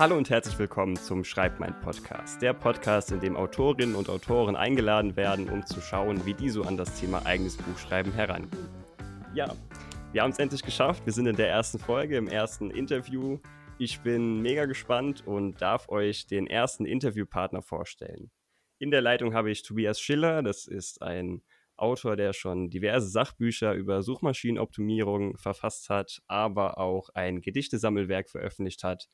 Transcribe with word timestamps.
Hallo 0.00 0.16
und 0.16 0.30
herzlich 0.30 0.58
willkommen 0.58 0.96
zum 0.96 1.24
Schreibmein 1.24 1.78
Podcast, 1.78 2.40
der 2.40 2.54
Podcast, 2.54 3.12
in 3.12 3.20
dem 3.20 3.36
Autorinnen 3.36 3.94
und 3.94 4.08
Autoren 4.08 4.56
eingeladen 4.56 5.14
werden, 5.14 5.50
um 5.50 5.66
zu 5.66 5.82
schauen, 5.82 6.24
wie 6.24 6.32
die 6.32 6.48
so 6.48 6.62
an 6.62 6.78
das 6.78 6.98
Thema 6.98 7.26
eigenes 7.26 7.58
Buchschreiben 7.58 8.10
herangehen. 8.10 8.66
Ja, 9.34 9.54
wir 10.12 10.22
haben 10.22 10.30
es 10.30 10.38
endlich 10.38 10.62
geschafft. 10.62 11.04
Wir 11.04 11.12
sind 11.12 11.26
in 11.26 11.36
der 11.36 11.50
ersten 11.50 11.78
Folge, 11.78 12.16
im 12.16 12.28
ersten 12.28 12.70
Interview. 12.70 13.40
Ich 13.76 14.00
bin 14.00 14.40
mega 14.40 14.64
gespannt 14.64 15.26
und 15.26 15.60
darf 15.60 15.90
euch 15.90 16.26
den 16.26 16.46
ersten 16.46 16.86
Interviewpartner 16.86 17.60
vorstellen. 17.60 18.30
In 18.78 18.90
der 18.90 19.02
Leitung 19.02 19.34
habe 19.34 19.50
ich 19.50 19.62
Tobias 19.64 20.00
Schiller. 20.00 20.42
Das 20.42 20.66
ist 20.66 21.02
ein 21.02 21.42
Autor, 21.76 22.16
der 22.16 22.32
schon 22.32 22.70
diverse 22.70 23.10
Sachbücher 23.10 23.74
über 23.74 24.00
Suchmaschinenoptimierung 24.00 25.36
verfasst 25.36 25.90
hat, 25.90 26.22
aber 26.26 26.78
auch 26.78 27.10
ein 27.10 27.42
Gedichtesammelwerk 27.42 28.30
veröffentlicht 28.30 28.82
hat 28.82 29.10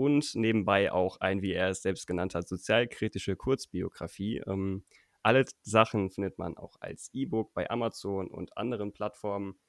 und 0.00 0.34
nebenbei 0.34 0.90
auch 0.90 1.18
ein, 1.20 1.42
wie 1.42 1.52
er 1.52 1.68
es 1.68 1.82
selbst 1.82 2.06
genannt 2.06 2.34
hat, 2.34 2.48
sozialkritische 2.48 3.36
Kurzbiografie. 3.36 4.38
Ähm, 4.46 4.82
alle 5.22 5.44
Sachen 5.60 6.10
findet 6.10 6.38
man 6.38 6.56
auch 6.56 6.76
als 6.80 7.10
E-Book 7.12 7.52
bei 7.52 7.68
Amazon 7.68 8.28
und 8.28 8.56
anderen 8.56 8.94
Plattformen. 8.94 9.60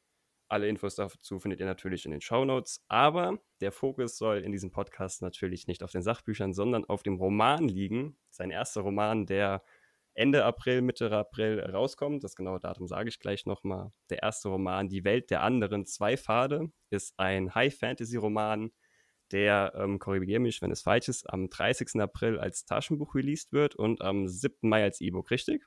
Alle 0.48 0.70
Infos 0.70 0.96
dazu 0.96 1.40
findet 1.42 1.60
ihr 1.60 1.66
natürlich 1.66 2.06
in 2.06 2.12
den 2.12 2.22
Show 2.22 2.46
Notes. 2.46 2.82
Aber 2.88 3.40
der 3.60 3.74
Fokus 3.74 4.18
soll 4.18 4.38
in 4.38 4.54
diesem 4.54 4.72
Podcast 4.72 5.22
natürlich 5.22 5.68
nicht 5.68 5.84
auf 5.84 5.92
den 5.92 6.02
Sachbüchern, 6.02 6.54
sondern 6.54 6.86
auf 6.86 7.04
dem 7.04 7.16
Roman 7.16 7.68
liegen. 7.68 8.18
Sein 8.30 8.52
erster 8.52 8.82
Roman, 8.82 9.26
der 9.26 9.62
Ende 10.14 10.46
April, 10.46 10.82
Mitte 10.82 11.12
April 11.12 11.60
rauskommt. 11.60 12.24
Das 12.24 12.38
genaue 12.38 12.62
Datum 12.62 12.88
sage 12.88 13.10
ich 13.10 13.20
gleich 13.20 13.46
nochmal. 13.46 13.92
Der 14.10 14.24
erste 14.24 14.48
Roman, 14.48 14.88
Die 14.88 15.04
Welt 15.04 15.30
der 15.30 15.44
anderen, 15.44 15.86
zwei 15.86 16.16
Pfade, 16.16 16.72
ist 16.90 17.16
ein 17.18 17.54
High-Fantasy-Roman, 17.54 18.72
der, 19.32 19.74
ähm, 19.76 20.00
korrigiere 20.00 20.40
mich, 20.40 20.62
wenn 20.62 20.72
es 20.72 20.82
falsch 20.82 21.10
ist, 21.10 21.30
am 21.30 21.50
30. 21.50 22.02
April 22.02 22.40
als 22.40 22.66
Taschenbuch 22.66 23.16
released 23.16 23.52
wird 23.52 23.76
und 23.76 24.02
am 24.02 24.28
7. 24.28 24.70
Mai 24.70 24.84
als 24.84 25.02
E-Book, 25.02 25.32
richtig? 25.32 25.66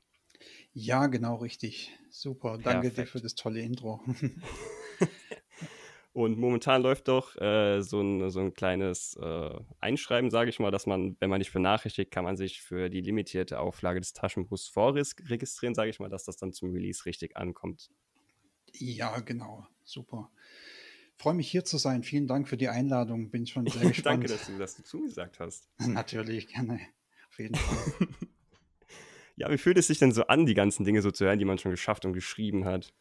Ja, 0.72 1.06
genau 1.06 1.36
richtig. 1.36 1.92
Super. 2.10 2.58
Danke 2.58 2.88
Perfekt. 2.88 2.98
dir 2.98 3.10
für 3.10 3.20
das 3.20 3.34
tolle 3.34 3.60
Intro. 3.60 4.00
und 6.12 6.38
momentan 6.38 6.82
läuft 6.82 7.08
doch 7.08 7.36
äh, 7.40 7.80
so, 7.82 8.00
ein, 8.00 8.30
so 8.30 8.40
ein 8.40 8.54
kleines 8.54 9.16
äh, 9.20 9.60
Einschreiben, 9.80 10.30
sage 10.30 10.50
ich 10.50 10.58
mal, 10.58 10.70
dass 10.70 10.86
man, 10.86 11.16
wenn 11.20 11.30
man 11.30 11.38
nicht 11.38 11.52
benachrichtigt, 11.52 12.10
kann 12.10 12.24
man 12.24 12.36
sich 12.36 12.60
für 12.60 12.90
die 12.90 13.00
limitierte 13.00 13.60
Auflage 13.60 14.00
des 14.00 14.12
Taschenbuchs 14.12 14.68
vorregistrieren, 14.68 15.74
sage 15.74 15.90
ich 15.90 16.00
mal, 16.00 16.10
dass 16.10 16.24
das 16.24 16.36
dann 16.36 16.52
zum 16.52 16.72
Release 16.72 17.06
richtig 17.06 17.36
ankommt. 17.36 17.90
Ja, 18.72 19.20
genau. 19.20 19.66
Super 19.84 20.30
freue 21.16 21.34
mich 21.34 21.50
hier 21.50 21.64
zu 21.64 21.78
sein. 21.78 22.02
Vielen 22.02 22.26
Dank 22.26 22.48
für 22.48 22.56
die 22.56 22.68
Einladung. 22.68 23.30
Bin 23.30 23.46
schon 23.46 23.66
sehr 23.66 23.88
gespannt. 23.88 24.06
Danke, 24.06 24.28
dass 24.28 24.46
du, 24.46 24.58
dass 24.58 24.76
du 24.76 24.82
zugesagt 24.82 25.40
hast. 25.40 25.68
Natürlich, 25.78 26.48
gerne. 26.48 26.80
Auf 27.28 27.38
jeden 27.38 27.54
Fall. 27.54 28.08
ja, 29.36 29.50
wie 29.50 29.58
fühlt 29.58 29.78
es 29.78 29.88
sich 29.88 29.98
denn 29.98 30.12
so 30.12 30.26
an, 30.26 30.46
die 30.46 30.54
ganzen 30.54 30.84
Dinge 30.84 31.02
so 31.02 31.10
zu 31.10 31.24
hören, 31.24 31.38
die 31.38 31.44
man 31.44 31.58
schon 31.58 31.70
geschafft 31.70 32.04
und 32.04 32.12
geschrieben 32.12 32.64
hat? 32.64 32.92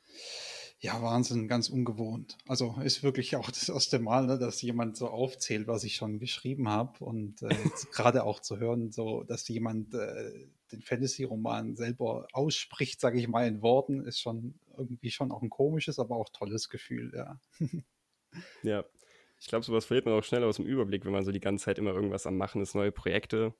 Ja, 0.79 1.01
Wahnsinn, 1.01 1.47
ganz 1.47 1.69
ungewohnt. 1.69 2.37
Also 2.45 2.75
ist 2.83 3.03
wirklich 3.03 3.37
auch 3.37 3.49
das 3.49 3.69
erste 3.69 3.99
Mal, 3.99 4.25
ne, 4.25 4.37
dass 4.37 4.61
jemand 4.61 4.97
so 4.97 5.07
aufzählt, 5.07 5.65
was 5.65 5.85
ich 5.85 5.95
schon 5.95 6.19
geschrieben 6.19 6.67
habe. 6.67 7.05
Und 7.05 7.41
äh, 7.41 7.55
gerade 7.93 8.25
auch 8.25 8.41
zu 8.41 8.57
hören, 8.57 8.91
so, 8.91 9.23
dass 9.23 9.47
jemand 9.47 9.93
äh, 9.93 10.47
den 10.73 10.81
Fantasy-Roman 10.81 11.77
selber 11.77 12.27
ausspricht, 12.33 12.99
sage 12.99 13.17
ich 13.17 13.29
mal 13.29 13.47
in 13.47 13.61
Worten, 13.61 14.03
ist 14.03 14.19
schon 14.19 14.55
irgendwie 14.77 15.11
schon 15.11 15.31
auch 15.31 15.41
ein 15.41 15.49
komisches, 15.49 15.99
aber 15.99 16.17
auch 16.17 16.27
tolles 16.27 16.67
Gefühl, 16.67 17.13
ja. 17.15 17.39
Ja, 18.63 18.85
ich 19.39 19.47
glaube, 19.47 19.65
sowas 19.65 19.85
verliert 19.85 20.05
man 20.05 20.15
auch 20.15 20.23
schnell 20.23 20.43
aus 20.43 20.55
dem 20.55 20.65
Überblick, 20.65 21.03
wenn 21.05 21.11
man 21.11 21.25
so 21.25 21.31
die 21.31 21.41
ganze 21.41 21.65
Zeit 21.65 21.77
immer 21.77 21.91
irgendwas 21.93 22.25
am 22.25 22.37
Machen 22.37 22.61
ist, 22.61 22.75
neue 22.75 22.91
Projekte. 22.91 23.53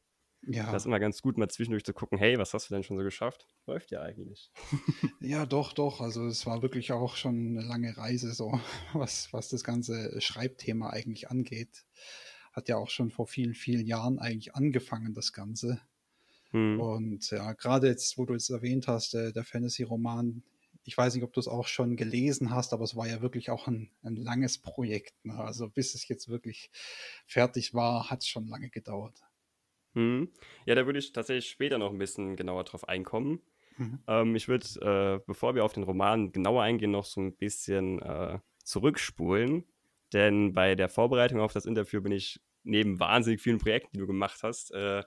Ja. 0.46 0.72
Das 0.72 0.84
ist 0.84 0.86
immer 0.86 1.00
ganz 1.00 1.22
gut, 1.22 1.38
mal 1.38 1.50
zwischendurch 1.50 1.84
zu 1.84 1.94
gucken, 1.94 2.18
hey, 2.18 2.38
was 2.38 2.54
hast 2.54 2.70
du 2.70 2.74
denn 2.74 2.84
schon 2.84 2.98
so 2.98 3.04
geschafft? 3.04 3.48
Läuft 3.66 3.92
ja 3.92 4.02
eigentlich. 4.02 4.52
ja, 5.22 5.46
doch, 5.46 5.74
doch. 5.74 6.02
Also 6.02 6.26
es 6.26 6.46
war 6.46 6.62
wirklich 6.62 6.92
auch 6.92 7.16
schon 7.16 7.58
eine 7.58 7.68
lange 7.68 7.98
Reise, 7.98 8.34
so 8.34 8.60
was, 8.94 9.32
was 9.32 9.50
das 9.50 9.64
ganze 9.64 10.20
Schreibthema 10.20 10.90
eigentlich 10.90 11.30
angeht. 11.30 11.86
Hat 12.52 12.70
ja 12.70 12.78
auch 12.78 12.90
schon 12.90 13.10
vor 13.10 13.28
vielen, 13.28 13.54
vielen 13.54 13.86
Jahren 13.86 14.20
eigentlich 14.20 14.56
angefangen, 14.56 15.14
das 15.14 15.34
Ganze. 15.34 15.82
Hm. 16.52 16.80
Und 16.80 17.30
ja, 17.32 17.54
gerade 17.54 17.88
jetzt, 17.88 18.18
wo 18.18 18.26
du 18.26 18.36
es 18.36 18.50
erwähnt 18.50 18.88
hast, 18.88 19.14
der, 19.14 19.32
der 19.32 19.44
Fantasy-Roman, 19.44 20.44
ich 20.84 20.98
weiß 20.98 21.16
nicht, 21.16 21.24
ob 21.24 21.34
du 21.34 21.40
es 21.40 21.48
auch 21.48 21.68
schon 21.68 21.96
gelesen 21.96 22.52
hast, 22.52 22.74
aber 22.74 22.84
es 22.84 22.96
war 22.96 23.08
ja 23.08 23.22
wirklich 23.22 23.50
auch 23.50 23.68
ein, 23.68 23.90
ein 24.04 24.16
langes 24.16 24.58
Projekt. 24.58 25.14
Ne? 25.26 25.38
Also 25.38 25.70
bis 25.70 25.96
es 25.96 26.08
jetzt 26.08 26.30
wirklich 26.30 26.72
fertig 27.26 27.74
war, 27.74 28.10
hat 28.10 28.22
es 28.22 28.28
schon 28.28 28.48
lange 28.48 28.70
gedauert. 28.70 29.22
Hm. 29.96 30.30
Ja, 30.66 30.76
da 30.76 30.86
würde 30.86 31.00
ich 31.00 31.14
tatsächlich 31.14 31.50
später 31.50 31.78
noch 31.78 31.92
ein 31.92 31.98
bisschen 31.98 32.36
genauer 32.36 32.64
drauf 32.64 32.88
einkommen. 32.88 33.42
Mhm. 33.78 34.00
Ähm, 34.08 34.36
ich 34.36 34.48
würde, 34.48 34.66
äh, 34.82 35.24
bevor 35.26 35.56
wir 35.56 35.64
auf 35.64 35.74
den 35.74 35.84
Roman 35.84 36.32
genauer 36.32 36.64
eingehen, 36.64 36.92
noch 36.92 37.06
so 37.06 37.22
ein 37.22 37.36
bisschen 37.36 38.02
äh, 38.02 38.40
zurückspulen. 38.64 39.66
Denn 40.12 40.54
bei 40.54 40.76
der 40.76 40.90
Vorbereitung 40.90 41.40
auf 41.40 41.54
das 41.54 41.66
Interview 41.66 42.02
bin 42.02 42.12
ich 42.12 42.42
neben 42.64 43.00
wahnsinnig 43.00 43.42
vielen 43.42 43.58
Projekten, 43.58 43.92
die 43.94 44.00
du 44.00 44.08
gemacht 44.08 44.42
hast, 44.44 44.72
äh, 44.72 45.04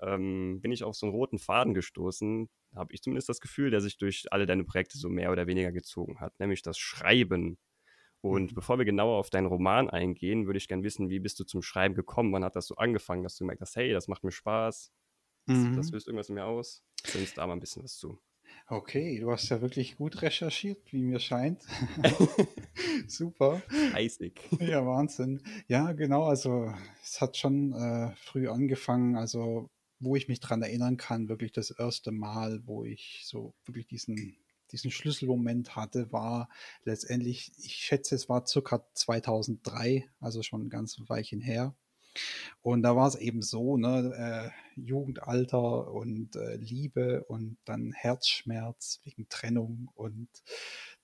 ähm, 0.00 0.60
bin 0.60 0.72
ich 0.72 0.84
auf 0.84 0.96
so 0.96 1.06
einen 1.06 1.14
roten 1.14 1.38
Faden 1.38 1.74
gestoßen, 1.74 2.48
habe 2.76 2.94
ich 2.94 3.02
zumindest 3.02 3.28
das 3.28 3.40
Gefühl, 3.40 3.70
der 3.70 3.80
sich 3.80 3.98
durch 3.98 4.26
alle 4.30 4.46
deine 4.46 4.64
Projekte 4.64 4.98
so 4.98 5.08
mehr 5.08 5.32
oder 5.32 5.46
weniger 5.46 5.72
gezogen 5.72 6.20
hat, 6.20 6.38
nämlich 6.38 6.62
das 6.62 6.78
Schreiben. 6.78 7.58
Und 8.20 8.52
mhm. 8.52 8.54
bevor 8.54 8.78
wir 8.78 8.84
genauer 8.84 9.18
auf 9.18 9.30
deinen 9.30 9.46
Roman 9.46 9.90
eingehen, 9.90 10.46
würde 10.46 10.58
ich 10.58 10.68
gerne 10.68 10.82
wissen, 10.82 11.10
wie 11.10 11.20
bist 11.20 11.38
du 11.38 11.44
zum 11.44 11.62
Schreiben 11.62 11.94
gekommen? 11.94 12.32
Wann 12.32 12.44
hat 12.44 12.56
das 12.56 12.66
so 12.66 12.76
angefangen, 12.76 13.22
dass 13.22 13.36
du 13.36 13.44
gemerkt 13.44 13.62
hast, 13.62 13.76
hey, 13.76 13.92
das 13.92 14.08
macht 14.08 14.24
mir 14.24 14.32
Spaß, 14.32 14.92
mhm. 15.46 15.76
das, 15.76 15.86
das 15.86 15.92
löst 15.92 16.06
irgendwas 16.08 16.28
in 16.28 16.34
mir 16.34 16.44
aus? 16.44 16.82
Erzähl 17.04 17.20
uns 17.20 17.34
da 17.34 17.46
mal 17.46 17.54
ein 17.54 17.60
bisschen 17.60 17.84
was 17.84 17.96
zu. 17.96 18.18
Okay, 18.68 19.20
du 19.20 19.30
hast 19.30 19.48
ja 19.48 19.60
wirklich 19.60 19.96
gut 19.96 20.22
recherchiert, 20.22 20.92
wie 20.92 21.02
mir 21.02 21.20
scheint. 21.20 21.62
Super. 23.06 23.62
Eisig. 23.92 24.40
Ja, 24.58 24.84
Wahnsinn. 24.84 25.40
Ja, 25.68 25.92
genau. 25.92 26.24
Also, 26.24 26.72
es 27.02 27.20
hat 27.20 27.36
schon 27.36 27.72
äh, 27.72 28.12
früh 28.16 28.48
angefangen. 28.48 29.16
Also, 29.16 29.70
wo 29.98 30.16
ich 30.16 30.28
mich 30.28 30.40
dran 30.40 30.62
erinnern 30.62 30.96
kann, 30.96 31.28
wirklich 31.28 31.52
das 31.52 31.70
erste 31.70 32.12
Mal, 32.12 32.62
wo 32.66 32.84
ich 32.84 33.22
so 33.24 33.54
wirklich 33.64 33.86
diesen, 33.86 34.36
diesen 34.72 34.90
Schlüsselmoment 34.90 35.76
hatte, 35.76 36.12
war 36.12 36.48
letztendlich, 36.84 37.52
ich 37.58 37.74
schätze, 37.76 38.14
es 38.14 38.28
war 38.28 38.46
circa 38.46 38.86
2003, 38.94 40.08
also 40.20 40.42
schon 40.42 40.68
ganz 40.68 41.00
Weilchen 41.06 41.40
her. 41.40 41.74
Und 42.62 42.82
da 42.82 42.96
war 42.96 43.06
es 43.06 43.14
eben 43.14 43.42
so, 43.42 43.76
ne, 43.76 44.52
äh, 44.76 44.80
Jugendalter 44.80 45.92
und 45.92 46.34
äh, 46.36 46.56
Liebe 46.56 47.24
und 47.24 47.58
dann 47.64 47.92
Herzschmerz 47.92 49.00
wegen 49.04 49.28
Trennung 49.28 49.90
und 49.94 50.28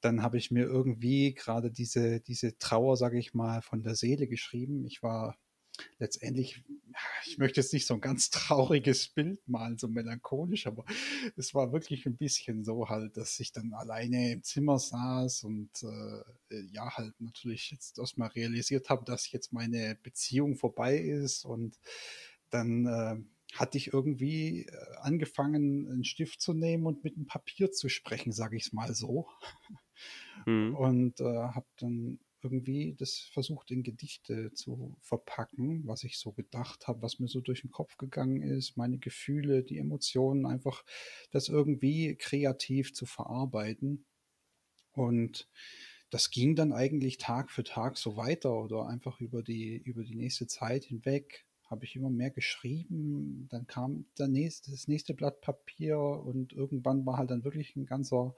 dann 0.01 0.23
habe 0.23 0.37
ich 0.37 0.51
mir 0.51 0.65
irgendwie 0.65 1.35
gerade 1.35 1.71
diese, 1.71 2.21
diese 2.21 2.59
Trauer, 2.59 2.97
sage 2.97 3.19
ich 3.19 3.35
mal, 3.35 3.63
von 3.63 3.83
der 3.83 3.95
Seele 3.95 4.27
geschrieben. 4.27 4.85
Ich 4.85 5.03
war 5.03 5.37
letztendlich, 5.99 6.63
ich 7.27 7.39
möchte 7.39 7.61
jetzt 7.61 7.73
nicht 7.73 7.87
so 7.87 7.95
ein 7.95 8.01
ganz 8.01 8.31
trauriges 8.31 9.09
Bild 9.09 9.47
malen, 9.49 9.79
so 9.79 9.89
melancholisch, 9.89 10.67
aber 10.67 10.85
es 11.37 11.55
war 11.55 11.73
wirklich 11.73 12.07
ein 12.07 12.17
bisschen 12.17 12.65
so 12.65 12.89
halt, 12.89 13.17
dass 13.17 13.39
ich 13.41 13.53
dann 13.53 13.73
alleine 13.73 14.33
im 14.33 14.43
Zimmer 14.43 14.79
saß 14.79 15.45
und 15.45 15.71
äh, 15.83 16.61
ja, 16.73 16.97
halt 16.97 17.15
natürlich 17.21 17.71
jetzt 17.71 17.99
erstmal 17.99 18.29
realisiert 18.29 18.89
habe, 18.91 19.05
dass 19.05 19.31
jetzt 19.31 19.53
meine 19.53 19.97
Beziehung 20.03 20.57
vorbei 20.57 20.99
ist 20.99 21.45
und 21.45 21.79
dann 22.51 22.87
äh, 22.87 23.17
hatte 23.55 23.79
ich 23.79 23.93
irgendwie 23.93 24.67
äh, 24.67 24.97
angefangen, 25.01 25.91
einen 25.91 26.05
Stift 26.05 26.41
zu 26.41 26.55
nehmen 26.55 26.87
und 26.87 27.05
mit 27.05 27.17
einem 27.17 27.27
Papier 27.27 27.71
zu 27.71 27.89
sprechen, 27.89 28.33
sage 28.33 28.57
ich 28.57 28.67
es 28.67 28.73
mal 28.73 28.95
so. 28.95 29.29
Mhm. 30.47 30.75
Und 30.75 31.21
äh, 31.21 31.25
habe 31.25 31.67
dann 31.79 32.19
irgendwie 32.43 32.95
das 32.99 33.19
versucht 33.33 33.71
in 33.71 33.83
Gedichte 33.83 34.53
zu 34.53 34.97
verpacken, 35.01 35.87
was 35.87 36.05
ich 36.05 36.19
so 36.19 36.33
gedacht 36.33 36.89
habe, 36.89 37.03
was 37.03 37.19
mir 37.19 37.29
so 37.29 37.41
durch 37.41 37.63
den 37.63 37.71
Kopf 37.71 37.97
gegangen 37.97 38.43
ist, 38.43 38.77
meine 38.77 38.99
Gefühle, 38.99 39.63
die 39.63 39.79
Emotionen, 39.79 40.47
einfach 40.47 40.85
das 41.31 41.49
irgendwie 41.49 42.17
kreativ 42.17 42.95
zu 42.95 43.07
verarbeiten. 43.07 44.05
Und 44.93 45.49
das 46.11 46.31
ging 46.31 46.57
dann 46.57 46.73
eigentlich 46.73 47.19
Tag 47.19 47.51
für 47.51 47.65
Tag 47.65 47.97
so 47.97 48.17
weiter 48.17 48.55
oder 48.55 48.87
einfach 48.87 49.21
über 49.21 49.43
die, 49.43 49.77
über 49.77 50.05
die 50.05 50.17
nächste 50.17 50.47
Zeit 50.47 50.85
hinweg 50.85 51.47
habe 51.73 51.87
ich 51.87 51.97
immer 51.97 52.11
mehr 52.11 52.31
geschrieben. 52.31 53.49
Dann 53.51 53.67
kam 53.67 54.05
der 54.19 54.29
nächste, 54.29 54.71
das 54.71 54.89
nächste 54.89 55.15
Blatt 55.15 55.41
Papier 55.41 55.99
und 55.99 56.53
irgendwann 56.53 57.07
war 57.07 57.17
halt 57.17 57.31
dann 57.31 57.45
wirklich 57.45 57.75
ein 57.77 57.87
ganzer 57.87 58.37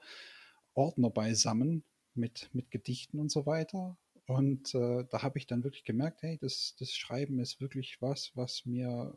Ordner 0.73 1.09
beisammen 1.09 1.83
mit, 2.17 2.49
mit 2.53 2.71
Gedichten 2.71 3.19
und 3.19 3.31
so 3.31 3.45
weiter. 3.45 3.97
Und 4.27 4.73
äh, 4.73 5.05
da 5.09 5.21
habe 5.21 5.37
ich 5.37 5.45
dann 5.47 5.63
wirklich 5.63 5.83
gemerkt, 5.83 6.23
hey, 6.23 6.37
das, 6.41 6.75
das 6.79 6.95
Schreiben 6.95 7.39
ist 7.39 7.61
wirklich 7.61 8.01
was, 8.01 8.31
was 8.35 8.65
mir 8.65 9.13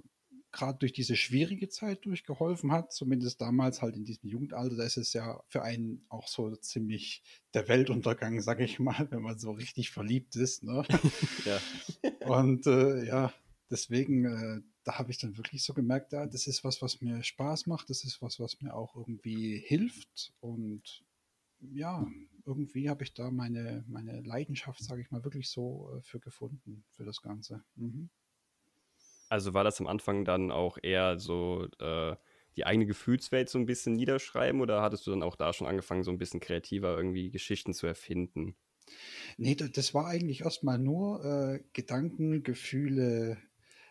gerade 0.52 0.78
durch 0.78 0.92
diese 0.92 1.16
schwierige 1.16 1.68
Zeit 1.68 2.04
durchgeholfen 2.04 2.72
hat, 2.72 2.92
zumindest 2.92 3.40
damals 3.40 3.82
halt 3.82 3.96
in 3.96 4.04
diesem 4.04 4.28
Jugendalter, 4.28 4.76
da 4.76 4.84
ist 4.84 4.96
es 4.96 5.12
ja 5.12 5.42
für 5.48 5.62
einen 5.62 6.04
auch 6.08 6.26
so 6.28 6.54
ziemlich 6.56 7.22
der 7.54 7.68
Weltuntergang, 7.68 8.40
sage 8.40 8.64
ich 8.64 8.78
mal, 8.78 9.08
wenn 9.10 9.22
man 9.22 9.38
so 9.38 9.52
richtig 9.52 9.90
verliebt 9.90 10.36
ist. 10.36 10.64
Ne? 10.64 10.84
ja. 11.44 11.60
Und 12.26 12.66
äh, 12.66 13.04
ja, 13.04 13.32
deswegen, 13.70 14.24
äh, 14.24 14.62
da 14.84 14.98
habe 14.98 15.10
ich 15.10 15.18
dann 15.18 15.36
wirklich 15.36 15.62
so 15.62 15.74
gemerkt, 15.74 16.12
ja, 16.12 16.26
das 16.26 16.46
ist 16.46 16.64
was, 16.64 16.80
was 16.80 17.00
mir 17.00 17.22
Spaß 17.22 17.66
macht, 17.66 17.90
das 17.90 18.04
ist 18.04 18.22
was, 18.22 18.40
was 18.40 18.60
mir 18.62 18.74
auch 18.74 18.96
irgendwie 18.96 19.58
hilft 19.58 20.32
und 20.40 21.04
ja, 21.60 22.06
irgendwie 22.44 22.88
habe 22.88 23.04
ich 23.04 23.14
da 23.14 23.30
meine, 23.30 23.84
meine 23.88 24.20
Leidenschaft, 24.22 24.82
sage 24.82 25.02
ich 25.02 25.10
mal, 25.10 25.24
wirklich 25.24 25.48
so 25.50 25.96
äh, 25.98 26.02
für 26.02 26.20
gefunden, 26.20 26.84
für 26.90 27.04
das 27.04 27.22
Ganze. 27.22 27.64
Mhm. 27.76 28.10
Also 29.28 29.52
war 29.54 29.64
das 29.64 29.80
am 29.80 29.86
Anfang 29.86 30.24
dann 30.24 30.50
auch 30.50 30.78
eher 30.82 31.18
so 31.18 31.66
äh, 31.80 32.16
die 32.56 32.64
eigene 32.66 32.86
Gefühlswelt 32.86 33.48
so 33.48 33.58
ein 33.58 33.66
bisschen 33.66 33.92
niederschreiben 33.94 34.60
oder 34.60 34.82
hattest 34.82 35.06
du 35.06 35.10
dann 35.10 35.22
auch 35.22 35.36
da 35.36 35.52
schon 35.52 35.66
angefangen, 35.66 36.02
so 36.02 36.10
ein 36.10 36.18
bisschen 36.18 36.40
kreativer 36.40 36.96
irgendwie 36.96 37.30
Geschichten 37.30 37.74
zu 37.74 37.86
erfinden? 37.86 38.56
Nee, 39.36 39.54
das 39.54 39.94
war 39.94 40.06
eigentlich 40.06 40.42
erstmal 40.42 40.78
nur 40.78 41.24
äh, 41.24 41.60
Gedanken, 41.72 42.42
Gefühle, 42.42 43.38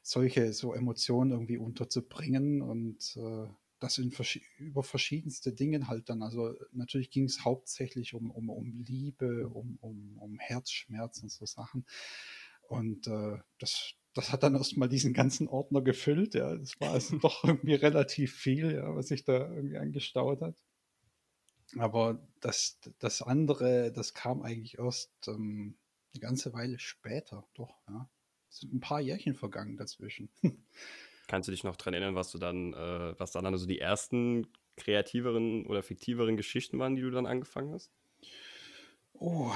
solche 0.03 0.53
so 0.53 0.73
Emotionen 0.73 1.31
irgendwie 1.31 1.57
unterzubringen 1.57 2.61
und 2.61 3.15
äh, 3.17 3.47
das 3.79 3.97
in 3.97 4.11
vers 4.11 4.39
über 4.57 4.83
verschiedenste 4.83 5.53
Dinge 5.53 5.87
halt 5.87 6.09
dann. 6.09 6.21
Also 6.23 6.55
natürlich 6.71 7.09
ging 7.11 7.25
es 7.25 7.45
hauptsächlich 7.45 8.13
um, 8.13 8.31
um, 8.31 8.49
um 8.49 8.79
Liebe, 8.79 9.47
um, 9.49 9.77
um, 9.81 10.17
um 10.17 10.39
Herzschmerz 10.39 11.21
und 11.21 11.31
so 11.31 11.45
Sachen. 11.45 11.85
Und 12.67 13.07
äh, 13.07 13.37
das, 13.59 13.93
das 14.13 14.31
hat 14.31 14.43
dann 14.43 14.55
erstmal 14.55 14.89
diesen 14.89 15.13
ganzen 15.13 15.47
Ordner 15.47 15.81
gefüllt. 15.81 16.33
Ja, 16.33 16.55
das 16.55 16.79
war 16.79 16.91
also 16.91 17.17
doch 17.19 17.43
irgendwie 17.43 17.75
relativ 17.75 18.35
viel, 18.35 18.73
ja, 18.73 18.95
was 18.95 19.07
sich 19.07 19.23
da 19.23 19.49
irgendwie 19.53 19.77
angestaut 19.77 20.41
hat. 20.41 20.55
Aber 21.77 22.25
das, 22.39 22.79
das 22.99 23.21
andere, 23.21 23.91
das 23.91 24.13
kam 24.13 24.41
eigentlich 24.41 24.79
erst 24.79 25.11
ähm, 25.27 25.77
eine 26.13 26.21
ganze 26.21 26.53
Weile 26.53 26.79
später, 26.79 27.45
doch, 27.53 27.75
ja. 27.89 28.09
Es 28.49 28.59
sind 28.59 28.73
ein 28.73 28.79
paar 28.79 29.01
Jährchen 29.01 29.35
vergangen 29.35 29.75
dazwischen. 29.75 30.29
Kannst 31.27 31.47
du 31.47 31.51
dich 31.51 31.63
noch 31.63 31.75
daran 31.75 31.93
erinnern, 31.93 32.15
was 32.15 32.31
du 32.31 32.37
dann, 32.37 32.73
äh, 32.73 33.19
was 33.19 33.31
dann 33.31 33.45
also 33.45 33.65
die 33.67 33.79
ersten 33.79 34.47
kreativeren 34.77 35.65
oder 35.65 35.83
fiktiveren 35.83 36.37
Geschichten 36.37 36.79
waren, 36.79 36.95
die 36.95 37.01
du 37.01 37.11
dann 37.11 37.25
angefangen 37.25 37.73
hast? 37.73 37.91
Oh, 39.19 39.51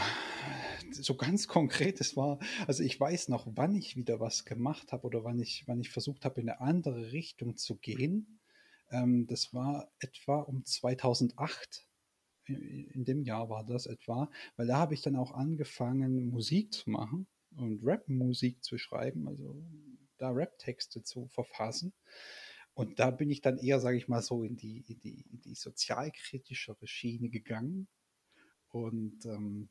so 0.91 1.15
ganz 1.15 1.47
konkret, 1.47 2.01
es 2.01 2.17
war, 2.17 2.39
also 2.65 2.83
ich 2.83 2.99
weiß 2.99 3.29
noch, 3.29 3.47
wann 3.55 3.75
ich 3.75 3.95
wieder 3.95 4.19
was 4.19 4.43
gemacht 4.43 4.91
habe 4.91 5.05
oder 5.05 5.23
wann 5.23 5.39
ich, 5.39 5.63
wann 5.67 5.79
ich 5.79 5.91
versucht 5.91 6.25
habe, 6.25 6.41
in 6.41 6.49
eine 6.49 6.61
andere 6.61 7.11
Richtung 7.11 7.57
zu 7.57 7.75
gehen. 7.77 8.39
Ähm, 8.89 9.27
das 9.27 9.53
war 9.53 9.91
etwa 9.99 10.39
um 10.41 10.65
2008. 10.65 11.87
In, 12.45 12.87
in 12.87 13.05
dem 13.05 13.23
Jahr 13.23 13.49
war 13.49 13.63
das 13.63 13.85
etwa, 13.85 14.31
weil 14.57 14.67
da 14.67 14.77
habe 14.77 14.95
ich 14.95 15.01
dann 15.03 15.15
auch 15.15 15.31
angefangen, 15.31 16.29
Musik 16.31 16.73
zu 16.73 16.89
machen 16.89 17.27
und 17.55 17.85
Rap-Musik 17.85 18.63
zu 18.63 18.79
schreiben, 18.79 19.27
also 19.27 19.63
da 20.21 20.29
Rap-Texte 20.29 21.03
zu 21.03 21.27
verfassen. 21.27 21.93
Und 22.73 22.99
da 22.99 23.11
bin 23.11 23.29
ich 23.29 23.41
dann 23.41 23.57
eher, 23.57 23.79
sage 23.79 23.97
ich 23.97 24.07
mal, 24.07 24.21
so 24.21 24.43
in 24.43 24.55
die, 24.55 24.85
in 24.87 24.99
die, 24.99 25.25
in 25.29 25.41
die 25.41 25.55
sozialkritischere 25.55 26.87
Schiene 26.87 27.29
gegangen. 27.29 27.87
Und 28.69 29.25
ähm, 29.25 29.69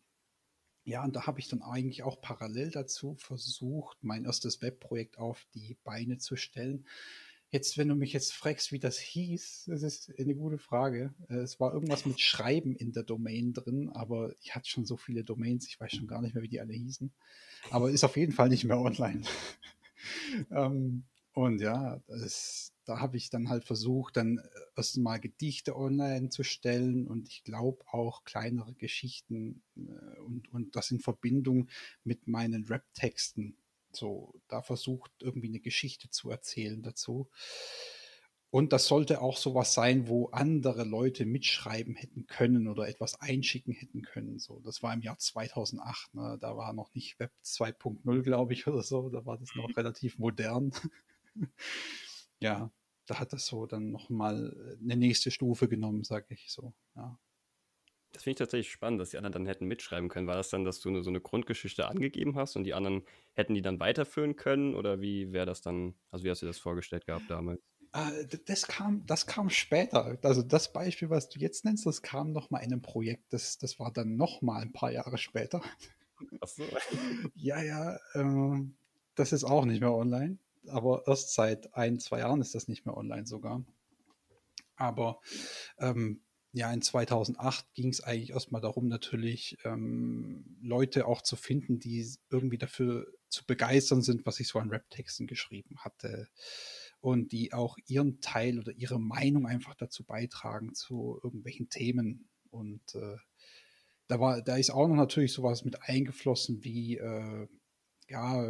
ja, 0.84 1.04
und 1.04 1.16
da 1.16 1.26
habe 1.26 1.40
ich 1.40 1.48
dann 1.48 1.62
eigentlich 1.62 2.02
auch 2.02 2.20
parallel 2.20 2.70
dazu 2.70 3.14
versucht, 3.14 3.98
mein 4.02 4.24
erstes 4.24 4.60
Webprojekt 4.60 5.18
auf 5.18 5.46
die 5.54 5.76
Beine 5.84 6.18
zu 6.18 6.36
stellen. 6.36 6.86
Jetzt, 7.50 7.78
wenn 7.78 7.88
du 7.88 7.96
mich 7.96 8.12
jetzt 8.12 8.32
fragst, 8.32 8.70
wie 8.70 8.78
das 8.78 8.98
hieß, 8.98 9.64
das 9.66 9.82
ist 9.82 10.12
eine 10.18 10.36
gute 10.36 10.58
Frage. 10.58 11.12
Es 11.28 11.58
war 11.58 11.74
irgendwas 11.74 12.06
mit 12.06 12.20
Schreiben 12.20 12.76
in 12.76 12.92
der 12.92 13.02
Domain 13.02 13.52
drin, 13.52 13.90
aber 13.92 14.32
ich 14.40 14.54
hatte 14.54 14.68
schon 14.68 14.84
so 14.86 14.96
viele 14.96 15.24
Domains, 15.24 15.66
ich 15.66 15.80
weiß 15.80 15.92
schon 15.92 16.06
gar 16.06 16.22
nicht 16.22 16.34
mehr, 16.34 16.44
wie 16.44 16.48
die 16.48 16.60
alle 16.60 16.74
hießen. 16.74 17.12
Aber 17.70 17.90
ist 17.90 18.04
auf 18.04 18.16
jeden 18.16 18.32
Fall 18.32 18.50
nicht 18.50 18.64
mehr 18.64 18.78
online. 18.78 19.22
Ähm, 20.50 21.04
und 21.32 21.60
ja, 21.60 22.02
das, 22.08 22.72
da 22.84 23.00
habe 23.00 23.16
ich 23.16 23.30
dann 23.30 23.48
halt 23.48 23.64
versucht, 23.64 24.16
dann 24.16 24.38
äh, 24.38 24.42
erst 24.76 24.98
mal 24.98 25.20
Gedichte 25.20 25.76
online 25.76 26.28
zu 26.28 26.42
stellen 26.42 27.06
und 27.06 27.28
ich 27.28 27.44
glaube 27.44 27.84
auch 27.92 28.24
kleinere 28.24 28.74
Geschichten 28.74 29.62
äh, 29.76 30.20
und, 30.20 30.52
und 30.52 30.74
das 30.74 30.90
in 30.90 31.00
Verbindung 31.00 31.68
mit 32.04 32.26
meinen 32.26 32.64
Rap-Texten. 32.66 33.56
So, 33.92 34.40
da 34.48 34.62
versucht 34.62 35.12
irgendwie 35.20 35.48
eine 35.48 35.60
Geschichte 35.60 36.10
zu 36.10 36.30
erzählen 36.30 36.82
dazu. 36.82 37.28
Und 38.50 38.72
das 38.72 38.86
sollte 38.86 39.20
auch 39.20 39.36
sowas 39.36 39.74
sein, 39.74 40.08
wo 40.08 40.26
andere 40.30 40.82
Leute 40.82 41.24
mitschreiben 41.24 41.94
hätten 41.94 42.26
können 42.26 42.66
oder 42.66 42.88
etwas 42.88 43.20
einschicken 43.20 43.72
hätten 43.72 44.02
können. 44.02 44.40
So, 44.40 44.58
das 44.60 44.82
war 44.82 44.92
im 44.92 45.02
Jahr 45.02 45.18
2008. 45.18 46.14
Ne? 46.14 46.36
Da 46.40 46.56
war 46.56 46.72
noch 46.72 46.92
nicht 46.92 47.20
Web 47.20 47.32
2.0, 47.44 48.22
glaube 48.22 48.52
ich, 48.52 48.66
oder 48.66 48.82
so. 48.82 49.08
Da 49.08 49.24
war 49.24 49.38
das 49.38 49.54
noch 49.54 49.76
relativ 49.76 50.18
modern. 50.18 50.72
ja, 52.40 52.72
da 53.06 53.20
hat 53.20 53.32
das 53.32 53.46
so 53.46 53.66
dann 53.66 53.92
nochmal 53.92 54.78
eine 54.82 54.96
nächste 54.96 55.30
Stufe 55.30 55.68
genommen, 55.68 56.02
sage 56.02 56.26
ich 56.30 56.50
so. 56.50 56.72
Ja. 56.96 57.18
Das 58.12 58.24
finde 58.24 58.32
ich 58.32 58.38
tatsächlich 58.38 58.72
spannend, 58.72 59.00
dass 59.00 59.10
die 59.10 59.18
anderen 59.18 59.32
dann 59.32 59.46
hätten 59.46 59.66
mitschreiben 59.66 60.08
können. 60.08 60.26
War 60.26 60.34
das 60.34 60.50
dann, 60.50 60.64
dass 60.64 60.80
du 60.80 61.00
so 61.02 61.10
eine 61.10 61.20
Grundgeschichte 61.20 61.86
angegeben 61.86 62.34
hast 62.34 62.56
und 62.56 62.64
die 62.64 62.74
anderen 62.74 63.04
hätten 63.34 63.54
die 63.54 63.62
dann 63.62 63.78
weiterführen 63.78 64.34
können? 64.34 64.74
Oder 64.74 65.00
wie 65.00 65.32
wäre 65.32 65.46
das 65.46 65.62
dann, 65.62 65.94
also 66.10 66.24
wie 66.24 66.30
hast 66.30 66.42
du 66.42 66.46
das 66.46 66.58
vorgestellt 66.58 67.06
gehabt 67.06 67.30
damals? 67.30 67.60
Äh, 67.92 68.26
das 68.46 68.66
kam, 68.66 69.04
das 69.06 69.26
kam 69.26 69.50
später. 69.50 70.18
Also 70.22 70.42
das 70.42 70.72
Beispiel, 70.72 71.10
was 71.10 71.28
du 71.28 71.38
jetzt 71.40 71.64
nennst, 71.64 71.86
das 71.86 72.02
kam 72.02 72.32
noch 72.32 72.50
mal 72.50 72.58
in 72.58 72.72
einem 72.72 72.82
Projekt. 72.82 73.32
Das, 73.32 73.58
das 73.58 73.78
war 73.78 73.92
dann 73.92 74.16
noch 74.16 74.42
mal 74.42 74.62
ein 74.62 74.72
paar 74.72 74.92
Jahre 74.92 75.18
später. 75.18 75.60
Ach 76.40 76.48
so. 76.48 76.64
ja, 77.34 77.62
ja. 77.62 77.96
Äh, 78.14 78.64
das 79.14 79.32
ist 79.32 79.44
auch 79.44 79.64
nicht 79.64 79.80
mehr 79.80 79.92
online. 79.92 80.38
Aber 80.68 81.04
erst 81.06 81.34
seit 81.34 81.74
ein, 81.74 81.98
zwei 81.98 82.20
Jahren 82.20 82.40
ist 82.40 82.54
das 82.54 82.68
nicht 82.68 82.86
mehr 82.86 82.96
online 82.96 83.26
sogar. 83.26 83.64
Aber 84.76 85.20
ähm, 85.78 86.20
ja, 86.52 86.72
in 86.72 86.82
2008 86.82 87.74
ging 87.74 87.90
es 87.90 88.02
eigentlich 88.02 88.30
erstmal 88.30 88.60
darum, 88.60 88.88
natürlich 88.88 89.58
ähm, 89.64 90.56
Leute 90.62 91.06
auch 91.06 91.22
zu 91.22 91.36
finden, 91.36 91.78
die 91.78 92.06
irgendwie 92.28 92.58
dafür 92.58 93.06
zu 93.28 93.44
begeistern 93.46 94.02
sind, 94.02 94.26
was 94.26 94.40
ich 94.40 94.48
so 94.48 94.58
an 94.58 94.70
Rap-Texten 94.70 95.26
geschrieben 95.26 95.76
hatte 95.78 96.28
und 97.00 97.32
die 97.32 97.52
auch 97.52 97.76
ihren 97.86 98.20
Teil 98.20 98.58
oder 98.58 98.72
ihre 98.72 99.00
Meinung 99.00 99.46
einfach 99.46 99.74
dazu 99.74 100.04
beitragen 100.04 100.74
zu 100.74 101.18
irgendwelchen 101.22 101.68
Themen. 101.68 102.28
Und 102.50 102.94
äh, 102.94 103.16
da 104.06 104.20
war, 104.20 104.42
da 104.42 104.56
ist 104.56 104.70
auch 104.70 104.88
noch 104.88 104.96
natürlich 104.96 105.32
sowas 105.32 105.64
mit 105.64 105.82
eingeflossen 105.82 106.62
wie 106.64 106.98
äh, 106.98 107.46
ja 108.08 108.44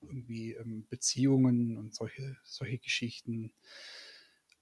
irgendwie 0.00 0.52
ähm, 0.54 0.86
Beziehungen 0.88 1.76
und 1.76 1.94
solche 1.94 2.36
solche 2.44 2.78
Geschichten. 2.78 3.52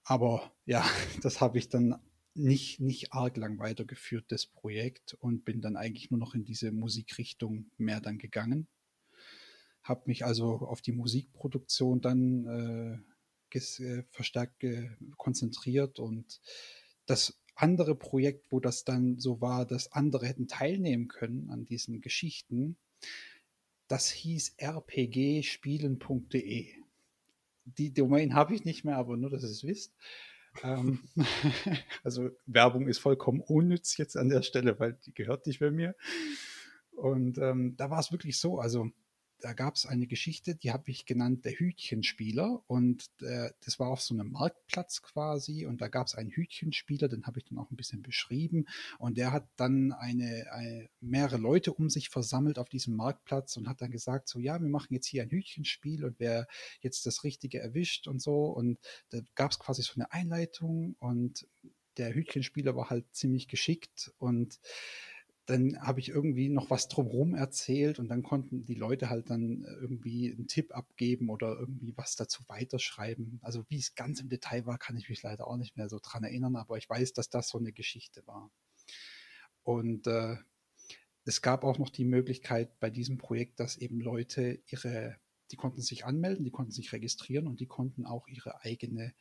Aber 0.03 0.53
ja, 0.65 0.85
das 1.21 1.41
habe 1.41 1.57
ich 1.57 1.69
dann 1.69 1.99
nicht, 2.33 2.79
nicht 2.79 3.11
arg 3.13 3.35
lang 3.37 3.59
weitergeführt, 3.59 4.25
das 4.29 4.45
Projekt, 4.45 5.15
und 5.15 5.43
bin 5.43 5.61
dann 5.61 5.75
eigentlich 5.75 6.11
nur 6.11 6.19
noch 6.19 6.33
in 6.33 6.45
diese 6.45 6.71
Musikrichtung 6.71 7.69
mehr 7.77 7.99
dann 7.99 8.17
gegangen 8.17 8.67
habe 9.83 10.03
mich 10.05 10.25
also 10.25 10.59
auf 10.59 10.81
die 10.81 10.91
Musikproduktion 10.91 12.01
dann 12.01 12.45
äh, 12.45 12.99
äh, 13.79 14.03
verstärkt 14.11 14.63
konzentriert 15.17 15.99
und 15.99 16.41
das 17.05 17.41
andere 17.55 17.95
Projekt, 17.95 18.51
wo 18.51 18.59
das 18.59 18.83
dann 18.83 19.17
so 19.19 19.39
war, 19.41 19.65
dass 19.65 19.91
andere 19.91 20.27
hätten 20.27 20.47
teilnehmen 20.47 21.07
können 21.07 21.49
an 21.49 21.65
diesen 21.65 22.01
Geschichten, 22.01 22.77
das 23.87 24.09
hieß 24.09 24.57
rpgspielen.de. 24.61 26.67
Die 27.65 27.93
Domain 27.93 28.33
habe 28.33 28.55
ich 28.55 28.65
nicht 28.65 28.83
mehr, 28.85 28.97
aber 28.97 29.17
nur, 29.17 29.29
dass 29.29 29.43
ihr 29.43 29.49
es 29.49 29.63
wisst. 29.63 29.93
ähm, 30.63 31.03
also 32.03 32.29
Werbung 32.45 32.87
ist 32.87 32.99
vollkommen 32.99 33.41
unnütz 33.41 33.97
jetzt 33.97 34.15
an 34.17 34.29
der 34.29 34.43
Stelle, 34.43 34.79
weil 34.79 34.93
die 35.05 35.13
gehört 35.13 35.45
nicht 35.45 35.59
mehr 35.61 35.71
mir. 35.71 35.95
Und 36.91 37.37
ähm, 37.37 37.75
da 37.77 37.89
war 37.89 37.99
es 37.99 38.11
wirklich 38.11 38.39
so, 38.39 38.59
also 38.59 38.91
da 39.41 39.53
gab 39.53 39.75
es 39.75 39.85
eine 39.85 40.07
Geschichte, 40.07 40.55
die 40.55 40.71
habe 40.71 40.89
ich 40.91 41.05
genannt, 41.05 41.45
der 41.45 41.53
Hütchenspieler. 41.53 42.63
Und 42.67 43.09
äh, 43.21 43.49
das 43.65 43.79
war 43.79 43.89
auf 43.89 44.01
so 44.01 44.13
einem 44.13 44.31
Marktplatz 44.31 45.01
quasi. 45.01 45.65
Und 45.65 45.81
da 45.81 45.87
gab 45.87 46.07
es 46.07 46.15
einen 46.15 46.31
Hütchenspieler, 46.31 47.09
den 47.09 47.25
habe 47.25 47.39
ich 47.39 47.45
dann 47.45 47.57
auch 47.57 47.69
ein 47.71 47.75
bisschen 47.75 48.01
beschrieben. 48.01 48.65
Und 48.99 49.17
der 49.17 49.31
hat 49.31 49.47
dann 49.55 49.91
eine, 49.91 50.51
eine, 50.51 50.89
mehrere 50.99 51.37
Leute 51.37 51.73
um 51.73 51.89
sich 51.89 52.09
versammelt 52.09 52.59
auf 52.59 52.69
diesem 52.69 52.95
Marktplatz 52.95 53.57
und 53.57 53.67
hat 53.67 53.81
dann 53.81 53.91
gesagt, 53.91 54.27
so 54.27 54.39
ja, 54.39 54.61
wir 54.61 54.69
machen 54.69 54.93
jetzt 54.93 55.07
hier 55.07 55.23
ein 55.23 55.31
Hütchenspiel 55.31 56.05
und 56.05 56.19
wer 56.19 56.47
jetzt 56.81 57.05
das 57.05 57.23
Richtige 57.23 57.59
erwischt 57.59 58.07
und 58.07 58.21
so. 58.21 58.45
Und 58.45 58.79
da 59.09 59.19
gab 59.35 59.51
es 59.51 59.59
quasi 59.59 59.81
so 59.81 59.93
eine 59.95 60.11
Einleitung 60.11 60.95
und 60.99 61.47
der 61.97 62.13
Hütchenspieler 62.13 62.75
war 62.75 62.89
halt 62.89 63.05
ziemlich 63.13 63.47
geschickt 63.47 64.11
und 64.17 64.59
dann 65.45 65.81
habe 65.81 65.99
ich 65.99 66.09
irgendwie 66.09 66.49
noch 66.49 66.69
was 66.69 66.87
drumherum 66.87 67.33
erzählt 67.33 67.99
und 67.99 68.07
dann 68.09 68.23
konnten 68.23 68.63
die 68.65 68.75
Leute 68.75 69.09
halt 69.09 69.29
dann 69.29 69.65
irgendwie 69.81 70.31
einen 70.31 70.47
Tipp 70.47 70.73
abgeben 70.75 71.29
oder 71.29 71.57
irgendwie 71.59 71.93
was 71.97 72.15
dazu 72.15 72.43
weiterschreiben. 72.47 73.39
Also 73.41 73.63
wie 73.67 73.79
es 73.79 73.95
ganz 73.95 74.21
im 74.21 74.29
Detail 74.29 74.65
war, 74.65 74.77
kann 74.77 74.97
ich 74.97 75.09
mich 75.09 75.23
leider 75.23 75.47
auch 75.47 75.57
nicht 75.57 75.77
mehr 75.77 75.89
so 75.89 75.99
dran 76.01 76.23
erinnern, 76.23 76.55
aber 76.55 76.77
ich 76.77 76.89
weiß, 76.89 77.13
dass 77.13 77.29
das 77.29 77.49
so 77.49 77.57
eine 77.57 77.73
Geschichte 77.73 78.25
war. 78.27 78.51
Und 79.63 80.07
äh, 80.07 80.37
es 81.25 81.41
gab 81.41 81.63
auch 81.63 81.77
noch 81.77 81.89
die 81.89 82.05
Möglichkeit 82.05 82.79
bei 82.79 82.89
diesem 82.89 83.17
Projekt, 83.17 83.59
dass 83.59 83.77
eben 83.77 83.99
Leute 83.99 84.61
ihre 84.67 85.17
die 85.51 85.57
konnten 85.57 85.81
sich 85.81 86.05
anmelden, 86.05 86.45
die 86.45 86.51
konnten 86.51 86.71
sich 86.71 86.93
registrieren 86.93 87.47
und 87.47 87.59
die 87.59 87.67
konnten 87.67 88.05
auch 88.05 88.27
ihre 88.27 88.63
eigene 88.63 89.13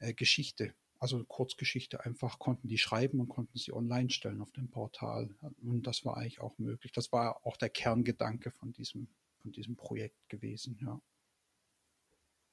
äh, 0.00 0.12
Geschichte, 0.12 0.74
also 0.98 1.24
Kurzgeschichte 1.24 2.04
einfach, 2.04 2.38
konnten 2.38 2.68
die 2.68 2.78
schreiben 2.78 3.20
und 3.20 3.28
konnten 3.28 3.58
sie 3.58 3.72
online 3.72 4.10
stellen 4.10 4.40
auf 4.42 4.52
dem 4.52 4.70
Portal. 4.70 5.34
Und 5.62 5.86
das 5.86 6.04
war 6.04 6.16
eigentlich 6.16 6.40
auch 6.40 6.58
möglich. 6.58 6.92
Das 6.92 7.12
war 7.12 7.46
auch 7.46 7.56
der 7.56 7.70
Kerngedanke 7.70 8.50
von 8.50 8.72
diesem, 8.72 9.08
von 9.40 9.52
diesem 9.52 9.76
Projekt 9.76 10.28
gewesen, 10.28 10.78
ja. 10.80 11.00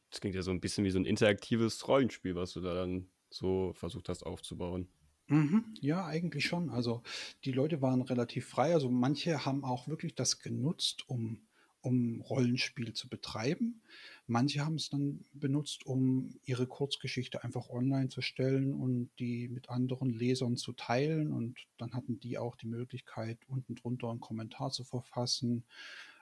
Das 0.10 0.22
klingt 0.22 0.36
ja 0.36 0.42
so 0.42 0.52
ein 0.52 0.62
bisschen 0.62 0.86
wie 0.86 0.92
so 0.92 1.00
ein 1.00 1.06
interaktives 1.06 1.88
Rollenspiel, 1.88 2.36
was 2.36 2.54
du 2.54 2.62
da 2.62 2.74
dann 2.74 3.10
so 3.30 3.74
versucht 3.74 4.10
hast 4.10 4.24
aufzubauen. 4.24 4.88
Mhm, 5.28 5.74
ja, 5.82 6.06
eigentlich 6.06 6.46
schon. 6.46 6.70
Also 6.70 7.02
die 7.46 7.52
Leute 7.52 7.82
waren 7.82 8.02
relativ 8.02 8.48
frei. 8.48 8.74
Also 8.74 8.90
manche 8.90 9.46
haben 9.46 9.64
auch 9.64 9.88
wirklich 9.88 10.14
das 10.16 10.40
genutzt, 10.40 11.10
um, 11.10 11.48
um 11.86 12.22
Rollenspiel 12.22 12.94
zu 12.94 13.08
betreiben. 13.08 13.82
Manche 14.28 14.66
haben 14.66 14.76
es 14.76 14.90
dann 14.90 15.24
benutzt, 15.34 15.86
um 15.86 16.34
ihre 16.46 16.66
Kurzgeschichte 16.66 17.44
einfach 17.44 17.70
online 17.70 18.10
zu 18.10 18.22
stellen 18.22 18.74
und 18.74 19.12
die 19.20 19.48
mit 19.48 19.70
anderen 19.70 20.10
Lesern 20.10 20.58
zu 20.58 20.74
teilen. 20.74 21.32
Und 21.32 21.60
dann 21.78 21.94
hatten 21.94 22.20
die 22.20 22.40
auch 22.40 22.56
die 22.56 22.68
Möglichkeit, 22.68 23.38
unten 23.48 23.76
drunter 23.76 24.10
einen 24.10 24.20
Kommentar 24.20 24.72
zu 24.72 24.84
verfassen, 24.84 25.64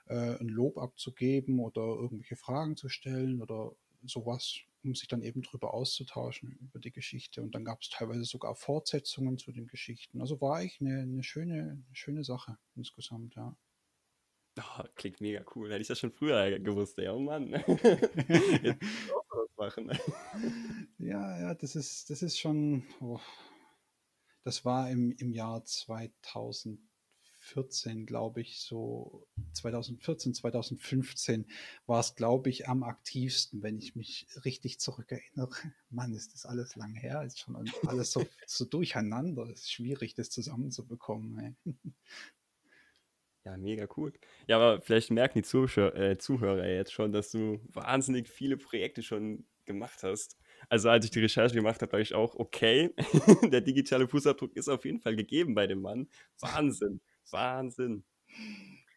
äh, 0.06 0.38
ein 0.38 0.48
Lob 0.48 0.76
abzugeben 0.76 1.60
oder 1.60 1.82
irgendwelche 1.82 2.36
Fragen 2.36 2.76
zu 2.76 2.90
stellen 2.90 3.40
oder 3.40 3.72
sowas, 4.04 4.58
um 4.82 4.94
sich 4.94 5.08
dann 5.08 5.22
eben 5.22 5.40
drüber 5.40 5.72
auszutauschen 5.72 6.58
über 6.60 6.78
die 6.78 6.92
Geschichte. 6.92 7.40
Und 7.40 7.54
dann 7.54 7.64
gab 7.64 7.80
es 7.80 7.88
teilweise 7.88 8.24
sogar 8.24 8.54
Fortsetzungen 8.54 9.38
zu 9.38 9.50
den 9.50 9.66
Geschichten. 9.66 10.20
Also 10.20 10.42
war 10.42 10.56
eigentlich 10.56 10.80
eine, 10.82 11.00
eine 11.00 11.22
schöne, 11.22 11.82
eine 11.86 11.94
schöne 11.94 12.22
Sache 12.22 12.58
insgesamt, 12.76 13.34
ja. 13.34 13.56
Oh, 14.58 14.84
klingt 14.94 15.20
mega 15.20 15.44
cool. 15.54 15.70
Hätte 15.70 15.82
ich 15.82 15.88
das 15.88 15.98
schon 15.98 16.12
früher 16.12 16.58
gewusst, 16.60 16.98
ja, 16.98 17.12
oh 17.12 17.18
Mann. 17.18 17.50
Jetzt 18.62 18.82
auch 19.12 19.48
was 19.56 19.76
machen. 19.76 19.98
ja, 20.98 21.40
ja, 21.40 21.54
das 21.54 21.74
ist, 21.74 22.10
das 22.10 22.22
ist 22.22 22.38
schon. 22.38 22.84
Oh, 23.00 23.20
das 24.44 24.64
war 24.64 24.90
im, 24.90 25.12
im 25.18 25.32
Jahr 25.32 25.64
2000. 25.64 26.78
2014, 27.44 28.06
glaube 28.06 28.40
ich, 28.40 28.60
so 28.60 29.26
2014, 29.52 30.34
2015 30.34 31.46
war 31.86 32.00
es, 32.00 32.14
glaube 32.14 32.50
ich, 32.50 32.68
am 32.68 32.82
aktivsten, 32.82 33.62
wenn 33.62 33.78
ich 33.78 33.94
mich 33.94 34.26
richtig 34.44 34.80
zurückerinnere. 34.80 35.54
Mann, 35.90 36.14
ist 36.14 36.32
das 36.32 36.46
alles 36.46 36.76
lang 36.76 36.94
her, 36.94 37.22
ist 37.22 37.40
schon 37.40 37.70
alles 37.86 38.12
so, 38.12 38.24
so 38.46 38.64
durcheinander. 38.64 39.44
Es 39.44 39.62
ist 39.62 39.72
schwierig, 39.72 40.14
das 40.14 40.30
zusammenzubekommen. 40.30 41.56
Ja, 43.44 43.56
mega 43.58 43.86
cool. 43.96 44.12
Ja, 44.48 44.56
aber 44.56 44.80
vielleicht 44.80 45.10
merken 45.10 45.38
die 45.38 45.42
Zuhörer, 45.44 45.94
äh, 45.94 46.18
Zuhörer 46.18 46.66
jetzt 46.66 46.92
schon, 46.92 47.12
dass 47.12 47.30
du 47.30 47.60
wahnsinnig 47.72 48.28
viele 48.28 48.56
Projekte 48.56 49.02
schon 49.02 49.46
gemacht 49.66 50.02
hast. 50.02 50.38
Also 50.70 50.88
als 50.88 51.04
ich 51.04 51.10
die 51.10 51.20
Recherche 51.20 51.54
gemacht 51.54 51.82
habe, 51.82 51.92
war 51.92 52.00
ich 52.00 52.14
auch, 52.14 52.34
okay, 52.36 52.94
der 53.52 53.60
digitale 53.60 54.08
Fußabdruck 54.08 54.56
ist 54.56 54.68
auf 54.68 54.84
jeden 54.86 55.00
Fall 55.00 55.16
gegeben 55.16 55.54
bei 55.54 55.66
dem 55.66 55.82
Mann. 55.82 56.08
Wahnsinn. 56.40 57.00
Wahnsinn. 57.30 58.04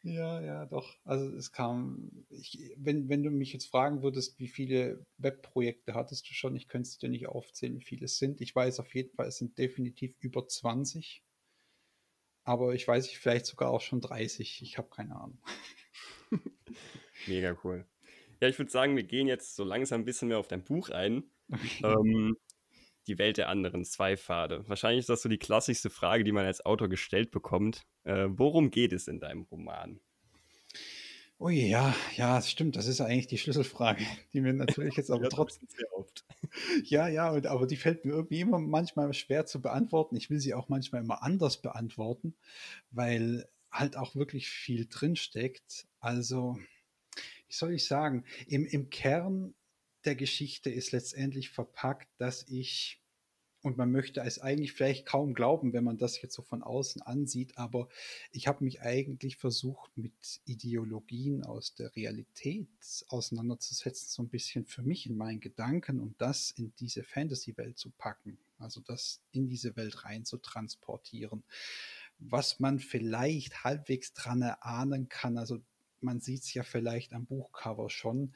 Ja, 0.04 0.39
ja, 0.42 0.66
doch. 0.66 0.96
Also 1.04 1.30
es 1.36 1.51
kam, 1.51 2.25
ich, 2.30 2.72
wenn, 2.77 3.10
wenn 3.10 3.24
du 3.24 3.30
mich 3.32 3.51
jetzt 3.51 3.66
fragen 3.66 4.01
würdest, 4.04 4.39
wie 4.39 4.48
viele 4.48 5.06
Webprojekte 5.18 5.94
hattest 5.96 6.30
du 6.30 6.34
schon, 6.34 6.56
ich 6.56 6.68
könnte 6.70 6.88
es 6.88 6.98
dir 6.98 7.10
nicht 7.10 7.27
aufzählen, 7.27 7.75
wie 7.77 7.84
viele 7.84 8.06
es 8.06 8.18
sind. 8.18 8.39
Ich 8.39 8.56
weiß 8.56 8.80
auf 8.80 8.94
jeden 8.96 9.13
Fall, 9.16 9.27
es 9.27 9.38
sind 9.38 9.58
definitiv 9.58 10.16
über 10.20 10.48
20. 10.48 11.24
Aber 12.48 12.74
ich 12.74 12.88
weiß 12.88 13.10
vielleicht 13.10 13.46
sogar 13.46 13.72
auch 13.72 13.82
schon 13.82 14.00
30. 14.00 14.62
Ich 14.62 14.77
habe 14.77 14.88
keine 14.89 15.18
Ahnung. 15.18 15.38
Mega 17.27 17.58
cool. 17.66 17.86
Ja, 18.42 18.48
ich 18.48 18.58
würde 18.58 18.72
sagen, 18.72 18.96
wir 18.96 19.04
gehen 19.04 19.27
jetzt 19.27 19.58
so 19.58 19.66
langsam 19.66 20.01
ein 20.01 20.06
bisschen 20.06 20.30
mehr 20.30 20.39
auf 20.39 20.48
dein 20.48 20.63
Buch 20.63 20.89
ein. 20.89 21.25
Okay. 21.51 21.84
Ähm, 21.84 22.38
die 23.08 23.18
Welt 23.18 23.36
der 23.36 23.50
anderen, 23.50 23.84
zwei 23.84 24.16
Pfade. 24.16 24.63
Wahrscheinlich 24.70 25.00
ist 25.00 25.10
das 25.10 25.24
so 25.24 25.27
die 25.27 25.39
klassischste 25.39 25.89
Frage, 25.89 26.24
die 26.24 26.32
man 26.32 26.46
als 26.46 26.66
Autor 26.66 26.88
gestellt 26.88 27.32
bekommt. 27.32 27.86
Äh, 28.06 28.27
worum 28.30 28.72
geht 28.72 28.94
es 28.94 29.10
in 29.10 29.20
deinem 29.20 29.42
Roman? 29.42 30.00
Oh 31.39 31.50
ja, 31.50 31.96
ja, 32.15 32.36
das 32.36 32.50
stimmt. 32.50 32.75
Das 32.75 32.88
ist 32.88 33.00
eigentlich 33.00 33.27
die 33.27 33.38
Schlüsselfrage, 33.38 34.03
die 34.34 34.41
mir 34.41 34.53
natürlich 34.53 34.96
jetzt 34.96 35.12
aber 35.12 35.29
trotzdem 35.29 35.67
sehr 35.70 35.94
oft. 35.94 36.25
ja, 36.84 37.08
ja, 37.08 37.29
und, 37.29 37.46
aber 37.46 37.67
die 37.67 37.75
fällt 37.75 38.06
mir 38.06 38.13
irgendwie 38.13 38.41
immer 38.41 38.58
manchmal 38.58 39.13
schwer 39.13 39.46
zu 39.46 39.62
beantworten. 39.62 40.15
Ich 40.15 40.29
will 40.29 40.39
sie 40.39 40.56
auch 40.56 40.67
manchmal 40.67 41.01
immer 41.01 41.22
anders 41.22 41.62
beantworten, 41.62 42.36
weil 42.89 43.48
halt 43.72 43.98
auch 43.98 44.15
wirklich 44.15 44.50
viel 44.50 44.88
drinsteckt. 44.89 45.88
Also, 46.00 46.58
wie 47.48 47.53
soll 47.53 47.74
ich 47.74 47.86
sagen, 47.86 48.25
im, 48.48 48.65
im 48.65 48.89
Kern 48.89 49.53
der 50.06 50.15
Geschichte 50.15 50.72
ist 50.72 50.91
letztendlich 50.91 51.50
verpackt, 51.50 52.08
dass 52.17 52.48
ich, 52.48 53.00
und 53.68 53.78
man 53.78 53.92
möchte 53.92 54.22
es 54.22 54.40
eigentlich 54.40 54.74
vielleicht 54.74 55.06
kaum 55.06 55.34
glauben, 55.34 55.74
wenn 55.74 55.84
man 55.84 55.98
das 55.98 56.22
jetzt 56.22 56.34
so 56.34 56.42
von 56.42 56.64
außen 56.64 57.02
ansieht, 57.02 57.58
aber 57.58 57.90
ich 58.32 58.48
habe 58.48 58.64
mich 58.64 58.82
eigentlich 58.82 59.38
versucht, 59.38 59.96
mit 59.98 60.42
Ideologien 60.46 61.44
aus 61.44 61.76
der 61.76 61.96
Realität 61.96 62.68
auseinanderzusetzen, 63.10 64.08
so 64.10 64.24
ein 64.24 64.30
bisschen 64.30 64.66
für 64.66 64.82
mich 64.82 65.06
in 65.06 65.18
meinen 65.18 65.40
Gedanken 65.40 66.00
und 66.00 66.20
das 66.20 66.52
in 66.52 66.74
diese 66.80 67.04
Fantasy-Welt 67.04 67.78
zu 67.78 67.92
packen, 67.92 68.38
also 68.58 68.82
das 68.82 69.22
in 69.32 69.48
diese 69.48 69.76
Welt 69.76 70.06
rein 70.06 70.26
zu 70.26 70.38
transportieren. 70.38 71.44
Was 72.20 72.60
man 72.60 72.80
vielleicht 72.80 73.64
halbwegs 73.64 74.14
dran 74.14 74.42
erahnen 74.42 75.10
kann, 75.10 75.38
also 75.38 75.60
man 76.02 76.22
sieht 76.22 76.44
es 76.44 76.54
ja 76.54 76.64
vielleicht 76.64 77.14
am 77.14 77.26
Buchcover 77.26 77.90
schon, 77.90 78.34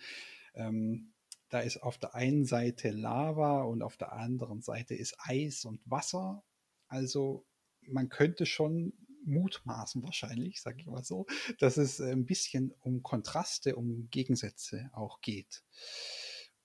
ähm, 0.56 1.14
da 1.52 1.60
ist 1.60 1.84
auf 1.84 1.98
der 1.98 2.16
einen 2.16 2.46
Seite 2.46 2.90
Lava 2.90 3.62
und 3.64 3.84
auf 3.84 3.98
der 3.98 4.14
anderen 4.14 4.62
Seite 4.62 4.96
ist 4.96 5.16
Eis 5.20 5.66
und 5.66 5.82
Wasser. 5.86 6.44
Also 6.88 7.46
man 7.88 8.10
könnte 8.10 8.46
schon 8.46 8.94
mutmaßen 9.26 10.02
wahrscheinlich, 10.02 10.62
sage 10.62 10.78
ich 10.80 10.88
mal 10.88 11.04
so, 11.04 11.28
dass 11.60 11.78
es 11.78 12.02
ein 12.02 12.26
bisschen 12.26 12.74
um 12.80 13.04
Kontraste, 13.04 13.76
um 13.76 14.10
Gegensätze 14.10 14.90
auch 14.94 15.22
geht. 15.22 15.64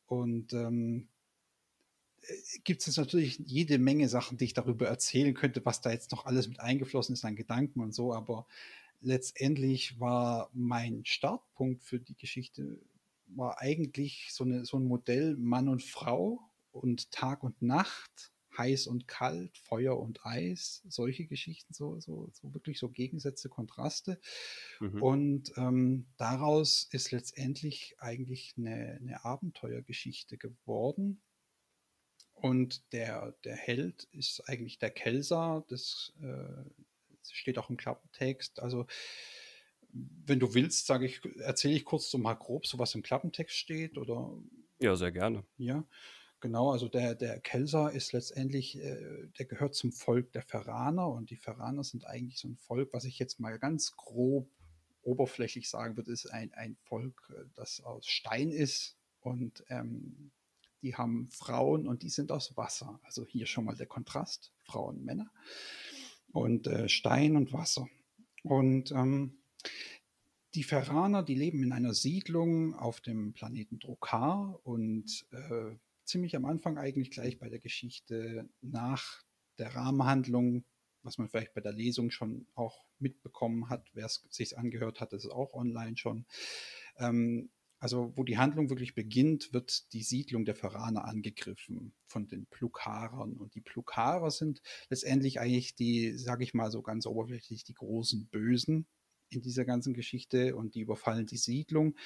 Und 0.06 0.52
ähm, 0.52 1.08
gibt 2.64 2.86
es 2.86 2.96
natürlich 2.96 3.38
jede 3.44 3.78
Menge 3.78 4.08
Sachen, 4.08 4.38
die 4.38 4.44
ich 4.44 4.54
darüber 4.54 4.86
erzählen 4.86 5.34
könnte, 5.34 5.64
was 5.64 5.80
da 5.80 5.90
jetzt 5.90 6.12
noch 6.12 6.26
alles 6.26 6.48
mit 6.48 6.60
eingeflossen 6.60 7.12
ist 7.12 7.24
an 7.24 7.36
Gedanken 7.36 7.80
und 7.80 7.92
so, 7.92 8.14
aber 8.14 8.46
letztendlich 9.00 10.00
war 10.00 10.50
mein 10.52 11.04
Startpunkt 11.04 11.82
für 11.82 12.00
die 12.00 12.16
Geschichte 12.16 12.80
war 13.28 13.60
eigentlich 13.60 14.28
so, 14.32 14.44
eine, 14.44 14.64
so 14.64 14.78
ein 14.78 14.84
Modell 14.84 15.36
Mann 15.36 15.68
und 15.68 15.82
Frau 15.82 16.40
und 16.70 17.10
Tag 17.10 17.42
und 17.42 17.60
Nacht, 17.62 18.32
heiß 18.56 18.86
und 18.86 19.06
kalt, 19.06 19.58
Feuer 19.58 19.98
und 19.98 20.24
Eis, 20.24 20.82
solche 20.88 21.26
Geschichten, 21.26 21.72
so, 21.74 22.00
so, 22.00 22.30
so 22.32 22.54
wirklich 22.54 22.78
so 22.78 22.88
Gegensätze, 22.88 23.48
Kontraste. 23.48 24.20
Mhm. 24.80 25.02
Und 25.02 25.52
ähm, 25.56 26.06
daraus 26.16 26.88
ist 26.90 27.10
letztendlich 27.10 27.96
eigentlich 27.98 28.54
eine, 28.56 28.98
eine 29.00 29.24
Abenteuergeschichte 29.24 30.38
geworden. 30.38 31.22
Und 32.32 32.92
der, 32.92 33.32
der 33.44 33.56
Held 33.56 34.04
ist 34.12 34.48
eigentlich 34.48 34.78
der 34.78 34.90
Kelser, 34.90 35.64
das, 35.68 36.12
äh, 36.20 36.70
das 37.20 37.32
steht 37.32 37.58
auch 37.58 37.70
im 37.70 37.76
Klappentext. 37.76 38.60
Also 38.60 38.86
wenn 40.24 40.40
du 40.40 40.54
willst, 40.54 40.86
sage 40.86 41.06
ich, 41.06 41.20
erzähle 41.38 41.74
ich 41.74 41.84
kurz 41.84 42.10
so 42.10 42.18
mal 42.18 42.34
grob, 42.34 42.66
so 42.66 42.78
was 42.78 42.94
im 42.94 43.02
Klappentext 43.02 43.56
steht 43.56 43.98
oder? 43.98 44.36
Ja, 44.80 44.96
sehr 44.96 45.12
gerne. 45.12 45.44
Ja, 45.56 45.84
genau. 46.40 46.70
Also 46.70 46.88
der, 46.88 47.14
der 47.14 47.40
Kelser 47.40 47.92
ist 47.92 48.12
letztendlich, 48.12 48.78
äh, 48.78 49.28
der 49.38 49.46
gehört 49.46 49.74
zum 49.74 49.92
Volk 49.92 50.32
der 50.32 50.42
Ferraner 50.42 51.08
und 51.08 51.30
die 51.30 51.36
Ferraner 51.36 51.84
sind 51.84 52.06
eigentlich 52.06 52.38
so 52.38 52.48
ein 52.48 52.56
Volk, 52.56 52.92
was 52.92 53.04
ich 53.04 53.18
jetzt 53.18 53.40
mal 53.40 53.58
ganz 53.58 53.96
grob 53.96 54.50
oberflächlich 55.02 55.70
sagen 55.70 55.96
würde, 55.96 56.10
ist 56.10 56.26
ein, 56.26 56.52
ein 56.54 56.76
Volk, 56.84 57.32
äh, 57.34 57.44
das 57.54 57.80
aus 57.80 58.06
Stein 58.06 58.50
ist 58.50 58.96
und 59.20 59.64
ähm, 59.68 60.32
die 60.82 60.94
haben 60.94 61.28
Frauen 61.30 61.88
und 61.88 62.02
die 62.02 62.10
sind 62.10 62.30
aus 62.30 62.56
Wasser. 62.56 63.00
Also 63.02 63.24
hier 63.24 63.46
schon 63.46 63.64
mal 63.64 63.76
der 63.76 63.86
Kontrast, 63.86 64.52
Frauen, 64.64 65.04
Männer 65.04 65.30
und 66.32 66.66
äh, 66.66 66.88
Stein 66.88 67.36
und 67.36 67.52
Wasser. 67.52 67.88
Und 68.42 68.92
ähm, 68.92 69.38
die 70.54 70.62
Ferraner, 70.62 71.22
die 71.22 71.34
leben 71.34 71.62
in 71.62 71.72
einer 71.72 71.92
Siedlung 71.92 72.74
auf 72.74 73.00
dem 73.00 73.34
Planeten 73.34 73.78
Drokar 73.78 74.58
und 74.64 75.26
äh, 75.30 75.76
ziemlich 76.04 76.34
am 76.34 76.46
Anfang 76.46 76.78
eigentlich 76.78 77.10
gleich 77.10 77.38
bei 77.38 77.48
der 77.48 77.58
Geschichte 77.58 78.48
nach 78.62 79.22
der 79.58 79.74
Rahmenhandlung, 79.74 80.64
was 81.02 81.18
man 81.18 81.28
vielleicht 81.28 81.54
bei 81.54 81.60
der 81.60 81.72
Lesung 81.72 82.10
schon 82.10 82.46
auch 82.54 82.84
mitbekommen 82.98 83.68
hat, 83.68 83.90
wer 83.92 84.06
es 84.06 84.24
sich 84.30 84.56
angehört 84.56 85.00
hat, 85.00 85.12
ist 85.12 85.26
auch 85.26 85.52
online 85.52 85.96
schon. 85.96 86.26
Ähm, 86.98 87.50
also 87.78 88.12
wo 88.16 88.24
die 88.24 88.38
Handlung 88.38 88.70
wirklich 88.70 88.94
beginnt, 88.94 89.52
wird 89.52 89.92
die 89.92 90.02
Siedlung 90.02 90.46
der 90.46 90.54
Ferraner 90.54 91.04
angegriffen 91.04 91.92
von 92.06 92.26
den 92.26 92.46
Plukarern. 92.46 93.34
Und 93.34 93.54
die 93.54 93.60
Plukarer 93.60 94.30
sind 94.30 94.62
letztendlich 94.88 95.38
eigentlich 95.40 95.74
die, 95.74 96.16
sage 96.16 96.42
ich 96.42 96.54
mal 96.54 96.70
so 96.70 96.80
ganz 96.80 97.06
oberflächlich, 97.06 97.64
die 97.64 97.74
großen 97.74 98.28
Bösen, 98.28 98.86
in 99.28 99.42
dieser 99.42 99.64
ganzen 99.64 99.94
Geschichte 99.94 100.56
und 100.56 100.74
die 100.74 100.80
überfallen 100.80 101.26
die 101.26 101.36
Siedlung. 101.36 101.96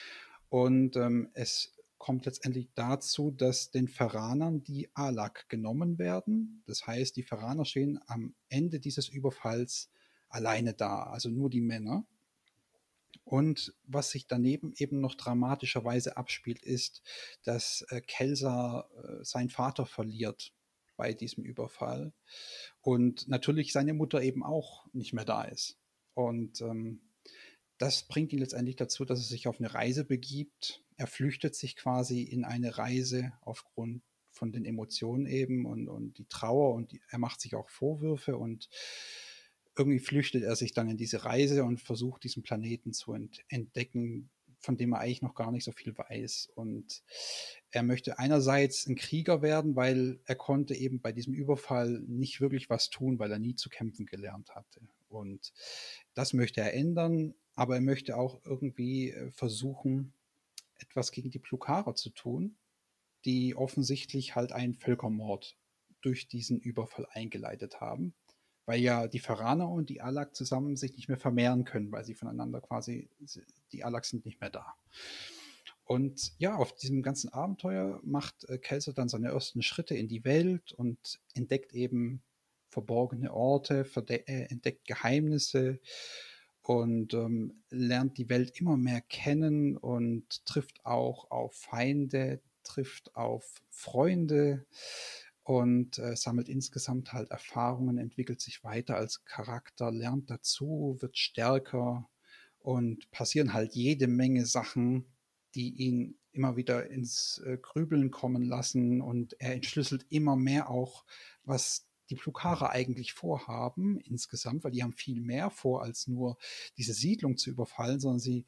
Und 0.48 0.96
ähm, 0.96 1.30
es 1.34 1.72
kommt 1.98 2.24
letztendlich 2.24 2.70
dazu, 2.74 3.30
dass 3.30 3.70
den 3.70 3.86
Ferranern 3.86 4.62
die 4.64 4.88
Alak 4.94 5.48
genommen 5.48 5.98
werden. 5.98 6.62
Das 6.66 6.86
heißt, 6.86 7.14
die 7.14 7.22
Ferraner 7.22 7.66
stehen 7.66 8.00
am 8.06 8.34
Ende 8.48 8.80
dieses 8.80 9.08
Überfalls 9.08 9.90
alleine 10.30 10.72
da, 10.72 11.02
also 11.04 11.28
nur 11.28 11.50
die 11.50 11.60
Männer. 11.60 12.06
Und 13.24 13.74
was 13.84 14.10
sich 14.10 14.26
daneben 14.26 14.72
eben 14.78 15.00
noch 15.00 15.14
dramatischerweise 15.14 16.16
abspielt, 16.16 16.62
ist, 16.62 17.02
dass 17.44 17.84
äh, 17.90 18.00
Kelsa 18.00 18.88
äh, 18.96 19.24
seinen 19.24 19.50
Vater 19.50 19.84
verliert 19.84 20.54
bei 20.96 21.12
diesem 21.12 21.44
Überfall 21.44 22.12
und 22.80 23.28
natürlich 23.28 23.72
seine 23.72 23.94
Mutter 23.94 24.22
eben 24.22 24.42
auch 24.42 24.86
nicht 24.92 25.12
mehr 25.12 25.24
da 25.24 25.44
ist. 25.44 25.78
Und 26.14 26.60
ähm, 26.60 27.00
das 27.80 28.02
bringt 28.02 28.30
ihn 28.34 28.40
letztendlich 28.40 28.76
dazu, 28.76 29.06
dass 29.06 29.20
er 29.20 29.24
sich 29.24 29.48
auf 29.48 29.58
eine 29.58 29.72
Reise 29.72 30.04
begibt. 30.04 30.84
Er 30.98 31.06
flüchtet 31.06 31.54
sich 31.54 31.76
quasi 31.76 32.22
in 32.22 32.44
eine 32.44 32.76
Reise 32.76 33.32
aufgrund 33.40 34.02
von 34.30 34.52
den 34.52 34.66
Emotionen 34.66 35.24
eben 35.24 35.64
und, 35.64 35.88
und 35.88 36.18
die 36.18 36.26
Trauer 36.26 36.74
und 36.74 36.92
die, 36.92 37.00
er 37.08 37.18
macht 37.18 37.40
sich 37.40 37.54
auch 37.54 37.70
Vorwürfe 37.70 38.36
und 38.36 38.68
irgendwie 39.78 39.98
flüchtet 39.98 40.42
er 40.42 40.56
sich 40.56 40.74
dann 40.74 40.90
in 40.90 40.98
diese 40.98 41.24
Reise 41.24 41.64
und 41.64 41.80
versucht 41.80 42.22
diesen 42.22 42.42
Planeten 42.42 42.92
zu 42.92 43.14
ent 43.14 43.42
entdecken, 43.48 44.28
von 44.58 44.76
dem 44.76 44.92
er 44.92 45.00
eigentlich 45.00 45.22
noch 45.22 45.34
gar 45.34 45.50
nicht 45.50 45.64
so 45.64 45.72
viel 45.72 45.96
weiß. 45.96 46.50
Und 46.54 47.02
er 47.70 47.82
möchte 47.82 48.18
einerseits 48.18 48.86
ein 48.86 48.94
Krieger 48.94 49.40
werden, 49.40 49.74
weil 49.74 50.20
er 50.26 50.34
konnte 50.34 50.74
eben 50.74 51.00
bei 51.00 51.12
diesem 51.12 51.32
Überfall 51.32 52.02
nicht 52.06 52.42
wirklich 52.42 52.68
was 52.68 52.90
tun, 52.90 53.18
weil 53.18 53.32
er 53.32 53.38
nie 53.38 53.54
zu 53.54 53.70
kämpfen 53.70 54.04
gelernt 54.04 54.54
hatte. 54.54 54.82
Und 55.08 55.54
das 56.12 56.34
möchte 56.34 56.60
er 56.60 56.74
ändern 56.74 57.34
aber 57.54 57.76
er 57.76 57.80
möchte 57.80 58.16
auch 58.16 58.40
irgendwie 58.44 59.10
äh, 59.10 59.30
versuchen, 59.30 60.12
etwas 60.78 61.12
gegen 61.12 61.30
die 61.30 61.38
Plukarer 61.38 61.94
zu 61.94 62.10
tun, 62.10 62.56
die 63.24 63.54
offensichtlich 63.54 64.34
halt 64.34 64.52
einen 64.52 64.74
Völkermord 64.74 65.56
durch 66.00 66.28
diesen 66.28 66.58
Überfall 66.58 67.06
eingeleitet 67.10 67.80
haben, 67.80 68.14
weil 68.64 68.80
ja 68.80 69.06
die 69.06 69.18
Pharaner 69.18 69.68
und 69.68 69.90
die 69.90 70.00
Alak 70.00 70.34
zusammen 70.34 70.76
sich 70.76 70.96
nicht 70.96 71.08
mehr 71.08 71.18
vermehren 71.18 71.64
können, 71.64 71.92
weil 71.92 72.04
sie 72.04 72.14
voneinander 72.14 72.60
quasi, 72.60 73.10
die 73.72 73.84
Alak 73.84 74.06
sind 74.06 74.24
nicht 74.24 74.40
mehr 74.40 74.50
da. 74.50 74.74
Und 75.84 76.32
ja, 76.38 76.54
auf 76.54 76.76
diesem 76.76 77.02
ganzen 77.02 77.32
Abenteuer 77.32 78.00
macht 78.04 78.48
äh, 78.48 78.58
Kelso 78.58 78.92
dann 78.92 79.08
seine 79.08 79.30
ersten 79.30 79.60
Schritte 79.60 79.96
in 79.96 80.06
die 80.06 80.24
Welt 80.24 80.72
und 80.72 81.20
entdeckt 81.34 81.72
eben 81.72 82.22
verborgene 82.68 83.34
Orte, 83.34 83.84
äh, 84.06 84.42
entdeckt 84.44 84.86
Geheimnisse, 84.86 85.80
und 86.62 87.14
ähm, 87.14 87.62
lernt 87.70 88.18
die 88.18 88.28
Welt 88.28 88.60
immer 88.60 88.76
mehr 88.76 89.00
kennen 89.00 89.76
und 89.76 90.44
trifft 90.46 90.84
auch 90.84 91.30
auf 91.30 91.54
Feinde, 91.54 92.40
trifft 92.62 93.16
auf 93.16 93.62
Freunde 93.70 94.66
und 95.42 95.98
äh, 95.98 96.14
sammelt 96.16 96.48
insgesamt 96.48 97.12
halt 97.12 97.30
Erfahrungen, 97.30 97.98
entwickelt 97.98 98.40
sich 98.40 98.62
weiter 98.62 98.96
als 98.96 99.24
Charakter, 99.24 99.90
lernt 99.90 100.30
dazu, 100.30 100.96
wird 101.00 101.18
stärker 101.18 102.08
und 102.58 103.10
passieren 103.10 103.52
halt 103.52 103.74
jede 103.74 104.06
Menge 104.06 104.46
Sachen, 104.46 105.06
die 105.54 105.70
ihn 105.70 106.18
immer 106.32 106.56
wieder 106.56 106.88
ins 106.88 107.42
äh, 107.44 107.58
Grübeln 107.60 108.10
kommen 108.10 108.42
lassen 108.44 109.00
und 109.00 109.34
er 109.40 109.54
entschlüsselt 109.54 110.06
immer 110.10 110.36
mehr 110.36 110.70
auch, 110.70 111.04
was 111.44 111.89
die 112.10 112.16
Plukare 112.16 112.70
eigentlich 112.70 113.12
vorhaben 113.12 114.00
insgesamt, 114.00 114.64
weil 114.64 114.72
die 114.72 114.82
haben 114.82 114.92
viel 114.92 115.20
mehr 115.20 115.50
vor, 115.50 115.82
als 115.82 116.08
nur 116.08 116.36
diese 116.76 116.92
Siedlung 116.92 117.36
zu 117.36 117.50
überfallen, 117.50 118.00
sondern 118.00 118.18
sie, 118.18 118.44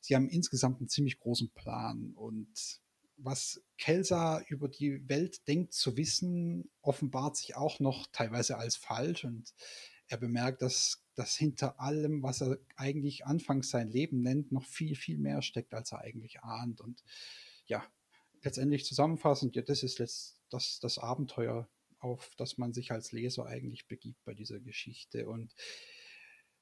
sie 0.00 0.14
haben 0.16 0.28
insgesamt 0.28 0.80
einen 0.80 0.88
ziemlich 0.88 1.18
großen 1.18 1.50
Plan. 1.50 2.12
Und 2.14 2.80
was 3.16 3.62
Kelsa 3.78 4.42
über 4.48 4.68
die 4.68 5.08
Welt 5.08 5.46
denkt 5.46 5.72
zu 5.72 5.96
wissen, 5.96 6.70
offenbart 6.82 7.36
sich 7.36 7.56
auch 7.56 7.80
noch 7.80 8.06
teilweise 8.12 8.58
als 8.58 8.76
falsch. 8.76 9.24
Und 9.24 9.54
er 10.08 10.18
bemerkt, 10.18 10.62
dass, 10.62 11.04
dass 11.14 11.36
hinter 11.36 11.80
allem, 11.80 12.22
was 12.22 12.42
er 12.42 12.58
eigentlich 12.76 13.26
anfangs 13.26 13.70
sein 13.70 13.88
Leben 13.88 14.22
nennt, 14.22 14.52
noch 14.52 14.64
viel, 14.64 14.96
viel 14.96 15.18
mehr 15.18 15.42
steckt, 15.42 15.72
als 15.72 15.92
er 15.92 16.00
eigentlich 16.00 16.40
ahnt. 16.40 16.80
Und 16.80 17.04
ja, 17.66 17.84
letztendlich 18.42 18.84
zusammenfassend, 18.84 19.54
ja, 19.54 19.62
das 19.62 19.82
ist 19.82 19.98
letzt, 20.00 20.40
das, 20.50 20.78
das 20.80 20.98
Abenteuer 20.98 21.68
auf 22.04 22.34
das 22.36 22.58
man 22.58 22.72
sich 22.72 22.92
als 22.92 23.12
Leser 23.12 23.46
eigentlich 23.46 23.88
begibt 23.88 24.22
bei 24.24 24.34
dieser 24.34 24.60
Geschichte. 24.60 25.28
Und 25.28 25.54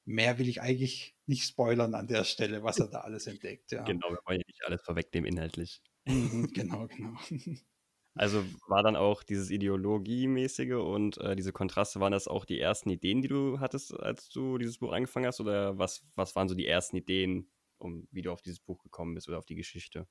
mehr 0.05 0.39
will 0.39 0.49
ich 0.49 0.63
eigentlich 0.63 1.17
nicht 1.27 1.45
spoilern 1.45 1.95
an 1.95 2.07
der 2.07 2.25
Stelle, 2.25 2.63
was 2.63 2.79
er 2.79 2.89
da 2.89 3.01
alles 3.01 3.27
entdeckt. 3.27 3.73
Ja. 3.73 3.83
Genau, 3.85 4.09
wir 4.09 4.19
wollen 4.25 4.41
ja 4.41 4.47
nicht 4.47 4.65
alles 4.65 4.83
vorwegnehmen 4.83 5.31
inhaltlich. 5.31 5.83
Mhm, 6.07 6.51
genau, 6.53 6.87
genau. 6.87 7.15
Also 8.15 8.45
war 8.69 8.83
dann 8.83 8.95
auch 8.95 9.23
dieses 9.23 9.49
Ideologiemäßige 9.49 10.75
und 10.75 11.17
äh, 11.17 11.35
diese 11.35 11.51
Kontraste, 11.51 11.99
waren 11.99 12.13
das 12.13 12.29
auch 12.29 12.45
die 12.45 12.61
ersten 12.61 12.91
Ideen, 12.91 13.23
die 13.23 13.29
du 13.29 13.59
hattest, 13.59 13.95
als 13.95 14.29
du 14.29 14.59
dieses 14.59 14.77
Buch 14.77 14.93
angefangen 14.93 15.25
hast? 15.25 15.41
Oder 15.41 15.79
was, 15.79 16.05
was 16.15 16.37
waren 16.37 16.47
so 16.47 16.55
die 16.55 16.67
ersten 16.67 16.97
Ideen, 16.97 17.51
um 17.79 18.07
wie 18.11 18.21
du 18.21 18.31
auf 18.31 18.43
dieses 18.43 18.61
Buch 18.61 18.83
gekommen 18.83 19.15
bist 19.15 19.29
oder 19.29 19.39
auf 19.39 19.47
die 19.47 19.55
Geschichte? 19.55 20.07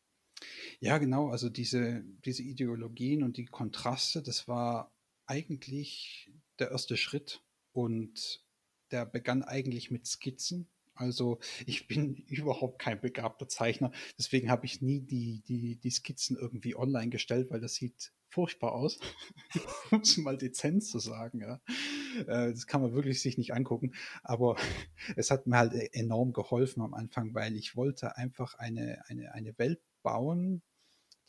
Ja, 0.79 0.97
genau. 0.97 1.29
Also 1.29 1.49
diese, 1.49 2.03
diese 2.25 2.41
Ideologien 2.41 3.21
und 3.21 3.37
die 3.37 3.45
Kontraste, 3.45 4.23
das 4.23 4.47
war 4.47 4.91
eigentlich 5.31 6.29
der 6.59 6.71
erste 6.71 6.97
Schritt 6.97 7.41
und 7.71 8.45
der 8.91 9.05
begann 9.05 9.43
eigentlich 9.43 9.89
mit 9.89 10.05
Skizzen. 10.05 10.69
Also 10.93 11.39
ich 11.65 11.87
bin 11.87 12.15
überhaupt 12.27 12.79
kein 12.79 12.99
begabter 12.99 13.47
Zeichner, 13.47 13.91
deswegen 14.17 14.51
habe 14.51 14.65
ich 14.65 14.81
nie 14.81 14.99
die, 14.99 15.41
die, 15.47 15.77
die 15.77 15.89
Skizzen 15.89 16.35
irgendwie 16.35 16.75
online 16.75 17.09
gestellt, 17.09 17.49
weil 17.49 17.61
das 17.61 17.75
sieht 17.75 18.11
furchtbar 18.27 18.73
aus, 18.73 18.99
um 19.91 20.01
es 20.01 20.17
mal 20.17 20.37
dezent 20.37 20.83
zu 20.83 20.99
sagen. 20.99 21.39
Ja. 21.39 21.61
Äh, 22.27 22.51
das 22.51 22.67
kann 22.67 22.81
man 22.81 22.93
wirklich 22.93 23.21
sich 23.21 23.37
nicht 23.37 23.53
angucken, 23.53 23.93
aber 24.23 24.57
es 25.15 25.31
hat 25.31 25.47
mir 25.47 25.57
halt 25.57 25.73
enorm 25.93 26.33
geholfen 26.33 26.81
am 26.81 26.93
Anfang, 26.93 27.33
weil 27.33 27.55
ich 27.55 27.77
wollte 27.77 28.17
einfach 28.17 28.55
eine, 28.55 29.01
eine, 29.07 29.33
eine 29.33 29.57
Welt 29.57 29.79
bauen, 30.03 30.61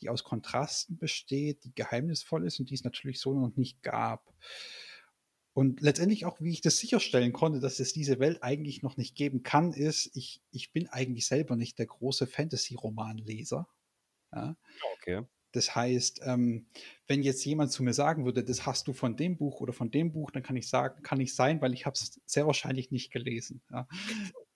die 0.03 0.09
aus 0.09 0.23
Kontrasten 0.23 0.97
besteht, 0.97 1.63
die 1.63 1.73
geheimnisvoll 1.73 2.45
ist 2.45 2.59
und 2.59 2.69
die 2.69 2.75
es 2.75 2.83
natürlich 2.83 3.19
so 3.19 3.33
noch 3.33 3.55
nicht 3.55 3.81
gab. 3.81 4.33
Und 5.53 5.81
letztendlich 5.81 6.25
auch, 6.25 6.41
wie 6.41 6.51
ich 6.51 6.61
das 6.61 6.77
sicherstellen 6.77 7.31
konnte, 7.31 7.59
dass 7.59 7.79
es 7.79 7.93
diese 7.93 8.19
Welt 8.19 8.41
eigentlich 8.41 8.81
noch 8.81 8.97
nicht 8.97 9.15
geben 9.15 9.43
kann, 9.43 9.71
ist, 9.71 10.09
ich, 10.15 10.41
ich 10.51 10.73
bin 10.73 10.89
eigentlich 10.89 11.27
selber 11.27 11.55
nicht 11.55 11.77
der 11.77 11.85
große 11.85 12.27
Fantasy-Romanleser. 12.27 13.67
Ja? 14.33 14.57
Okay. 14.95 15.21
Das 15.51 15.75
heißt, 15.75 16.21
ähm, 16.23 16.65
wenn 17.05 17.21
jetzt 17.21 17.45
jemand 17.45 17.71
zu 17.71 17.83
mir 17.83 17.93
sagen 17.93 18.25
würde, 18.25 18.43
das 18.43 18.65
hast 18.65 18.87
du 18.87 18.93
von 18.93 19.15
dem 19.15 19.37
Buch 19.37 19.61
oder 19.61 19.71
von 19.71 19.91
dem 19.91 20.11
Buch, 20.11 20.31
dann 20.31 20.41
kann 20.41 20.55
ich 20.55 20.67
sagen, 20.67 21.03
kann 21.03 21.21
ich 21.21 21.35
sein, 21.35 21.61
weil 21.61 21.73
ich 21.73 21.85
habe 21.85 21.93
es 21.93 22.19
sehr 22.25 22.47
wahrscheinlich 22.47 22.89
nicht 22.89 23.11
gelesen. 23.11 23.61
Ja? 23.71 23.87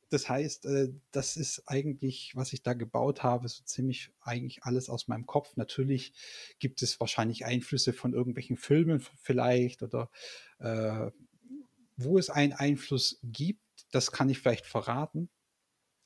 Das 0.10 0.30
heißt, 0.30 0.66
äh, 0.66 0.94
das 1.12 1.38
ist 1.38 1.64
eigentlich, 1.68 2.32
was 2.36 2.54
ich 2.54 2.64
da 2.64 2.74
gebaut 2.74 3.24
habe, 3.24 3.48
so 3.48 3.64
ziemlich 3.64 4.12
eigentlich 4.22 4.64
alles 4.64 4.90
aus 4.90 5.08
meinem 5.08 5.26
Kopf. 5.26 5.56
Natürlich 5.58 6.14
gibt 6.60 6.82
es 6.82 7.00
wahrscheinlich 7.00 7.46
Einflüsse 7.46 7.94
von 7.94 8.14
irgendwelchen 8.14 8.58
Filmen 8.58 9.00
vielleicht 9.22 9.84
oder 9.84 10.10
äh, 10.60 11.12
wo 11.98 12.18
es 12.18 12.30
einen 12.30 12.54
Einfluss 12.54 13.20
gibt, 13.24 13.62
das 13.92 14.12
kann 14.12 14.30
ich 14.30 14.40
vielleicht 14.40 14.66
verraten. 14.66 15.30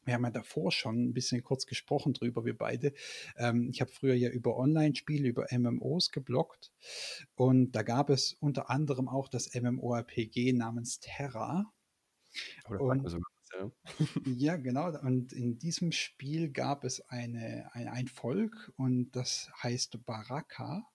Wir 0.04 0.16
haben 0.16 0.24
ja 0.24 0.32
davor 0.32 0.72
schon 0.72 1.10
ein 1.10 1.14
bisschen 1.14 1.44
kurz 1.44 1.68
gesprochen 1.68 2.14
drüber, 2.14 2.44
wir 2.44 2.58
beide. 2.58 2.94
Ähm, 3.38 3.70
ich 3.70 3.82
habe 3.82 3.92
früher 3.92 4.16
ja 4.16 4.30
über 4.30 4.58
Online-Spiele, 4.58 5.28
über 5.28 5.46
MMOs 5.52 6.12
geblockt 6.12 6.72
und 7.36 7.74
da 7.74 7.84
gab 7.84 8.10
es 8.10 8.34
unter 8.40 8.72
anderem 8.72 9.08
auch 9.08 9.28
das 9.28 9.54
MMORPG 9.54 10.54
namens 10.54 11.00
Terra. 11.00 11.72
Oder 12.68 12.82
und, 12.82 13.10
sogar 13.10 13.31
ja. 13.60 13.72
ja, 14.26 14.56
genau. 14.58 14.98
Und 15.00 15.34
in 15.34 15.58
diesem 15.58 15.92
Spiel 15.92 16.50
gab 16.50 16.84
es 16.84 17.02
eine, 17.10 17.70
ein, 17.74 17.88
ein 17.88 18.08
Volk 18.08 18.72
und 18.78 19.12
das 19.12 19.52
heißt 19.62 20.06
Baraka. 20.06 20.86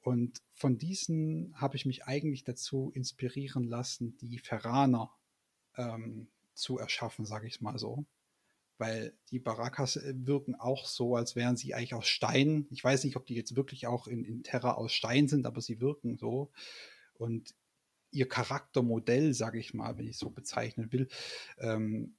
Und 0.00 0.42
von 0.52 0.78
diesen 0.78 1.54
habe 1.60 1.76
ich 1.76 1.86
mich 1.86 2.04
eigentlich 2.04 2.44
dazu 2.44 2.90
inspirieren 2.94 3.64
lassen, 3.64 4.16
die 4.18 4.38
Ferraner 4.38 5.12
ähm, 5.76 6.28
zu 6.54 6.78
erschaffen, 6.78 7.24
sage 7.24 7.46
ich 7.46 7.60
mal 7.60 7.78
so. 7.78 8.04
Weil 8.78 9.16
die 9.30 9.38
Barakas 9.38 9.96
äh, 9.96 10.12
wirken 10.16 10.56
auch 10.56 10.86
so, 10.86 11.14
als 11.14 11.36
wären 11.36 11.56
sie 11.56 11.74
eigentlich 11.74 11.94
aus 11.94 12.08
Stein. 12.08 12.66
Ich 12.70 12.82
weiß 12.82 13.04
nicht, 13.04 13.16
ob 13.16 13.26
die 13.26 13.34
jetzt 13.34 13.54
wirklich 13.54 13.86
auch 13.86 14.08
in, 14.08 14.24
in 14.24 14.42
Terra 14.42 14.72
aus 14.72 14.92
Stein 14.92 15.28
sind, 15.28 15.46
aber 15.46 15.60
sie 15.60 15.80
wirken 15.80 16.18
so. 16.18 16.50
Und 17.14 17.54
ihr 18.12 18.28
Charaktermodell, 18.28 19.34
sage 19.34 19.58
ich 19.58 19.74
mal, 19.74 19.98
wenn 19.98 20.06
ich 20.06 20.18
so 20.18 20.30
bezeichnen 20.30 20.92
will, 20.92 21.08
ähm, 21.58 22.14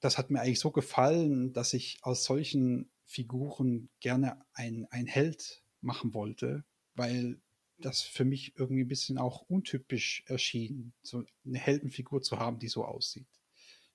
das 0.00 0.18
hat 0.18 0.30
mir 0.30 0.40
eigentlich 0.40 0.60
so 0.60 0.70
gefallen, 0.70 1.52
dass 1.52 1.74
ich 1.74 1.98
aus 2.02 2.24
solchen 2.24 2.90
Figuren 3.04 3.88
gerne 4.00 4.44
ein, 4.52 4.86
ein 4.90 5.06
Held 5.06 5.62
machen 5.80 6.12
wollte, 6.14 6.64
weil 6.94 7.40
das 7.78 8.02
für 8.02 8.24
mich 8.24 8.54
irgendwie 8.56 8.84
ein 8.84 8.88
bisschen 8.88 9.18
auch 9.18 9.42
untypisch 9.42 10.24
erschien, 10.26 10.92
so 11.02 11.24
eine 11.44 11.58
Heldenfigur 11.58 12.22
zu 12.22 12.38
haben, 12.38 12.58
die 12.58 12.68
so 12.68 12.84
aussieht, 12.84 13.28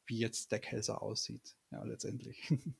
wie 0.05 0.17
jetzt 0.17 0.51
der 0.51 0.59
Kelser 0.59 1.01
aussieht, 1.01 1.55
ja, 1.71 1.83
letztendlich. 1.83 2.41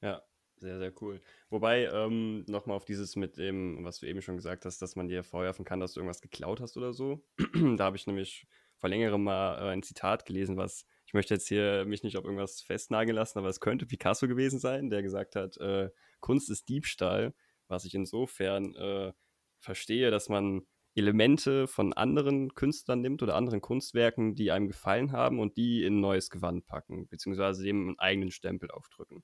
Ja, 0.00 0.22
sehr, 0.60 0.78
sehr 0.78 0.92
cool. 1.00 1.20
Wobei, 1.50 1.86
ähm, 1.86 2.44
nochmal 2.46 2.76
auf 2.76 2.84
dieses 2.84 3.16
mit 3.16 3.36
dem, 3.36 3.84
was 3.84 3.98
du 4.00 4.06
eben 4.06 4.22
schon 4.22 4.36
gesagt 4.36 4.64
hast, 4.64 4.80
dass 4.82 4.96
man 4.96 5.08
dir 5.08 5.24
vorwerfen 5.24 5.64
kann, 5.64 5.80
dass 5.80 5.94
du 5.94 6.00
irgendwas 6.00 6.20
geklaut 6.20 6.60
hast 6.60 6.76
oder 6.76 6.92
so. 6.92 7.24
da 7.76 7.84
habe 7.84 7.96
ich 7.96 8.06
nämlich 8.06 8.46
vor 8.76 8.88
längerem 8.90 9.24
mal 9.24 9.58
äh, 9.58 9.70
ein 9.70 9.82
Zitat 9.82 10.24
gelesen, 10.24 10.56
was 10.56 10.86
ich 11.06 11.14
möchte 11.14 11.32
jetzt 11.32 11.48
hier 11.48 11.86
mich 11.86 12.02
nicht 12.02 12.18
auf 12.18 12.24
irgendwas 12.24 12.60
festnageln 12.60 13.16
lassen, 13.16 13.38
aber 13.38 13.48
es 13.48 13.60
könnte 13.60 13.86
Picasso 13.86 14.28
gewesen 14.28 14.58
sein, 14.58 14.90
der 14.90 15.02
gesagt 15.02 15.36
hat, 15.36 15.56
äh, 15.56 15.88
Kunst 16.20 16.50
ist 16.50 16.68
Diebstahl, 16.68 17.34
was 17.66 17.86
ich 17.86 17.94
insofern 17.94 18.74
äh, 18.74 19.12
verstehe, 19.58 20.10
dass 20.10 20.28
man 20.28 20.66
Elemente 20.94 21.66
von 21.66 21.92
anderen 21.92 22.54
Künstlern 22.54 23.00
nimmt 23.00 23.22
oder 23.22 23.36
anderen 23.36 23.60
Kunstwerken, 23.60 24.34
die 24.34 24.50
einem 24.50 24.66
gefallen 24.66 25.12
haben 25.12 25.38
und 25.38 25.56
die 25.56 25.84
in 25.84 25.96
ein 25.96 26.00
neues 26.00 26.28
Gewand 26.28 26.66
packen, 26.66 27.08
beziehungsweise 27.08 27.62
dem 27.62 27.88
einen 27.88 27.98
eigenen 27.98 28.30
Stempel 28.30 28.70
aufdrücken. 28.70 29.22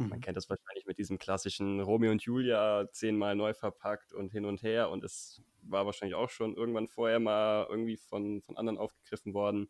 Mhm. 0.00 0.10
Man 0.10 0.20
kennt 0.20 0.36
das 0.36 0.48
wahrscheinlich 0.50 0.86
mit 0.86 0.98
diesem 0.98 1.18
klassischen 1.18 1.80
Romeo 1.80 2.10
und 2.10 2.22
Julia 2.22 2.88
zehnmal 2.92 3.36
neu 3.36 3.54
verpackt 3.54 4.12
und 4.12 4.30
hin 4.32 4.44
und 4.44 4.62
her 4.62 4.90
und 4.90 5.04
es 5.04 5.42
war 5.62 5.86
wahrscheinlich 5.86 6.16
auch 6.16 6.30
schon 6.30 6.56
irgendwann 6.56 6.88
vorher 6.88 7.20
mal 7.20 7.66
irgendwie 7.70 7.96
von, 7.96 8.42
von 8.42 8.56
anderen 8.56 8.78
aufgegriffen 8.78 9.34
worden. 9.34 9.68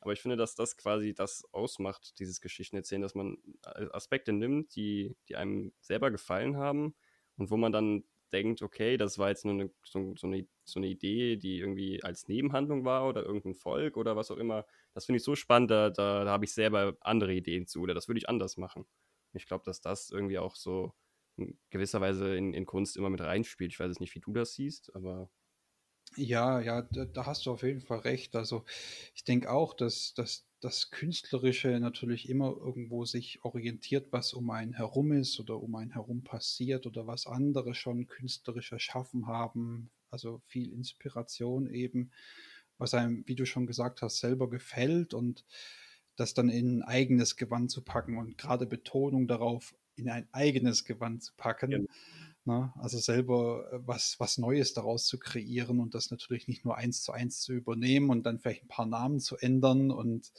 Aber 0.00 0.12
ich 0.12 0.20
finde, 0.22 0.36
dass 0.36 0.54
das 0.54 0.76
quasi 0.76 1.12
das 1.14 1.44
ausmacht, 1.52 2.18
dieses 2.20 2.40
Geschichtenerzählen, 2.40 3.02
dass 3.02 3.14
man 3.14 3.36
Aspekte 3.92 4.32
nimmt, 4.32 4.74
die, 4.76 5.16
die 5.28 5.36
einem 5.36 5.72
selber 5.80 6.10
gefallen 6.10 6.56
haben 6.56 6.94
und 7.36 7.50
wo 7.50 7.56
man 7.56 7.72
dann 7.72 8.04
denkt, 8.32 8.62
okay, 8.62 8.96
das 8.96 9.18
war 9.18 9.28
jetzt 9.30 9.44
nur 9.44 9.54
eine, 9.54 9.70
so, 9.82 10.14
so, 10.16 10.26
eine, 10.28 10.46
so 10.64 10.78
eine 10.78 10.86
Idee, 10.88 11.36
die 11.36 11.58
irgendwie 11.58 12.02
als 12.04 12.28
Nebenhandlung 12.28 12.84
war 12.84 13.08
oder 13.08 13.24
irgendein 13.24 13.54
Volk 13.54 13.96
oder 13.96 14.14
was 14.16 14.30
auch 14.30 14.36
immer. 14.36 14.66
Das 14.94 15.04
finde 15.06 15.16
ich 15.18 15.24
so 15.24 15.34
spannend, 15.34 15.70
da, 15.70 15.90
da, 15.90 16.24
da 16.24 16.30
habe 16.30 16.44
ich 16.44 16.52
selber 16.54 16.96
andere 17.00 17.34
Ideen 17.34 17.66
zu 17.66 17.80
oder 17.82 17.92
das 17.94 18.08
würde 18.08 18.18
ich 18.18 18.28
anders 18.28 18.56
machen. 18.56 18.86
Ich 19.32 19.46
glaube, 19.46 19.64
dass 19.64 19.80
das 19.80 20.10
irgendwie 20.10 20.38
auch 20.38 20.56
so 20.56 20.92
in 21.36 21.58
gewisser 21.70 22.00
Weise 22.00 22.36
in, 22.36 22.54
in 22.54 22.66
Kunst 22.66 22.96
immer 22.96 23.10
mit 23.10 23.20
reinspielt. 23.20 23.72
Ich 23.72 23.80
weiß 23.80 23.90
es 23.90 24.00
nicht, 24.00 24.14
wie 24.14 24.20
du 24.20 24.32
das 24.32 24.54
siehst, 24.54 24.94
aber. 24.94 25.30
Ja, 26.16 26.60
ja, 26.60 26.82
da, 26.82 27.24
hast 27.24 27.46
du 27.46 27.52
auf 27.52 27.62
jeden 27.62 27.82
Fall 27.82 28.00
recht. 28.00 28.34
Also 28.34 28.64
ich 29.14 29.22
denke 29.22 29.50
auch, 29.50 29.74
dass, 29.74 30.12
dass 30.14 30.44
das 30.60 30.90
Künstlerische 30.90 31.78
natürlich 31.78 32.28
immer 32.28 32.48
irgendwo 32.48 33.04
sich 33.04 33.44
orientiert, 33.44 34.12
was 34.12 34.32
um 34.34 34.50
einen 34.50 34.74
herum 34.74 35.12
ist 35.12 35.38
oder 35.38 35.60
um 35.60 35.74
einen 35.76 35.92
herum 35.92 36.24
passiert 36.24 36.86
oder 36.86 37.06
was 37.06 37.26
andere 37.26 37.74
schon 37.74 38.08
künstlerisch 38.08 38.72
erschaffen 38.72 39.28
haben. 39.28 39.90
Also 40.10 40.42
viel 40.46 40.72
Inspiration 40.72 41.68
eben, 41.68 42.10
was 42.76 42.94
einem, 42.94 43.22
wie 43.26 43.36
du 43.36 43.46
schon 43.46 43.66
gesagt 43.66 44.02
hast, 44.02 44.18
selber 44.18 44.50
gefällt 44.50 45.14
und 45.14 45.44
das 46.16 46.34
dann 46.34 46.48
in 46.48 46.78
ein 46.78 46.82
eigenes 46.82 47.36
Gewand 47.36 47.70
zu 47.70 47.82
packen 47.82 48.18
und 48.18 48.36
gerade 48.38 48.66
Betonung 48.66 49.26
darauf, 49.26 49.74
in 49.96 50.08
ein 50.08 50.28
eigenes 50.32 50.84
Gewand 50.84 51.22
zu 51.22 51.32
packen. 51.36 51.70
Ja. 51.72 51.78
Ne? 52.44 52.72
Also 52.76 52.98
selber 52.98 53.70
äh, 53.72 53.78
was, 53.86 54.18
was 54.18 54.38
Neues 54.38 54.72
daraus 54.72 55.06
zu 55.06 55.18
kreieren 55.18 55.78
und 55.78 55.94
das 55.94 56.10
natürlich 56.10 56.48
nicht 56.48 56.64
nur 56.64 56.76
eins 56.76 57.02
zu 57.02 57.12
eins 57.12 57.40
zu 57.40 57.52
übernehmen 57.52 58.10
und 58.10 58.24
dann 58.24 58.38
vielleicht 58.38 58.64
ein 58.64 58.68
paar 58.68 58.86
Namen 58.86 59.20
zu 59.20 59.36
ändern 59.36 59.90
und 59.90 60.32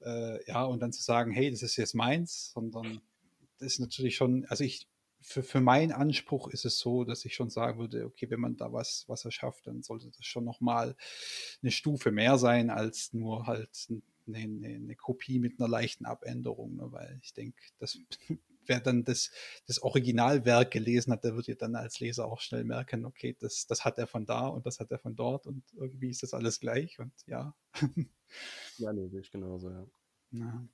äh, 0.00 0.44
ja, 0.46 0.64
und 0.64 0.80
dann 0.80 0.92
zu 0.92 1.02
sagen, 1.02 1.32
hey, 1.32 1.50
das 1.50 1.62
ist 1.62 1.76
jetzt 1.76 1.94
meins, 1.94 2.52
sondern 2.52 3.00
das 3.58 3.72
ist 3.72 3.80
natürlich 3.80 4.16
schon, 4.16 4.46
also 4.46 4.64
ich, 4.64 4.86
für, 5.20 5.42
für 5.42 5.60
meinen 5.60 5.92
Anspruch 5.92 6.48
ist 6.48 6.64
es 6.64 6.78
so, 6.78 7.04
dass 7.04 7.24
ich 7.24 7.34
schon 7.34 7.50
sagen 7.50 7.78
würde, 7.78 8.06
okay, 8.06 8.30
wenn 8.30 8.40
man 8.40 8.56
da 8.56 8.72
was, 8.72 9.04
was 9.06 9.24
erschafft, 9.24 9.66
dann 9.66 9.82
sollte 9.82 10.10
das 10.10 10.24
schon 10.24 10.44
nochmal 10.44 10.96
eine 11.62 11.70
Stufe 11.70 12.10
mehr 12.10 12.38
sein 12.38 12.70
als 12.70 13.12
nur 13.12 13.46
halt 13.46 13.88
eine, 14.26 14.38
eine, 14.38 14.68
eine 14.68 14.96
Kopie 14.96 15.38
mit 15.38 15.60
einer 15.60 15.68
leichten 15.68 16.06
Abänderung, 16.06 16.76
ne? 16.76 16.90
weil 16.90 17.18
ich 17.22 17.34
denke, 17.34 17.60
das 17.78 17.98
wer 18.66 18.80
dann 18.80 19.04
das, 19.04 19.30
das 19.66 19.82
Originalwerk 19.82 20.70
gelesen 20.70 21.12
hat, 21.12 21.24
der 21.24 21.34
wird 21.34 21.48
ja 21.48 21.54
dann 21.56 21.74
als 21.74 22.00
Leser 22.00 22.26
auch 22.26 22.40
schnell 22.40 22.64
merken, 22.64 23.04
okay, 23.04 23.36
das, 23.38 23.66
das 23.66 23.84
hat 23.84 23.98
er 23.98 24.06
von 24.06 24.26
da 24.26 24.46
und 24.46 24.64
das 24.64 24.80
hat 24.80 24.90
er 24.90 24.98
von 24.98 25.16
dort 25.16 25.46
und 25.46 25.64
irgendwie 25.74 26.10
ist 26.10 26.22
das 26.22 26.34
alles 26.34 26.60
gleich 26.60 26.98
und 26.98 27.12
ja. 27.26 27.54
ja, 28.78 28.92
nee, 28.92 29.08
sehe 29.08 29.20
ich 29.20 29.30
genauso, 29.30 29.70
ja. 29.70 29.86
ja. 30.32 30.68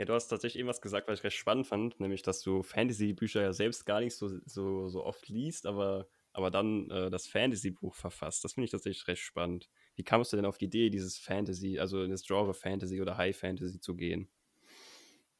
Ja, 0.00 0.06
du 0.06 0.14
hast 0.14 0.28
tatsächlich 0.28 0.60
irgendwas 0.60 0.80
gesagt, 0.80 1.08
was 1.08 1.18
ich 1.18 1.24
recht 1.24 1.36
spannend 1.36 1.66
fand, 1.66 2.00
nämlich, 2.00 2.22
dass 2.22 2.40
du 2.40 2.62
Fantasy-Bücher 2.62 3.42
ja 3.42 3.52
selbst 3.52 3.84
gar 3.84 4.00
nicht 4.00 4.16
so, 4.16 4.30
so, 4.46 4.88
so 4.88 5.04
oft 5.04 5.28
liest, 5.28 5.66
aber, 5.66 6.08
aber 6.32 6.50
dann 6.50 6.88
äh, 6.88 7.10
das 7.10 7.26
Fantasy-Buch 7.26 7.94
verfasst. 7.94 8.42
Das 8.42 8.54
finde 8.54 8.64
ich 8.64 8.70
tatsächlich 8.70 9.06
recht 9.08 9.20
spannend. 9.20 9.68
Wie 9.96 10.02
kamst 10.02 10.32
du 10.32 10.36
denn 10.36 10.46
auf 10.46 10.56
die 10.56 10.64
Idee, 10.64 10.88
dieses 10.88 11.18
Fantasy, 11.18 11.78
also 11.78 12.02
in 12.02 12.10
das 12.10 12.24
Genre 12.24 12.54
Fantasy 12.54 13.02
oder 13.02 13.18
High 13.18 13.36
Fantasy 13.36 13.78
zu 13.78 13.94
gehen? 13.94 14.30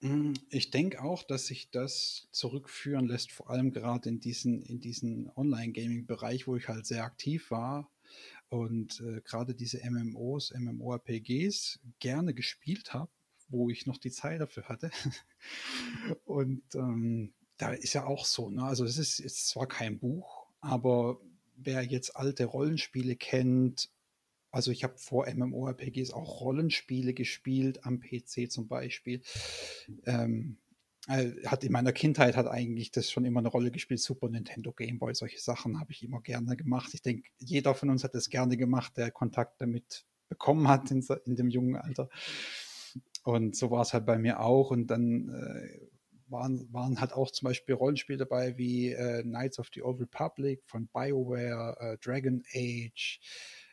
Hm, 0.03 0.35
ich 0.51 0.70
denke 0.70 1.03
auch, 1.03 1.23
dass 1.23 1.46
sich 1.46 1.70
das 1.70 2.29
zurückführen 2.31 3.07
lässt, 3.07 3.33
vor 3.33 3.49
allem 3.49 3.73
gerade 3.73 4.11
in 4.11 4.20
diesen, 4.20 4.62
in 4.64 4.79
diesen 4.79 5.31
Online-Gaming-Bereich, 5.37 6.46
wo 6.46 6.57
ich 6.57 6.68
halt 6.68 6.85
sehr 6.85 7.05
aktiv 7.05 7.51
war 7.51 7.90
und 8.51 9.01
äh, 9.01 9.23
gerade 9.23 9.55
diese 9.55 9.83
MMOs, 9.83 10.53
MMORPGs 10.53 11.81
gerne 11.99 12.35
gespielt 12.35 12.92
habe, 12.92 13.11
wo 13.51 13.71
ich 13.71 13.87
noch 13.87 13.99
die 13.99 14.11
Zeit 14.11 14.41
dafür 14.41 14.69
hatte. 14.69 14.91
und 16.25 16.63
ähm, 16.75 17.35
da 17.57 17.73
ist 17.73 17.93
ja 17.93 18.07
auch 18.07 18.25
so, 18.25 18.51
ne? 18.51 18.65
also 18.65 18.85
es 18.85 18.97
ist 18.97 19.19
jetzt 19.19 19.49
zwar 19.49 19.67
kein 19.67 19.99
Buch, 19.99 20.47
aber 20.61 21.21
wer 21.57 21.83
jetzt 21.83 22.17
alte 22.17 22.47
Rollenspiele 22.47 23.17
kennt 23.17 23.91
also 24.53 24.71
ich 24.71 24.83
habe 24.83 24.99
vor 24.99 25.33
MMORPGs 25.33 26.13
auch 26.13 26.41
Rollenspiele 26.41 27.15
gespielt, 27.15 27.85
am 27.85 28.01
PC 28.01 28.51
zum 28.51 28.67
Beispiel. 28.67 29.23
Ähm, 30.07 30.57
äh, 31.07 31.31
hat 31.47 31.65
in 31.65 31.73
meiner 31.73 31.93
Kindheit 31.93 32.37
hat 32.37 32.47
eigentlich 32.47 32.91
das 32.91 33.11
schon 33.11 33.25
immer 33.25 33.41
eine 33.41 33.49
Rolle 33.49 33.71
gespielt. 33.71 34.01
Super 34.01 34.29
Nintendo, 34.29 34.73
Game 34.73 34.99
Boy, 34.99 35.15
solche 35.15 35.39
Sachen 35.39 35.79
habe 35.79 35.93
ich 35.93 36.03
immer 36.03 36.21
gerne 36.21 36.57
gemacht. 36.57 36.93
Ich 36.95 37.03
denke, 37.03 37.29
jeder 37.39 37.75
von 37.75 37.91
uns 37.91 38.05
hat 38.05 38.15
das 38.15 38.29
gerne 38.29 38.57
gemacht, 38.57 38.97
der 38.97 39.11
Kontakt 39.11 39.61
damit 39.61 40.05
bekommen 40.29 40.69
hat 40.69 40.91
in, 40.91 41.07
in 41.25 41.37
dem 41.37 41.49
jungen 41.49 41.77
Alter. 41.77 42.09
Und 43.22 43.56
so 43.56 43.70
war 43.70 43.83
es 43.83 43.92
halt 43.92 44.06
bei 44.06 44.18
mir 44.18 44.40
auch. 44.40 44.70
Und 44.70 44.88
dann 44.88 45.28
äh, 45.28 45.87
waren, 46.28 46.72
waren 46.72 47.00
halt 47.00 47.12
auch 47.12 47.30
zum 47.30 47.46
Beispiel 47.46 47.74
Rollenspiele 47.74 48.18
dabei 48.18 48.56
wie 48.56 48.92
äh, 48.92 49.22
Knights 49.22 49.59
of 49.59 49.68
the 49.74 49.83
Old 49.83 50.00
Republic 50.00 50.62
von 50.66 50.88
BioWare, 50.88 51.76
äh, 51.80 51.98
Dragon 51.98 52.42
Age, 52.54 53.20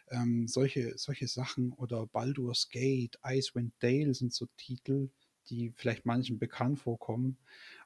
ähm, 0.09 0.47
solche, 0.47 0.97
solche 0.97 1.27
Sachen 1.27 1.73
oder 1.73 2.07
Baldur's 2.07 2.69
Gate, 2.69 3.17
Icewind 3.25 3.73
Dale 3.79 4.13
sind 4.13 4.33
so 4.33 4.47
Titel, 4.57 5.09
die 5.49 5.71
vielleicht 5.75 6.05
manchen 6.05 6.39
bekannt 6.39 6.79
vorkommen. 6.79 7.37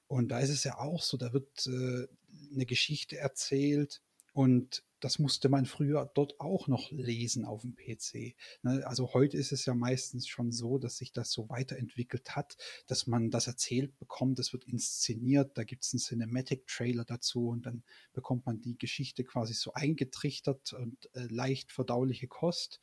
Und 0.07 0.29
da 0.29 0.39
ist 0.39 0.49
es 0.49 0.63
ja 0.63 0.77
auch 0.77 1.01
so, 1.01 1.17
da 1.17 1.33
wird 1.33 1.67
äh, 1.67 2.07
eine 2.53 2.65
Geschichte 2.65 3.17
erzählt 3.17 4.01
und 4.33 4.83
das 5.01 5.19
musste 5.19 5.49
man 5.49 5.65
früher 5.65 6.09
dort 6.13 6.39
auch 6.39 6.67
noch 6.67 6.91
lesen 6.91 7.43
auf 7.43 7.61
dem 7.61 7.75
PC. 7.75 8.35
Ne? 8.61 8.83
Also 8.85 9.13
heute 9.13 9.37
ist 9.37 9.51
es 9.51 9.65
ja 9.65 9.73
meistens 9.73 10.27
schon 10.27 10.51
so, 10.51 10.77
dass 10.77 10.97
sich 10.97 11.11
das 11.11 11.31
so 11.31 11.49
weiterentwickelt 11.49 12.35
hat, 12.35 12.55
dass 12.87 13.07
man 13.07 13.31
das 13.31 13.47
erzählt 13.47 13.97
bekommt, 13.99 14.39
das 14.39 14.53
wird 14.53 14.65
inszeniert, 14.65 15.57
da 15.57 15.63
gibt 15.63 15.83
es 15.83 15.93
einen 15.93 15.99
Cinematic-Trailer 15.99 17.03
dazu 17.03 17.49
und 17.49 17.65
dann 17.65 17.83
bekommt 18.13 18.45
man 18.45 18.61
die 18.61 18.77
Geschichte 18.77 19.23
quasi 19.23 19.53
so 19.53 19.73
eingetrichtert 19.73 20.73
und 20.73 21.09
äh, 21.15 21.27
leicht 21.27 21.71
verdauliche 21.71 22.27
Kost. 22.27 22.79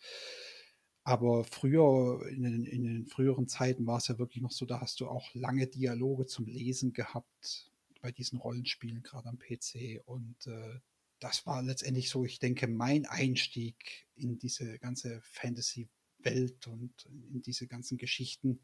Aber 1.04 1.44
früher, 1.44 2.20
in 2.28 2.42
den, 2.42 2.64
in 2.64 2.84
den 2.84 3.06
früheren 3.06 3.48
Zeiten 3.48 3.86
war 3.86 3.96
es 3.96 4.08
ja 4.08 4.18
wirklich 4.18 4.42
noch 4.42 4.50
so, 4.50 4.66
da 4.66 4.80
hast 4.80 5.00
du 5.00 5.08
auch 5.08 5.34
lange 5.34 5.66
Dialoge 5.66 6.26
zum 6.26 6.46
Lesen 6.46 6.92
gehabt 6.92 7.72
bei 8.02 8.12
diesen 8.12 8.38
Rollenspielen, 8.38 9.02
gerade 9.02 9.28
am 9.28 9.38
PC. 9.38 10.02
Und 10.04 10.46
äh, 10.46 10.80
das 11.20 11.46
war 11.46 11.62
letztendlich 11.62 12.10
so, 12.10 12.24
ich 12.24 12.38
denke, 12.38 12.66
mein 12.66 13.06
Einstieg 13.06 14.06
in 14.14 14.38
diese 14.38 14.78
ganze 14.78 15.20
Fantasy-Welt 15.22 16.66
und 16.66 16.92
in 17.06 17.42
diese 17.42 17.66
ganzen 17.66 17.98
Geschichten. 17.98 18.60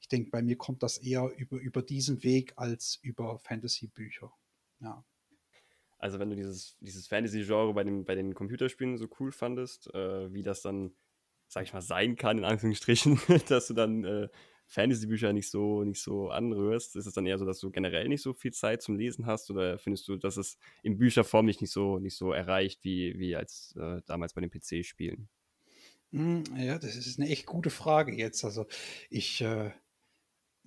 Ich 0.00 0.08
denke, 0.08 0.30
bei 0.30 0.42
mir 0.42 0.56
kommt 0.56 0.82
das 0.82 0.98
eher 0.98 1.32
über, 1.36 1.58
über 1.58 1.82
diesen 1.82 2.22
Weg 2.22 2.52
als 2.56 2.98
über 3.02 3.38
Fantasy-Bücher. 3.38 4.32
Ja. 4.80 5.04
Also 5.98 6.18
wenn 6.18 6.30
du 6.30 6.36
dieses, 6.36 6.76
dieses 6.80 7.06
Fantasy-Genre 7.08 7.72
bei, 7.72 7.84
bei 7.84 8.14
den 8.14 8.34
Computerspielen 8.34 8.98
so 8.98 9.08
cool 9.18 9.32
fandest, 9.32 9.92
äh, 9.94 10.32
wie 10.32 10.42
das 10.42 10.60
dann, 10.60 10.94
sag 11.48 11.64
ich 11.64 11.72
mal, 11.72 11.80
sein 11.80 12.16
kann, 12.16 12.38
in 12.38 12.44
Anführungsstrichen, 12.44 13.18
dass 13.48 13.68
du 13.68 13.74
dann 13.74 14.04
äh, 14.04 14.28
Fantasy-Bücher 14.66 15.32
nicht 15.32 15.50
so, 15.50 15.84
nicht 15.84 16.00
so 16.00 16.30
anrührst? 16.30 16.96
Ist 16.96 17.06
es 17.06 17.14
dann 17.14 17.26
eher 17.26 17.38
so, 17.38 17.44
dass 17.44 17.60
du 17.60 17.70
generell 17.70 18.08
nicht 18.08 18.22
so 18.22 18.34
viel 18.34 18.52
Zeit 18.52 18.82
zum 18.82 18.96
Lesen 18.96 19.26
hast 19.26 19.50
oder 19.50 19.78
findest 19.78 20.08
du, 20.08 20.16
dass 20.16 20.36
es 20.36 20.58
in 20.82 20.98
Bücherform 20.98 21.46
nicht, 21.46 21.60
nicht, 21.60 21.72
so, 21.72 21.98
nicht 21.98 22.16
so 22.16 22.32
erreicht 22.32 22.82
wie, 22.84 23.18
wie 23.18 23.36
als 23.36 23.74
äh, 23.78 24.02
damals 24.06 24.34
bei 24.34 24.40
den 24.40 24.50
PC-Spielen? 24.50 25.28
Hm, 26.12 26.44
ja, 26.56 26.78
das 26.78 26.96
ist 26.96 27.18
eine 27.18 27.28
echt 27.28 27.46
gute 27.46 27.70
Frage 27.70 28.14
jetzt. 28.14 28.44
Also 28.44 28.66
ich, 29.10 29.40
äh, 29.40 29.70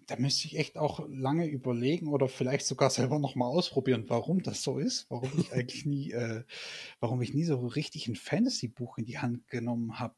da 0.07 0.15
müsste 0.17 0.47
ich 0.47 0.57
echt 0.57 0.77
auch 0.77 1.07
lange 1.09 1.47
überlegen 1.47 2.07
oder 2.07 2.27
vielleicht 2.27 2.65
sogar 2.65 2.89
selber 2.89 3.19
nochmal 3.19 3.49
ausprobieren, 3.49 4.05
warum 4.07 4.41
das 4.43 4.63
so 4.63 4.79
ist, 4.79 5.07
warum 5.09 5.31
ich 5.37 5.51
eigentlich 5.53 5.85
nie, 5.85 6.11
äh, 6.11 6.43
warum 6.99 7.21
ich 7.21 7.33
nie 7.33 7.43
so 7.43 7.67
richtig 7.67 8.07
ein 8.07 8.15
Fantasy-Buch 8.15 8.97
in 8.97 9.05
die 9.05 9.19
Hand 9.19 9.47
genommen 9.47 9.99
habe 9.99 10.15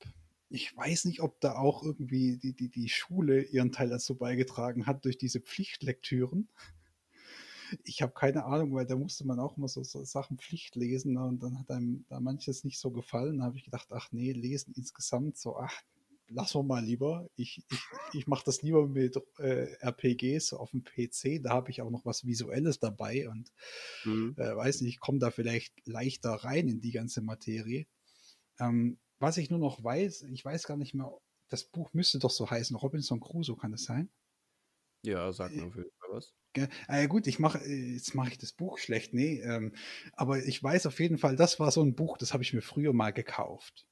ich 0.52 0.76
weiß 0.76 1.06
nicht, 1.06 1.22
ob 1.22 1.40
da 1.40 1.56
auch 1.56 1.84
irgendwie 1.84 2.38
die, 2.38 2.54
die, 2.54 2.70
die 2.70 2.90
Schule 2.90 3.44
ihren 3.44 3.72
Teil 3.72 3.90
dazu 3.90 4.16
beigetragen 4.16 4.86
hat 4.86 5.06
durch 5.06 5.18
diese 5.18 5.40
Pflichtlektüren. 5.40 6.50
ich 7.84 8.02
habe 8.02 8.14
keine 8.14 8.46
Ahnung, 8.46 8.74
weil 8.74 8.86
da 8.86 8.96
musste 8.96 9.26
man 9.26 9.40
auch 9.40 9.58
immer 9.58 9.68
so, 9.68 9.84
so 9.84 10.04
Sachen 10.04 10.38
Pflicht 10.38 10.76
lesen 10.76 11.14
ne? 11.14 11.24
und 11.24 11.42
dann 11.42 11.58
hat 11.58 11.72
einem 11.72 12.06
da 12.10 12.20
manches 12.20 12.64
nicht 12.64 12.80
so 12.80 12.92
gefallen. 12.92 13.40
Da 13.40 13.46
habe 13.46 13.58
ich 13.58 13.64
gedacht, 13.64 13.88
ach 13.92 14.12
nee, 14.12 14.34
lesen 14.34 14.74
insgesamt 14.76 15.38
so, 15.38 15.58
ach, 15.58 15.82
lass 16.28 16.54
wir 16.54 16.64
mal 16.64 16.84
lieber. 16.84 17.30
Ich, 17.36 17.64
ich, 17.70 17.80
ich 18.14 18.28
mache 18.28 18.44
das 18.46 18.62
lieber 18.62 18.88
mit 18.88 19.18
äh, 19.40 19.74
RPGs 19.80 20.54
auf 20.54 20.72
dem 20.72 20.84
PC. 20.84 21.42
Da 21.42 21.52
habe 21.52 21.72
ich 21.72 21.82
auch 21.82 21.90
noch 21.90 22.06
was 22.06 22.26
Visuelles 22.26 22.80
dabei 22.80 23.30
und 23.30 23.52
mhm. 24.04 24.36
äh, 24.38 24.56
weiß 24.56 24.82
nicht, 24.82 24.96
ich 24.96 25.00
komme 25.00 25.20
da 25.20 25.32
vielleicht 25.32 25.74
leichter 25.88 26.32
rein 26.32 26.68
in 26.68 26.82
die 26.82 26.92
ganze 26.92 27.22
Materie. 27.22 27.86
Ähm, 28.60 28.98
was 29.22 29.38
ich 29.38 29.50
nur 29.50 29.60
noch 29.60 29.84
weiß, 29.84 30.24
ich 30.24 30.44
weiß 30.44 30.66
gar 30.66 30.78
nicht 30.78 30.94
mehr, 30.94 31.12
das 31.50 31.66
Buch 31.66 31.94
müsste 31.94 32.20
doch 32.20 32.30
so 32.30 32.50
heißen, 32.50 32.76
Robinson 32.76 33.20
Crusoe, 33.20 33.58
kann 33.58 33.72
das 33.72 33.84
sein? 33.84 34.10
Ja, 35.04 35.32
sag 35.32 35.52
mir 35.56 35.64
äh, 35.64 35.86
was. 36.10 36.34
Äh, 36.88 37.08
gut, 37.08 37.28
ich 37.28 37.40
mache, 37.40 37.60
jetzt 37.66 38.14
mache 38.14 38.32
ich 38.32 38.38
das 38.38 38.52
Buch 38.54 38.78
schlecht, 38.78 39.14
nee, 39.14 39.42
ähm, 39.42 39.74
aber 40.14 40.44
ich 40.44 40.62
weiß 40.62 40.86
auf 40.86 41.00
jeden 41.00 41.18
Fall, 41.18 41.36
das 41.36 41.60
war 41.60 41.72
so 41.72 41.82
ein 41.82 41.96
Buch, 41.96 42.18
das 42.18 42.34
habe 42.34 42.44
ich 42.44 42.54
mir 42.54 42.62
früher 42.62 42.94
mal 42.94 43.12
gekauft, 43.12 43.88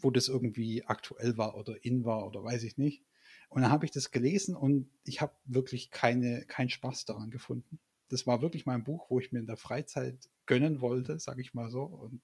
wo 0.00 0.10
das 0.10 0.28
irgendwie 0.28 0.84
aktuell 0.84 1.38
war 1.38 1.56
oder 1.56 1.84
in 1.84 2.04
war 2.04 2.26
oder 2.26 2.42
weiß 2.42 2.64
ich 2.64 2.76
nicht. 2.76 3.04
Und 3.48 3.62
dann 3.62 3.70
habe 3.70 3.84
ich 3.84 3.90
das 3.90 4.10
gelesen 4.10 4.54
und 4.54 4.90
ich 5.04 5.20
habe 5.20 5.34
wirklich 5.44 5.90
keine, 5.90 6.44
keinen 6.46 6.70
Spaß 6.70 7.04
daran 7.04 7.30
gefunden. 7.30 7.80
Das 8.10 8.26
war 8.26 8.42
wirklich 8.42 8.66
mein 8.66 8.84
Buch, 8.84 9.06
wo 9.08 9.20
ich 9.20 9.32
mir 9.32 9.38
in 9.38 9.46
der 9.46 9.56
Freizeit 9.56 10.28
gönnen 10.46 10.80
wollte, 10.80 11.18
sage 11.18 11.40
ich 11.40 11.54
mal 11.54 11.70
so. 11.70 11.82
Und 11.82 12.22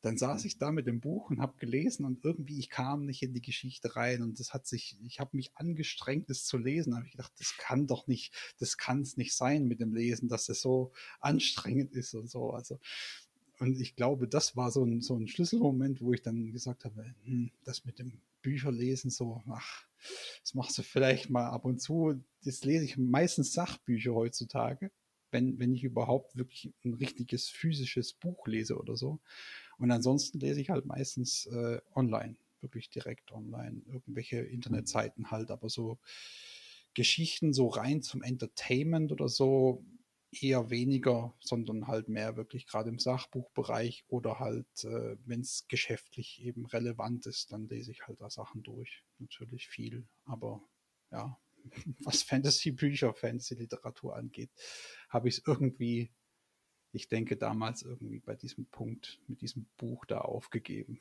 dann 0.00 0.16
saß 0.16 0.44
ich 0.44 0.58
da 0.58 0.70
mit 0.70 0.86
dem 0.86 1.00
Buch 1.00 1.28
und 1.30 1.40
habe 1.40 1.58
gelesen 1.58 2.04
und 2.04 2.24
irgendwie 2.24 2.60
ich 2.60 2.70
kam 2.70 3.04
nicht 3.04 3.22
in 3.22 3.34
die 3.34 3.42
Geschichte 3.42 3.96
rein 3.96 4.22
und 4.22 4.38
das 4.38 4.54
hat 4.54 4.66
sich, 4.66 4.96
ich 5.04 5.18
habe 5.18 5.36
mich 5.36 5.56
angestrengt, 5.56 6.30
es 6.30 6.44
zu 6.44 6.56
lesen. 6.56 6.92
Da 6.92 6.98
habe 6.98 7.06
ich 7.06 7.12
gedacht, 7.12 7.32
das 7.38 7.56
kann 7.58 7.86
doch 7.86 8.06
nicht, 8.06 8.32
das 8.58 8.76
kann 8.76 9.02
es 9.02 9.16
nicht 9.16 9.34
sein 9.34 9.66
mit 9.66 9.80
dem 9.80 9.94
Lesen, 9.94 10.28
dass 10.28 10.48
es 10.48 10.60
so 10.60 10.92
anstrengend 11.20 11.92
ist 11.92 12.14
und 12.14 12.30
so. 12.30 12.50
Also 12.50 12.78
und 13.60 13.80
ich 13.80 13.96
glaube, 13.96 14.28
das 14.28 14.56
war 14.56 14.70
so 14.70 14.84
ein, 14.84 15.00
so 15.00 15.16
ein 15.16 15.26
Schlüsselmoment, 15.26 16.00
wo 16.00 16.12
ich 16.12 16.22
dann 16.22 16.52
gesagt 16.52 16.84
habe, 16.84 17.14
hm, 17.24 17.50
das 17.64 17.84
mit 17.84 17.98
dem 17.98 18.20
Bücherlesen 18.42 19.10
so, 19.10 19.42
ach, 19.48 19.84
das 20.42 20.54
machst 20.54 20.78
du 20.78 20.82
vielleicht 20.82 21.28
mal 21.28 21.48
ab 21.48 21.64
und 21.64 21.80
zu. 21.80 22.22
Das 22.44 22.64
lese 22.64 22.84
ich 22.84 22.96
meistens 22.96 23.52
Sachbücher 23.52 24.14
heutzutage, 24.14 24.92
wenn, 25.30 25.58
wenn 25.58 25.72
ich 25.72 25.84
überhaupt 25.84 26.36
wirklich 26.36 26.72
ein 26.84 26.94
richtiges 26.94 27.48
physisches 27.48 28.12
Buch 28.12 28.46
lese 28.46 28.78
oder 28.78 28.96
so. 28.96 29.20
Und 29.78 29.90
ansonsten 29.90 30.40
lese 30.40 30.60
ich 30.60 30.70
halt 30.70 30.86
meistens 30.86 31.46
äh, 31.46 31.80
online, 31.94 32.36
wirklich 32.60 32.90
direkt 32.90 33.32
online, 33.32 33.82
irgendwelche 33.86 34.38
Internetseiten 34.38 35.30
halt, 35.30 35.50
aber 35.50 35.68
so 35.68 35.98
Geschichten 36.94 37.52
so 37.52 37.68
rein 37.68 38.02
zum 38.02 38.22
Entertainment 38.22 39.12
oder 39.12 39.28
so 39.28 39.84
eher 40.32 40.70
weniger, 40.70 41.34
sondern 41.40 41.86
halt 41.86 42.08
mehr 42.08 42.36
wirklich 42.36 42.66
gerade 42.66 42.90
im 42.90 42.98
Sachbuchbereich 42.98 44.04
oder 44.08 44.38
halt, 44.38 44.66
äh, 44.84 45.16
wenn 45.24 45.40
es 45.40 45.66
geschäftlich 45.68 46.42
eben 46.42 46.66
relevant 46.66 47.26
ist, 47.26 47.52
dann 47.52 47.68
lese 47.68 47.92
ich 47.92 48.06
halt 48.06 48.20
da 48.20 48.30
Sachen 48.30 48.62
durch. 48.62 49.04
Natürlich 49.18 49.68
viel, 49.68 50.06
aber 50.24 50.62
ja, 51.10 51.38
was 52.04 52.22
Fantasy-Bücher, 52.22 53.14
Fantasy-Literatur 53.14 54.16
angeht, 54.16 54.50
habe 55.08 55.28
ich 55.28 55.38
es 55.38 55.46
irgendwie 55.46 56.10
ich 56.92 57.08
denke, 57.08 57.36
damals 57.36 57.82
irgendwie 57.82 58.20
bei 58.20 58.34
diesem 58.34 58.66
Punkt 58.66 59.20
mit 59.26 59.40
diesem 59.42 59.66
Buch 59.76 60.04
da 60.06 60.20
aufgegeben. 60.20 60.98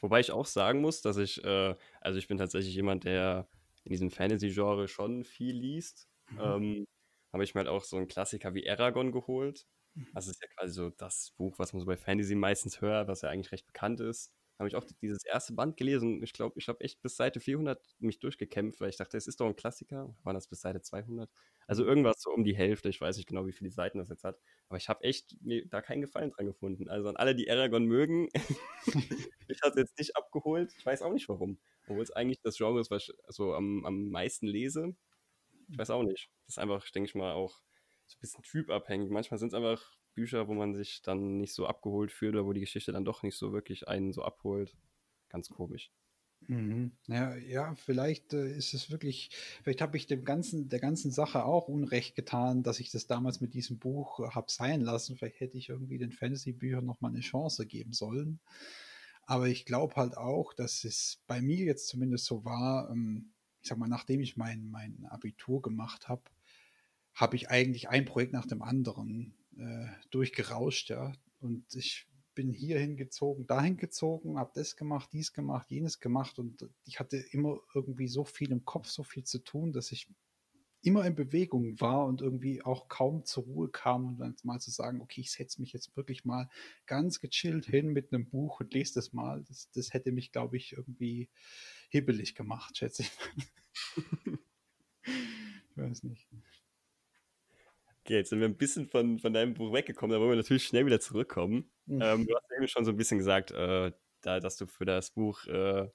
Wobei 0.00 0.20
ich 0.20 0.30
auch 0.30 0.46
sagen 0.46 0.80
muss, 0.80 1.02
dass 1.02 1.16
ich, 1.16 1.42
äh, 1.44 1.74
also 2.00 2.18
ich 2.18 2.28
bin 2.28 2.38
tatsächlich 2.38 2.74
jemand, 2.74 3.04
der 3.04 3.48
in 3.84 3.90
diesem 3.90 4.10
Fantasy-Genre 4.10 4.88
schon 4.88 5.24
viel 5.24 5.54
liest. 5.56 6.08
Mhm. 6.30 6.40
Ähm, 6.40 6.86
habe 7.32 7.44
ich 7.44 7.54
mir 7.54 7.60
halt 7.60 7.68
auch 7.68 7.84
so 7.84 7.96
einen 7.96 8.08
Klassiker 8.08 8.54
wie 8.54 8.68
Aragon 8.68 9.12
geholt. 9.12 9.66
Mhm. 9.94 10.08
Das 10.14 10.28
ist 10.28 10.40
ja 10.40 10.48
quasi 10.56 10.74
so 10.74 10.90
das 10.90 11.32
Buch, 11.36 11.58
was 11.58 11.72
man 11.72 11.80
so 11.80 11.86
bei 11.86 11.96
Fantasy 11.96 12.34
meistens 12.34 12.80
hört, 12.80 13.08
was 13.08 13.22
ja 13.22 13.30
eigentlich 13.30 13.52
recht 13.52 13.66
bekannt 13.66 14.00
ist 14.00 14.32
habe 14.58 14.68
ich 14.68 14.76
auch 14.76 14.84
dieses 15.02 15.24
erste 15.24 15.52
Band 15.52 15.76
gelesen. 15.76 16.22
Ich 16.22 16.32
glaube, 16.32 16.58
ich 16.58 16.68
habe 16.68 16.80
echt 16.80 17.02
bis 17.02 17.16
Seite 17.16 17.40
400 17.40 17.78
mich 17.98 18.18
durchgekämpft, 18.20 18.80
weil 18.80 18.88
ich 18.88 18.96
dachte, 18.96 19.16
es 19.16 19.26
ist 19.26 19.40
doch 19.40 19.46
ein 19.46 19.56
Klassiker. 19.56 20.14
War 20.22 20.32
das 20.32 20.48
bis 20.48 20.60
Seite 20.60 20.80
200? 20.80 21.30
Also 21.66 21.82
mhm. 21.82 21.88
irgendwas 21.90 22.20
so 22.20 22.30
um 22.30 22.42
die 22.42 22.56
Hälfte. 22.56 22.88
Ich 22.88 23.00
weiß 23.00 23.18
nicht 23.18 23.28
genau, 23.28 23.46
wie 23.46 23.52
viele 23.52 23.70
Seiten 23.70 23.98
das 23.98 24.08
jetzt 24.08 24.24
hat. 24.24 24.38
Aber 24.68 24.78
ich 24.78 24.88
habe 24.88 25.04
echt 25.04 25.36
da 25.66 25.82
keinen 25.82 26.00
Gefallen 26.00 26.30
dran 26.30 26.46
gefunden. 26.46 26.88
Also 26.88 27.08
an 27.08 27.16
alle, 27.16 27.34
die 27.34 27.50
Aragon 27.50 27.84
mögen, 27.84 28.28
ich 29.48 29.60
habe 29.62 29.70
es 29.70 29.76
jetzt 29.76 29.98
nicht 29.98 30.16
abgeholt. 30.16 30.72
Ich 30.78 30.86
weiß 30.86 31.02
auch 31.02 31.12
nicht 31.12 31.28
warum. 31.28 31.58
Obwohl 31.86 32.02
es 32.02 32.10
eigentlich 32.10 32.40
das 32.40 32.56
Genre 32.56 32.80
ist, 32.80 32.90
was 32.90 33.08
ich 33.08 33.14
so 33.28 33.54
am, 33.54 33.84
am 33.84 34.08
meisten 34.08 34.46
lese. 34.46 34.96
Ich 35.68 35.76
weiß 35.76 35.90
auch 35.90 36.02
nicht. 36.02 36.30
Das 36.46 36.54
ist 36.54 36.58
einfach, 36.58 36.88
denke 36.90 37.08
ich 37.08 37.14
mal, 37.14 37.32
auch 37.32 37.60
so 38.06 38.16
ein 38.16 38.20
bisschen 38.20 38.42
typabhängig. 38.42 39.10
Manchmal 39.10 39.38
sind 39.38 39.48
es 39.48 39.54
einfach 39.54 39.96
Bücher, 40.16 40.48
wo 40.48 40.54
man 40.54 40.74
sich 40.74 41.02
dann 41.02 41.38
nicht 41.38 41.54
so 41.54 41.66
abgeholt 41.66 42.10
fühlt 42.10 42.34
oder 42.34 42.46
wo 42.46 42.52
die 42.52 42.60
Geschichte 42.60 42.90
dann 42.92 43.04
doch 43.04 43.22
nicht 43.22 43.36
so 43.36 43.52
wirklich 43.52 43.86
einen 43.86 44.12
so 44.12 44.24
abholt. 44.24 44.76
Ganz 45.28 45.48
komisch. 45.48 45.92
Mhm. 46.48 46.92
Ja, 47.08 47.34
ja, 47.36 47.74
vielleicht 47.74 48.32
äh, 48.32 48.56
ist 48.56 48.74
es 48.74 48.90
wirklich, 48.90 49.30
vielleicht 49.62 49.80
habe 49.80 49.96
ich 49.96 50.06
dem 50.06 50.24
ganzen, 50.24 50.68
der 50.68 50.80
ganzen 50.80 51.10
Sache 51.10 51.44
auch 51.44 51.68
Unrecht 51.68 52.14
getan, 52.14 52.62
dass 52.62 52.78
ich 52.78 52.90
das 52.90 53.06
damals 53.06 53.40
mit 53.40 53.54
diesem 53.54 53.78
Buch 53.78 54.20
äh, 54.20 54.28
habe 54.30 54.50
sein 54.50 54.80
lassen. 54.80 55.16
Vielleicht 55.16 55.40
hätte 55.40 55.58
ich 55.58 55.68
irgendwie 55.68 55.98
den 55.98 56.12
Fantasy-Büchern 56.12 56.84
nochmal 56.84 57.10
eine 57.10 57.20
Chance 57.20 57.66
geben 57.66 57.92
sollen. 57.92 58.40
Aber 59.26 59.48
ich 59.48 59.64
glaube 59.66 59.96
halt 59.96 60.16
auch, 60.16 60.52
dass 60.54 60.84
es 60.84 61.22
bei 61.26 61.40
mir 61.42 61.64
jetzt 61.64 61.88
zumindest 61.88 62.26
so 62.26 62.44
war, 62.44 62.90
ähm, 62.90 63.32
ich 63.60 63.68
sag 63.68 63.78
mal, 63.78 63.88
nachdem 63.88 64.20
ich 64.20 64.36
mein, 64.36 64.70
mein 64.70 65.06
Abitur 65.06 65.62
gemacht 65.62 66.08
habe, 66.08 66.22
habe 67.14 67.34
ich 67.34 67.50
eigentlich 67.50 67.88
ein 67.88 68.04
Projekt 68.04 68.32
nach 68.32 68.46
dem 68.46 68.62
anderen 68.62 69.34
äh, 69.58 69.86
durchgerauscht, 70.10 70.90
ja. 70.90 71.12
Und 71.40 71.64
ich 71.74 72.06
bin 72.34 72.52
hier 72.52 72.78
hingezogen, 72.78 73.46
dahin 73.46 73.76
gezogen, 73.76 74.38
habe 74.38 74.52
das 74.54 74.76
gemacht, 74.76 75.10
dies 75.12 75.32
gemacht, 75.32 75.70
jenes 75.70 76.00
gemacht 76.00 76.38
und 76.38 76.68
ich 76.84 77.00
hatte 77.00 77.16
immer 77.16 77.58
irgendwie 77.74 78.08
so 78.08 78.24
viel 78.24 78.52
im 78.52 78.64
Kopf, 78.64 78.88
so 78.88 79.02
viel 79.02 79.24
zu 79.24 79.38
tun, 79.38 79.72
dass 79.72 79.90
ich 79.90 80.08
immer 80.82 81.04
in 81.04 81.16
Bewegung 81.16 81.80
war 81.80 82.06
und 82.06 82.20
irgendwie 82.20 82.62
auch 82.62 82.88
kaum 82.88 83.24
zur 83.24 83.44
Ruhe 83.44 83.68
kam 83.68 84.06
und 84.06 84.18
dann 84.18 84.36
mal 84.44 84.60
zu 84.60 84.70
sagen, 84.70 85.00
okay, 85.00 85.22
ich 85.22 85.32
setze 85.32 85.60
mich 85.60 85.72
jetzt 85.72 85.96
wirklich 85.96 86.24
mal 86.24 86.48
ganz 86.86 87.20
gechillt 87.20 87.66
hin 87.66 87.88
mit 87.88 88.12
einem 88.12 88.28
Buch 88.28 88.60
und 88.60 88.72
lese 88.72 88.94
das 88.94 89.12
mal. 89.12 89.42
Das, 89.48 89.70
das 89.72 89.94
hätte 89.94 90.12
mich, 90.12 90.30
glaube 90.30 90.56
ich, 90.56 90.74
irgendwie 90.74 91.28
hibbelig 91.88 92.34
gemacht, 92.34 92.76
schätze 92.76 93.02
ich. 93.02 93.10
ich 95.06 95.76
weiß 95.76 96.04
nicht. 96.04 96.28
Okay, 98.06 98.18
jetzt 98.18 98.30
sind 98.30 98.38
wir 98.38 98.46
ein 98.46 98.56
bisschen 98.56 98.86
von, 98.86 99.18
von 99.18 99.32
deinem 99.32 99.54
Buch 99.54 99.72
weggekommen, 99.72 100.14
da 100.14 100.20
wollen 100.20 100.30
wir 100.30 100.36
natürlich 100.36 100.62
schnell 100.62 100.86
wieder 100.86 101.00
zurückkommen. 101.00 101.68
Mhm. 101.86 102.02
Ähm, 102.02 102.26
du 102.28 102.36
hast 102.36 102.44
eben 102.56 102.68
schon 102.68 102.84
so 102.84 102.92
ein 102.92 102.96
bisschen 102.96 103.18
gesagt, 103.18 103.50
äh, 103.50 103.90
da, 104.20 104.38
dass 104.38 104.56
du 104.56 104.66
für 104.66 104.84
das 104.84 105.10
Buch, 105.10 105.44
äh, 105.46 105.88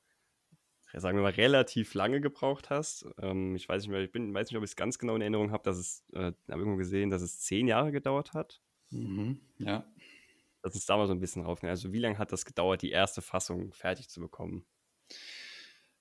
sagen 0.91 1.17
wir 1.17 1.21
mal, 1.21 1.31
relativ 1.31 1.93
lange 1.93 2.19
gebraucht 2.19 2.69
hast. 2.69 3.05
Ähm, 3.21 3.55
ich 3.55 3.69
weiß 3.69 3.83
nicht 3.83 3.91
mehr, 3.91 4.01
ich 4.01 4.11
bin, 4.11 4.33
weiß 4.33 4.49
nicht, 4.49 4.57
ob 4.57 4.63
ich 4.65 4.71
es 4.71 4.75
ganz 4.75 4.99
genau 4.99 5.15
in 5.15 5.21
Erinnerung 5.21 5.53
habe, 5.53 5.63
dass 5.63 5.77
es, 5.77 6.03
äh, 6.11 6.33
habe 6.49 6.59
irgendwo 6.59 6.75
gesehen, 6.75 7.11
dass 7.11 7.21
es 7.21 7.39
zehn 7.39 7.65
Jahre 7.69 7.93
gedauert 7.93 8.33
hat. 8.33 8.61
Mhm. 8.89 9.39
Ja. 9.59 9.89
Das 10.63 10.75
ist 10.75 10.89
da 10.89 10.97
mal 10.97 11.07
so 11.07 11.13
ein 11.13 11.21
bisschen 11.21 11.43
raufgegangen. 11.43 11.71
Also 11.71 11.93
wie 11.93 11.99
lange 11.99 12.17
hat 12.17 12.33
das 12.33 12.43
gedauert, 12.43 12.81
die 12.81 12.91
erste 12.91 13.21
Fassung 13.21 13.71
fertig 13.71 14.09
zu 14.09 14.19
bekommen? 14.19 14.65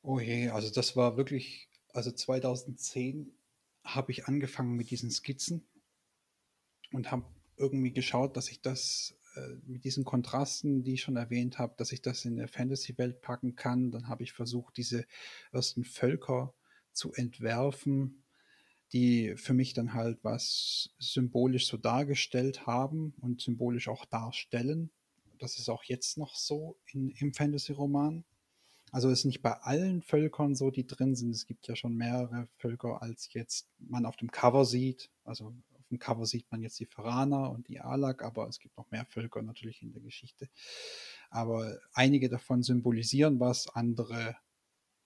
Oh 0.02 0.18
je, 0.18 0.48
also 0.48 0.72
das 0.72 0.96
war 0.96 1.16
wirklich, 1.16 1.68
also 1.92 2.10
2010 2.10 3.32
habe 3.84 4.10
ich 4.10 4.26
angefangen 4.26 4.74
mit 4.74 4.90
diesen 4.90 5.12
Skizzen 5.12 5.68
und 6.92 7.10
habe 7.10 7.24
irgendwie 7.56 7.92
geschaut, 7.92 8.36
dass 8.36 8.50
ich 8.50 8.60
das 8.60 9.14
äh, 9.36 9.56
mit 9.66 9.84
diesen 9.84 10.04
Kontrasten, 10.04 10.82
die 10.82 10.94
ich 10.94 11.02
schon 11.02 11.16
erwähnt 11.16 11.58
habe, 11.58 11.74
dass 11.76 11.92
ich 11.92 12.02
das 12.02 12.24
in 12.24 12.36
der 12.36 12.48
Fantasy-Welt 12.48 13.20
packen 13.20 13.54
kann. 13.54 13.90
Dann 13.90 14.08
habe 14.08 14.22
ich 14.22 14.32
versucht, 14.32 14.76
diese 14.76 15.04
ersten 15.52 15.84
Völker 15.84 16.54
zu 16.92 17.12
entwerfen, 17.12 18.24
die 18.92 19.34
für 19.36 19.54
mich 19.54 19.72
dann 19.72 19.94
halt 19.94 20.18
was 20.22 20.90
symbolisch 20.98 21.68
so 21.68 21.76
dargestellt 21.76 22.66
haben 22.66 23.14
und 23.20 23.40
symbolisch 23.40 23.88
auch 23.88 24.04
darstellen. 24.04 24.90
Das 25.38 25.58
ist 25.58 25.68
auch 25.68 25.84
jetzt 25.84 26.18
noch 26.18 26.34
so 26.34 26.76
in, 26.92 27.10
im 27.10 27.32
Fantasy-Roman. 27.32 28.24
Also 28.92 29.08
ist 29.08 29.24
nicht 29.24 29.42
bei 29.42 29.52
allen 29.52 30.02
Völkern 30.02 30.56
so, 30.56 30.72
die 30.72 30.86
drin 30.86 31.14
sind. 31.14 31.30
Es 31.30 31.46
gibt 31.46 31.68
ja 31.68 31.76
schon 31.76 31.94
mehrere 31.94 32.48
Völker, 32.56 33.00
als 33.00 33.32
jetzt 33.32 33.68
man 33.78 34.04
auf 34.04 34.16
dem 34.16 34.32
Cover 34.32 34.64
sieht. 34.64 35.10
Also 35.22 35.54
dem 35.90 35.98
Cover 35.98 36.26
sieht 36.26 36.50
man 36.50 36.62
jetzt 36.62 36.78
die 36.80 36.86
Faraner 36.86 37.50
und 37.50 37.68
die 37.68 37.80
Alak, 37.80 38.22
aber 38.22 38.48
es 38.48 38.58
gibt 38.58 38.76
noch 38.76 38.90
mehr 38.90 39.04
Völker 39.06 39.42
natürlich 39.42 39.82
in 39.82 39.92
der 39.92 40.02
Geschichte. 40.02 40.48
Aber 41.30 41.78
einige 41.92 42.28
davon 42.28 42.62
symbolisieren 42.62 43.40
was, 43.40 43.68
andere 43.68 44.36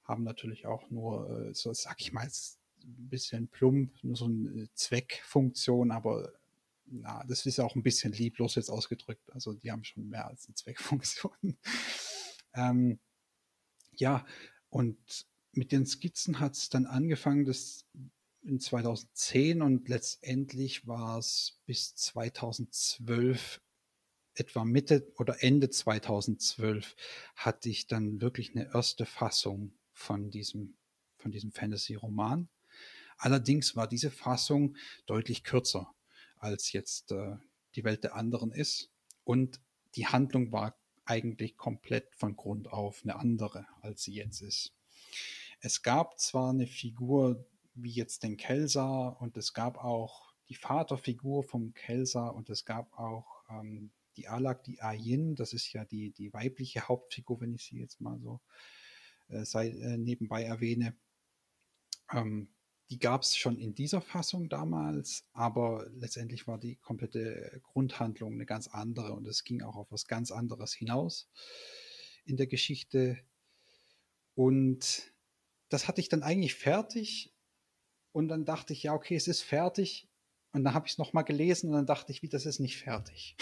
haben 0.04 0.24
natürlich 0.24 0.66
auch 0.66 0.90
nur, 0.90 1.48
äh, 1.48 1.54
so 1.54 1.72
sag 1.72 2.00
ich 2.00 2.12
mal, 2.12 2.26
ein 2.26 3.08
bisschen 3.08 3.48
plump, 3.48 3.92
nur 4.02 4.16
so 4.16 4.26
eine 4.26 4.68
Zweckfunktion, 4.74 5.90
aber 5.90 6.32
na, 6.86 7.24
das 7.26 7.46
ist 7.46 7.60
auch 7.60 7.74
ein 7.74 7.82
bisschen 7.82 8.12
lieblos 8.12 8.56
jetzt 8.56 8.68
ausgedrückt. 8.68 9.32
Also 9.32 9.54
die 9.54 9.72
haben 9.72 9.84
schon 9.84 10.08
mehr 10.08 10.26
als 10.26 10.46
eine 10.46 10.54
Zweckfunktion. 10.54 11.56
ähm, 12.54 12.98
ja, 13.92 14.26
und 14.68 14.98
mit 15.52 15.72
den 15.72 15.86
Skizzen 15.86 16.40
hat 16.40 16.54
es 16.54 16.68
dann 16.68 16.86
angefangen, 16.86 17.44
dass 17.44 17.86
in 18.44 18.60
2010 18.60 19.62
und 19.62 19.88
letztendlich 19.88 20.86
war 20.86 21.18
es 21.18 21.58
bis 21.66 21.94
2012 21.94 23.60
etwa 24.34 24.64
Mitte 24.64 25.10
oder 25.16 25.42
Ende 25.42 25.70
2012 25.70 26.96
hatte 27.36 27.68
ich 27.68 27.86
dann 27.86 28.20
wirklich 28.20 28.50
eine 28.50 28.72
erste 28.74 29.06
Fassung 29.06 29.72
von 29.92 30.30
diesem, 30.30 30.74
von 31.16 31.30
diesem 31.30 31.52
Fantasy-Roman. 31.52 32.48
Allerdings 33.16 33.76
war 33.76 33.86
diese 33.86 34.10
Fassung 34.10 34.76
deutlich 35.06 35.44
kürzer, 35.44 35.94
als 36.38 36.72
jetzt 36.72 37.12
äh, 37.12 37.36
die 37.76 37.84
Welt 37.84 38.04
der 38.04 38.16
anderen 38.16 38.50
ist. 38.50 38.90
Und 39.22 39.60
die 39.94 40.08
Handlung 40.08 40.50
war 40.52 40.76
eigentlich 41.04 41.56
komplett 41.56 42.14
von 42.16 42.34
Grund 42.34 42.68
auf 42.68 43.02
eine 43.04 43.16
andere, 43.16 43.66
als 43.82 44.02
sie 44.02 44.14
jetzt 44.14 44.42
ist. 44.42 44.72
Es 45.60 45.82
gab 45.82 46.18
zwar 46.18 46.50
eine 46.50 46.66
Figur 46.66 47.46
wie 47.74 47.90
jetzt 47.90 48.22
den 48.22 48.36
Kelsa 48.36 49.08
und 49.08 49.36
es 49.36 49.52
gab 49.52 49.78
auch 49.82 50.34
die 50.48 50.54
Vaterfigur 50.54 51.42
vom 51.42 51.74
Kelsa 51.74 52.28
und 52.28 52.50
es 52.50 52.64
gab 52.64 52.92
auch 52.98 53.42
ähm, 53.50 53.90
die 54.16 54.28
Alak, 54.28 54.62
die 54.64 54.80
Ayin, 54.80 55.34
das 55.34 55.52
ist 55.52 55.72
ja 55.72 55.84
die, 55.84 56.12
die 56.12 56.32
weibliche 56.32 56.88
Hauptfigur, 56.88 57.40
wenn 57.40 57.54
ich 57.54 57.64
sie 57.64 57.78
jetzt 57.78 58.00
mal 58.00 58.18
so 58.20 58.40
äh, 59.28 59.44
sei, 59.44 59.68
äh, 59.68 59.96
nebenbei 59.96 60.44
erwähne. 60.44 60.96
Ähm, 62.12 62.48
die 62.90 62.98
gab 62.98 63.22
es 63.22 63.36
schon 63.36 63.58
in 63.58 63.74
dieser 63.74 64.00
Fassung 64.00 64.48
damals, 64.48 65.24
aber 65.32 65.88
letztendlich 65.94 66.46
war 66.46 66.58
die 66.58 66.76
komplette 66.76 67.60
Grundhandlung 67.62 68.34
eine 68.34 68.46
ganz 68.46 68.68
andere 68.68 69.14
und 69.14 69.26
es 69.26 69.42
ging 69.42 69.62
auch 69.62 69.76
auf 69.76 69.90
was 69.90 70.06
ganz 70.06 70.30
anderes 70.30 70.74
hinaus 70.74 71.28
in 72.24 72.36
der 72.36 72.46
Geschichte. 72.46 73.18
Und 74.34 75.12
das 75.70 75.88
hatte 75.88 76.00
ich 76.00 76.08
dann 76.08 76.22
eigentlich 76.22 76.54
fertig 76.54 77.33
und 78.14 78.28
dann 78.28 78.44
dachte 78.44 78.72
ich, 78.72 78.84
ja, 78.84 78.94
okay, 78.94 79.16
es 79.16 79.26
ist 79.26 79.42
fertig. 79.42 80.08
Und 80.52 80.62
dann 80.62 80.72
habe 80.72 80.86
ich 80.86 80.92
es 80.92 80.98
nochmal 80.98 81.24
gelesen 81.24 81.70
und 81.70 81.74
dann 81.74 81.86
dachte 81.86 82.12
ich, 82.12 82.22
wie, 82.22 82.28
das 82.28 82.46
ist 82.46 82.60
nicht 82.60 82.78
fertig. 82.78 83.36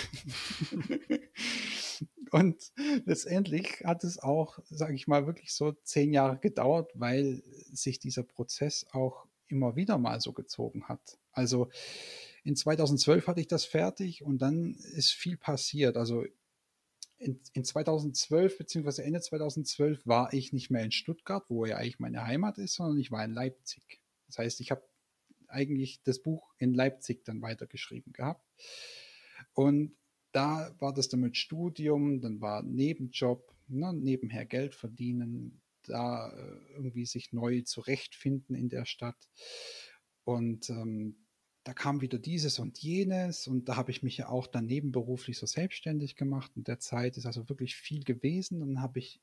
und 2.30 2.72
letztendlich 3.04 3.82
hat 3.84 4.02
es 4.02 4.18
auch, 4.18 4.60
sage 4.70 4.94
ich 4.94 5.06
mal, 5.06 5.26
wirklich 5.26 5.52
so 5.52 5.72
zehn 5.84 6.14
Jahre 6.14 6.38
gedauert, 6.38 6.90
weil 6.94 7.42
sich 7.70 7.98
dieser 7.98 8.22
Prozess 8.22 8.86
auch 8.92 9.26
immer 9.46 9.76
wieder 9.76 9.98
mal 9.98 10.22
so 10.22 10.32
gezogen 10.32 10.88
hat. 10.88 11.18
Also 11.32 11.68
in 12.42 12.56
2012 12.56 13.26
hatte 13.26 13.42
ich 13.42 13.48
das 13.48 13.66
fertig 13.66 14.22
und 14.22 14.38
dann 14.38 14.72
ist 14.94 15.12
viel 15.12 15.36
passiert. 15.36 15.98
Also 15.98 16.24
in, 17.18 17.38
in 17.52 17.66
2012 17.66 18.56
beziehungsweise 18.56 19.04
Ende 19.04 19.20
2012 19.20 20.06
war 20.06 20.32
ich 20.32 20.54
nicht 20.54 20.70
mehr 20.70 20.82
in 20.82 20.92
Stuttgart, 20.92 21.44
wo 21.50 21.66
ja 21.66 21.76
eigentlich 21.76 22.00
meine 22.00 22.26
Heimat 22.26 22.56
ist, 22.56 22.76
sondern 22.76 22.96
ich 22.96 23.10
war 23.10 23.22
in 23.22 23.34
Leipzig. 23.34 24.01
Das 24.32 24.38
heißt, 24.38 24.60
ich 24.60 24.70
habe 24.70 24.82
eigentlich 25.48 26.02
das 26.02 26.22
Buch 26.22 26.54
in 26.58 26.72
Leipzig 26.72 27.24
dann 27.24 27.42
weitergeschrieben 27.42 28.12
gehabt. 28.12 28.46
Und 29.52 29.94
da 30.32 30.74
war 30.78 30.94
das 30.94 31.08
dann 31.08 31.20
mit 31.20 31.36
Studium, 31.36 32.22
dann 32.22 32.40
war 32.40 32.62
Nebenjob, 32.62 33.54
ne, 33.68 33.92
nebenher 33.92 34.46
Geld 34.46 34.74
verdienen, 34.74 35.60
da 35.82 36.30
äh, 36.32 36.72
irgendwie 36.74 37.04
sich 37.04 37.32
neu 37.32 37.60
zurechtfinden 37.62 38.56
in 38.56 38.70
der 38.70 38.86
Stadt. 38.86 39.28
Und 40.24 40.70
ähm, 40.70 41.26
da 41.64 41.74
kam 41.74 42.00
wieder 42.00 42.18
dieses 42.18 42.58
und 42.58 42.78
jenes 42.78 43.46
und 43.46 43.68
da 43.68 43.76
habe 43.76 43.90
ich 43.90 44.02
mich 44.02 44.16
ja 44.16 44.28
auch 44.28 44.46
dann 44.46 44.64
nebenberuflich 44.66 45.36
so 45.36 45.46
selbstständig 45.46 46.16
gemacht. 46.16 46.52
In 46.56 46.64
der 46.64 46.78
Zeit 46.78 47.18
ist 47.18 47.26
also 47.26 47.48
wirklich 47.50 47.76
viel 47.76 48.02
gewesen. 48.02 48.60
Dann 48.60 48.80
habe 48.80 49.00
ich 49.00 49.20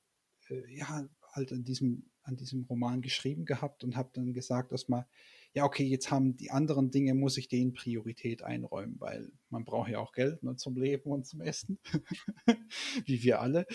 äh, 0.50 0.62
ja 0.72 1.10
halt 1.32 1.52
an 1.52 1.64
diesem, 1.64 2.12
an 2.30 2.38
diesem 2.38 2.64
Roman 2.64 3.02
geschrieben 3.02 3.46
gehabt 3.46 3.84
und 3.84 3.96
habe 3.98 4.12
dann 4.14 4.34
gesagt, 4.34 4.72
dass 4.72 4.88
mal, 4.88 5.08
ja, 5.54 5.66
okay, 5.66 5.84
jetzt 5.84 6.12
haben 6.12 6.38
die 6.38 6.52
anderen 6.52 6.92
Dinge, 6.92 7.16
muss 7.16 7.38
ich 7.38 7.50
denen 7.50 7.74
Priorität 7.74 8.44
einräumen, 8.44 9.00
weil 9.00 9.32
man 9.50 9.66
braucht 9.66 9.90
ja 9.90 10.00
auch 10.00 10.14
Geld 10.14 10.44
ne, 10.44 10.56
zum 10.56 10.78
Leben 10.78 11.12
und 11.12 11.26
zum 11.26 11.42
Essen, 11.42 11.80
wie 13.06 13.24
wir 13.24 13.42
alle. 13.42 13.66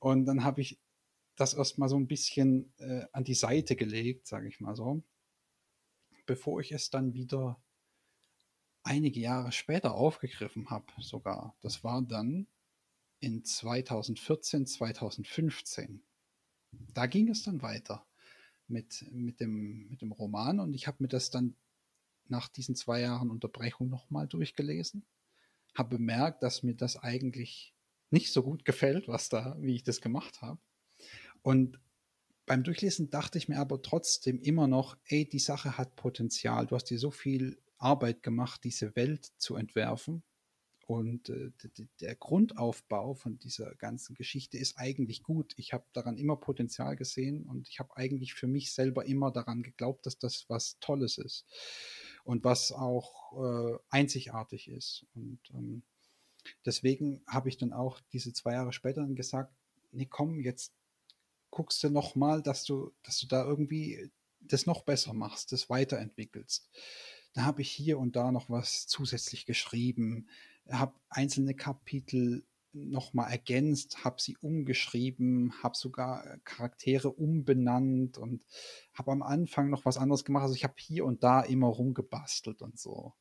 Und 0.00 0.26
dann 0.26 0.44
habe 0.44 0.60
ich 0.60 0.80
das 1.36 1.54
erstmal 1.54 1.88
so 1.88 1.96
ein 1.96 2.08
bisschen 2.08 2.72
äh, 2.78 3.04
an 3.12 3.24
die 3.24 3.34
Seite 3.34 3.76
gelegt, 3.76 4.26
sage 4.26 4.48
ich 4.48 4.60
mal 4.60 4.74
so, 4.74 5.02
bevor 6.26 6.60
ich 6.60 6.72
es 6.72 6.90
dann 6.90 7.14
wieder 7.14 7.62
einige 8.82 9.20
Jahre 9.20 9.52
später 9.52 9.94
aufgegriffen 9.94 10.70
habe, 10.70 10.86
sogar. 10.98 11.56
Das 11.62 11.84
war 11.84 12.02
dann 12.02 12.46
in 13.20 13.44
2014, 13.44 14.66
2015. 14.66 16.02
Da 16.92 17.06
ging 17.06 17.28
es 17.28 17.42
dann 17.42 17.62
weiter 17.62 18.06
mit, 18.68 19.04
mit, 19.12 19.40
dem, 19.40 19.88
mit 19.88 20.02
dem 20.02 20.12
Roman 20.12 20.60
und 20.60 20.74
ich 20.74 20.86
habe 20.86 20.98
mir 21.00 21.08
das 21.08 21.30
dann 21.30 21.56
nach 22.26 22.48
diesen 22.48 22.74
zwei 22.74 23.00
Jahren 23.00 23.30
Unterbrechung 23.30 23.88
nochmal 23.88 24.26
durchgelesen, 24.26 25.04
habe 25.74 25.96
bemerkt, 25.96 26.42
dass 26.42 26.62
mir 26.62 26.74
das 26.74 26.96
eigentlich 26.96 27.74
nicht 28.10 28.32
so 28.32 28.42
gut 28.42 28.64
gefällt, 28.64 29.08
was 29.08 29.28
da, 29.28 29.56
wie 29.60 29.74
ich 29.74 29.82
das 29.82 30.00
gemacht 30.00 30.40
habe 30.40 30.60
und 31.42 31.78
beim 32.46 32.62
Durchlesen 32.62 33.10
dachte 33.10 33.38
ich 33.38 33.48
mir 33.48 33.58
aber 33.58 33.80
trotzdem 33.82 34.38
immer 34.40 34.66
noch, 34.66 34.96
ey, 35.06 35.26
die 35.28 35.38
Sache 35.38 35.78
hat 35.78 35.96
Potenzial. 35.96 36.66
Du 36.66 36.74
hast 36.74 36.84
dir 36.84 36.98
so 36.98 37.10
viel 37.10 37.58
Arbeit 37.78 38.22
gemacht, 38.22 38.64
diese 38.64 38.94
Welt 38.96 39.32
zu 39.38 39.56
entwerfen. 39.56 40.22
Und 40.86 41.30
äh, 41.30 41.50
der 42.00 42.14
Grundaufbau 42.14 43.14
von 43.14 43.38
dieser 43.38 43.74
ganzen 43.76 44.14
Geschichte 44.14 44.58
ist 44.58 44.76
eigentlich 44.76 45.22
gut. 45.22 45.54
Ich 45.56 45.72
habe 45.72 45.86
daran 45.94 46.18
immer 46.18 46.36
Potenzial 46.36 46.94
gesehen 46.94 47.46
und 47.46 47.68
ich 47.68 47.78
habe 47.78 47.96
eigentlich 47.96 48.34
für 48.34 48.46
mich 48.46 48.72
selber 48.74 49.06
immer 49.06 49.30
daran 49.30 49.62
geglaubt, 49.62 50.04
dass 50.04 50.18
das 50.18 50.44
was 50.48 50.78
Tolles 50.80 51.16
ist 51.16 51.46
und 52.24 52.44
was 52.44 52.70
auch 52.70 53.32
äh, 53.32 53.78
einzigartig 53.88 54.68
ist. 54.68 55.06
Und 55.14 55.40
ähm, 55.54 55.82
deswegen 56.66 57.22
habe 57.26 57.48
ich 57.48 57.56
dann 57.56 57.72
auch 57.72 58.00
diese 58.12 58.34
zwei 58.34 58.52
Jahre 58.52 58.74
später 58.74 59.00
dann 59.00 59.16
gesagt, 59.16 59.54
nee, 59.92 60.06
komm, 60.06 60.40
jetzt 60.40 60.74
guckst 61.50 61.82
du 61.82 61.88
nochmal, 61.88 62.42
dass 62.42 62.64
du, 62.64 62.92
dass 63.02 63.20
du 63.20 63.26
da 63.26 63.42
irgendwie 63.46 64.10
das 64.40 64.66
noch 64.66 64.82
besser 64.82 65.14
machst, 65.14 65.52
das 65.52 65.70
weiterentwickelst. 65.70 66.68
Da 67.32 67.44
habe 67.44 67.62
ich 67.62 67.70
hier 67.70 67.98
und 67.98 68.16
da 68.16 68.30
noch 68.30 68.50
was 68.50 68.86
zusätzlich 68.86 69.46
geschrieben, 69.46 70.28
habe 70.70 70.94
einzelne 71.08 71.54
Kapitel 71.54 72.44
nochmal 72.72 73.30
ergänzt, 73.30 74.04
habe 74.04 74.20
sie 74.20 74.36
umgeschrieben, 74.40 75.52
habe 75.62 75.76
sogar 75.76 76.38
Charaktere 76.44 77.10
umbenannt 77.10 78.18
und 78.18 78.44
habe 78.92 79.12
am 79.12 79.22
Anfang 79.22 79.70
noch 79.70 79.84
was 79.84 79.96
anderes 79.96 80.24
gemacht. 80.24 80.42
Also 80.42 80.54
ich 80.54 80.64
habe 80.64 80.74
hier 80.78 81.04
und 81.04 81.22
da 81.22 81.40
immer 81.40 81.68
rumgebastelt 81.68 82.62
und 82.62 82.78
so. 82.78 83.14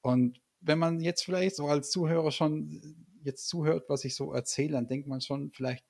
Und 0.00 0.40
wenn 0.60 0.78
man 0.78 1.00
jetzt 1.00 1.24
vielleicht 1.24 1.56
so 1.56 1.66
als 1.66 1.90
Zuhörer 1.90 2.32
schon 2.32 2.96
jetzt 3.22 3.48
zuhört, 3.48 3.88
was 3.88 4.04
ich 4.04 4.14
so 4.14 4.32
erzähle, 4.32 4.72
dann 4.72 4.88
denkt 4.88 5.06
man 5.06 5.20
schon 5.20 5.52
vielleicht, 5.52 5.84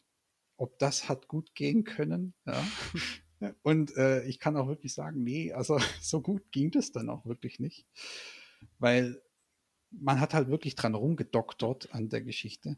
ob 0.57 0.79
das 0.79 1.09
hat 1.09 1.29
gut 1.29 1.55
gehen 1.55 1.85
können. 1.85 2.35
Ja. 2.47 2.63
Und 3.63 3.97
äh, 3.97 4.23
ich 4.25 4.39
kann 4.39 4.57
auch 4.57 4.69
wirklich 4.69 4.95
sagen, 4.95 5.25
nee, 5.25 5.53
also 5.53 5.79
so 6.01 6.21
gut 6.21 6.53
ging 6.53 6.71
das 6.71 6.93
dann 6.93 7.11
auch 7.11 7.27
wirklich 7.27 7.59
nicht. 7.59 7.87
Weil 8.79 9.21
man 9.93 10.21
hat 10.21 10.35
halt 10.35 10.49
wirklich 10.49 10.75
dran 10.75 10.95
rumgedoktert 10.95 11.95
an 11.95 12.09
der 12.09 12.23
Geschichte. 12.23 12.77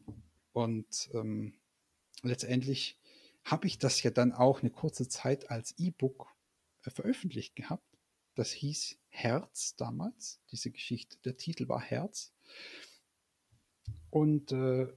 Und 0.53 1.09
ähm, 1.13 1.53
letztendlich 2.23 2.99
habe 3.43 3.67
ich 3.67 3.77
das 3.77 4.01
ja 4.03 4.11
dann 4.11 4.31
auch 4.31 4.61
eine 4.61 4.71
kurze 4.71 5.07
Zeit 5.07 5.49
als 5.49 5.75
E-Book 5.77 6.27
äh, 6.83 6.89
veröffentlicht 6.89 7.55
gehabt. 7.55 7.87
Das 8.35 8.51
hieß 8.51 8.97
Herz 9.09 9.75
damals, 9.75 10.39
diese 10.51 10.71
Geschichte. 10.71 11.17
Der 11.23 11.37
Titel 11.37 11.67
war 11.69 11.81
Herz. 11.81 12.33
Und 14.09 14.51
äh, 14.51 14.87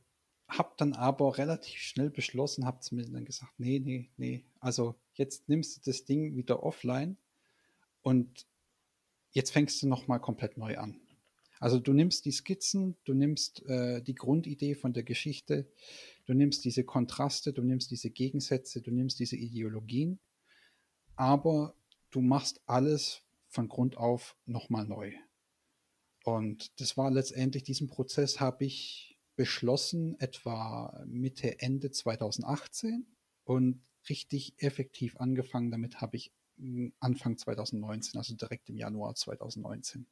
habe 0.49 0.73
dann 0.79 0.95
aber 0.95 1.37
relativ 1.37 1.81
schnell 1.81 2.11
beschlossen, 2.11 2.65
habe 2.65 2.81
zu 2.81 2.95
mir 2.95 3.05
dann 3.05 3.25
gesagt, 3.25 3.53
nee, 3.59 3.79
nee, 3.79 4.11
nee, 4.17 4.45
also 4.61 4.95
jetzt 5.13 5.49
nimmst 5.49 5.77
du 5.77 5.91
das 5.91 6.05
Ding 6.05 6.37
wieder 6.37 6.63
offline 6.63 7.19
und 8.01 8.47
jetzt 9.33 9.51
fängst 9.51 9.83
du 9.83 9.89
nochmal 9.89 10.21
komplett 10.21 10.57
neu 10.57 10.79
an. 10.79 10.99
Also 11.61 11.79
du 11.79 11.93
nimmst 11.93 12.25
die 12.25 12.33
Skizzen, 12.33 12.97
du 13.05 13.15
nimmst 13.15 13.65
äh, 13.67 14.03
die 14.03 14.15
Grundidee 14.15 14.75
von 14.75 14.93
der 14.93 15.03
Geschichte, 15.03 15.69
du 16.27 16.35
nimmst 16.35 16.65
diese 16.65 16.85
Kontraste, 16.85 17.53
du 17.53 17.63
nimmst 17.63 17.91
diese 17.91 18.11
Gegensätze, 18.11 18.81
du 18.81 18.91
nimmst 18.91 19.19
diese 19.19 19.37
Ideologien, 19.37 20.21
aber 21.17 21.75
du 22.11 22.21
machst 22.21 22.61
alles 22.67 23.23
von 23.49 23.69
Grund 23.69 23.97
auf 23.97 24.37
nochmal 24.47 24.87
neu. 24.87 25.13
Und 26.25 26.81
das 26.81 26.97
war 26.97 27.11
letztendlich, 27.11 27.65
diesen 27.65 27.89
Prozess 27.89 28.41
habe 28.41 28.65
ich 28.65 29.19
beschlossen 29.37 30.19
etwa 30.21 31.03
Mitte, 31.07 31.61
Ende 31.61 31.91
2018 31.91 33.07
und 33.45 33.83
richtig 34.09 34.55
effektiv 34.59 35.17
angefangen 35.17 35.71
damit 35.71 36.01
habe 36.01 36.17
ich 36.17 36.33
hm, 36.57 36.93
Anfang 36.99 37.39
2019, 37.39 38.19
also 38.19 38.35
direkt 38.35 38.69
im 38.69 38.77
Januar 38.77 39.15
2019. 39.15 40.07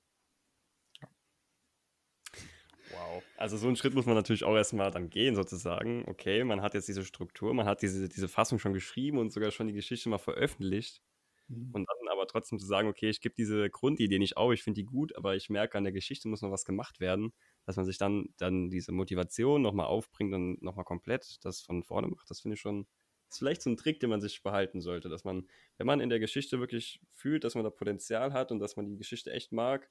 Wow. 2.96 3.22
Also 3.36 3.56
so 3.56 3.66
einen 3.66 3.76
Schritt 3.76 3.94
muss 3.94 4.06
man 4.06 4.14
natürlich 4.14 4.44
auch 4.44 4.56
erstmal 4.56 4.90
dann 4.90 5.10
gehen, 5.10 5.34
sozusagen. 5.34 6.04
Okay, 6.06 6.44
man 6.44 6.62
hat 6.62 6.74
jetzt 6.74 6.88
diese 6.88 7.04
Struktur, 7.04 7.52
man 7.54 7.66
hat 7.66 7.82
diese, 7.82 8.08
diese 8.08 8.28
Fassung 8.28 8.58
schon 8.58 8.72
geschrieben 8.72 9.18
und 9.18 9.32
sogar 9.32 9.50
schon 9.50 9.66
die 9.66 9.72
Geschichte 9.72 10.08
mal 10.08 10.18
veröffentlicht. 10.18 11.02
Mhm. 11.48 11.70
Und 11.72 11.86
dann 11.86 11.96
aber 12.16 12.26
trotzdem 12.26 12.58
zu 12.58 12.66
sagen, 12.66 12.88
okay, 12.88 13.08
ich 13.08 13.20
gebe 13.20 13.34
diese 13.34 13.70
Grundidee 13.70 14.18
nicht 14.18 14.36
auf, 14.36 14.52
ich 14.52 14.62
finde 14.62 14.80
die 14.80 14.86
gut, 14.86 15.14
aber 15.16 15.36
ich 15.36 15.50
merke, 15.50 15.78
an 15.78 15.84
der 15.84 15.92
Geschichte 15.92 16.28
muss 16.28 16.42
noch 16.42 16.50
was 16.50 16.64
gemacht 16.64 17.00
werden, 17.00 17.32
dass 17.64 17.76
man 17.76 17.84
sich 17.84 17.98
dann, 17.98 18.28
dann 18.36 18.70
diese 18.70 18.92
Motivation 18.92 19.62
nochmal 19.62 19.86
aufbringt 19.86 20.34
und 20.34 20.62
nochmal 20.62 20.84
komplett 20.84 21.44
das 21.44 21.60
von 21.60 21.82
vorne 21.82 22.08
macht, 22.08 22.30
das 22.30 22.40
finde 22.40 22.54
ich 22.54 22.60
schon, 22.60 22.86
das 23.28 23.36
ist 23.36 23.38
vielleicht 23.38 23.62
so 23.62 23.70
ein 23.70 23.76
Trick, 23.76 24.00
den 24.00 24.10
man 24.10 24.20
sich 24.20 24.42
behalten 24.42 24.80
sollte, 24.80 25.08
dass 25.08 25.24
man, 25.24 25.46
wenn 25.76 25.86
man 25.86 26.00
in 26.00 26.08
der 26.08 26.20
Geschichte 26.20 26.58
wirklich 26.60 27.00
fühlt, 27.12 27.44
dass 27.44 27.54
man 27.54 27.64
da 27.64 27.70
Potenzial 27.70 28.32
hat 28.32 28.50
und 28.52 28.58
dass 28.60 28.76
man 28.76 28.86
die 28.86 28.96
Geschichte 28.96 29.32
echt 29.32 29.52
mag, 29.52 29.90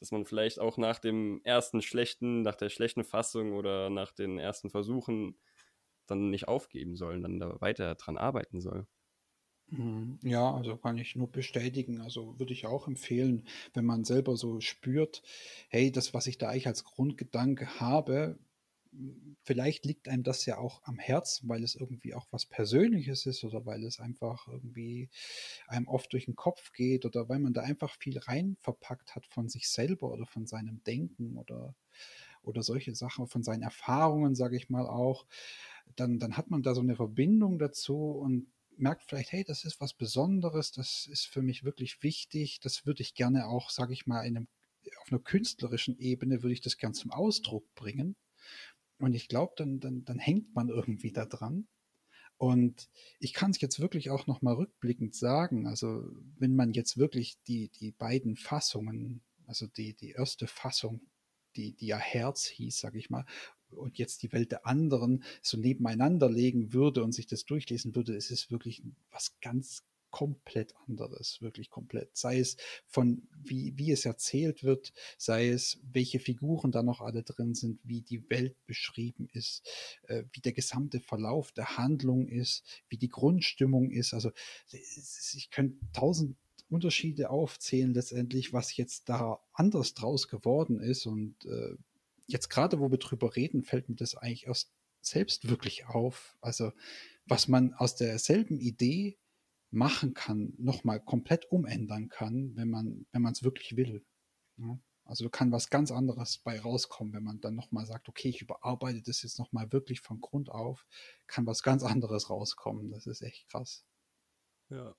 dass 0.00 0.10
man 0.12 0.24
vielleicht 0.26 0.58
auch 0.60 0.78
nach 0.78 0.98
dem 0.98 1.40
ersten 1.44 1.82
schlechten, 1.82 2.42
nach 2.42 2.56
der 2.56 2.70
schlechten 2.70 3.04
Fassung 3.04 3.52
oder 3.54 3.90
nach 3.90 4.12
den 4.12 4.38
ersten 4.38 4.70
Versuchen 4.70 5.38
dann 6.06 6.30
nicht 6.30 6.48
aufgeben 6.48 6.96
soll 6.96 7.20
dann 7.22 7.40
da 7.40 7.60
weiter 7.60 7.94
dran 7.96 8.18
arbeiten 8.18 8.60
soll. 8.60 8.86
Mhm. 9.70 10.18
Ja, 10.22 10.54
also 10.54 10.76
kann 10.78 10.96
ich 10.98 11.14
nur 11.16 11.30
bestätigen. 11.30 12.00
Also 12.00 12.38
würde 12.38 12.52
ich 12.54 12.66
auch 12.66 12.88
empfehlen, 12.88 13.46
wenn 13.74 13.84
man 13.84 14.04
selber 14.04 14.36
so 14.36 14.60
spürt, 14.60 15.22
hey, 15.68 15.92
das, 15.92 16.14
was 16.14 16.26
ich 16.26 16.38
da 16.38 16.48
eigentlich 16.48 16.66
als 16.66 16.84
Grundgedanke 16.84 17.78
habe, 17.80 18.38
vielleicht 19.44 19.84
liegt 19.84 20.08
einem 20.08 20.22
das 20.22 20.44
ja 20.46 20.58
auch 20.58 20.82
am 20.84 20.98
Herzen, 20.98 21.48
weil 21.48 21.62
es 21.62 21.74
irgendwie 21.74 22.14
auch 22.14 22.26
was 22.30 22.46
Persönliches 22.46 23.26
ist 23.26 23.44
oder 23.44 23.64
weil 23.66 23.84
es 23.84 24.00
einfach 24.00 24.46
irgendwie 24.48 25.08
einem 25.66 25.88
oft 25.88 26.12
durch 26.12 26.26
den 26.26 26.36
Kopf 26.36 26.72
geht 26.72 27.04
oder 27.04 27.28
weil 27.28 27.38
man 27.38 27.52
da 27.52 27.62
einfach 27.62 27.96
viel 27.98 28.18
rein 28.18 28.56
verpackt 28.60 29.14
hat 29.14 29.26
von 29.26 29.48
sich 29.48 29.68
selber 29.68 30.10
oder 30.10 30.26
von 30.26 30.46
seinem 30.46 30.82
Denken 30.84 31.36
oder, 31.36 31.74
oder 32.42 32.62
solche 32.62 32.94
Sachen, 32.94 33.26
von 33.28 33.42
seinen 33.42 33.62
Erfahrungen, 33.62 34.34
sage 34.34 34.56
ich 34.56 34.68
mal 34.70 34.86
auch, 34.86 35.26
dann, 35.96 36.18
dann 36.18 36.36
hat 36.36 36.50
man 36.50 36.62
da 36.62 36.74
so 36.74 36.80
eine 36.80 36.96
Verbindung 36.96 37.58
dazu 37.58 37.96
und 37.96 38.52
merkt 38.76 39.04
vielleicht, 39.04 39.32
hey, 39.32 39.44
das 39.44 39.64
ist 39.64 39.80
was 39.80 39.94
Besonderes, 39.94 40.72
das 40.72 41.06
ist 41.10 41.26
für 41.26 41.42
mich 41.42 41.64
wirklich 41.64 42.02
wichtig, 42.02 42.60
das 42.60 42.86
würde 42.86 43.02
ich 43.02 43.14
gerne 43.14 43.46
auch, 43.46 43.70
sage 43.70 43.92
ich 43.92 44.06
mal, 44.06 44.22
in 44.22 44.36
einem, 44.36 44.48
auf 45.00 45.10
einer 45.10 45.20
künstlerischen 45.20 45.98
Ebene 45.98 46.42
würde 46.42 46.52
ich 46.52 46.60
das 46.60 46.78
gern 46.78 46.94
zum 46.94 47.10
Ausdruck 47.10 47.64
bringen. 47.74 48.16
Und 48.98 49.14
ich 49.14 49.28
glaube, 49.28 49.54
dann, 49.56 49.80
dann, 49.80 50.04
dann 50.04 50.18
hängt 50.18 50.54
man 50.54 50.68
irgendwie 50.68 51.12
da 51.12 51.24
dran. 51.24 51.68
Und 52.36 52.88
ich 53.18 53.32
kann 53.32 53.50
es 53.50 53.60
jetzt 53.60 53.80
wirklich 53.80 54.10
auch 54.10 54.26
nochmal 54.26 54.54
rückblickend 54.54 55.14
sagen, 55.14 55.66
also 55.66 56.08
wenn 56.38 56.54
man 56.54 56.72
jetzt 56.72 56.96
wirklich 56.96 57.36
die, 57.48 57.68
die 57.68 57.90
beiden 57.90 58.36
Fassungen, 58.36 59.22
also 59.46 59.66
die, 59.66 59.94
die 59.94 60.10
erste 60.10 60.46
Fassung, 60.46 61.00
die, 61.56 61.74
die 61.74 61.86
ja 61.86 61.98
Herz 61.98 62.46
hieß, 62.46 62.78
sage 62.78 62.98
ich 62.98 63.10
mal, 63.10 63.24
und 63.70 63.98
jetzt 63.98 64.22
die 64.22 64.32
Welt 64.32 64.52
der 64.52 64.66
anderen 64.66 65.24
so 65.42 65.58
nebeneinander 65.58 66.30
legen 66.30 66.72
würde 66.72 67.02
und 67.02 67.12
sich 67.12 67.26
das 67.26 67.44
durchlesen 67.44 67.96
würde, 67.96 68.14
ist 68.14 68.30
es 68.30 68.50
wirklich 68.50 68.82
was 69.10 69.38
ganz 69.40 69.84
komplett 70.10 70.74
anderes, 70.86 71.40
wirklich 71.40 71.70
komplett. 71.70 72.16
Sei 72.16 72.38
es 72.38 72.56
von 72.86 73.28
wie, 73.36 73.72
wie 73.76 73.92
es 73.92 74.04
erzählt 74.04 74.64
wird, 74.64 74.92
sei 75.16 75.48
es 75.48 75.80
welche 75.82 76.20
Figuren 76.20 76.72
da 76.72 76.82
noch 76.82 77.00
alle 77.00 77.22
drin 77.22 77.54
sind, 77.54 77.80
wie 77.84 78.02
die 78.02 78.28
Welt 78.30 78.56
beschrieben 78.66 79.28
ist, 79.32 79.66
äh, 80.04 80.24
wie 80.32 80.40
der 80.40 80.52
gesamte 80.52 81.00
Verlauf 81.00 81.52
der 81.52 81.76
Handlung 81.76 82.28
ist, 82.28 82.64
wie 82.88 82.98
die 82.98 83.08
Grundstimmung 83.08 83.90
ist. 83.90 84.14
Also 84.14 84.32
ich 84.70 85.50
könnte 85.50 85.78
tausend 85.92 86.36
Unterschiede 86.70 87.30
aufzählen 87.30 87.94
letztendlich, 87.94 88.52
was 88.52 88.76
jetzt 88.76 89.08
da 89.08 89.40
anders 89.52 89.94
draus 89.94 90.28
geworden 90.28 90.80
ist 90.80 91.06
und 91.06 91.44
äh, 91.46 91.76
jetzt 92.26 92.48
gerade, 92.50 92.78
wo 92.78 92.90
wir 92.90 92.98
drüber 92.98 93.34
reden, 93.36 93.62
fällt 93.62 93.88
mir 93.88 93.96
das 93.96 94.14
eigentlich 94.14 94.46
erst 94.46 94.70
selbst 95.00 95.48
wirklich 95.48 95.86
auf. 95.86 96.36
Also, 96.40 96.72
was 97.26 97.48
man 97.48 97.74
aus 97.74 97.96
derselben 97.96 98.58
Idee 98.58 99.18
machen 99.70 100.14
kann, 100.14 100.54
nochmal 100.58 101.00
komplett 101.00 101.50
umändern 101.50 102.08
kann, 102.08 102.56
wenn 102.56 102.70
man, 102.70 103.06
wenn 103.12 103.22
man 103.22 103.32
es 103.32 103.42
wirklich 103.42 103.76
will. 103.76 104.04
Ja? 104.56 104.78
Also 105.04 105.30
kann 105.30 105.52
was 105.52 105.70
ganz 105.70 105.90
anderes 105.90 106.38
bei 106.38 106.60
rauskommen, 106.60 107.14
wenn 107.14 107.24
man 107.24 107.40
dann 107.40 107.54
nochmal 107.54 107.86
sagt, 107.86 108.08
okay, 108.08 108.28
ich 108.28 108.42
überarbeite 108.42 109.02
das 109.02 109.22
jetzt 109.22 109.38
nochmal 109.38 109.72
wirklich 109.72 110.00
von 110.00 110.20
Grund 110.20 110.50
auf, 110.50 110.86
kann 111.26 111.46
was 111.46 111.62
ganz 111.62 111.82
anderes 111.82 112.28
rauskommen. 112.28 112.90
Das 112.90 113.06
ist 113.06 113.22
echt 113.22 113.48
krass. 113.48 113.86
Ja. 114.68 114.94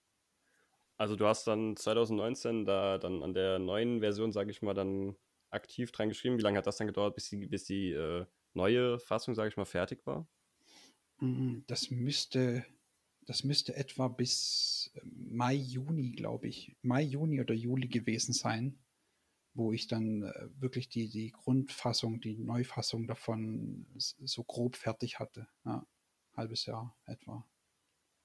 Also 0.98 1.16
du 1.16 1.28
hast 1.28 1.46
dann 1.46 1.78
2019 1.78 2.66
da 2.66 2.98
dann 2.98 3.24
an 3.24 3.34
der 3.34 3.60
neuen 3.60 4.00
Version, 4.00 4.32
sage 4.32 4.52
ich 4.52 4.62
mal, 4.62 4.74
dann 4.74 5.16
aktiv 5.52 5.92
dran 5.92 6.10
geschrieben. 6.10 6.38
Wie 6.38 6.42
lange 6.42 6.58
hat 6.58 6.68
das 6.68 6.78
dann 6.78 6.88
gedauert, 6.88 7.16
bis 7.16 7.30
die, 7.30 7.46
bis 7.46 7.66
die 7.66 7.92
äh, 7.92 8.26
neue 8.54 9.00
Fassung, 9.00 9.36
sage 9.36 9.50
ich 9.50 9.58
mal, 9.58 9.66
fertig 9.66 10.06
war? 10.06 10.28
Mm, 11.20 11.60
das 11.68 11.92
müsste, 11.92 12.66
das 13.30 13.44
müsste 13.44 13.76
etwa 13.76 14.08
bis 14.08 14.92
äh, 14.96 15.02
Mai, 15.04 15.54
Juni, 15.54 16.14
glaube 16.14 16.48
ich, 16.48 16.76
Mai, 16.82 17.04
Juni 17.04 17.40
oder 17.40 17.54
Juli 17.54 17.88
gewesen 17.88 18.34
sein, 18.34 18.80
wo 19.54 19.72
ich 19.72 19.86
dann 19.86 20.24
äh, 20.24 20.50
wirklich 20.60 20.90
die, 20.90 21.08
die 21.08 21.32
Grundfassung, 21.32 22.20
die 22.22 22.40
Neufassung 22.40 23.06
davon 23.06 23.86
so 23.98 24.44
grob 24.44 24.76
fertig 24.76 25.20
hatte. 25.20 25.48
Ja, 25.64 25.86
halbes 26.36 26.66
Jahr 26.66 26.98
etwa. 27.06 27.48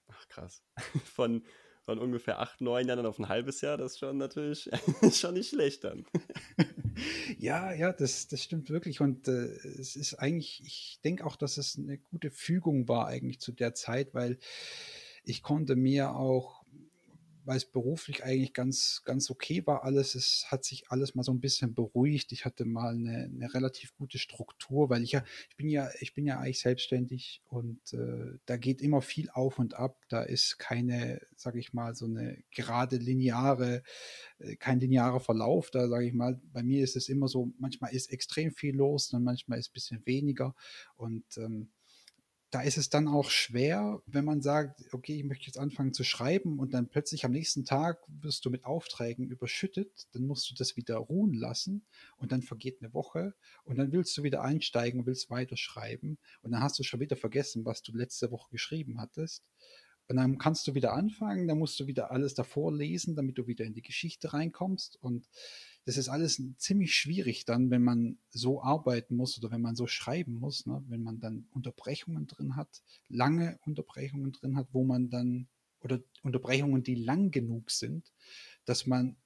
Ach 0.07 0.27
krass. 0.29 0.65
Von, 1.05 1.45
von 1.85 1.99
ungefähr 1.99 2.41
acht, 2.41 2.61
neun 2.61 2.89
Jahren 2.89 3.07
auf 3.07 3.19
ein 3.19 3.29
halbes 3.29 3.61
Jahr, 3.61 3.77
das 3.77 3.93
ist 3.93 3.99
schon 3.99 4.17
natürlich 4.17 4.71
schon 5.13 5.35
nicht 5.35 5.51
schlecht 5.51 5.85
dann. 5.85 6.07
ja, 7.39 7.73
ja, 7.73 7.93
das, 7.93 8.27
das 8.29 8.43
stimmt 8.43 8.71
wirklich. 8.71 9.01
Und 9.01 9.29
äh, 9.29 9.47
es 9.79 9.97
ist 9.97 10.15
eigentlich, 10.15 10.63
ich 10.65 11.01
denke 11.05 11.27
auch, 11.27 11.37
dass 11.37 11.59
es 11.59 11.79
eine 11.79 11.99
gute 11.99 12.31
Fügung 12.31 12.89
war 12.89 13.07
eigentlich 13.07 13.41
zu 13.41 13.53
der 13.53 13.75
Zeit, 13.75 14.15
weil 14.15 14.39
ich 15.25 15.43
konnte 15.43 15.77
mir 15.77 16.15
auch 16.15 16.64
weil 17.45 17.59
es 17.59 17.71
beruflich 17.71 18.25
eigentlich 18.25 18.53
ganz, 18.55 19.03
ganz 19.05 19.31
okay 19.31 19.67
war 19.67 19.85
alles. 19.85 20.15
Es 20.15 20.47
hat 20.49 20.65
sich 20.65 20.91
alles 20.91 21.15
mal 21.15 21.23
so 21.23 21.33
ein 21.33 21.41
bisschen 21.41 21.75
beruhigt. 21.75 22.33
Ich 22.33 22.45
hatte 22.45 22.65
mal 22.65 22.95
eine, 22.95 23.25
eine 23.25 23.55
relativ 23.55 23.95
gute 23.97 24.19
Struktur, 24.19 24.91
weil 24.91 25.03
ich 25.03 25.13
ja, 25.13 25.25
ich 25.51 25.57
bin 25.57 25.69
ja, 25.69 25.89
ich 26.01 26.15
bin 26.15 26.27
ja 26.27 26.39
eigentlich 26.39 26.61
selbstständig 26.61 27.43
und 27.47 27.93
äh, 27.93 28.39
da 28.47 28.57
geht 28.57 28.81
immer 28.81 29.03
viel 29.03 29.29
auf 29.31 29.59
und 29.59 29.75
ab. 29.75 30.01
Da 30.09 30.23
ist 30.23 30.59
keine, 30.59 31.21
sage 31.37 31.59
ich 31.59 31.73
mal, 31.73 31.95
so 31.95 32.07
eine 32.07 32.43
gerade 32.51 32.97
lineare, 32.97 33.83
äh, 34.39 34.57
kein 34.57 34.81
linearer 34.81 35.21
Verlauf. 35.21 35.71
Da 35.71 35.89
sage 35.89 36.07
ich 36.07 36.15
mal, 36.15 36.41
bei 36.53 36.63
mir 36.63 36.83
ist 36.83 36.97
es 36.97 37.09
immer 37.09 37.29
so, 37.29 37.53
manchmal 37.59 37.95
ist 37.95 38.11
extrem 38.11 38.53
viel 38.53 38.75
los, 38.75 39.11
dann 39.11 39.23
manchmal 39.23 39.59
ist 39.59 39.71
ein 39.71 39.75
bisschen 39.75 40.07
weniger 40.07 40.55
und 40.97 41.25
ähm, 41.37 41.71
da 42.55 42.61
ist 42.61 42.79
es 42.79 42.89
dann 42.89 43.09
auch 43.09 43.31
schwer, 43.31 44.01
wenn 44.07 44.25
man 44.25 44.41
sagt, 44.41 44.81
okay, 44.95 45.17
ich 45.17 45.25
möchte 45.25 45.47
jetzt 45.47 45.59
anfangen 45.59 45.93
zu 45.93 46.05
schreiben 46.05 46.61
und 46.61 46.73
dann 46.73 46.89
plötzlich 46.89 47.25
am 47.25 47.33
nächsten 47.33 47.65
Tag 47.65 47.99
wirst 48.07 48.45
du 48.45 48.51
mit 48.51 48.65
Aufträgen 48.65 49.29
überschüttet, 49.29 50.07
dann 50.13 50.29
musst 50.29 50.49
du 50.49 50.55
das 50.55 50.77
wieder 50.77 50.99
ruhen 50.99 51.35
lassen 51.35 51.85
und 52.17 52.31
dann 52.31 52.43
vergeht 52.43 52.79
eine 52.81 52.95
Woche 52.95 53.35
und 53.65 53.77
dann 53.77 53.91
willst 53.91 54.17
du 54.17 54.23
wieder 54.23 54.43
einsteigen 54.43 55.01
und 55.01 55.07
willst 55.07 55.31
weiterschreiben 55.31 56.17
und 56.43 56.53
dann 56.53 56.63
hast 56.63 56.79
du 56.79 56.85
schon 56.85 57.01
wieder 57.01 57.17
vergessen, 57.17 57.65
was 57.65 57.83
du 57.83 57.91
letzte 57.91 58.31
Woche 58.31 58.51
geschrieben 58.53 59.01
hattest. 59.01 59.43
Und 60.07 60.17
dann 60.17 60.39
kannst 60.39 60.67
du 60.69 60.75
wieder 60.75 60.93
anfangen, 60.93 61.49
dann 61.49 61.59
musst 61.59 61.81
du 61.81 61.87
wieder 61.89 62.13
alles 62.13 62.35
davor 62.35 62.73
lesen, 62.73 63.17
damit 63.17 63.39
du 63.39 63.49
wieder 63.49 63.65
in 63.65 63.75
die 63.75 63.83
Geschichte 63.83 64.33
reinkommst 64.33 64.97
und 65.03 65.29
das 65.85 65.99
ist 65.99 66.09
alles 66.09 66.43
ziemlich 66.57 66.95
schwierig 66.95 67.45
dann, 67.45 67.71
wenn 67.71 67.83
man 67.83 68.19
so 68.31 68.63
arbeiten 68.63 69.17
muss 69.17 69.39
oder 69.39 69.51
wenn 69.51 69.61
man 69.61 69.77
so 69.77 69.87
schreiben 69.87 70.35
muss, 70.35 70.67
ne? 70.67 70.83
wenn 70.89 71.03
man 71.03 71.21
dann 71.21 71.47
Unterbrechungen 71.51 72.27
drin 72.27 72.57
hat, 72.57 72.83
lange 73.09 73.59
Unterbrechungen 73.67 74.33
drin 74.33 74.57
hat, 74.57 74.69
wo 74.73 74.85
man 74.85 75.11
dann, 75.11 75.49
oder 75.81 76.01
Unterbrechungen, 76.23 76.83
die 76.83 76.95
lang 76.95 77.31
genug 77.31 77.71
sind, 77.71 78.13
dass 78.65 78.87
man 78.87 79.17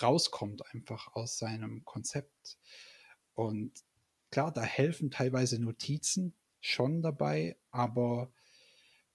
rauskommt 0.00 0.62
einfach 0.74 1.12
aus 1.12 1.38
seinem 1.38 1.84
Konzept. 1.84 2.58
Und 3.34 3.84
klar, 4.30 4.52
da 4.52 4.62
helfen 4.62 5.10
teilweise 5.10 5.58
Notizen 5.58 6.34
schon 6.60 7.02
dabei, 7.02 7.56
aber 7.70 8.32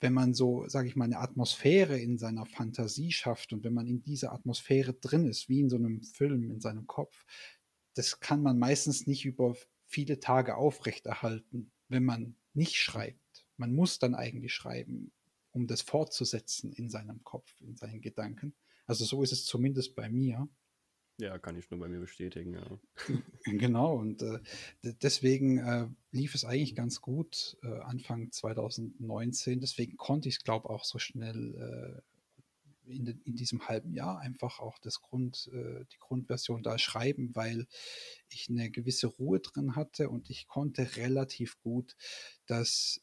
wenn 0.02 0.14
man 0.14 0.34
so, 0.34 0.68
sage 0.68 0.88
ich 0.88 0.96
mal, 0.96 1.06
eine 1.06 1.20
Atmosphäre 1.20 1.98
in 1.98 2.18
seiner 2.18 2.46
Fantasie 2.46 3.12
schafft 3.12 3.54
und 3.54 3.64
wenn 3.64 3.74
man 3.74 3.88
in 3.88 4.02
dieser 4.02 4.34
Atmosphäre 4.34 4.94
drin 4.94 5.28
ist, 5.28 5.48
wie 5.48 5.60
in 5.60 5.70
so 5.70 5.78
einem 5.78 6.04
Film 6.04 6.50
in 6.50 6.60
seinem 6.60 6.88
Kopf, 6.88 7.24
das 7.94 8.20
kann 8.20 8.42
man 8.42 8.58
meistens 8.58 9.06
nicht 9.06 9.26
über 9.26 9.56
viele 9.86 10.20
Tage 10.20 10.58
aufrechterhalten, 10.58 11.72
wenn 11.88 12.04
man 12.04 12.36
nicht 12.54 12.78
schreibt. 12.78 13.46
Man 13.58 13.76
muss 13.76 14.00
dann 14.00 14.16
eigentlich 14.16 14.54
schreiben, 14.54 15.12
um 15.52 15.68
das 15.68 15.82
fortzusetzen 15.82 16.74
in 16.74 16.90
seinem 16.90 17.24
Kopf, 17.24 17.54
in 17.62 17.78
seinen 17.78 18.02
Gedanken. 18.02 18.56
Also 18.88 19.06
so 19.06 19.22
ist 19.22 19.32
es 19.32 19.46
zumindest 19.46 19.96
bei 19.96 20.10
mir. 20.10 20.50
Ja, 21.22 21.38
kann 21.38 21.56
ich 21.56 21.70
nur 21.70 21.80
bei 21.80 21.88
mir 21.88 22.00
bestätigen, 22.00 22.56
ja. 22.56 22.80
Genau, 23.46 23.96
und 23.96 24.24
äh, 24.24 24.40
deswegen 24.82 25.60
äh, 25.60 25.88
lief 26.10 26.34
es 26.34 26.46
eigentlich 26.46 26.74
ganz 26.74 27.00
gut 27.00 27.58
äh, 27.62 27.68
Anfang 27.82 28.32
2019. 28.32 29.60
Deswegen 29.60 29.98
konnte 29.98 30.30
ich 30.30 30.38
es, 30.38 30.44
glaube 30.44 30.66
ich, 30.66 30.72
auch 30.72 30.84
so 30.84 30.98
schnell 30.98 32.02
äh, 32.88 32.92
in, 32.92 33.06
in, 33.06 33.36
diesem 33.36 33.68
halben 33.68 33.94
Jahr 33.94 34.18
einfach 34.18 34.60
auch 34.60 34.80
das 34.80 35.04
Grund, 35.04 35.48
äh, 35.54 35.86
die 35.94 36.00
Grundversion 36.00 36.64
da 36.64 36.80
schreiben, 36.80 37.36
weil 37.36 37.68
ich 38.30 38.50
eine 38.50 38.72
gewisse 38.72 39.06
Ruhe 39.06 39.42
drin 39.42 39.76
hatte 39.76 40.10
und 40.10 40.32
ich 40.32 40.48
konnte 40.48 40.96
relativ 40.98 41.62
gut 41.62 41.96
das 42.48 43.00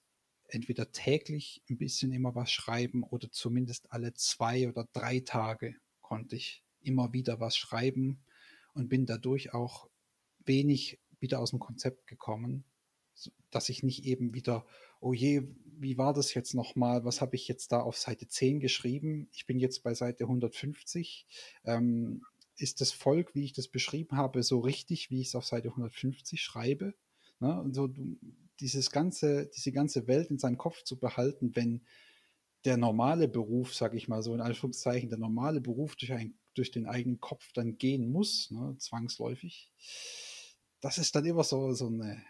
entweder 0.49 0.91
täglich 0.91 1.63
ein 1.71 1.79
bisschen 1.79 2.11
immer 2.11 2.35
was 2.35 2.51
schreiben 2.51 3.05
oder 3.05 3.31
zumindest 3.31 3.93
alle 3.93 4.13
zwei 4.15 4.69
oder 4.69 4.89
drei 4.93 5.21
Tage 5.21 5.77
konnte 6.01 6.35
ich 6.35 6.65
immer 6.83 7.13
wieder 7.13 7.41
was 7.41 7.57
schreiben 7.57 8.21
und 8.75 8.89
bin 8.89 9.07
dadurch 9.07 9.55
auch 9.55 9.89
wenig 10.45 11.01
wieder 11.21 11.41
aus 11.41 11.51
dem 11.51 11.59
Konzept 11.59 12.07
gekommen, 12.07 12.65
dass 13.51 13.69
ich 13.69 13.83
nicht 13.83 14.05
eben 14.05 14.35
wieder, 14.35 14.65
oh 15.01 15.13
je, 15.13 15.43
wie 15.65 15.99
war 15.99 16.13
das 16.13 16.35
jetzt 16.35 16.55
nochmal? 16.55 17.05
Was 17.05 17.21
habe 17.21 17.37
ich 17.37 17.49
jetzt 17.49 17.73
da 17.73 17.81
auf 17.81 17.97
Seite 17.97 18.29
10 18.29 18.61
geschrieben? 18.61 19.29
Ich 19.33 19.47
bin 19.47 19.59
jetzt 19.59 19.83
bei 19.83 19.95
Seite 19.95 20.25
150. 20.25 21.27
Ähm, 21.65 22.23
ist 22.57 22.81
das 22.81 22.91
Volk, 22.91 23.35
wie 23.35 23.45
ich 23.45 23.53
das 23.53 23.69
beschrieben 23.69 24.17
habe, 24.17 24.43
so 24.43 24.59
richtig, 24.59 25.11
wie 25.11 25.21
ich 25.21 25.29
es 25.29 25.35
auf 25.35 25.47
Seite 25.47 25.69
150 25.69 26.43
schreibe? 26.43 26.95
Ne? 27.41 27.61
Und 27.61 27.75
so 27.75 27.87
du, 27.87 28.19
dieses 28.61 28.91
ganze, 28.91 29.47
diese 29.55 29.73
ganze 29.73 30.09
Welt 30.09 30.31
in 30.31 30.39
seinem 30.39 30.59
Kopf 30.59 30.83
zu 30.83 30.99
behalten, 30.99 31.55
wenn 31.55 31.83
der 32.65 32.77
normale 32.77 33.29
Beruf, 33.29 33.75
sage 33.75 33.97
ich 33.97 34.09
mal 34.09 34.23
so 34.23 34.35
in 34.35 34.41
Anführungszeichen, 34.41 35.09
der 35.09 35.19
normale 35.19 35.61
Beruf 35.61 35.95
durch, 35.95 36.13
ein, 36.13 36.35
durch 36.59 36.71
den 36.71 36.87
eigenen 36.87 37.21
Kopf 37.21 37.53
dann 37.53 37.79
gehen 37.79 38.11
muss, 38.11 38.51
ne, 38.51 38.77
zwangsläufig, 38.79 39.71
das 40.81 40.99
ist 40.99 41.15
dann 41.15 41.25
immer 41.25 41.45
so, 41.45 41.73
so 41.73 41.87
eine 41.87 42.23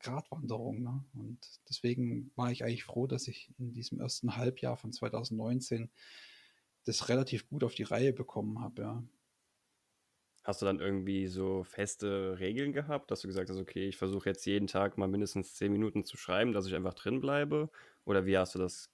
Gratwanderung. 0.00 0.82
Ne? 0.82 1.04
Und 1.14 1.38
deswegen 1.68 2.30
war 2.36 2.52
ich 2.52 2.64
eigentlich 2.64 2.84
froh, 2.84 3.06
dass 3.06 3.28
ich 3.28 3.50
in 3.58 3.72
diesem 3.72 4.00
ersten 4.00 4.36
Halbjahr 4.36 4.76
von 4.76 4.92
2019 4.92 5.90
das 6.84 7.08
relativ 7.08 7.48
gut 7.48 7.64
auf 7.64 7.74
die 7.74 7.82
Reihe 7.82 8.12
bekommen 8.12 8.60
habe. 8.60 8.82
Ja. 8.82 9.04
Hast 10.44 10.62
du 10.62 10.66
dann 10.66 10.78
irgendwie 10.78 11.26
so 11.26 11.64
feste 11.64 12.38
Regeln 12.38 12.72
gehabt, 12.72 13.10
dass 13.10 13.22
du 13.22 13.26
gesagt 13.26 13.50
hast, 13.50 13.58
okay, 13.58 13.88
ich 13.88 13.96
versuche 13.96 14.28
jetzt 14.28 14.46
jeden 14.46 14.68
Tag 14.68 14.96
mal 14.96 15.08
mindestens 15.08 15.54
zehn 15.54 15.72
Minuten 15.72 16.04
zu 16.04 16.16
schreiben, 16.16 16.52
dass 16.52 16.66
ich 16.66 16.74
einfach 16.76 16.94
drin 16.94 17.20
bleibe? 17.20 17.68
Oder 18.04 18.26
wie 18.26 18.38
hast 18.38 18.54
du 18.54 18.60
das 18.60 18.92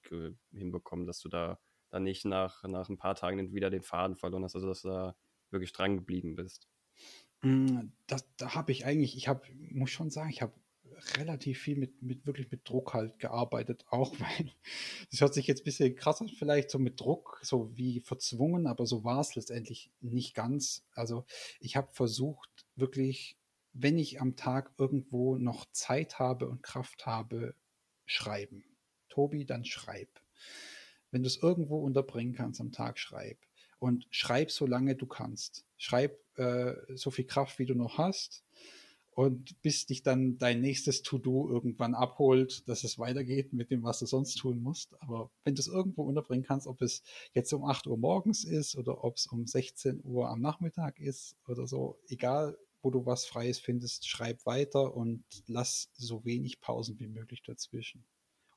hinbekommen, 0.53 1.07
dass 1.07 1.21
du 1.21 1.29
da 1.29 1.59
dann 1.93 2.03
nicht 2.03 2.25
nach, 2.25 2.65
nach 2.65 2.89
ein 2.89 2.97
paar 2.97 3.15
Tagen 3.15 3.53
wieder 3.55 3.71
den 3.71 3.83
Faden 3.83 4.17
verloren 4.17 4.43
hast, 4.45 4.57
also 4.57 4.67
dass 4.67 4.83
du 4.83 4.89
da 4.89 5.17
wirklich 5.51 5.73
dran 5.73 5.97
geblieben 5.97 6.35
bist? 6.35 6.69
Hm, 7.43 7.93
das, 8.07 8.27
da 8.37 8.55
habe 8.55 8.73
ich 8.73 8.87
eigentlich, 8.87 9.17
ich 9.17 9.29
habe, 9.29 9.43
muss 9.71 9.91
schon 9.91 10.11
sagen, 10.11 10.31
ich 10.31 10.41
habe 10.43 10.55
relativ 11.19 11.61
viel 11.61 11.77
mit, 11.77 12.03
mit 12.03 12.27
wirklich 12.27 12.51
mit 12.51 12.69
Druck 12.69 12.95
halt 12.95 13.19
gearbeitet, 13.19 13.85
auch 13.91 14.19
weil 14.19 14.51
das 15.11 15.21
hört 15.21 15.35
sich 15.35 15.47
jetzt 15.47 15.61
ein 15.61 15.65
bisschen 15.65 15.95
krass 15.95 16.21
an, 16.23 16.29
vielleicht 16.29 16.71
so 16.71 16.79
mit 16.79 16.99
Druck, 16.99 17.41
so 17.43 17.77
wie 17.77 18.01
verzwungen, 18.01 18.67
aber 18.67 18.87
so 18.87 19.05
war 19.05 19.21
es 19.21 19.35
letztendlich 19.35 19.93
nicht 20.01 20.35
ganz. 20.35 20.87
Also 20.95 21.27
ich 21.61 21.77
habe 21.77 21.93
versucht, 21.93 22.67
wirklich, 22.75 23.37
wenn 23.75 23.99
ich 23.99 24.21
am 24.21 24.35
Tag 24.37 24.73
irgendwo 24.79 25.37
noch 25.37 25.67
Zeit 25.73 26.19
habe 26.19 26.49
und 26.49 26.63
Kraft 26.63 27.05
habe, 27.05 27.55
schreiben. 28.07 28.65
Tobi, 29.11 29.45
dann 29.45 29.67
schreib. 29.67 30.09
Wenn 31.13 31.23
du 31.23 31.29
es 31.29 31.37
irgendwo 31.37 31.79
unterbringen 31.79 32.35
kannst 32.35 32.61
am 32.61 32.73
Tag, 32.73 32.99
schreib. 32.99 33.39
Und 33.79 34.07
schreib 34.11 34.51
so 34.51 34.67
lange 34.67 34.97
du 34.97 35.07
kannst. 35.07 35.65
Schreib 35.77 36.19
äh, 36.37 36.75
so 36.95 37.11
viel 37.11 37.27
Kraft, 37.27 37.59
wie 37.61 37.67
du 37.67 37.75
noch 37.75 37.99
hast 37.99 38.45
und 39.15 39.61
bis 39.61 39.87
dich 39.87 40.03
dann 40.03 40.39
dein 40.39 40.61
nächstes 40.61 41.03
To-Do 41.03 41.49
irgendwann 41.51 41.95
abholt, 41.95 42.67
dass 42.69 42.83
es 42.83 42.99
weitergeht 42.99 43.53
mit 43.53 43.71
dem, 43.71 43.83
was 43.83 43.99
du 43.99 44.07
sonst 44.07 44.37
tun 44.37 44.63
musst. 44.63 44.95
Aber 45.03 45.31
wenn 45.45 45.55
du 45.55 45.61
es 45.61 45.69
irgendwo 45.69 46.03
unterbringen 46.03 46.45
kannst, 46.45 46.67
ob 46.67 46.81
es 46.81 47.03
jetzt 47.35 47.53
um 47.53 47.65
8 47.65 47.87
Uhr 47.87 47.99
morgens 47.99 48.45
ist 48.45 48.77
oder 48.77 49.05
ob 49.05 49.17
es 49.17 49.27
um 49.27 49.47
16 49.47 50.01
Uhr 50.05 50.29
am 50.29 50.41
Nachmittag 50.41 50.99
ist 50.99 51.37
oder 51.47 51.67
so, 51.67 51.99
egal 52.09 52.57
wo 52.81 52.91
du 52.91 53.07
was 53.07 53.27
Freies 53.27 53.59
findest, 53.61 54.09
schreib 54.09 54.45
weiter 54.47 54.97
und 54.97 55.23
lass 55.47 55.91
so 55.93 56.25
wenig 56.25 56.61
Pausen 56.61 56.99
wie 56.99 57.07
möglich 57.07 57.43
dazwischen. 57.43 58.05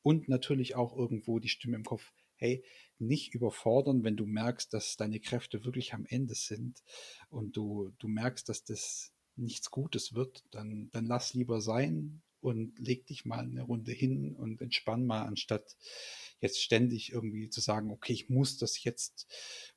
Und 0.02 0.30
natürlich 0.30 0.76
auch 0.76 0.96
irgendwo 0.96 1.40
die 1.40 1.50
Stimme 1.50 1.76
im 1.76 1.84
Kopf, 1.84 2.12
hey, 2.38 2.64
nicht 2.98 3.34
überfordern, 3.34 4.04
wenn 4.04 4.18
du 4.18 4.26
merkst, 4.26 4.74
dass 4.74 4.98
deine 4.98 5.20
Kräfte 5.20 5.66
wirklich 5.66 5.94
am 5.94 6.06
Ende 6.06 6.36
sind 6.36 6.84
und 7.30 7.58
du, 7.58 7.92
du 8.00 8.08
merkst, 8.08 8.48
dass 8.50 8.64
das 8.64 9.12
nichts 9.36 9.70
Gutes 9.72 10.14
wird, 10.14 10.44
dann, 10.52 10.90
dann 10.92 11.06
lass 11.06 11.34
lieber 11.34 11.62
sein 11.62 12.22
und 12.40 12.78
leg 12.78 13.06
dich 13.08 13.26
mal 13.26 13.40
eine 13.40 13.64
Runde 13.64 13.92
hin 13.92 14.36
und 14.36 14.62
entspann 14.62 15.06
mal, 15.06 15.24
anstatt 15.24 15.76
jetzt 16.40 16.62
ständig 16.62 17.12
irgendwie 17.12 17.50
zu 17.50 17.60
sagen, 17.60 17.92
okay, 17.92 18.14
ich 18.14 18.30
muss 18.30 18.58
das 18.58 18.84
jetzt 18.84 19.28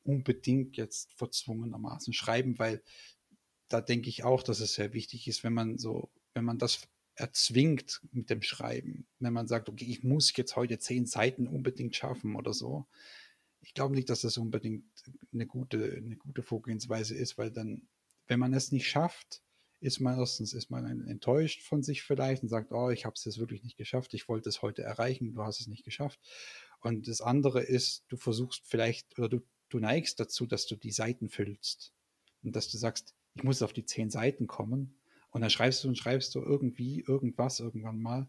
unbedingt 0.02 0.76
jetzt 0.76 1.12
verzwungenermaßen 1.14 2.12
schreiben, 2.12 2.58
weil 2.58 2.82
da 3.68 3.80
denke 3.80 4.08
ich 4.08 4.24
auch, 4.24 4.42
dass 4.42 4.60
es 4.60 4.74
sehr 4.74 4.92
wichtig 4.92 5.28
ist, 5.28 5.44
wenn 5.44 5.54
man 5.54 5.78
so, 5.78 6.10
wenn 6.34 6.44
man 6.44 6.58
das 6.58 6.88
erzwingt 7.18 8.00
mit 8.12 8.30
dem 8.30 8.42
Schreiben, 8.42 9.06
wenn 9.18 9.32
man 9.32 9.48
sagt, 9.48 9.68
okay, 9.68 9.84
ich 9.84 10.04
muss 10.04 10.34
jetzt 10.36 10.54
heute 10.56 10.78
zehn 10.78 11.04
Seiten 11.04 11.48
unbedingt 11.48 11.96
schaffen 11.96 12.36
oder 12.36 12.52
so. 12.52 12.86
Ich 13.60 13.74
glaube 13.74 13.96
nicht, 13.96 14.08
dass 14.08 14.20
das 14.20 14.38
unbedingt 14.38 14.84
eine 15.32 15.46
gute, 15.46 15.94
eine 15.96 16.16
gute 16.16 16.42
Vorgehensweise 16.42 17.16
ist, 17.16 17.36
weil 17.36 17.50
dann, 17.50 17.88
wenn 18.28 18.38
man 18.38 18.54
es 18.54 18.70
nicht 18.70 18.88
schafft, 18.88 19.42
ist 19.80 20.00
man 20.00 20.18
erstens 20.18 20.54
ist 20.54 20.70
man 20.70 21.06
enttäuscht 21.08 21.62
von 21.62 21.82
sich 21.82 22.02
vielleicht 22.02 22.42
und 22.42 22.48
sagt, 22.48 22.72
oh, 22.72 22.90
ich 22.90 23.04
habe 23.04 23.14
es 23.14 23.24
jetzt 23.24 23.38
wirklich 23.38 23.62
nicht 23.62 23.76
geschafft, 23.76 24.14
ich 24.14 24.28
wollte 24.28 24.48
es 24.48 24.62
heute 24.62 24.82
erreichen, 24.82 25.34
du 25.34 25.42
hast 25.42 25.60
es 25.60 25.66
nicht 25.66 25.84
geschafft. 25.84 26.20
Und 26.80 27.08
das 27.08 27.20
andere 27.20 27.62
ist, 27.62 28.04
du 28.08 28.16
versuchst 28.16 28.62
vielleicht 28.64 29.18
oder 29.18 29.28
du, 29.28 29.40
du 29.68 29.78
neigst 29.78 30.20
dazu, 30.20 30.46
dass 30.46 30.66
du 30.66 30.76
die 30.76 30.92
Seiten 30.92 31.28
füllst 31.28 31.92
und 32.42 32.54
dass 32.54 32.68
du 32.68 32.78
sagst, 32.78 33.14
ich 33.34 33.42
muss 33.42 33.62
auf 33.62 33.72
die 33.72 33.84
zehn 33.84 34.10
Seiten 34.10 34.46
kommen 34.46 34.98
und 35.30 35.40
dann 35.40 35.50
schreibst 35.50 35.84
du 35.84 35.88
und 35.88 35.98
schreibst 35.98 36.34
du 36.34 36.40
irgendwie 36.40 37.04
irgendwas 37.06 37.60
irgendwann 37.60 38.00
mal, 38.00 38.28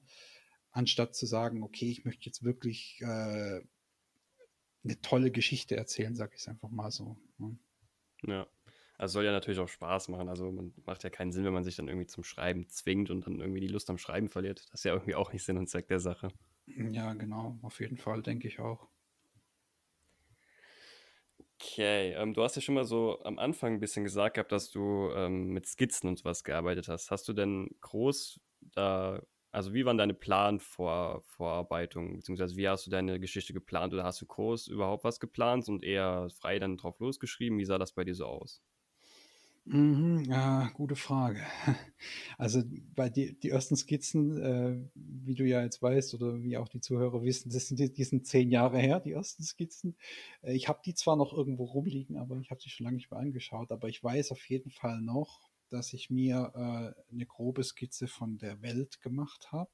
anstatt 0.71 1.15
zu 1.15 1.25
sagen, 1.25 1.63
okay, 1.63 1.89
ich 1.89 2.05
möchte 2.05 2.25
jetzt 2.25 2.43
wirklich 2.43 2.99
äh, 3.01 3.61
eine 4.83 5.01
tolle 5.01 5.31
Geschichte 5.31 5.75
erzählen, 5.75 6.15
sage 6.15 6.33
ich 6.35 6.41
es 6.41 6.47
einfach 6.47 6.69
mal 6.69 6.91
so. 6.91 7.17
Ne? 7.37 7.57
Ja. 8.23 8.47
Also 8.97 9.13
soll 9.13 9.25
ja 9.25 9.31
natürlich 9.31 9.59
auch 9.59 9.69
Spaß 9.69 10.09
machen. 10.09 10.27
Also 10.27 10.51
man 10.51 10.73
macht 10.85 11.03
ja 11.05 11.09
keinen 11.09 11.31
Sinn, 11.31 11.45
wenn 11.45 11.53
man 11.53 11.63
sich 11.63 11.77
dann 11.77 11.87
irgendwie 11.87 12.07
zum 12.07 12.25
Schreiben 12.25 12.67
zwingt 12.67 13.09
und 13.09 13.25
dann 13.25 13.39
irgendwie 13.39 13.61
die 13.61 13.67
Lust 13.67 13.89
am 13.89 13.97
Schreiben 13.97 14.27
verliert. 14.27 14.65
Das 14.71 14.81
ist 14.81 14.83
ja 14.83 14.93
irgendwie 14.93 15.15
auch 15.15 15.31
nicht 15.31 15.43
Sinn 15.43 15.57
und 15.57 15.69
Zweck 15.69 15.87
der 15.87 16.01
Sache. 16.01 16.27
Ja, 16.65 17.13
genau, 17.13 17.57
auf 17.61 17.79
jeden 17.79 17.97
Fall, 17.97 18.21
denke 18.21 18.49
ich 18.49 18.59
auch. 18.59 18.89
Okay, 21.61 22.13
ähm, 22.13 22.33
du 22.33 22.41
hast 22.43 22.55
ja 22.55 22.61
schon 22.61 22.75
mal 22.75 22.85
so 22.85 23.21
am 23.23 23.37
Anfang 23.37 23.73
ein 23.73 23.79
bisschen 23.81 24.05
gesagt 24.05 24.35
gehabt, 24.35 24.51
dass 24.53 24.71
du 24.71 25.09
ähm, 25.13 25.49
mit 25.49 25.65
Skizzen 25.67 26.07
und 26.07 26.17
sowas 26.17 26.43
gearbeitet 26.45 26.87
hast. 26.87 27.11
Hast 27.11 27.27
du 27.27 27.33
denn 27.33 27.75
groß 27.81 28.39
da, 28.61 29.21
also 29.51 29.73
wie 29.73 29.83
waren 29.85 29.97
deine 29.97 30.13
Planvorarbeitungen, 30.13 32.15
beziehungsweise 32.17 32.55
wie 32.55 32.69
hast 32.69 32.85
du 32.87 32.91
deine 32.91 33.19
Geschichte 33.19 33.51
geplant 33.53 33.93
oder 33.93 34.05
hast 34.05 34.21
du 34.21 34.25
groß 34.25 34.67
überhaupt 34.67 35.03
was 35.03 35.19
geplant 35.19 35.67
und 35.67 35.83
eher 35.83 36.29
frei 36.29 36.59
dann 36.59 36.77
drauf 36.77 36.97
losgeschrieben? 36.99 37.59
Wie 37.59 37.65
sah 37.65 37.77
das 37.77 37.91
bei 37.93 38.05
dir 38.05 38.15
so 38.15 38.25
aus? 38.25 38.61
Mhm, 39.71 40.23
ja, 40.27 40.69
gute 40.73 40.95
Frage. 40.95 41.41
Also 42.37 42.63
bei 42.95 43.09
die, 43.09 43.37
die 43.39 43.49
ersten 43.49 43.75
Skizzen, 43.75 44.41
äh, 44.41 44.77
wie 44.95 45.35
du 45.35 45.45
ja 45.45 45.61
jetzt 45.61 45.81
weißt 45.81 46.13
oder 46.15 46.41
wie 46.41 46.57
auch 46.57 46.69
die 46.69 46.79
Zuhörer 46.81 47.21
wissen, 47.23 47.49
das 47.51 47.67
sind 47.67 47.79
die, 47.79 47.91
die 47.91 48.03
sind 48.05 48.25
zehn 48.25 48.49
Jahre 48.51 48.79
her, 48.79 48.99
die 49.01 49.11
ersten 49.11 49.43
Skizzen. 49.43 49.95
Äh, 50.41 50.53
ich 50.53 50.67
habe 50.69 50.79
die 50.85 50.93
zwar 50.95 51.17
noch 51.17 51.33
irgendwo 51.33 51.65
rumliegen, 51.65 52.17
aber 52.17 52.39
ich 52.39 52.49
habe 52.51 52.61
sie 52.61 52.69
schon 52.69 52.85
lange 52.85 52.95
nicht 52.97 53.11
mehr 53.11 53.19
angeschaut. 53.19 53.71
Aber 53.71 53.89
ich 53.89 54.01
weiß 54.03 54.31
auf 54.31 54.43
jeden 54.49 54.71
Fall 54.71 55.01
noch, 55.01 55.49
dass 55.69 55.93
ich 55.93 56.09
mir 56.09 56.51
äh, 56.55 57.11
eine 57.13 57.25
grobe 57.27 57.63
Skizze 57.63 58.07
von 58.07 58.37
der 58.37 58.61
Welt 58.61 59.01
gemacht 59.01 59.51
habe 59.51 59.71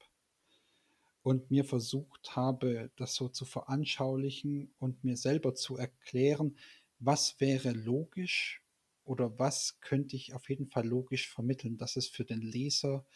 und 1.22 1.50
mir 1.50 1.64
versucht 1.64 2.36
habe, 2.36 2.90
das 2.96 3.14
so 3.14 3.28
zu 3.28 3.44
veranschaulichen 3.44 4.72
und 4.78 5.04
mir 5.04 5.16
selber 5.16 5.54
zu 5.54 5.76
erklären, 5.76 6.56
was 6.98 7.40
wäre 7.40 7.72
logisch 7.72 8.62
oder 9.06 9.38
was 9.38 9.78
könnte 9.80 10.16
ich 10.16 10.34
auf 10.34 10.48
jeden 10.48 10.66
Fall 10.66 10.86
logisch 10.86 11.28
vermitteln, 11.28 11.78
dass 11.78 11.96
es 11.96 12.08
für 12.08 12.24
den 12.24 12.40
Leser 12.40 13.06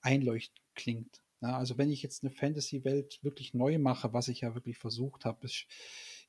einleuchtend 0.00 0.60
klingt. 0.74 1.22
Ja, 1.40 1.58
also 1.58 1.76
wenn 1.76 1.90
ich 1.90 2.02
jetzt 2.02 2.22
eine 2.22 2.30
Fantasy-Welt 2.30 3.18
wirklich 3.22 3.52
neu 3.52 3.78
mache, 3.78 4.12
was 4.12 4.28
ich 4.28 4.42
ja 4.42 4.54
wirklich 4.54 4.78
versucht 4.78 5.24
habe, 5.24 5.46
ich, 5.46 5.66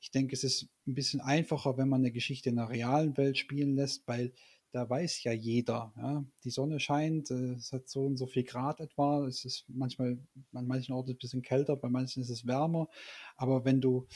ich 0.01 0.09
denke, 0.09 0.33
es 0.33 0.43
ist 0.43 0.69
ein 0.87 0.95
bisschen 0.95 1.21
einfacher, 1.21 1.77
wenn 1.77 1.89
man 1.89 2.01
eine 2.01 2.11
Geschichte 2.11 2.49
in 2.49 2.57
einer 2.57 2.69
realen 2.69 3.15
Welt 3.15 3.37
spielen 3.37 3.75
lässt, 3.75 4.07
weil 4.07 4.33
da 4.71 4.89
weiß 4.89 5.23
ja 5.23 5.31
jeder, 5.31 5.93
ja, 5.97 6.25
die 6.43 6.49
Sonne 6.49 6.79
scheint, 6.79 7.29
äh, 7.29 7.53
es 7.53 7.71
hat 7.71 7.87
so 7.87 8.01
und 8.01 8.17
so 8.17 8.25
viel 8.25 8.43
Grad 8.43 8.79
etwa, 8.79 9.27
es 9.27 9.45
ist 9.45 9.65
manchmal, 9.67 10.17
an 10.51 10.65
manchen 10.65 10.93
Orten 10.93 11.11
ein 11.11 11.17
bisschen 11.17 11.43
kälter, 11.43 11.75
bei 11.75 11.89
manchen 11.89 12.23
ist 12.23 12.31
es 12.31 12.47
wärmer, 12.47 12.89
aber 13.35 13.65
wenn 13.65 13.81
du 13.81 14.07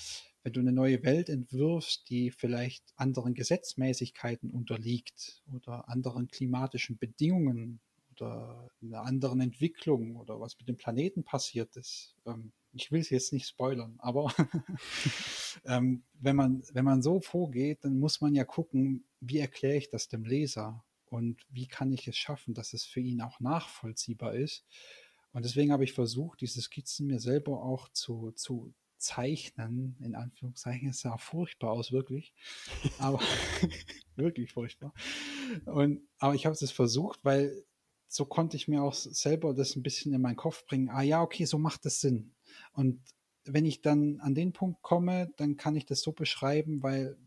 wenn 0.47 0.53
du 0.53 0.61
eine 0.61 0.71
neue 0.71 1.03
Welt 1.03 1.27
entwirfst, 1.27 2.09
die 2.09 2.31
vielleicht 2.31 2.93
anderen 2.95 3.33
Gesetzmäßigkeiten 3.33 4.49
unterliegt 4.49 5.43
oder 5.53 5.89
anderen 5.89 6.29
klimatischen 6.29 6.97
Bedingungen 6.97 7.81
oder 8.11 8.71
einer 8.81 9.01
anderen 9.01 9.41
Entwicklung 9.41 10.15
oder 10.15 10.39
was 10.39 10.57
mit 10.57 10.69
dem 10.69 10.77
Planeten 10.77 11.25
passiert 11.25 11.75
ist. 11.75 12.15
Ähm, 12.25 12.53
ich 12.71 12.93
will 12.93 13.01
es 13.01 13.09
jetzt 13.09 13.33
nicht 13.33 13.45
spoilern, 13.45 13.95
aber 13.97 14.33
ähm, 15.65 16.03
wenn, 16.13 16.37
man, 16.37 16.63
wenn 16.71 16.85
man 16.85 17.01
so 17.01 17.19
vorgeht, 17.19 17.79
dann 17.83 17.99
muss 17.99 18.21
man 18.21 18.33
ja 18.33 18.45
gucken, 18.45 19.03
wie 19.19 19.39
erkläre 19.39 19.75
ich 19.75 19.89
das 19.89 20.07
dem 20.07 20.23
Leser 20.23 20.81
und 21.09 21.41
wie 21.49 21.67
kann 21.67 21.91
ich 21.91 22.07
es 22.07 22.15
schaffen, 22.15 22.53
dass 22.53 22.71
es 22.71 22.85
für 22.85 23.01
ihn 23.01 23.19
auch 23.19 23.41
nachvollziehbar 23.41 24.33
ist. 24.33 24.63
Und 25.33 25.43
deswegen 25.43 25.73
habe 25.73 25.83
ich 25.83 25.91
versucht, 25.91 26.39
diese 26.39 26.61
Skizzen 26.61 27.05
mir 27.05 27.19
selber 27.19 27.61
auch 27.63 27.89
zu, 27.89 28.31
zu 28.31 28.73
zeichnen, 28.97 29.95
in 29.99 30.15
Anführungszeichen. 30.15 30.89
Es 30.89 31.01
sah 31.01 31.17
furchtbar 31.17 31.71
aus, 31.71 31.91
wirklich. 31.91 32.33
Aber 32.99 33.19
wirklich 34.15 34.51
furchtbar. 34.51 34.93
Und, 35.65 36.01
aber 36.19 36.35
ich 36.35 36.45
habe 36.45 36.53
es 36.53 36.71
versucht, 36.71 37.19
weil 37.23 37.63
so 38.07 38.25
konnte 38.25 38.57
ich 38.57 38.67
mir 38.67 38.83
auch 38.83 38.93
selber 38.93 39.53
das 39.53 39.75
ein 39.75 39.83
bisschen 39.83 40.13
in 40.13 40.21
meinen 40.21 40.35
Kopf 40.35 40.65
bringen. 40.65 40.89
Ah 40.89 41.01
ja, 41.01 41.21
okay, 41.21 41.45
so 41.45 41.57
macht 41.57 41.85
das 41.85 41.99
Sinn. 42.01 42.33
Und 42.73 43.01
wenn 43.43 43.65
ich 43.65 43.81
dann 43.81 44.19
an 44.21 44.35
den 44.35 44.53
Punkt 44.53 44.81
komme, 44.81 45.31
dann 45.37 45.57
kann 45.57 45.75
ich 45.75 45.85
das 45.85 46.01
so 46.01 46.11
beschreiben, 46.11 46.83
weil 46.83 47.17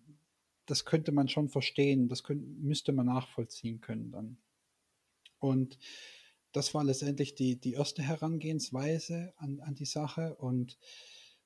das 0.67 0.85
könnte 0.85 1.13
man 1.13 1.29
schon 1.29 1.49
verstehen, 1.49 2.09
das 2.09 2.23
könnte, 2.23 2.47
müsste 2.47 2.93
man 2.93 3.07
nachvollziehen 3.07 3.81
können 3.81 4.13
dann. 4.13 4.39
Und 5.39 5.79
das 6.53 6.75
war 6.75 6.85
letztendlich 6.85 7.35
die, 7.35 7.57
die 7.57 7.75
erste 7.75 8.03
Herangehensweise 8.03 9.33
an, 9.37 9.61
an 9.61 9.75
die 9.75 9.87
Sache. 9.87 10.37
Und 10.37 10.79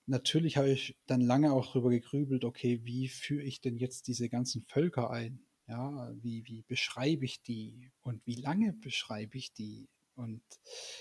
natürlich 0.06 0.56
habe 0.56 0.70
ich 0.70 0.96
dann 1.06 1.20
lange 1.20 1.52
auch 1.52 1.66
darüber 1.66 1.90
gegrübelt, 1.90 2.44
okay, 2.44 2.80
wie 2.84 3.08
führe 3.08 3.42
ich 3.42 3.60
denn 3.60 3.76
jetzt 3.76 4.08
diese 4.08 4.28
ganzen 4.28 4.62
Völker 4.62 5.10
ein? 5.10 5.40
Ja, 5.66 6.12
wie, 6.20 6.44
wie 6.46 6.62
beschreibe 6.62 7.24
ich 7.24 7.42
die? 7.42 7.90
Und 8.02 8.24
wie 8.26 8.36
lange 8.36 8.74
beschreibe 8.74 9.38
ich 9.38 9.52
die? 9.54 9.88
Und 10.14 10.42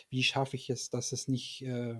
wie 0.10 0.24
schaffe 0.24 0.56
ich 0.56 0.70
es, 0.70 0.89
dass 0.89 1.12
es 1.12 1.28
nicht, 1.28 1.62
äh, 1.64 1.95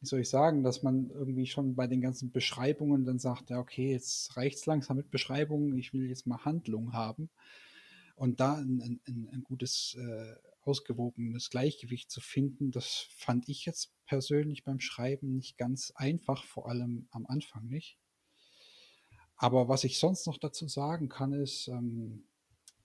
wie 0.00 0.06
soll 0.06 0.20
ich 0.20 0.30
sagen, 0.30 0.62
dass 0.62 0.82
man 0.82 1.10
irgendwie 1.10 1.46
schon 1.46 1.76
bei 1.76 1.86
den 1.86 2.00
ganzen 2.00 2.32
Beschreibungen 2.32 3.04
dann 3.04 3.18
sagt, 3.18 3.50
ja, 3.50 3.58
okay, 3.58 3.92
jetzt 3.92 4.36
reicht 4.36 4.58
es 4.58 4.66
langsam 4.66 4.96
mit 4.96 5.10
Beschreibungen, 5.10 5.76
ich 5.76 5.92
will 5.92 6.08
jetzt 6.08 6.26
mal 6.26 6.44
Handlung 6.44 6.92
haben. 6.94 7.30
Und 8.16 8.40
da 8.40 8.56
ein, 8.56 9.00
ein, 9.06 9.28
ein 9.32 9.44
gutes, 9.44 9.94
äh, 9.98 10.34
ausgewogenes 10.62 11.50
Gleichgewicht 11.50 12.10
zu 12.10 12.20
finden, 12.20 12.70
das 12.70 13.06
fand 13.10 13.48
ich 13.48 13.64
jetzt 13.64 13.92
persönlich 14.10 14.64
beim 14.64 14.80
Schreiben 14.80 15.36
nicht 15.36 15.56
ganz 15.56 15.92
einfach, 15.94 16.44
vor 16.44 16.68
allem 16.68 17.06
am 17.12 17.26
Anfang 17.26 17.68
nicht. 17.68 17.96
Aber 19.36 19.68
was 19.68 19.84
ich 19.84 20.00
sonst 20.00 20.26
noch 20.26 20.36
dazu 20.36 20.66
sagen 20.66 21.08
kann, 21.08 21.32
ist, 21.32 21.68
ähm, 21.68 22.24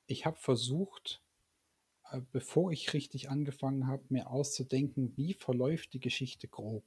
ich 0.05 0.27
habe 0.27 0.37
versucht, 0.37 1.23
äh, 2.11 2.21
bevor 2.31 2.71
ich 2.71 2.93
richtig 2.93 3.31
angefangen 3.31 3.87
habe, 3.87 4.05
mir 4.09 4.29
auszudenken, 4.29 5.17
wie 5.17 5.33
verläuft 5.33 5.93
die 5.93 5.99
Geschichte 5.99 6.47
grob. 6.47 6.85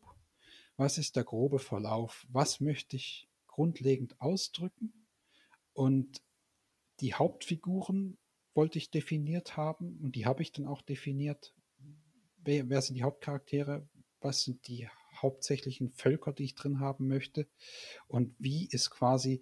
Was 0.76 0.98
ist 0.98 1.16
der 1.16 1.24
grobe 1.24 1.58
Verlauf? 1.58 2.24
Was 2.30 2.60
möchte 2.60 2.94
ich 2.94 3.28
grundlegend 3.48 4.20
ausdrücken? 4.20 4.92
Und 5.72 6.22
die 7.00 7.14
Hauptfiguren 7.14 8.18
wollte 8.54 8.78
ich 8.78 8.92
definiert 8.92 9.56
haben 9.56 9.98
und 10.00 10.14
die 10.14 10.26
habe 10.26 10.42
ich 10.42 10.52
dann 10.52 10.68
auch 10.68 10.82
definiert. 10.82 11.56
Wer, 12.44 12.68
wer 12.68 12.80
sind 12.82 12.94
die 12.94 13.02
Hauptcharaktere? 13.02 13.88
Was 14.20 14.42
sind 14.42 14.66
die 14.68 14.88
hauptsächlichen 15.14 15.90
Völker, 15.90 16.32
die 16.32 16.44
ich 16.44 16.54
drin 16.54 16.80
haben 16.80 17.08
möchte 17.08 17.48
und 18.06 18.34
wie 18.38 18.68
ist 18.70 18.90
quasi, 18.90 19.40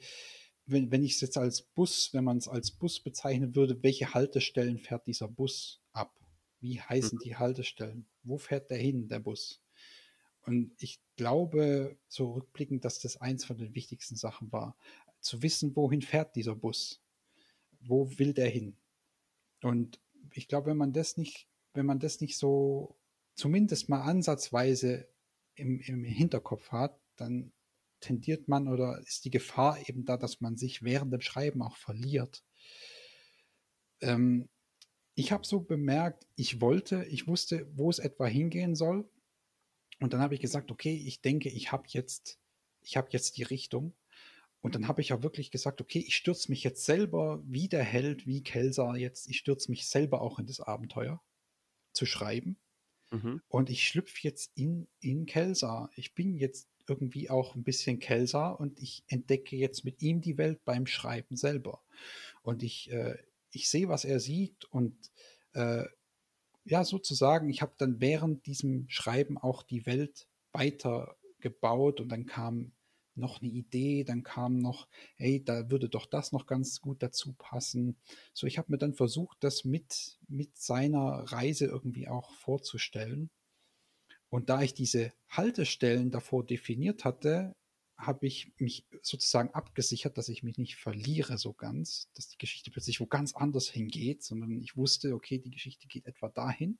wenn, 0.66 0.90
wenn 0.90 1.04
ich 1.04 1.14
es 1.14 1.20
jetzt 1.20 1.38
als 1.38 1.62
Bus, 1.62 2.10
wenn 2.12 2.24
man 2.24 2.38
es 2.38 2.48
als 2.48 2.70
Bus 2.70 3.00
bezeichnen 3.00 3.54
würde, 3.54 3.82
welche 3.82 4.14
Haltestellen 4.14 4.78
fährt 4.78 5.06
dieser 5.06 5.28
Bus 5.28 5.82
ab? 5.92 6.18
Wie 6.60 6.80
heißen 6.80 7.18
mhm. 7.18 7.22
die 7.22 7.36
Haltestellen? 7.36 8.06
Wo 8.22 8.38
fährt 8.38 8.70
der 8.70 8.78
hin, 8.78 9.08
der 9.08 9.20
Bus? 9.20 9.62
Und 10.42 10.72
ich 10.78 11.00
glaube, 11.16 11.98
so 12.08 12.32
rückblickend, 12.32 12.84
dass 12.84 13.00
das 13.00 13.20
eins 13.20 13.44
von 13.44 13.58
den 13.58 13.74
wichtigsten 13.74 14.16
Sachen 14.16 14.50
war, 14.52 14.76
zu 15.20 15.42
wissen, 15.42 15.74
wohin 15.74 16.02
fährt 16.02 16.36
dieser 16.36 16.54
Bus? 16.54 17.02
Wo 17.80 18.18
will 18.18 18.32
der 18.32 18.48
hin? 18.48 18.76
Und 19.62 20.00
ich 20.32 20.48
glaube, 20.48 20.70
wenn 20.70 20.76
man 20.76 20.92
das 20.92 21.16
nicht, 21.16 21.48
wenn 21.74 21.86
man 21.86 21.98
das 21.98 22.20
nicht 22.20 22.38
so 22.38 22.96
zumindest 23.36 23.88
mal 23.88 24.02
ansatzweise 24.02 25.08
im, 25.54 25.80
im 25.80 26.02
Hinterkopf 26.04 26.72
hat, 26.72 26.98
dann 27.16 27.52
tendiert 28.00 28.48
man 28.48 28.68
oder 28.68 28.98
ist 29.00 29.24
die 29.24 29.30
Gefahr 29.30 29.78
eben 29.88 30.04
da, 30.04 30.16
dass 30.16 30.40
man 30.40 30.56
sich 30.56 30.82
während 30.82 31.12
dem 31.12 31.20
Schreiben 31.20 31.62
auch 31.62 31.76
verliert. 31.76 32.44
Ähm, 34.00 34.48
ich 35.14 35.32
habe 35.32 35.46
so 35.46 35.60
bemerkt, 35.60 36.26
ich 36.34 36.60
wollte, 36.60 37.04
ich 37.04 37.26
wusste, 37.26 37.66
wo 37.74 37.88
es 37.88 37.98
etwa 37.98 38.26
hingehen 38.26 38.74
soll. 38.74 39.08
Und 39.98 40.12
dann 40.12 40.20
habe 40.20 40.34
ich 40.34 40.40
gesagt, 40.40 40.70
okay, 40.70 40.94
ich 40.94 41.22
denke, 41.22 41.48
ich 41.48 41.72
habe 41.72 41.84
jetzt, 41.88 42.38
ich 42.82 42.98
habe 42.98 43.08
jetzt 43.12 43.38
die 43.38 43.42
Richtung. 43.42 43.94
Und 44.60 44.74
dann 44.74 44.88
habe 44.88 45.00
ich 45.00 45.12
auch 45.12 45.22
wirklich 45.22 45.50
gesagt, 45.50 45.80
okay, 45.80 46.00
ich 46.06 46.16
stürze 46.16 46.50
mich 46.50 46.64
jetzt 46.64 46.84
selber 46.84 47.42
wie 47.46 47.68
der 47.68 47.84
Held, 47.84 48.26
wie 48.26 48.42
Kelsa 48.42 48.94
jetzt, 48.96 49.28
ich 49.28 49.38
stürze 49.38 49.70
mich 49.70 49.86
selber 49.86 50.20
auch 50.20 50.38
in 50.38 50.46
das 50.46 50.60
Abenteuer 50.60 51.22
zu 51.92 52.04
schreiben. 52.04 52.58
Mhm. 53.10 53.40
Und 53.48 53.70
ich 53.70 53.86
schlüpfe 53.86 54.18
jetzt 54.22 54.52
in, 54.54 54.88
in 55.00 55.26
Kelsa. 55.26 55.90
Ich 55.94 56.14
bin 56.14 56.36
jetzt 56.36 56.68
irgendwie 56.88 57.30
auch 57.30 57.54
ein 57.54 57.64
bisschen 57.64 57.98
Kelsa 57.98 58.50
und 58.50 58.80
ich 58.80 59.04
entdecke 59.08 59.56
jetzt 59.56 59.84
mit 59.84 60.02
ihm 60.02 60.20
die 60.20 60.38
Welt 60.38 60.64
beim 60.64 60.86
Schreiben 60.86 61.36
selber. 61.36 61.82
Und 62.42 62.62
ich, 62.62 62.90
äh, 62.90 63.16
ich 63.50 63.68
sehe, 63.68 63.88
was 63.88 64.04
er 64.04 64.20
sieht 64.20 64.64
und 64.66 64.96
äh, 65.52 65.84
ja, 66.64 66.84
sozusagen, 66.84 67.48
ich 67.48 67.62
habe 67.62 67.74
dann 67.78 68.00
während 68.00 68.46
diesem 68.46 68.88
Schreiben 68.88 69.38
auch 69.38 69.62
die 69.62 69.86
Welt 69.86 70.28
weiter 70.52 71.16
gebaut 71.40 72.00
und 72.00 72.08
dann 72.08 72.26
kam 72.26 72.72
noch 73.16 73.40
eine 73.40 73.50
Idee, 73.50 74.04
dann 74.04 74.22
kam 74.22 74.58
noch, 74.58 74.88
hey, 75.16 75.42
da 75.44 75.70
würde 75.70 75.88
doch 75.88 76.06
das 76.06 76.32
noch 76.32 76.46
ganz 76.46 76.80
gut 76.80 77.02
dazu 77.02 77.34
passen. 77.34 77.96
So, 78.32 78.46
ich 78.46 78.58
habe 78.58 78.72
mir 78.72 78.78
dann 78.78 78.94
versucht, 78.94 79.38
das 79.40 79.64
mit, 79.64 80.18
mit 80.28 80.56
seiner 80.56 81.24
Reise 81.32 81.66
irgendwie 81.66 82.08
auch 82.08 82.32
vorzustellen. 82.34 83.30
Und 84.28 84.50
da 84.50 84.62
ich 84.62 84.74
diese 84.74 85.12
Haltestellen 85.28 86.10
davor 86.10 86.44
definiert 86.44 87.04
hatte, 87.04 87.54
habe 87.96 88.26
ich 88.26 88.52
mich 88.58 88.86
sozusagen 89.00 89.50
abgesichert, 89.54 90.18
dass 90.18 90.28
ich 90.28 90.42
mich 90.42 90.58
nicht 90.58 90.76
verliere 90.76 91.38
so 91.38 91.54
ganz, 91.54 92.10
dass 92.14 92.28
die 92.28 92.38
Geschichte 92.38 92.70
plötzlich 92.70 93.00
wo 93.00 93.06
ganz 93.06 93.34
anders 93.34 93.68
hingeht, 93.68 94.22
sondern 94.22 94.60
ich 94.60 94.76
wusste, 94.76 95.14
okay, 95.14 95.38
die 95.38 95.50
Geschichte 95.50 95.86
geht 95.88 96.04
etwa 96.04 96.28
dahin. 96.28 96.78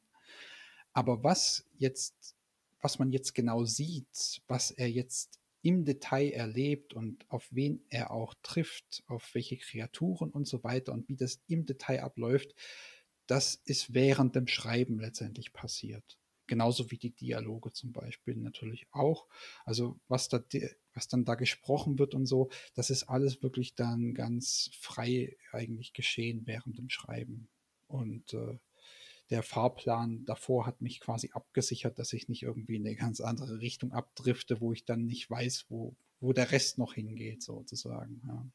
Aber 0.93 1.23
was 1.23 1.67
jetzt, 1.79 2.37
was 2.81 2.99
man 2.99 3.13
jetzt 3.13 3.35
genau 3.35 3.65
sieht, 3.65 4.43
was 4.47 4.71
er 4.71 4.91
jetzt 4.91 5.41
im 5.63 5.85
Detail 5.85 6.31
erlebt 6.31 6.95
und 6.95 7.25
auf 7.31 7.49
wen 7.51 7.85
er 7.89 8.11
auch 8.11 8.35
trifft, 8.43 9.03
auf 9.07 9.35
welche 9.35 9.57
Kreaturen 9.57 10.31
und 10.31 10.47
so 10.47 10.63
weiter 10.65 10.93
und 10.93 11.09
wie 11.09 11.17
das 11.17 11.43
im 11.49 11.67
Detail 11.67 12.03
abläuft, 12.03 12.55
das 13.27 13.57
ist 13.65 13.93
während 13.93 14.37
dem 14.37 14.47
Schreiben 14.47 14.99
letztendlich 15.01 15.53
passiert. 15.53 16.19
Genauso 16.47 16.91
wie 16.93 16.99
die 16.99 17.11
Dialoge 17.11 17.73
zum 17.73 17.93
Beispiel 17.93 18.37
natürlich 18.37 18.87
auch. 18.93 19.27
Also 19.65 19.99
was 20.07 20.29
da, 20.29 20.41
was 20.95 21.09
dann 21.09 21.25
da 21.25 21.35
gesprochen 21.35 21.99
wird 21.99 22.15
und 22.15 22.27
so, 22.27 22.51
das 22.75 22.91
ist 22.91 23.05
alles 23.05 23.43
wirklich 23.43 23.75
dann 23.75 24.15
ganz 24.15 24.71
frei 24.79 25.37
eigentlich 25.51 25.93
geschehen 25.93 26.43
während 26.47 26.79
dem 26.79 26.89
Schreiben. 26.89 27.49
Und 27.89 28.33
äh, 28.35 28.59
der 29.31 29.43
Fahrplan 29.43 30.25
davor 30.25 30.67
hat 30.67 30.81
mich 30.81 31.01
quasi 31.01 31.31
abgesichert, 31.33 31.99
dass 31.99 32.13
ich 32.13 32.29
nicht 32.29 32.43
irgendwie 32.43 32.77
in 32.77 32.87
eine 32.87 32.97
ganz 32.97 33.21
andere 33.21 33.61
Richtung 33.61 33.93
abdrifte, 33.93 34.61
wo 34.61 34.73
ich 34.73 34.85
dann 34.85 35.05
nicht 35.05 35.29
weiß, 35.29 35.67
wo, 35.69 35.97
wo 36.21 36.33
der 36.33 36.53
Rest 36.53 36.79
noch 36.79 36.95
hingeht, 36.95 37.43
sozusagen. 37.43 38.23
Ja. 38.27 38.47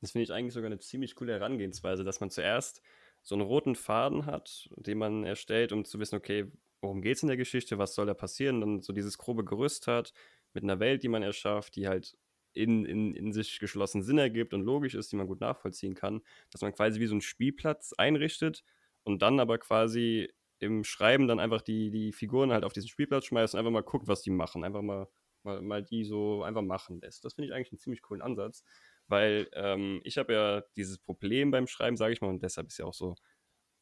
Das 0.00 0.12
finde 0.12 0.24
ich 0.24 0.32
eigentlich 0.32 0.54
sogar 0.54 0.66
eine 0.66 0.78
ziemlich 0.78 1.14
coole 1.14 1.32
Herangehensweise, 1.32 2.04
dass 2.04 2.20
man 2.20 2.30
zuerst 2.30 2.82
so 3.22 3.34
einen 3.34 3.42
roten 3.42 3.74
Faden 3.74 4.26
hat, 4.26 4.68
den 4.76 4.98
man 4.98 5.24
erstellt, 5.24 5.72
um 5.72 5.84
zu 5.84 5.98
wissen, 5.98 6.16
okay, 6.16 6.50
worum 6.80 7.02
geht 7.02 7.16
es 7.16 7.22
in 7.22 7.28
der 7.28 7.36
Geschichte, 7.36 7.78
was 7.78 7.94
soll 7.94 8.06
da 8.06 8.14
passieren, 8.14 8.60
dann 8.60 8.80
so 8.80 8.92
dieses 8.92 9.18
grobe 9.18 9.44
Gerüst 9.44 9.86
hat 9.86 10.12
mit 10.54 10.62
einer 10.62 10.80
Welt, 10.80 11.02
die 11.02 11.08
man 11.08 11.22
erschafft, 11.22 11.76
die 11.76 11.88
halt 11.88 12.16
in, 12.52 12.84
in, 12.84 13.14
in 13.14 13.32
sich 13.32 13.58
geschlossen 13.58 14.02
Sinn 14.02 14.18
ergibt 14.18 14.54
und 14.54 14.62
logisch 14.62 14.94
ist, 14.94 15.12
die 15.12 15.16
man 15.16 15.26
gut 15.26 15.40
nachvollziehen 15.40 15.94
kann, 15.94 16.22
dass 16.50 16.62
man 16.62 16.72
quasi 16.72 17.00
wie 17.00 17.06
so 17.06 17.14
einen 17.14 17.20
Spielplatz 17.20 17.92
einrichtet 17.92 18.64
und 19.08 19.22
dann 19.22 19.40
aber 19.40 19.58
quasi 19.58 20.28
im 20.60 20.84
Schreiben 20.84 21.28
dann 21.28 21.40
einfach 21.40 21.62
die, 21.62 21.90
die 21.90 22.12
Figuren 22.12 22.52
halt 22.52 22.64
auf 22.64 22.72
diesen 22.72 22.88
Spielplatz 22.88 23.26
schmeißt 23.26 23.54
und 23.54 23.58
einfach 23.60 23.70
mal 23.70 23.82
guckt, 23.82 24.08
was 24.08 24.22
die 24.22 24.30
machen. 24.30 24.64
Einfach 24.64 24.82
mal, 24.82 25.08
mal, 25.42 25.62
mal 25.62 25.82
die 25.82 26.04
so 26.04 26.42
einfach 26.42 26.62
machen 26.62 27.00
lässt. 27.00 27.24
Das 27.24 27.34
finde 27.34 27.48
ich 27.48 27.54
eigentlich 27.54 27.72
einen 27.72 27.78
ziemlich 27.78 28.02
coolen 28.02 28.22
Ansatz, 28.22 28.64
weil 29.06 29.48
ähm, 29.54 30.00
ich 30.04 30.18
habe 30.18 30.32
ja 30.32 30.62
dieses 30.76 30.98
Problem 30.98 31.50
beim 31.50 31.66
Schreiben, 31.66 31.96
sage 31.96 32.12
ich 32.12 32.20
mal, 32.20 32.28
und 32.28 32.42
deshalb 32.42 32.68
ist 32.68 32.78
ja 32.78 32.86
auch 32.86 32.94
so 32.94 33.14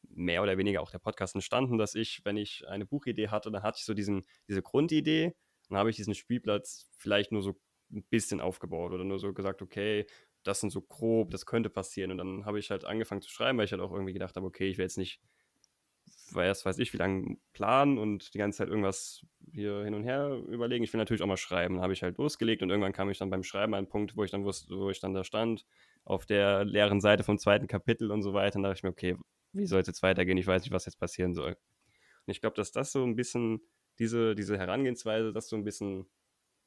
mehr 0.09 0.43
oder 0.43 0.59
weniger 0.59 0.83
auch 0.83 0.91
der 0.91 0.99
Podcast 0.99 1.35
entstanden, 1.35 1.79
dass 1.79 1.95
ich, 1.95 2.20
wenn 2.24 2.37
ich 2.37 2.66
eine 2.68 2.87
Buchidee 2.87 3.29
hatte, 3.29 3.51
dann 3.51 3.62
hatte 3.62 3.79
ich 3.79 3.85
so 3.85 3.95
diesen, 3.95 4.24
diese 4.49 4.62
Grundidee, 4.62 5.35
dann 5.68 5.79
habe 5.79 5.91
ich 5.91 5.97
diesen 5.97 6.14
Spielplatz 6.14 6.89
vielleicht 6.99 7.33
nur 7.33 7.43
so 7.43 7.59
ein 7.93 8.05
bisschen 8.05 8.41
aufgebaut 8.41 8.93
oder 8.93 9.05
nur 9.05 9.18
so 9.18 9.33
gesagt, 9.33 9.62
okay, 9.62 10.07
das 10.47 10.61
sind 10.61 10.70
so 10.70 10.80
grob, 10.80 11.30
das 11.30 11.47
könnte 11.47 11.70
passieren. 11.70 12.11
Und 12.12 12.18
dann 12.18 12.47
habe 12.47 12.59
ich 12.59 12.70
halt 12.70 12.84
angefangen 12.84 13.22
zu 13.22 13.30
schreiben, 13.30 13.59
weil 13.59 13.64
ich 13.64 13.72
halt 13.72 13.82
auch 13.82 13.92
irgendwie 13.92 14.12
gedacht 14.12 14.36
habe, 14.36 14.47
okay, 14.47 14.68
ich 14.68 14.78
will 14.78 14.84
jetzt 14.84 14.99
nicht, 14.99 15.20
weiß, 16.32 16.64
weiß 16.64 16.78
ich, 16.78 16.92
wie 16.92 16.99
lange 16.99 17.36
planen 17.53 17.99
und 17.99 18.34
die 18.34 18.38
ganze 18.38 18.59
Zeit 18.59 18.68
irgendwas 18.68 19.24
hier 19.53 19.84
hin 19.84 19.94
und 19.94 20.05
her 20.05 20.42
überlegen. 20.49 20.84
Ich 20.84 20.92
will 20.92 20.99
natürlich 20.99 21.22
auch 21.22 21.26
mal 21.26 21.36
schreiben. 21.36 21.74
Dann 21.74 21.82
habe 21.82 21.92
ich 21.92 22.03
halt 22.03 22.18
losgelegt 22.18 22.62
und 22.62 22.70
irgendwann 22.70 22.92
kam 22.92 23.11
ich 23.11 23.18
dann 23.18 23.30
beim 23.30 23.42
Schreiben 23.42 23.74
an 23.74 23.78
einen 23.78 23.88
Punkt, 23.88 24.16
wo 24.16 24.24
ich 24.24 24.30
dann 24.30 24.44
wusste, 24.44 24.76
wo 24.76 24.90
ich 24.90 25.01
dann 25.01 25.14
da 25.14 25.24
stand, 25.24 25.66
auf 26.05 26.26
der 26.26 26.64
leeren 26.64 27.01
Seite 27.01 27.24
vom 27.24 27.38
zweiten 27.38 27.66
Kapitel 27.66 28.11
und 28.11 28.22
so 28.22 28.32
weiter. 28.32 28.57
Und 28.57 28.64
da 28.64 28.68
dachte 28.70 28.80
ich 28.80 28.84
mir, 28.84 28.90
okay, 28.90 29.16
wie 29.53 29.66
soll 29.66 29.80
es 29.80 29.86
jetzt 29.86 30.03
weitergehen? 30.03 30.38
Ich 30.38 30.47
weiß 30.47 30.62
nicht, 30.62 30.72
was 30.72 30.86
jetzt 30.86 30.99
passieren 30.99 31.34
soll. 31.34 31.53
Und 31.53 32.30
ich 32.30 32.40
glaube, 32.40 32.57
dass 32.57 32.72
das 32.72 32.92
so 32.92 33.05
ein 33.05 33.16
bisschen, 33.16 33.61
diese, 33.99 34.34
diese 34.34 34.59
Herangehensweise, 34.59 35.32
das 35.32 35.49
so 35.49 35.57
ein 35.57 35.64
bisschen 35.64 36.07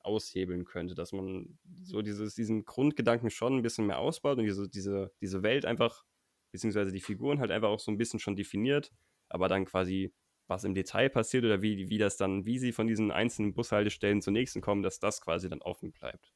aushebeln 0.02 0.66
könnte, 0.66 0.96
dass 0.96 1.12
man 1.12 1.58
so 1.84 2.02
dieses, 2.02 2.36
diesen 2.36 2.66
Grundgedanken 2.66 3.30
schon 3.30 3.58
ein 3.58 3.62
bisschen 3.62 3.88
mehr 3.88 4.00
ausbaut 4.00 4.38
und 4.38 4.46
diese, 4.46 4.70
diese, 4.70 5.12
diese 5.22 5.44
Welt 5.44 5.66
einfach, 5.66 6.06
beziehungsweise 6.52 6.92
die 6.92 7.02
Figuren 7.02 7.40
halt 7.40 7.52
einfach 7.52 7.70
auch 7.70 7.80
so 7.80 7.92
ein 7.92 7.98
bisschen 7.98 8.20
schon 8.20 8.36
definiert, 8.36 8.92
aber 9.28 9.48
dann 9.48 9.66
quasi, 9.66 10.14
was 10.48 10.64
im 10.64 10.74
Detail 10.74 11.10
passiert 11.10 11.46
oder 11.46 11.62
wie, 11.62 11.90
wie 11.90 11.98
das 11.98 12.18
dann, 12.18 12.46
wie 12.46 12.60
sie 12.60 12.72
von 12.72 12.88
diesen 12.88 13.12
einzelnen 13.12 13.54
Bushaltestellen 13.54 14.22
zur 14.22 14.34
nächsten 14.34 14.62
kommen, 14.62 14.82
dass 14.82 15.00
das 15.00 15.22
quasi 15.22 15.50
dann 15.50 15.62
offen 15.62 15.92
bleibt. 15.92 16.34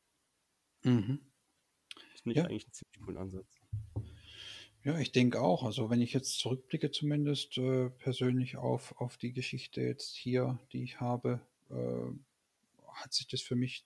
Mhm. 0.84 1.20
Das 2.12 2.22
finde 2.22 2.32
ich 2.32 2.38
ja. 2.38 2.44
eigentlich 2.46 2.66
einen 2.66 2.74
ziemlich 2.74 3.00
coolen 3.02 3.18
Ansatz. 3.18 3.60
Ja, 4.84 5.00
ich 5.00 5.14
denke 5.14 5.42
auch. 5.42 5.64
Also 5.64 5.90
wenn 5.90 6.02
ich 6.02 6.14
jetzt 6.14 6.40
zurückblicke, 6.40 6.92
zumindest 6.92 7.58
äh, 7.58 7.90
persönlich 7.90 8.58
auf, 8.58 8.94
auf 9.00 9.18
die 9.18 9.32
Geschichte 9.32 9.82
jetzt 9.82 10.16
hier, 10.16 10.60
die 10.74 10.84
ich 10.84 11.00
habe, 11.00 11.40
äh, 11.70 12.12
hat 12.96 13.14
sich 13.14 13.28
das 13.28 13.42
für 13.42 13.56
mich 13.56 13.86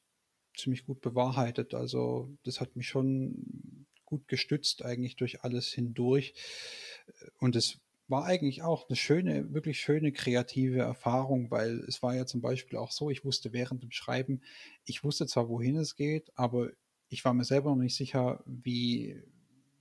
ziemlich 0.56 0.86
gut 0.86 1.02
bewahrheitet. 1.02 1.74
Also 1.74 2.36
das 2.44 2.60
hat 2.62 2.76
mich 2.76 2.88
schon 2.88 3.86
gut 4.06 4.28
gestützt 4.28 4.84
eigentlich 4.84 5.16
durch 5.16 5.44
alles 5.44 5.68
hindurch. 5.68 6.34
Und 7.40 7.56
es 7.56 7.80
war 8.08 8.26
eigentlich 8.26 8.64
auch 8.64 8.88
eine 8.88 8.96
schöne, 8.96 9.54
wirklich 9.54 9.80
schöne 9.80 10.12
kreative 10.12 10.80
Erfahrung, 10.80 11.52
weil 11.52 11.80
es 11.88 12.02
war 12.02 12.16
ja 12.16 12.26
zum 12.26 12.42
Beispiel 12.42 12.78
auch 12.78 12.92
so, 12.92 13.10
ich 13.10 13.26
wusste 13.26 13.52
während 13.52 13.84
dem 13.84 13.92
Schreiben, 13.92 14.42
ich 14.86 15.04
wusste 15.04 15.28
zwar, 15.28 15.50
wohin 15.50 15.76
es 15.76 15.96
geht, 15.96 16.32
aber 16.36 16.72
ich 17.10 17.24
war 17.26 17.34
mir 17.34 17.44
selber 17.44 17.70
noch 17.70 17.84
nicht 17.84 17.96
sicher, 17.96 18.44
wie, 18.46 19.22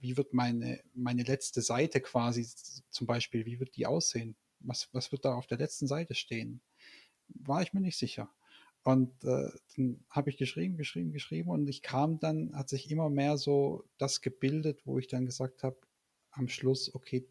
wie 0.00 0.16
wird 0.16 0.34
meine, 0.34 0.80
meine 0.92 1.22
letzte 1.22 1.62
Seite 1.62 2.00
quasi 2.00 2.46
zum 2.90 3.06
Beispiel, 3.06 3.46
wie 3.46 3.60
wird 3.60 3.76
die 3.76 3.86
aussehen? 3.86 4.36
Was, 4.60 4.88
was 4.92 5.12
wird 5.12 5.24
da 5.24 5.34
auf 5.34 5.46
der 5.46 5.58
letzten 5.58 5.86
Seite 5.86 6.14
stehen? 6.14 6.60
War 7.28 7.62
ich 7.62 7.72
mir 7.72 7.80
nicht 7.80 7.98
sicher. 7.98 8.28
Und 8.86 9.24
äh, 9.24 9.50
dann 9.74 10.04
habe 10.10 10.30
ich 10.30 10.36
geschrieben, 10.36 10.76
geschrieben, 10.76 11.10
geschrieben 11.10 11.50
und 11.50 11.68
ich 11.68 11.82
kam 11.82 12.20
dann, 12.20 12.54
hat 12.54 12.68
sich 12.68 12.88
immer 12.88 13.10
mehr 13.10 13.36
so 13.36 13.82
das 13.98 14.20
gebildet, 14.20 14.86
wo 14.86 14.96
ich 15.00 15.08
dann 15.08 15.26
gesagt 15.26 15.64
habe, 15.64 15.76
am 16.30 16.46
Schluss, 16.46 16.94
okay, 16.94 17.26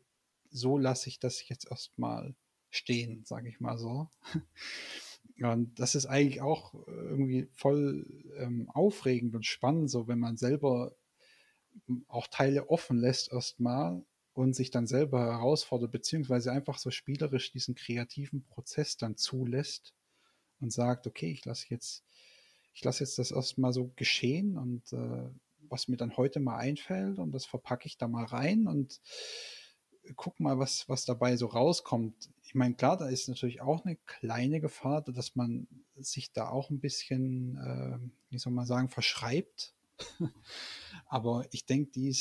so 0.52 0.78
lasse 0.78 1.08
ich 1.08 1.18
das 1.18 1.48
jetzt 1.48 1.72
erstmal 1.72 2.36
stehen, 2.72 3.24
sage 3.24 3.48
ich 3.48 3.62
mal 3.62 3.78
so. 3.78 4.10
Und 5.40 5.80
das 5.80 5.96
ist 5.96 6.08
eigentlich 6.08 6.42
auch 6.42 6.74
irgendwie 6.88 7.48
voll 7.54 8.06
ähm, 8.38 8.70
aufregend 8.70 9.34
und 9.34 9.46
spannend, 9.46 9.90
so 9.90 10.08
wenn 10.08 10.20
man 10.20 10.38
selber 10.38 10.96
auch 12.08 12.28
Teile 12.28 12.70
offen 12.70 12.98
lässt 12.98 13.32
erstmal 13.32 14.06
und 14.34 14.56
sich 14.56 14.72
dann 14.72 14.88
selber 14.88 15.26
herausfordert, 15.26 15.92
beziehungsweise 15.92 16.52
einfach 16.52 16.78
so 16.78 16.92
spielerisch 16.92 17.52
diesen 17.52 17.76
kreativen 17.76 18.44
Prozess 18.44 18.98
dann 18.98 19.18
zulässt 19.18 19.94
und 20.60 20.72
sagt, 20.72 21.08
okay, 21.08 21.32
ich 21.32 21.46
lasse 21.46 21.68
jetzt, 21.70 22.04
ich 22.74 22.84
lasse 22.84 23.04
jetzt 23.04 23.18
das 23.20 23.32
erstmal 23.32 23.74
so 23.74 23.92
geschehen 23.96 24.58
und 24.58 24.94
äh, 24.94 25.30
was 25.70 25.88
mir 25.88 25.98
dann 25.98 26.18
heute 26.18 26.40
mal 26.40 26.58
einfällt 26.58 27.18
und 27.18 27.32
das 27.32 27.46
verpacke 27.46 27.88
ich 27.88 27.98
da 27.98 28.08
mal 28.08 28.26
rein 28.26 28.68
und 28.68 29.02
guck 30.16 30.40
mal, 30.40 30.60
was, 30.60 30.88
was 30.88 31.06
dabei 31.06 31.36
so 31.36 31.48
rauskommt. 31.48 32.30
Ich 32.44 32.54
meine, 32.54 32.76
klar, 32.76 32.98
da 32.98 33.08
ist 33.08 33.28
natürlich 33.28 33.62
auch 33.62 33.86
eine 33.86 33.96
kleine 34.06 34.60
Gefahr, 34.60 35.02
dass 35.02 35.36
man 35.36 35.68
sich 35.96 36.32
da 36.32 36.50
auch 36.50 36.70
ein 36.70 36.80
bisschen, 36.80 37.58
äh, 37.58 37.98
wie 38.30 38.38
soll 38.38 38.54
man 38.54 38.66
sagen, 38.66 38.90
verschreibt. 38.90 39.74
Aber 41.08 41.46
ich 41.52 41.66
denke, 41.66 41.92
die, 41.92 42.16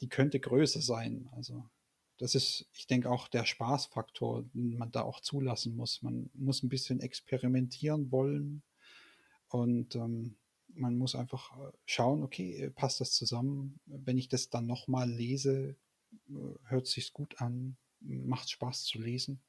die 0.00 0.08
könnte 0.08 0.40
größer 0.40 0.80
sein. 0.80 1.28
Also 1.32 1.68
das 2.18 2.34
ist, 2.34 2.66
ich 2.72 2.86
denke, 2.86 3.10
auch 3.10 3.28
der 3.28 3.44
Spaßfaktor, 3.44 4.44
den 4.54 4.78
man 4.78 4.90
da 4.90 5.02
auch 5.02 5.20
zulassen 5.20 5.76
muss. 5.76 6.02
Man 6.02 6.30
muss 6.34 6.62
ein 6.62 6.68
bisschen 6.68 7.00
experimentieren 7.00 8.10
wollen 8.12 8.62
und 9.48 9.96
ähm, 9.96 10.36
man 10.74 10.96
muss 10.96 11.14
einfach 11.14 11.56
äh, 11.58 11.72
schauen, 11.84 12.22
okay, 12.22 12.70
passt 12.74 13.00
das 13.00 13.12
zusammen? 13.12 13.80
Wenn 13.86 14.18
ich 14.18 14.28
das 14.28 14.50
dann 14.50 14.66
nochmal 14.66 15.10
lese, 15.10 15.76
äh, 16.28 16.34
hört 16.64 16.86
sich 16.86 17.12
gut 17.12 17.40
an, 17.40 17.76
macht 18.00 18.50
Spaß 18.50 18.84
zu 18.84 18.98
lesen. 18.98 19.42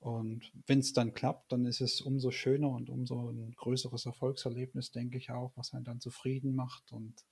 Und 0.00 0.52
wenn 0.66 0.78
es 0.78 0.92
dann 0.92 1.12
klappt, 1.12 1.50
dann 1.50 1.66
ist 1.66 1.80
es 1.80 2.00
umso 2.00 2.30
schöner 2.30 2.70
und 2.70 2.88
umso 2.88 3.30
ein 3.30 3.52
größeres 3.56 4.06
Erfolgserlebnis, 4.06 4.92
denke 4.92 5.18
ich 5.18 5.30
auch, 5.30 5.52
was 5.56 5.74
einen 5.74 5.84
dann 5.84 6.00
zufrieden 6.00 6.54
macht 6.54 6.92
und 6.92 7.24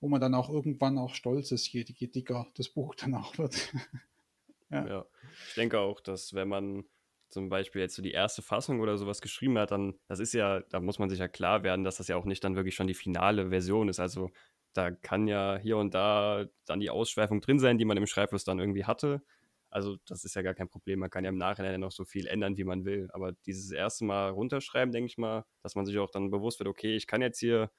wo 0.00 0.08
man 0.08 0.20
dann 0.20 0.34
auch 0.34 0.50
irgendwann 0.50 0.98
auch 0.98 1.14
stolz 1.14 1.52
ist, 1.52 1.72
je, 1.72 1.84
je 1.86 2.06
dicker 2.08 2.46
das 2.56 2.68
Buch 2.68 2.94
dann 2.94 3.14
auch 3.14 3.38
wird. 3.38 3.72
ja. 4.70 4.86
ja. 4.86 5.06
ich 5.48 5.54
denke 5.54 5.80
auch, 5.80 6.00
dass 6.00 6.34
wenn 6.34 6.48
man 6.48 6.84
zum 7.28 7.48
Beispiel 7.48 7.82
jetzt 7.82 7.96
so 7.96 8.02
die 8.02 8.12
erste 8.12 8.42
Fassung 8.42 8.80
oder 8.80 8.96
sowas 8.98 9.20
geschrieben 9.20 9.58
hat, 9.58 9.70
dann, 9.70 9.94
das 10.06 10.20
ist 10.20 10.32
ja, 10.32 10.60
da 10.60 10.80
muss 10.80 10.98
man 10.98 11.10
sich 11.10 11.18
ja 11.18 11.28
klar 11.28 11.64
werden, 11.64 11.84
dass 11.84 11.96
das 11.96 12.08
ja 12.08 12.16
auch 12.16 12.24
nicht 12.24 12.44
dann 12.44 12.56
wirklich 12.56 12.74
schon 12.74 12.86
die 12.86 12.94
finale 12.94 13.50
Version 13.50 13.88
ist. 13.88 13.98
Also 13.98 14.30
da 14.72 14.90
kann 14.90 15.26
ja 15.26 15.56
hier 15.56 15.76
und 15.78 15.94
da 15.94 16.46
dann 16.66 16.80
die 16.80 16.90
Ausschweifung 16.90 17.40
drin 17.40 17.58
sein, 17.58 17.78
die 17.78 17.84
man 17.84 17.96
im 17.96 18.06
Schreibfluss 18.06 18.44
dann 18.44 18.58
irgendwie 18.58 18.84
hatte. 18.84 19.22
Also 19.70 19.96
das 20.06 20.24
ist 20.24 20.36
ja 20.36 20.42
gar 20.42 20.54
kein 20.54 20.68
Problem. 20.68 21.00
Man 21.00 21.10
kann 21.10 21.24
ja 21.24 21.30
im 21.30 21.38
Nachhinein 21.38 21.80
noch 21.80 21.92
so 21.92 22.04
viel 22.04 22.26
ändern, 22.26 22.56
wie 22.56 22.64
man 22.64 22.84
will. 22.84 23.08
Aber 23.12 23.32
dieses 23.44 23.72
erste 23.72 24.04
Mal 24.04 24.30
runterschreiben, 24.30 24.92
denke 24.92 25.06
ich 25.06 25.18
mal, 25.18 25.44
dass 25.62 25.74
man 25.74 25.84
sich 25.84 25.98
auch 25.98 26.10
dann 26.10 26.30
bewusst 26.30 26.60
wird, 26.60 26.68
okay, 26.68 26.96
ich 26.96 27.06
kann 27.06 27.22
jetzt 27.22 27.40
hier 27.40 27.70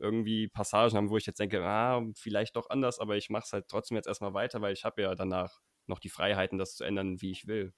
irgendwie 0.00 0.48
Passagen 0.48 0.96
haben, 0.96 1.10
wo 1.10 1.16
ich 1.16 1.26
jetzt 1.26 1.40
denke, 1.40 1.62
ah, 1.64 2.02
vielleicht 2.16 2.56
doch 2.56 2.70
anders, 2.70 2.98
aber 2.98 3.16
ich 3.16 3.30
mache 3.30 3.44
es 3.46 3.52
halt 3.52 3.68
trotzdem 3.68 3.96
jetzt 3.96 4.06
erstmal 4.06 4.34
weiter, 4.34 4.60
weil 4.62 4.72
ich 4.72 4.84
habe 4.84 5.02
ja 5.02 5.14
danach 5.14 5.60
noch 5.86 5.98
die 6.00 6.08
Freiheiten, 6.08 6.58
das 6.58 6.76
zu 6.76 6.84
ändern, 6.84 7.20
wie 7.20 7.30
ich 7.32 7.46
will. 7.46 7.72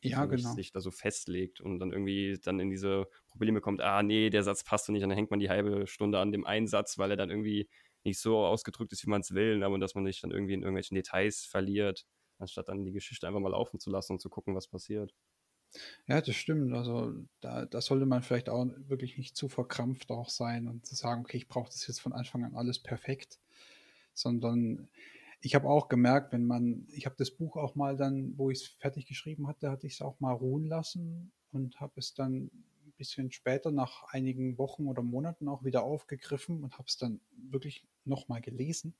Ja, 0.00 0.20
also 0.20 0.36
genau. 0.36 0.54
sich 0.54 0.70
da 0.70 0.80
so 0.80 0.90
festlegt 0.92 1.60
und 1.60 1.80
dann 1.80 1.92
irgendwie 1.92 2.38
dann 2.42 2.60
in 2.60 2.70
diese 2.70 3.08
Probleme 3.26 3.60
kommt, 3.60 3.80
ah 3.80 4.02
nee, 4.02 4.30
der 4.30 4.44
Satz 4.44 4.62
passt 4.62 4.88
nicht, 4.90 5.02
und 5.02 5.08
dann 5.08 5.16
hängt 5.16 5.30
man 5.30 5.40
die 5.40 5.50
halbe 5.50 5.86
Stunde 5.88 6.20
an 6.20 6.30
dem 6.30 6.46
einen 6.46 6.68
Satz, 6.68 6.98
weil 6.98 7.10
er 7.10 7.16
dann 7.16 7.30
irgendwie 7.30 7.68
nicht 8.04 8.20
so 8.20 8.38
ausgedrückt 8.38 8.92
ist, 8.92 9.04
wie 9.04 9.10
man 9.10 9.22
es 9.22 9.34
will, 9.34 9.62
aber 9.64 9.76
dass 9.78 9.94
man 9.96 10.04
sich 10.04 10.20
dann 10.20 10.30
irgendwie 10.30 10.54
in 10.54 10.62
irgendwelchen 10.62 10.94
Details 10.94 11.44
verliert, 11.44 12.06
anstatt 12.38 12.68
dann 12.68 12.84
die 12.84 12.92
Geschichte 12.92 13.26
einfach 13.26 13.40
mal 13.40 13.50
laufen 13.50 13.80
zu 13.80 13.90
lassen 13.90 14.12
und 14.12 14.20
zu 14.20 14.30
gucken, 14.30 14.54
was 14.54 14.68
passiert. 14.68 15.12
Ja, 16.06 16.20
das 16.20 16.36
stimmt. 16.36 16.72
Also 16.72 17.14
da, 17.40 17.66
da 17.66 17.80
sollte 17.80 18.06
man 18.06 18.22
vielleicht 18.22 18.48
auch 18.48 18.66
wirklich 18.88 19.18
nicht 19.18 19.36
zu 19.36 19.48
verkrampft 19.48 20.10
auch 20.10 20.28
sein 20.30 20.66
und 20.68 20.86
zu 20.86 20.94
sagen, 20.94 21.22
okay, 21.22 21.36
ich 21.36 21.48
brauche 21.48 21.70
das 21.70 21.86
jetzt 21.86 22.00
von 22.00 22.12
Anfang 22.12 22.44
an 22.44 22.56
alles 22.56 22.78
perfekt, 22.78 23.38
sondern 24.14 24.88
ich 25.40 25.54
habe 25.54 25.68
auch 25.68 25.88
gemerkt, 25.88 26.32
wenn 26.32 26.46
man, 26.46 26.86
ich 26.90 27.06
habe 27.06 27.16
das 27.18 27.30
Buch 27.30 27.56
auch 27.56 27.74
mal 27.74 27.96
dann, 27.96 28.36
wo 28.38 28.50
ich 28.50 28.60
es 28.62 28.66
fertig 28.68 29.06
geschrieben 29.06 29.46
hatte, 29.46 29.70
hatte 29.70 29.86
ich 29.86 29.94
es 29.94 30.02
auch 30.02 30.20
mal 30.20 30.32
ruhen 30.32 30.66
lassen 30.66 31.32
und 31.52 31.80
habe 31.80 31.94
es 31.96 32.14
dann 32.14 32.50
ein 32.86 32.94
bisschen 32.96 33.30
später, 33.30 33.70
nach 33.70 34.04
einigen 34.12 34.58
Wochen 34.58 34.86
oder 34.88 35.02
Monaten 35.02 35.48
auch 35.48 35.64
wieder 35.64 35.84
aufgegriffen 35.84 36.64
und 36.64 36.74
habe 36.74 36.88
es 36.88 36.96
dann 36.96 37.20
wirklich 37.50 37.86
nochmal 38.04 38.40
gelesen. 38.40 38.94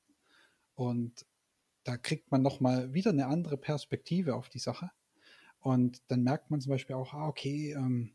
Und 0.74 1.26
da 1.84 1.96
kriegt 1.96 2.30
man 2.30 2.42
nochmal 2.42 2.94
wieder 2.94 3.10
eine 3.10 3.26
andere 3.26 3.56
Perspektive 3.56 4.36
auf 4.36 4.48
die 4.48 4.60
Sache. 4.60 4.90
Und 5.60 6.02
dann 6.08 6.22
merkt 6.22 6.50
man 6.50 6.60
zum 6.60 6.70
Beispiel 6.70 6.96
auch, 6.96 7.14
ah, 7.14 7.28
okay, 7.28 7.72
ähm, 7.72 8.12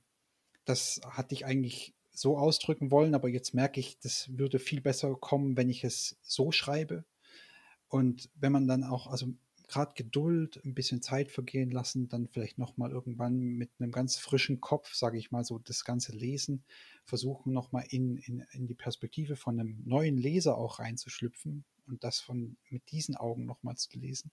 das 0.66 1.02
hatte 1.06 1.36
ich 1.36 1.46
eigentlich 1.46 1.94
so 2.12 2.38
ausdrücken 2.38 2.91
wollen, 2.91 3.16
aber 3.16 3.28
jetzt 3.28 3.54
merke 3.54 3.80
ich, 3.80 4.00
das 4.00 4.38
würde 4.38 4.60
viel 4.60 4.82
besser 4.82 5.16
kommen, 5.16 5.58
wenn 5.58 5.70
ich 5.70 5.84
es 5.84 6.18
so 6.22 6.52
schreibe. 6.52 7.06
Und 7.88 8.30
wenn 8.36 8.52
man 8.52 8.68
dann 8.68 8.84
auch, 8.84 9.08
also 9.08 9.28
gerade 9.68 9.94
Geduld, 9.96 10.64
ein 10.64 10.76
bisschen 10.76 11.02
Zeit 11.02 11.32
vergehen 11.32 11.72
lassen, 11.72 12.08
dann 12.08 12.28
vielleicht 12.28 12.60
nochmal 12.60 12.91
irgendwann 12.91 13.39
mit 13.39 13.72
einem 13.80 13.91
ganz 13.91 14.18
frischen 14.18 14.62
Kopf, 14.62 14.94
sage 14.94 15.18
ich 15.18 15.32
mal 15.32 15.44
so, 15.44 15.58
das 15.58 15.84
Ganze 15.84 16.12
lesen, 16.12 16.64
versuchen 17.04 17.54
nochmal 17.54 17.86
in, 17.89 18.18
in, 18.18 18.46
in 18.52 18.68
die 18.68 18.76
Perspektive 18.76 19.36
von 19.36 19.60
einem 19.60 19.82
neuen 19.86 20.18
Leser 20.18 20.58
auch 20.58 20.80
reinzuschlüpfen 20.80 21.66
und 21.88 22.04
das 22.04 22.20
von 22.20 22.58
mit 22.70 22.91
diesen 22.91 23.16
Augen 23.16 23.46
nochmal 23.46 23.76
zu 23.76 23.89
lesen. 23.98 24.32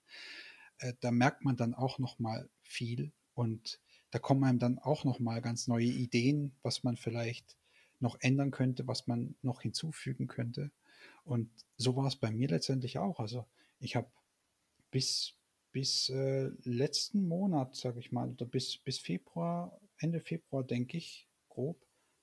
Äh, 0.81 0.93
da 0.99 1.11
merkt 1.11 1.45
man 1.45 1.55
dann 1.55 1.73
auch 1.73 1.99
nochmal 1.99 2.49
viel 2.61 3.13
und 3.33 3.79
da 4.11 4.19
kommen 4.19 4.43
einem 4.43 4.59
dann 4.59 4.79
auch 4.79 5.05
nochmal 5.05 5.41
ganz 5.41 5.67
neue 5.67 5.85
Ideen, 5.85 6.53
was 6.63 6.83
man 6.83 6.97
vielleicht 6.97 7.57
noch 7.99 8.17
ändern 8.19 8.51
könnte, 8.51 8.87
was 8.87 9.07
man 9.07 9.35
noch 9.41 9.61
hinzufügen 9.61 10.27
könnte. 10.27 10.71
Und 11.23 11.49
so 11.77 11.95
war 11.95 12.07
es 12.07 12.15
bei 12.17 12.31
mir 12.31 12.49
letztendlich 12.49 12.97
auch. 12.97 13.19
Also 13.19 13.45
ich 13.79 13.95
habe 13.95 14.11
bis, 14.89 15.35
bis 15.71 16.09
äh, 16.09 16.51
letzten 16.63 17.27
Monat, 17.27 17.75
sage 17.75 17.99
ich 17.99 18.11
mal, 18.11 18.29
oder 18.29 18.45
bis, 18.45 18.77
bis 18.79 18.99
Februar, 18.99 19.79
Ende 19.97 20.19
Februar, 20.19 20.63
denke 20.63 20.97
ich, 20.97 21.29
grob, 21.47 21.79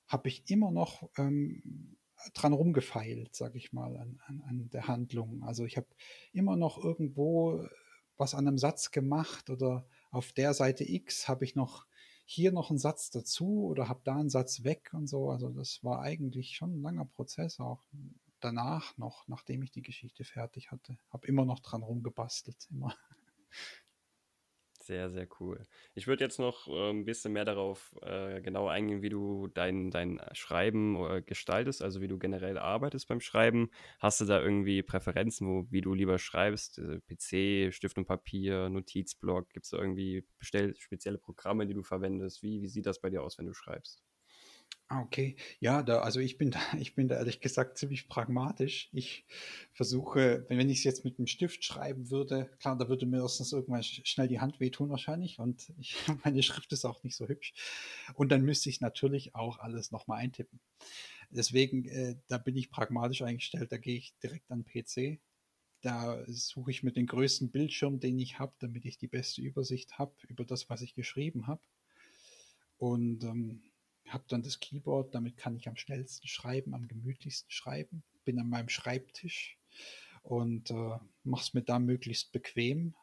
habe 0.08 0.28
ich 0.28 0.50
immer 0.50 0.70
noch 0.70 1.08
ähm, 1.16 1.96
dran 2.34 2.52
rumgefeilt, 2.52 3.34
sage 3.34 3.56
ich 3.56 3.72
mal, 3.72 3.96
an, 3.96 4.20
an, 4.26 4.42
an 4.42 4.70
der 4.70 4.88
Handlung. 4.88 5.42
Also 5.44 5.64
ich 5.64 5.76
habe 5.76 5.86
immer 6.32 6.56
noch 6.56 6.82
irgendwo 6.82 7.66
was 8.18 8.34
an 8.34 8.46
einem 8.46 8.58
Satz 8.58 8.90
gemacht 8.90 9.48
oder 9.50 9.86
auf 10.10 10.32
der 10.32 10.54
Seite 10.54 10.84
X 10.84 11.28
habe 11.28 11.44
ich 11.44 11.54
noch 11.54 11.86
hier 12.24 12.52
noch 12.52 12.68
einen 12.68 12.78
Satz 12.78 13.10
dazu 13.10 13.64
oder 13.64 13.88
habe 13.88 14.00
da 14.04 14.16
einen 14.16 14.28
Satz 14.28 14.62
weg 14.62 14.90
und 14.92 15.06
so. 15.06 15.30
Also 15.30 15.48
das 15.48 15.82
war 15.82 16.02
eigentlich 16.02 16.56
schon 16.56 16.74
ein 16.74 16.82
langer 16.82 17.06
Prozess 17.06 17.58
auch 17.58 17.82
danach 18.40 18.96
noch, 18.98 19.26
nachdem 19.28 19.62
ich 19.62 19.70
die 19.70 19.82
Geschichte 19.82 20.24
fertig 20.24 20.70
hatte. 20.70 20.98
Habe 21.10 21.26
immer 21.26 21.44
noch 21.44 21.60
dran 21.60 21.82
rumgebastelt, 21.82 22.68
immer. 22.70 22.94
Sehr, 24.88 25.10
sehr 25.10 25.28
cool. 25.38 25.66
Ich 25.94 26.06
würde 26.06 26.24
jetzt 26.24 26.38
noch 26.38 26.66
äh, 26.66 26.88
ein 26.90 27.04
bisschen 27.04 27.34
mehr 27.34 27.44
darauf 27.44 27.94
äh, 28.00 28.40
genau 28.40 28.68
eingehen, 28.68 29.02
wie 29.02 29.10
du 29.10 29.46
dein, 29.48 29.90
dein 29.90 30.18
Schreiben 30.32 30.96
äh, 31.04 31.20
gestaltest, 31.20 31.82
also 31.82 32.00
wie 32.00 32.08
du 32.08 32.18
generell 32.18 32.56
arbeitest 32.56 33.06
beim 33.06 33.20
Schreiben. 33.20 33.70
Hast 33.98 34.22
du 34.22 34.24
da 34.24 34.40
irgendwie 34.40 34.82
Präferenzen, 34.82 35.46
wo, 35.46 35.66
wie 35.70 35.82
du 35.82 35.92
lieber 35.92 36.18
schreibst? 36.18 36.78
Äh, 36.78 37.00
PC, 37.00 37.70
Stift 37.74 37.98
und 37.98 38.06
Papier, 38.06 38.70
Notizblock? 38.70 39.50
Gibt 39.50 39.66
es 39.66 39.70
da 39.72 39.76
irgendwie 39.78 40.24
spezielle 40.40 41.18
Programme, 41.18 41.66
die 41.66 41.74
du 41.74 41.82
verwendest? 41.82 42.42
Wie, 42.42 42.62
wie 42.62 42.68
sieht 42.68 42.86
das 42.86 42.98
bei 43.00 43.10
dir 43.10 43.22
aus, 43.22 43.36
wenn 43.36 43.46
du 43.46 43.52
schreibst? 43.52 44.02
Ah, 44.90 45.02
okay. 45.02 45.36
Ja, 45.60 45.82
da, 45.82 46.00
also 46.00 46.18
ich 46.18 46.38
bin 46.38 46.50
da, 46.50 46.60
ich 46.78 46.94
bin 46.94 47.08
da 47.08 47.16
ehrlich 47.16 47.40
gesagt 47.40 47.76
ziemlich 47.78 48.08
pragmatisch. 48.08 48.88
Ich 48.92 49.26
versuche, 49.72 50.46
wenn, 50.48 50.58
wenn 50.58 50.70
ich 50.70 50.78
es 50.78 50.84
jetzt 50.84 51.04
mit 51.04 51.18
einem 51.18 51.26
Stift 51.26 51.62
schreiben 51.62 52.10
würde, 52.10 52.50
klar, 52.58 52.76
da 52.78 52.88
würde 52.88 53.04
mir 53.04 53.20
erstens 53.20 53.52
irgendwann 53.52 53.82
schnell 53.82 54.28
die 54.28 54.40
Hand 54.40 54.60
wehtun 54.60 54.88
wahrscheinlich 54.88 55.38
und 55.38 55.70
ich, 55.78 55.96
meine 56.24 56.42
Schrift 56.42 56.72
ist 56.72 56.84
auch 56.86 57.02
nicht 57.02 57.16
so 57.16 57.28
hübsch. 57.28 57.52
Und 58.14 58.30
dann 58.32 58.42
müsste 58.44 58.70
ich 58.70 58.80
natürlich 58.80 59.34
auch 59.34 59.58
alles 59.58 59.90
nochmal 59.90 60.20
eintippen. 60.20 60.58
Deswegen, 61.30 61.84
äh, 61.86 62.16
da 62.28 62.38
bin 62.38 62.56
ich 62.56 62.70
pragmatisch 62.70 63.22
eingestellt, 63.22 63.72
da 63.72 63.78
gehe 63.78 63.98
ich 63.98 64.14
direkt 64.22 64.50
an 64.50 64.64
den 64.64 64.66
PC. 64.66 65.20
Da 65.82 66.24
suche 66.28 66.70
ich 66.72 66.82
mit 66.82 66.96
den 66.96 67.06
größten 67.06 67.50
Bildschirm, 67.50 68.00
den 68.00 68.18
ich 68.18 68.38
habe, 68.38 68.54
damit 68.60 68.84
ich 68.86 68.98
die 68.98 69.08
beste 69.08 69.42
Übersicht 69.42 69.98
habe 69.98 70.14
über 70.28 70.44
das, 70.44 70.70
was 70.70 70.82
ich 70.82 70.94
geschrieben 70.94 71.46
habe. 71.46 71.60
Und 72.78 73.24
ähm, 73.24 73.62
habe 74.12 74.24
dann 74.28 74.42
das 74.42 74.60
Keyboard, 74.60 75.14
damit 75.14 75.36
kann 75.36 75.56
ich 75.56 75.68
am 75.68 75.76
schnellsten 75.76 76.28
schreiben, 76.28 76.74
am 76.74 76.88
gemütlichsten 76.88 77.50
schreiben, 77.50 78.02
bin 78.24 78.38
an 78.38 78.48
meinem 78.48 78.68
Schreibtisch 78.68 79.58
und 80.22 80.70
äh, 80.70 80.98
mache 81.24 81.42
es 81.42 81.54
mir 81.54 81.62
da 81.62 81.78
möglichst 81.78 82.32
bequem. 82.32 82.94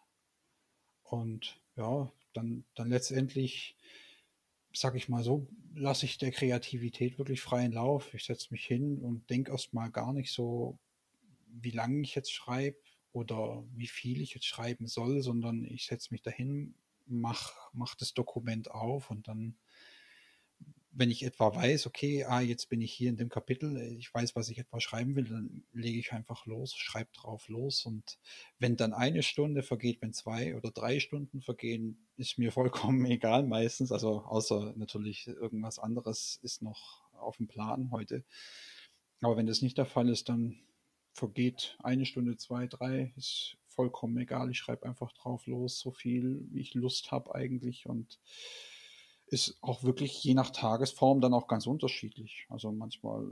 Und 1.03 1.61
ja, 1.75 2.11
dann, 2.33 2.65
dann 2.75 2.89
letztendlich, 2.89 3.75
sage 4.73 4.97
ich 4.97 5.09
mal 5.09 5.23
so, 5.23 5.47
lasse 5.75 6.05
ich 6.05 6.17
der 6.17 6.31
Kreativität 6.31 7.17
wirklich 7.17 7.41
freien 7.41 7.71
Lauf. 7.71 8.13
Ich 8.13 8.25
setze 8.25 8.47
mich 8.51 8.65
hin 8.65 8.99
und 8.99 9.29
denke 9.29 9.51
erstmal 9.51 9.91
gar 9.91 10.13
nicht 10.13 10.31
so, 10.31 10.79
wie 11.47 11.71
lange 11.71 12.01
ich 12.01 12.15
jetzt 12.15 12.31
schreibe 12.31 12.77
oder 13.11 13.63
wie 13.73 13.87
viel 13.87 14.21
ich 14.21 14.33
jetzt 14.33 14.45
schreiben 14.45 14.87
soll, 14.87 15.21
sondern 15.21 15.63
ich 15.63 15.85
setze 15.85 16.09
mich 16.11 16.21
dahin, 16.21 16.75
mache 17.05 17.53
mach 17.73 17.95
das 17.95 18.13
Dokument 18.13 18.71
auf 18.71 19.09
und 19.11 19.27
dann 19.27 19.57
wenn 20.97 21.11
ich 21.11 21.23
etwa 21.23 21.53
weiß, 21.53 21.87
okay, 21.87 22.23
ah, 22.23 22.39
jetzt 22.39 22.69
bin 22.69 22.79
ich 22.79 22.93
hier 22.93 23.09
in 23.09 23.17
dem 23.17 23.27
Kapitel, 23.27 23.77
ich 23.99 24.13
weiß, 24.13 24.33
was 24.37 24.47
ich 24.47 24.57
etwa 24.57 24.79
schreiben 24.79 25.15
will, 25.15 25.25
dann 25.25 25.65
lege 25.73 25.99
ich 25.99 26.13
einfach 26.13 26.45
los, 26.45 26.73
schreibe 26.73 27.09
drauf 27.13 27.49
los. 27.49 27.85
Und 27.85 28.17
wenn 28.59 28.77
dann 28.77 28.93
eine 28.93 29.21
Stunde 29.21 29.61
vergeht, 29.61 30.01
wenn 30.01 30.13
zwei 30.13 30.55
oder 30.55 30.71
drei 30.71 31.01
Stunden 31.01 31.41
vergehen, 31.41 32.07
ist 32.15 32.37
mir 32.37 32.51
vollkommen 32.53 33.05
egal 33.05 33.43
meistens. 33.43 33.91
Also 33.91 34.21
außer 34.21 34.73
natürlich 34.77 35.27
irgendwas 35.27 35.79
anderes 35.79 36.39
ist 36.41 36.61
noch 36.61 37.03
auf 37.11 37.37
dem 37.37 37.47
Plan 37.47 37.91
heute. 37.91 38.23
Aber 39.21 39.35
wenn 39.35 39.47
das 39.47 39.61
nicht 39.61 39.77
der 39.77 39.85
Fall 39.85 40.07
ist, 40.07 40.29
dann 40.29 40.61
vergeht 41.11 41.77
eine 41.83 42.05
Stunde, 42.05 42.37
zwei, 42.37 42.67
drei, 42.67 43.13
ist 43.17 43.57
vollkommen 43.67 44.17
egal. 44.17 44.49
Ich 44.49 44.59
schreibe 44.59 44.85
einfach 44.85 45.11
drauf 45.11 45.45
los, 45.45 45.77
so 45.77 45.91
viel, 45.91 46.45
wie 46.51 46.61
ich 46.61 46.73
Lust 46.73 47.11
habe 47.11 47.35
eigentlich. 47.35 47.85
Und 47.85 48.19
ist 49.27 49.57
auch 49.61 49.83
wirklich 49.83 50.23
je 50.23 50.33
nach 50.33 50.51
Tagesform 50.51 51.21
dann 51.21 51.33
auch 51.33 51.47
ganz 51.47 51.67
unterschiedlich. 51.67 52.45
Also 52.49 52.71
manchmal 52.71 53.27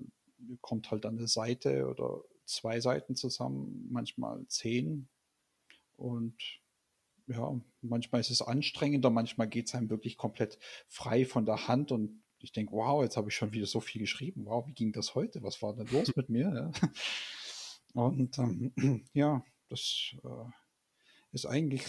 kommt 0.62 0.92
halt 0.92 1.06
eine 1.06 1.28
Seite 1.28 1.88
oder 1.88 2.22
zwei 2.46 2.80
Seiten 2.80 3.16
zusammen, 3.16 3.88
manchmal 3.92 4.46
zehn. 4.48 5.08
Und 5.96 6.36
ja, 7.28 7.60
manchmal 7.82 8.22
ist 8.22 8.32
es 8.32 8.42
anstrengender, 8.42 9.10
manchmal 9.10 9.48
geht 9.48 9.68
es 9.68 9.76
einem 9.76 9.90
wirklich 9.90 10.18
komplett 10.18 10.60
frei 10.88 11.26
von 11.26 11.46
der 11.46 11.68
Hand 11.68 11.92
und 11.92 12.22
ich 12.40 12.52
denke, 12.52 12.74
wow, 12.74 13.02
jetzt 13.02 13.16
habe 13.16 13.30
ich 13.30 13.36
schon 13.36 13.54
wieder 13.54 13.66
so 13.66 13.80
viel 13.80 14.02
geschrieben. 14.02 14.46
Wow, 14.46 14.68
wie 14.68 14.74
ging 14.74 14.92
das 14.92 15.16
heute? 15.16 15.42
Was 15.44 15.62
war 15.62 15.74
denn 15.74 15.88
los 15.88 16.14
mit 16.16 16.28
mir? 16.28 16.72
Und 17.94 18.38
ähm, 18.38 18.74
ja, 19.14 19.46
das 19.70 20.16
äh, 20.24 20.50
ist 21.32 21.46
eigentlich 21.46 21.86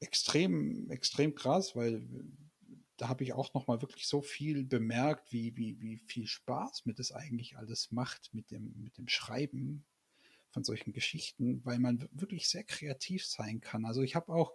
extrem, 0.00 0.90
extrem 0.90 1.34
krass, 1.34 1.74
weil 1.74 2.06
da 2.96 3.08
habe 3.08 3.24
ich 3.24 3.32
auch 3.32 3.54
noch 3.54 3.66
mal 3.66 3.82
wirklich 3.82 4.06
so 4.06 4.22
viel 4.22 4.64
bemerkt, 4.64 5.32
wie, 5.32 5.56
wie, 5.56 5.80
wie 5.80 5.98
viel 5.98 6.26
Spaß 6.26 6.86
mir 6.86 6.94
das 6.94 7.12
eigentlich 7.12 7.56
alles 7.56 7.90
macht 7.90 8.32
mit 8.32 8.50
dem, 8.50 8.72
mit 8.82 8.98
dem 8.98 9.08
Schreiben 9.08 9.84
von 10.50 10.62
solchen 10.64 10.92
Geschichten, 10.92 11.64
weil 11.64 11.78
man 11.80 12.08
wirklich 12.12 12.48
sehr 12.48 12.64
kreativ 12.64 13.26
sein 13.26 13.60
kann. 13.60 13.84
Also 13.84 14.02
ich 14.02 14.14
habe 14.14 14.32
auch 14.32 14.54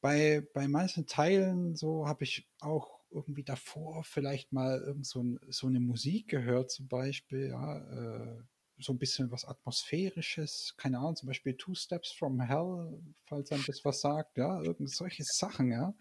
bei, 0.00 0.46
bei 0.52 0.66
manchen 0.68 1.06
Teilen 1.06 1.76
so 1.76 2.08
habe 2.08 2.24
ich 2.24 2.48
auch 2.60 3.00
irgendwie 3.10 3.44
davor 3.44 4.02
vielleicht 4.02 4.52
mal 4.52 4.80
irgend 4.80 5.06
so, 5.06 5.22
ein, 5.22 5.38
so 5.48 5.68
eine 5.68 5.80
Musik 5.80 6.28
gehört 6.28 6.72
zum 6.72 6.88
Beispiel, 6.88 7.48
ja, 7.48 7.78
äh, 7.78 8.42
so 8.78 8.92
ein 8.92 8.98
bisschen 8.98 9.30
was 9.30 9.44
Atmosphärisches, 9.44 10.74
keine 10.76 10.98
Ahnung, 10.98 11.16
zum 11.16 11.28
Beispiel 11.28 11.56
Two 11.56 11.74
Steps 11.74 12.12
from 12.12 12.40
Hell, 12.40 12.98
falls 13.24 13.52
einem 13.52 13.64
das 13.66 13.84
was 13.84 14.00
sagt, 14.00 14.36
ja, 14.36 14.60
irgend 14.62 14.90
solche 14.90 15.24
Sachen, 15.24 15.70
ja. 15.70 15.94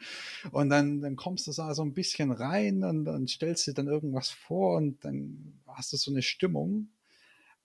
Und 0.52 0.70
dann, 0.70 1.02
dann 1.02 1.16
kommst 1.16 1.48
du 1.48 1.52
da 1.52 1.74
so 1.76 1.84
ein 1.84 1.94
bisschen 1.94 2.32
rein 2.32 2.84
und 2.84 3.06
dann 3.06 3.28
stellst 3.28 3.68
du 3.68 3.74
dann 3.74 3.88
irgendwas 3.88 4.30
vor 4.30 4.78
und 4.78 5.04
dann 5.06 5.62
hast 5.68 5.94
du 5.94 5.98
so 5.98 6.12
eine 6.12 6.22
Stimmung. 6.22 6.90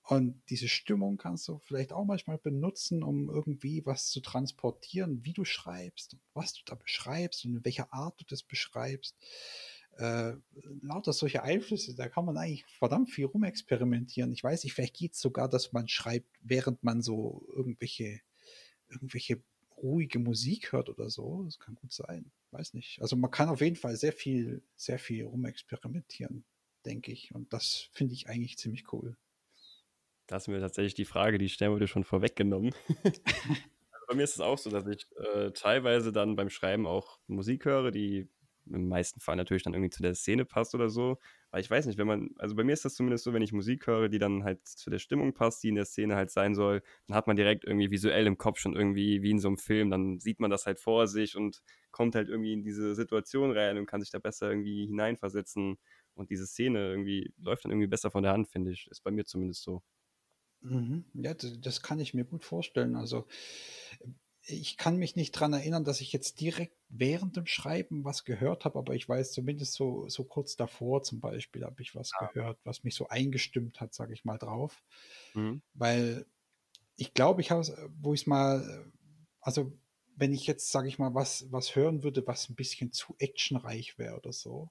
Und 0.03 0.41
diese 0.49 0.69
Stimmung 0.69 1.19
kannst 1.19 1.49
du 1.49 1.59
vielleicht 1.59 1.93
auch 1.93 2.07
manchmal 2.07 2.39
benutzen, 2.39 3.03
um 3.03 3.29
irgendwie 3.29 3.85
was 3.85 4.09
zu 4.09 4.21
transportieren, 4.21 5.23
wie 5.23 5.35
du 5.35 5.45
schreibst, 5.45 6.17
was 6.33 6.55
du 6.55 6.63
da 6.65 6.77
beschreibst 6.77 7.45
und 7.45 7.57
in 7.57 7.65
welcher 7.65 7.93
Art 7.93 8.19
du 8.19 8.25
das 8.27 8.43
beschreibst 8.43 9.15
äh, 9.99 10.35
lauter 10.83 11.13
solche 11.13 11.43
Einflüsse, 11.43 11.95
da 11.97 12.09
kann 12.09 12.25
man 12.25 12.37
eigentlich 12.37 12.65
verdammt 12.67 13.11
viel 13.11 13.27
rumexperimentieren. 13.27 14.33
Ich 14.33 14.45
weiß 14.45 14.63
nicht, 14.63 14.73
vielleicht 14.73 14.97
geht 14.97 15.15
es 15.15 15.21
sogar, 15.21 15.49
dass 15.49 15.73
man 15.73 15.89
schreibt, 15.89 16.29
während 16.41 16.85
man 16.85 17.03
so 17.03 17.45
irgendwelche, 17.55 18.21
irgendwelche 18.89 19.43
ruhige 19.77 20.21
Musik 20.21 20.73
hört 20.73 20.89
oder 20.89 21.11
so. 21.11 21.43
Das 21.45 21.59
kann 21.59 21.75
gut 21.75 21.93
sein. 21.93 22.31
Weiß 22.53 22.75
nicht. 22.75 23.03
Also 23.03 23.17
man 23.17 23.31
kann 23.33 23.49
auf 23.49 23.61
jeden 23.61 23.77
Fall 23.77 23.97
sehr 23.97 24.13
viel, 24.13 24.63
sehr 24.77 25.01
viel 25.01 25.25
rumexperimentieren, 25.25 26.45
denke 26.87 27.11
ich. 27.11 27.35
Und 27.35 27.53
das 27.53 27.89
finde 27.93 28.15
ich 28.15 28.29
eigentlich 28.29 28.57
ziemlich 28.57 28.93
cool. 28.93 29.17
Da 30.29 30.37
hast 30.37 30.47
du 30.47 30.53
mir 30.53 30.61
tatsächlich 30.61 30.95
die 30.95 31.07
Frage, 31.07 31.39
die 31.39 31.49
stellen 31.49 31.73
wurde 31.73 31.89
schon 31.89 32.05
vorweggenommen. 32.05 32.73
also 33.03 34.07
bei 34.07 34.15
mir 34.15 34.23
ist 34.23 34.35
es 34.35 34.41
auch 34.41 34.59
so, 34.59 34.71
dass 34.71 34.87
ich 34.87 35.07
äh, 35.35 35.51
teilweise 35.51 36.13
dann 36.13 36.37
beim 36.37 36.51
Schreiben 36.51 36.87
auch 36.87 37.19
Musik 37.27 37.65
höre, 37.65 37.91
die 37.91 38.29
im 38.75 38.89
meisten 38.89 39.21
Fall 39.21 39.37
natürlich 39.37 39.63
dann 39.63 39.75
irgendwie 39.75 39.91
zu 39.91 40.03
der 40.03 40.15
Szene 40.15 40.45
passt 40.45 40.75
oder 40.75 40.89
so. 40.89 41.19
Aber 41.51 41.61
ich 41.61 41.71
weiß 41.71 41.87
nicht, 41.87 41.99
wenn 41.99 42.07
man, 42.07 42.31
also 42.39 42.55
bei 42.55 42.65
mir 42.65 42.73
ist 42.73 42.85
das 42.85 42.95
zumindest 42.95 43.25
so, 43.25 43.33
wenn 43.33 43.43
ich 43.43 43.53
Musik 43.53 43.87
höre, 43.87 44.09
die 44.09 44.19
dann 44.19 44.45
halt 44.45 44.67
zu 44.67 44.91
der 44.91 44.99
Stimmung 44.99 45.35
passt, 45.35 45.63
die 45.63 45.69
in 45.69 45.75
der 45.75 45.85
Szene 45.85 46.17
halt 46.17 46.31
sein 46.31 46.55
soll, 46.55 46.83
dann 47.07 47.17
hat 47.17 47.27
man 47.27 47.37
direkt 47.37 47.65
irgendwie 47.65 47.91
visuell 47.91 48.27
im 48.27 48.39
Kopf 48.39 48.59
schon 48.59 48.77
irgendwie 48.77 49.23
wie 49.23 49.31
in 49.31 49.39
so 49.39 49.49
einem 49.49 49.59
Film, 49.59 49.91
dann 49.91 50.21
sieht 50.21 50.41
man 50.41 50.51
das 50.51 50.67
halt 50.67 50.79
vor 50.81 51.07
sich 51.07 51.37
und 51.37 51.63
kommt 51.91 52.15
halt 52.15 52.29
irgendwie 52.29 52.53
in 52.53 52.63
diese 52.63 52.95
Situation 52.95 53.51
rein 53.53 53.79
und 53.79 53.87
kann 53.87 54.01
sich 54.01 54.11
da 54.11 54.19
besser 54.19 54.51
irgendwie 54.51 54.87
hineinversetzen 54.87 55.79
und 56.15 56.31
diese 56.31 56.47
Szene 56.47 56.91
irgendwie 56.91 57.33
läuft 57.39 57.65
dann 57.65 57.73
irgendwie 57.73 57.87
besser 57.89 58.11
von 58.11 58.23
der 58.23 58.33
Hand, 58.33 58.49
finde 58.49 58.73
ich. 58.73 58.89
Ist 58.91 59.03
bei 59.05 59.11
mir 59.11 59.25
zumindest 59.25 59.63
so. 59.63 59.83
Mhm. 60.61 61.05
Ja, 61.15 61.35
das 61.35 61.83
kann 61.83 62.01
ich 62.01 62.15
mir 62.15 62.25
gut 62.25 62.45
vorstellen. 62.45 62.97
Also 62.97 63.27
ich 64.51 64.77
kann 64.79 64.97
mich 64.97 65.15
nicht 65.15 65.33
dran 65.33 65.53
erinnern, 65.53 65.85
dass 65.85 66.01
ich 66.01 66.13
jetzt 66.13 66.41
direkt 66.41 66.77
während 66.89 67.37
dem 67.37 67.47
Schreiben 67.47 68.05
was 68.05 68.25
gehört 68.25 68.65
habe, 68.65 68.79
aber 68.79 68.95
ich 68.95 69.09
weiß 69.09 69.33
zumindest 69.33 69.75
so, 69.75 70.09
so 70.09 70.25
kurz 70.25 70.57
davor 70.57 71.03
zum 71.03 71.21
Beispiel 71.21 71.65
habe 71.65 71.83
ich 71.83 71.95
was 71.95 72.13
ja. 72.19 72.27
gehört, 72.29 72.59
was 72.65 72.83
mich 72.83 72.95
so 72.95 73.09
eingestimmt 73.09 73.81
hat, 73.81 73.95
sage 73.95 74.15
ich 74.15 74.25
mal 74.25 74.39
drauf. 74.39 74.83
Mhm. 75.35 75.61
Weil 75.75 76.27
ich 76.97 77.13
glaube, 77.13 77.43
ich 77.43 77.51
habe 77.51 77.61
es, 77.61 77.73
wo 78.01 78.15
ich 78.15 78.23
es 78.23 78.27
mal, 78.27 78.91
also 79.41 79.73
wenn 80.17 80.33
ich 80.33 80.47
jetzt, 80.47 80.73
sage 80.73 80.89
ich 80.89 80.99
mal, 80.99 81.15
was, 81.15 81.47
was 81.53 81.77
hören 81.77 82.03
würde, 82.03 82.27
was 82.27 82.49
ein 82.49 82.57
bisschen 82.57 82.93
zu 82.93 83.15
actionreich 83.19 83.99
wäre 83.99 84.17
oder 84.17 84.33
so, 84.33 84.71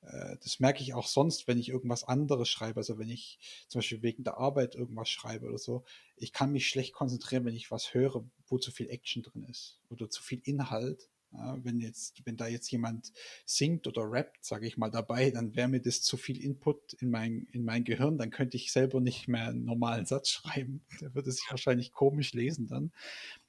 das 0.00 0.60
merke 0.60 0.82
ich 0.82 0.94
auch 0.94 1.06
sonst, 1.06 1.48
wenn 1.48 1.58
ich 1.58 1.68
irgendwas 1.68 2.04
anderes 2.04 2.48
schreibe. 2.48 2.78
Also 2.78 2.98
wenn 2.98 3.10
ich 3.10 3.38
zum 3.68 3.80
Beispiel 3.80 4.02
wegen 4.02 4.24
der 4.24 4.38
Arbeit 4.38 4.74
irgendwas 4.74 5.08
schreibe 5.08 5.46
oder 5.46 5.58
so. 5.58 5.84
Ich 6.16 6.32
kann 6.32 6.52
mich 6.52 6.68
schlecht 6.68 6.92
konzentrieren, 6.92 7.44
wenn 7.44 7.54
ich 7.54 7.70
was 7.70 7.94
höre, 7.94 8.24
wo 8.46 8.58
zu 8.58 8.70
viel 8.70 8.88
Action 8.90 9.22
drin 9.22 9.44
ist 9.44 9.80
oder 9.90 10.08
zu 10.08 10.22
viel 10.22 10.40
Inhalt. 10.44 11.08
Ja, 11.32 11.62
wenn 11.62 11.78
jetzt, 11.78 12.24
wenn 12.24 12.38
da 12.38 12.46
jetzt 12.46 12.70
jemand 12.70 13.12
singt 13.44 13.86
oder 13.86 14.10
rappt, 14.10 14.42
sage 14.42 14.66
ich 14.66 14.78
mal 14.78 14.90
dabei, 14.90 15.30
dann 15.30 15.54
wäre 15.54 15.68
mir 15.68 15.80
das 15.82 16.00
zu 16.00 16.16
viel 16.16 16.42
Input 16.42 16.94
in 16.94 17.10
mein, 17.10 17.46
in 17.52 17.64
mein 17.64 17.84
Gehirn, 17.84 18.16
dann 18.16 18.30
könnte 18.30 18.56
ich 18.56 18.72
selber 18.72 19.02
nicht 19.02 19.28
mehr 19.28 19.48
einen 19.48 19.66
normalen 19.66 20.06
Satz 20.06 20.30
schreiben. 20.30 20.80
Der 21.02 21.14
würde 21.14 21.30
sich 21.30 21.44
wahrscheinlich 21.50 21.92
komisch 21.92 22.32
lesen 22.32 22.66
dann. 22.66 22.92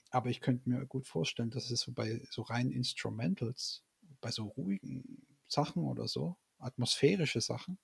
Aber 0.09 0.29
ich 0.29 0.41
könnte 0.41 0.67
mir 0.67 0.85
gut 0.87 1.07
vorstellen, 1.07 1.51
dass 1.51 1.71
es 1.71 1.79
so 1.81 1.93
bei 1.93 2.19
so 2.29 2.41
reinen 2.41 2.71
Instrumentals, 2.71 3.83
bei 4.19 4.31
so 4.31 4.47
ruhigen 4.47 5.21
Sachen 5.51 5.83
oder 5.83 6.07
so, 6.07 6.37
atmosphärische 6.57 7.41
Sachen, 7.41 7.77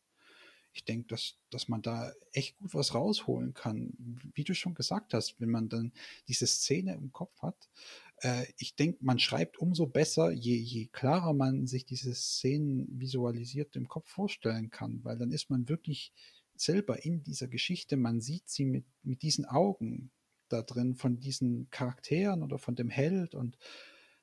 ich 0.75 0.83
denke, 0.83 1.07
dass, 1.07 1.37
dass 1.49 1.69
man 1.69 1.81
da 1.81 2.11
echt 2.33 2.57
gut 2.57 2.73
was 2.73 2.93
rausholen 2.93 3.53
kann. 3.53 3.93
Wie 4.33 4.43
du 4.43 4.53
schon 4.53 4.75
gesagt 4.75 5.13
hast, 5.13 5.39
wenn 5.39 5.49
man 5.49 5.69
dann 5.69 5.93
diese 6.27 6.45
Szene 6.47 6.95
im 6.95 7.13
Kopf 7.13 7.41
hat. 7.41 7.69
Äh, 8.17 8.45
ich 8.57 8.75
denke, 8.75 8.97
man 9.01 9.17
schreibt 9.17 9.57
umso 9.57 9.87
besser, 9.87 10.31
je, 10.31 10.57
je 10.57 10.87
klarer 10.87 11.33
man 11.33 11.65
sich 11.65 11.85
diese 11.85 12.13
Szenen 12.13 12.87
visualisiert 12.99 13.77
im 13.77 13.87
Kopf 13.87 14.09
vorstellen 14.09 14.69
kann, 14.69 15.01
weil 15.03 15.17
dann 15.17 15.31
ist 15.31 15.49
man 15.49 15.69
wirklich 15.69 16.11
selber 16.55 17.05
in 17.05 17.23
dieser 17.23 17.47
Geschichte, 17.47 17.95
man 17.95 18.19
sieht 18.19 18.49
sie 18.49 18.65
mit, 18.65 18.85
mit 19.01 19.21
diesen 19.21 19.45
Augen 19.45 20.11
da 20.49 20.61
drin 20.61 20.95
von 20.95 21.19
diesen 21.21 21.69
Charakteren 21.69 22.43
oder 22.43 22.59
von 22.59 22.75
dem 22.75 22.89
Held 22.89 23.33
und 23.33 23.57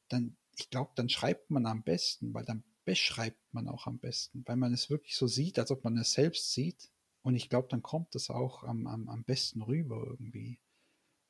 dann, 0.09 0.37
ich 0.57 0.69
glaube, 0.69 0.93
dann 0.97 1.09
schreibt 1.09 1.51
man 1.51 1.65
am 1.65 1.83
besten, 1.83 2.35
weil 2.35 2.45
dann 2.45 2.63
beschreibt 2.85 3.43
man 3.53 3.69
auch 3.69 3.87
am 3.87 3.99
besten, 3.99 4.43
weil 4.47 4.57
man 4.57 4.73
es 4.73 4.91
wirklich 4.91 5.17
so 5.17 5.27
sieht, 5.27 5.59
als 5.59 5.71
ob 5.71 5.85
man 5.85 5.97
es 5.97 6.13
selbst 6.13 6.53
sieht. 6.53 6.91
Und 7.23 7.37
ich 7.37 7.49
glaube, 7.49 7.69
dann 7.71 7.83
kommt 7.83 8.15
es 8.15 8.31
auch 8.31 8.65
am, 8.65 8.87
am, 8.87 9.09
am 9.09 9.25
besten 9.25 9.63
rüber 9.63 10.05
irgendwie. 10.07 10.59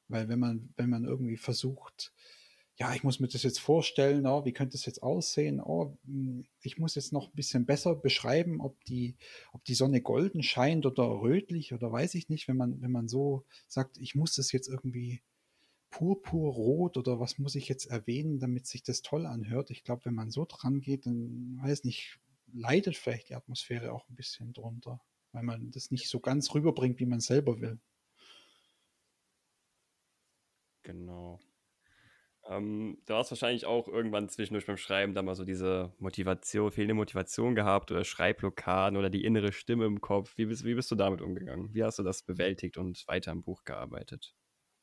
Weil 0.09 0.28
wenn 0.28 0.38
man, 0.38 0.72
wenn 0.76 0.90
man 0.90 1.05
irgendwie 1.05 1.36
versucht, 1.36 2.12
ja, 2.76 2.94
ich 2.94 3.05
muss 3.05 3.20
mir 3.20 3.28
das 3.28 3.42
jetzt 3.42 3.61
vorstellen, 3.61 4.26
oh, 4.26 4.44
wie 4.44 4.53
könnte 4.53 4.76
es 4.76 4.86
jetzt 4.86 5.03
aussehen? 5.03 5.61
Oh, 5.61 5.96
hm, 6.05 6.46
ich 6.62 6.78
muss 6.78 6.94
jetzt 6.94 7.12
noch 7.12 7.28
ein 7.28 7.36
bisschen 7.36 7.66
besser 7.66 7.94
beschreiben, 7.94 8.61
ob 8.61 8.82
die, 8.84 9.16
ob 9.53 9.64
die 9.64 9.74
Sonne 9.74 10.00
golden 10.00 10.42
scheint 10.42 10.86
oder 10.86 11.05
rötlich 11.05 11.74
oder 11.74 11.92
weiß 11.92 12.14
ich 12.14 12.28
nicht, 12.28 12.48
wenn 12.48 12.57
man, 12.57 12.80
wenn 12.80 12.90
man 12.90 13.09
so 13.09 13.44
sagt, 13.68 13.98
ich 13.98 14.14
muss 14.14 14.34
das 14.34 14.53
jetzt 14.53 14.68
irgendwie 14.68 15.22
purpurrot 15.93 16.97
oder 16.97 17.20
was 17.20 17.38
muss 17.38 17.55
ich 17.55 17.68
jetzt 17.68 17.86
erwähnen, 17.86 18.40
damit 18.40 18.66
sich 18.66 18.82
das 18.82 19.03
toll 19.03 19.26
anhört. 19.26 19.70
Ich 19.70 19.84
glaube, 19.84 20.07
wenn 20.07 20.14
man 20.14 20.32
so 20.32 20.45
dran 20.45 20.80
geht, 20.80 21.07
dann 21.07 21.61
weiß 21.62 21.84
nicht, 21.84 22.18
leidet 22.53 22.97
vielleicht 22.97 23.28
die 23.28 23.34
Atmosphäre 23.36 23.93
auch 23.93 24.09
ein 24.09 24.16
bisschen 24.16 24.53
drunter, 24.53 25.01
weil 25.32 25.45
man 25.45 25.70
das 25.70 25.90
nicht 25.93 26.09
so 26.09 26.18
ganz 26.18 26.53
rüberbringt, 26.55 26.99
wie 26.99 27.07
man 27.07 27.20
selber 27.20 27.61
will. 27.61 27.78
Genau. 30.82 31.38
Ähm, 32.49 32.99
du 33.07 33.14
hast 33.14 33.30
wahrscheinlich 33.30 33.66
auch 33.66 33.86
irgendwann 33.86 34.28
zwischendurch 34.28 34.66
beim 34.66 34.76
Schreiben 34.76 35.14
da 35.14 35.22
mal 35.22 35.36
so 35.36 35.45
diese 35.45 35.93
Motivation, 35.99 36.72
fehlende 36.72 36.95
Motivation 36.95 37.55
gehabt 37.55 37.93
oder 37.93 38.05
Schreibblockaden 38.05 38.97
oder 38.99 39.11
die 39.11 39.24
innere 39.24 39.53
Stimme 39.53 39.86
im 39.86 40.01
Kopf. 40.01 40.36
Wie 40.36 40.47
bist, 40.47 40.64
wie 40.64 40.74
bist 40.74 40.90
du 40.90 40.97
damit 40.97 41.20
umgegangen? 41.20 41.72
Wie 41.72 41.84
hast 41.84 42.01
du 42.01 42.03
das 42.03 42.22
bewältigt 42.24 42.78
und 42.78 43.05
weiter 43.07 43.30
im 43.30 43.43
Buch 43.43 43.62
gearbeitet? 43.64 44.34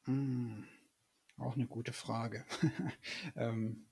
Hm. 0.06 0.64
Auch 1.40 1.56
eine 1.56 1.68
gute 1.68 1.94
Frage. 1.94 2.46
ähm, 3.36 3.86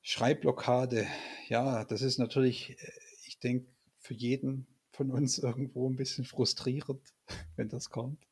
Schreibblockade, 0.00 1.06
ja, 1.48 1.84
das 1.84 2.02
ist 2.02 2.18
natürlich, 2.18 2.70
äh, 2.70 2.92
ich 3.26 3.40
denke, 3.40 3.66
für 3.98 4.14
jeden 4.14 4.66
von 4.92 5.10
uns 5.10 5.38
irgendwo 5.42 5.90
ein 5.90 5.96
bisschen 5.96 6.24
frustrierend, 6.24 7.02
wenn 7.56 7.68
das 7.68 7.90
kommt. 7.90 8.24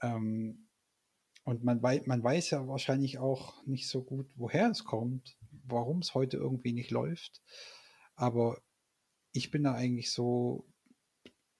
Ähm, 0.00 0.68
und 1.44 1.62
man, 1.62 1.82
wei 1.82 2.02
man 2.06 2.24
weiß 2.24 2.50
ja 2.50 2.66
wahrscheinlich 2.66 3.18
auch 3.18 3.64
nicht 3.66 3.88
so 3.88 4.02
gut, 4.02 4.28
woher 4.34 4.70
es 4.70 4.84
kommt, 4.84 5.36
warum 5.64 5.98
es 5.98 6.14
heute 6.14 6.38
irgendwie 6.38 6.72
nicht 6.72 6.90
läuft. 6.90 7.42
Aber 8.14 8.62
ich 9.32 9.50
bin 9.50 9.64
da 9.64 9.74
eigentlich 9.74 10.10
so, 10.10 10.66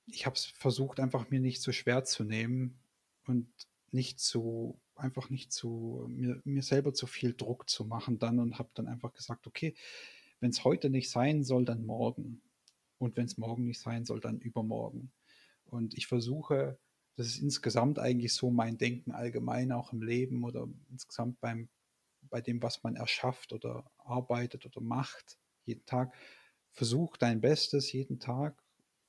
ich 0.06 0.24
habe 0.24 0.34
es 0.34 0.46
versucht, 0.46 0.98
einfach 0.98 1.28
mir 1.28 1.40
nicht 1.40 1.60
so 1.60 1.72
schwer 1.72 2.04
zu 2.04 2.24
nehmen 2.24 2.80
und 3.26 3.48
nicht 3.92 4.18
zu 4.18 4.80
einfach 4.96 5.30
nicht 5.30 5.52
zu 5.52 6.06
mir, 6.08 6.40
mir 6.44 6.62
selber 6.62 6.94
zu 6.94 7.06
viel 7.06 7.34
Druck 7.34 7.68
zu 7.68 7.84
machen 7.84 8.18
dann 8.18 8.38
und 8.38 8.58
habe 8.58 8.70
dann 8.74 8.88
einfach 8.88 9.12
gesagt, 9.12 9.46
okay, 9.46 9.74
wenn 10.40 10.50
es 10.50 10.64
heute 10.64 10.90
nicht 10.90 11.10
sein 11.10 11.44
soll, 11.44 11.64
dann 11.64 11.86
morgen. 11.86 12.42
Und 12.98 13.16
wenn 13.16 13.26
es 13.26 13.36
morgen 13.36 13.64
nicht 13.64 13.80
sein 13.80 14.04
soll, 14.04 14.20
dann 14.20 14.38
übermorgen. 14.38 15.12
Und 15.64 15.96
ich 15.96 16.06
versuche, 16.06 16.78
das 17.16 17.26
ist 17.26 17.38
insgesamt 17.38 17.98
eigentlich 17.98 18.34
so 18.34 18.50
mein 18.50 18.78
Denken 18.78 19.12
allgemein 19.12 19.72
auch 19.72 19.92
im 19.92 20.02
Leben 20.02 20.44
oder 20.44 20.68
insgesamt 20.90 21.40
beim, 21.40 21.68
bei 22.22 22.40
dem, 22.40 22.62
was 22.62 22.82
man 22.82 22.96
erschafft 22.96 23.52
oder 23.52 23.90
arbeitet 23.98 24.66
oder 24.66 24.80
macht, 24.80 25.38
jeden 25.64 25.84
Tag. 25.86 26.14
Versuch 26.72 27.16
dein 27.16 27.40
Bestes 27.40 27.90
jeden 27.92 28.18
Tag 28.18 28.62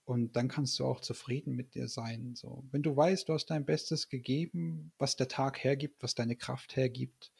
und 0.08 0.38
dann 0.38 0.48
kannst 0.48 0.80
du 0.80 0.86
auch 0.86 1.02
zufrieden 1.02 1.54
mit 1.54 1.76
dir 1.76 1.90
sein. 1.90 2.34
So, 2.34 2.64
wenn 2.72 2.82
du 2.82 2.96
weißt, 2.96 3.28
du 3.28 3.34
hast 3.34 3.48
dein 3.48 3.66
Bestes 3.66 4.08
gegeben, 4.08 4.94
was 4.98 5.18
der 5.18 5.28
Tag 5.28 5.62
hergibt, 5.66 6.02
was 6.02 6.16
deine 6.16 6.38
Kraft 6.38 6.78
hergibt, 6.78 7.34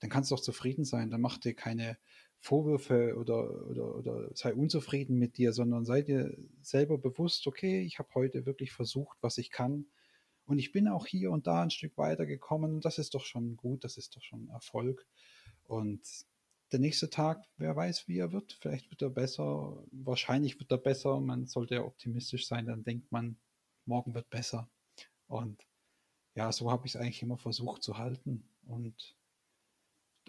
dann 0.00 0.10
kannst 0.10 0.32
du 0.32 0.34
auch 0.34 0.40
zufrieden 0.40 0.84
sein. 0.84 1.10
Dann 1.10 1.20
mach 1.20 1.38
dir 1.38 1.54
keine 1.54 1.96
Vorwürfe 2.40 3.14
oder, 3.16 3.68
oder, 3.68 3.94
oder 3.94 4.30
sei 4.34 4.52
unzufrieden 4.52 5.16
mit 5.16 5.38
dir, 5.38 5.52
sondern 5.52 5.84
sei 5.84 6.02
dir 6.02 6.36
selber 6.60 6.98
bewusst, 6.98 7.46
okay, 7.46 7.82
ich 7.82 8.00
habe 8.00 8.12
heute 8.16 8.46
wirklich 8.46 8.72
versucht, 8.72 9.16
was 9.20 9.38
ich 9.38 9.52
kann. 9.52 9.86
Und 10.44 10.58
ich 10.58 10.72
bin 10.72 10.88
auch 10.88 11.06
hier 11.06 11.30
und 11.30 11.46
da 11.46 11.62
ein 11.62 11.70
Stück 11.70 11.96
weiter 11.98 12.26
gekommen. 12.26 12.80
Das 12.80 12.98
ist 12.98 13.14
doch 13.14 13.24
schon 13.24 13.56
gut, 13.56 13.84
das 13.84 13.96
ist 13.96 14.16
doch 14.16 14.22
schon 14.22 14.48
Erfolg. 14.48 15.06
Und 15.62 16.02
der 16.72 16.80
nächste 16.80 17.10
Tag, 17.10 17.44
wer 17.56 17.76
weiß, 17.76 18.08
wie 18.08 18.18
er 18.18 18.32
wird. 18.32 18.52
Vielleicht 18.60 18.90
wird 18.90 19.02
er 19.02 19.10
besser, 19.10 19.84
wahrscheinlich 19.92 20.58
wird 20.58 20.70
er 20.70 20.78
besser. 20.78 21.20
Man 21.20 21.46
sollte 21.46 21.74
ja 21.76 21.82
optimistisch 21.82 22.46
sein, 22.46 22.66
dann 22.66 22.84
denkt 22.84 23.12
man, 23.12 23.36
morgen 23.84 24.14
wird 24.14 24.30
besser. 24.30 24.70
Und 25.26 25.66
ja, 26.34 26.50
so 26.52 26.70
habe 26.70 26.86
ich 26.86 26.94
es 26.94 27.00
eigentlich 27.00 27.22
immer 27.22 27.36
versucht 27.38 27.82
zu 27.82 27.98
halten. 27.98 28.48
Und 28.66 29.16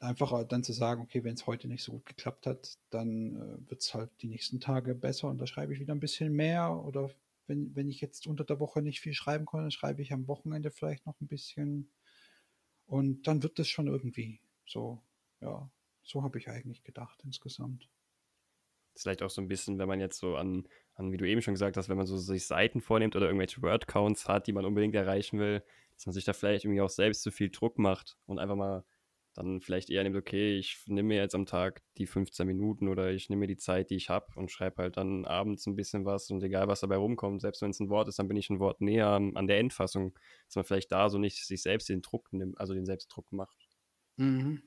einfach 0.01 0.43
dann 0.45 0.63
zu 0.63 0.73
sagen, 0.73 1.01
okay, 1.01 1.23
wenn 1.23 1.35
es 1.35 1.47
heute 1.47 1.67
nicht 1.67 1.83
so 1.83 1.93
gut 1.93 2.05
geklappt 2.05 2.45
hat, 2.45 2.77
dann 2.89 3.35
äh, 3.35 3.69
wird 3.69 3.81
es 3.81 3.93
halt 3.93 4.11
die 4.21 4.27
nächsten 4.27 4.59
Tage 4.59 4.95
besser 4.95 5.29
und 5.29 5.37
da 5.37 5.47
schreibe 5.47 5.73
ich 5.73 5.79
wieder 5.79 5.93
ein 5.93 5.99
bisschen 5.99 6.33
mehr. 6.33 6.71
Oder 6.83 7.09
wenn, 7.47 7.75
wenn 7.75 7.89
ich 7.89 8.01
jetzt 8.01 8.27
unter 8.27 8.43
der 8.43 8.59
Woche 8.59 8.81
nicht 8.81 8.99
viel 8.99 9.13
schreiben 9.13 9.45
kann, 9.45 9.61
dann 9.61 9.71
schreibe 9.71 10.01
ich 10.01 10.11
am 10.13 10.27
Wochenende 10.27 10.71
vielleicht 10.71 11.05
noch 11.05 11.19
ein 11.21 11.27
bisschen. 11.27 11.91
Und 12.85 13.27
dann 13.27 13.43
wird 13.43 13.59
es 13.59 13.69
schon 13.69 13.87
irgendwie 13.87 14.41
so, 14.65 15.01
ja, 15.41 15.69
so 16.03 16.23
habe 16.23 16.37
ich 16.37 16.49
eigentlich 16.49 16.83
gedacht 16.83 17.21
insgesamt. 17.23 17.89
Vielleicht 18.95 19.23
auch 19.23 19.29
so 19.29 19.41
ein 19.41 19.47
bisschen, 19.47 19.79
wenn 19.79 19.87
man 19.87 19.99
jetzt 19.99 20.19
so 20.19 20.35
an, 20.35 20.67
an, 20.93 21.11
wie 21.11 21.17
du 21.17 21.27
eben 21.27 21.41
schon 21.41 21.55
gesagt 21.55 21.77
hast, 21.77 21.89
wenn 21.89 21.97
man 21.97 22.05
so 22.05 22.17
sich 22.17 22.45
Seiten 22.45 22.81
vornimmt 22.81 23.15
oder 23.15 23.25
irgendwelche 23.25 23.61
Word-Counts 23.61 24.27
hat, 24.27 24.45
die 24.45 24.53
man 24.53 24.65
unbedingt 24.65 24.93
erreichen 24.93 25.39
will, 25.39 25.63
dass 25.95 26.05
man 26.05 26.13
sich 26.13 26.25
da 26.25 26.33
vielleicht 26.33 26.65
irgendwie 26.65 26.81
auch 26.81 26.89
selbst 26.89 27.23
zu 27.23 27.31
viel 27.31 27.49
Druck 27.49 27.79
macht 27.79 28.17
und 28.25 28.37
einfach 28.37 28.55
mal 28.55 28.85
dann 29.33 29.61
vielleicht 29.61 29.89
eher 29.89 30.03
nimmt, 30.03 30.15
okay, 30.15 30.57
ich 30.57 30.83
nehme 30.85 31.07
mir 31.07 31.17
jetzt 31.17 31.33
am 31.33 31.45
Tag 31.45 31.81
die 31.97 32.05
15 32.05 32.45
Minuten 32.45 32.87
oder 32.87 33.11
ich 33.11 33.29
nehme 33.29 33.41
mir 33.41 33.47
die 33.47 33.57
Zeit, 33.57 33.89
die 33.89 33.95
ich 33.95 34.09
habe 34.09 34.27
und 34.35 34.51
schreibe 34.51 34.83
halt 34.83 34.97
dann 34.97 35.25
abends 35.25 35.65
ein 35.65 35.75
bisschen 35.75 36.05
was 36.05 36.29
und 36.29 36.43
egal, 36.43 36.67
was 36.67 36.81
dabei 36.81 36.97
rumkommt, 36.97 37.41
selbst 37.41 37.61
wenn 37.61 37.71
es 37.71 37.79
ein 37.79 37.89
Wort 37.89 38.07
ist, 38.07 38.19
dann 38.19 38.27
bin 38.27 38.37
ich 38.37 38.49
ein 38.49 38.59
Wort 38.59 38.81
näher 38.81 39.07
an 39.07 39.47
der 39.47 39.57
Endfassung, 39.59 40.13
dass 40.45 40.55
man 40.55 40.65
vielleicht 40.65 40.91
da 40.91 41.09
so 41.09 41.17
nicht 41.17 41.45
sich 41.45 41.63
selbst 41.63 41.89
den 41.89 42.01
Druck 42.01 42.31
nimmt, 42.31 42.59
also 42.59 42.73
den 42.75 42.85
Selbstdruck 42.85 43.31
macht. 43.31 43.57
Mhm. 44.17 44.61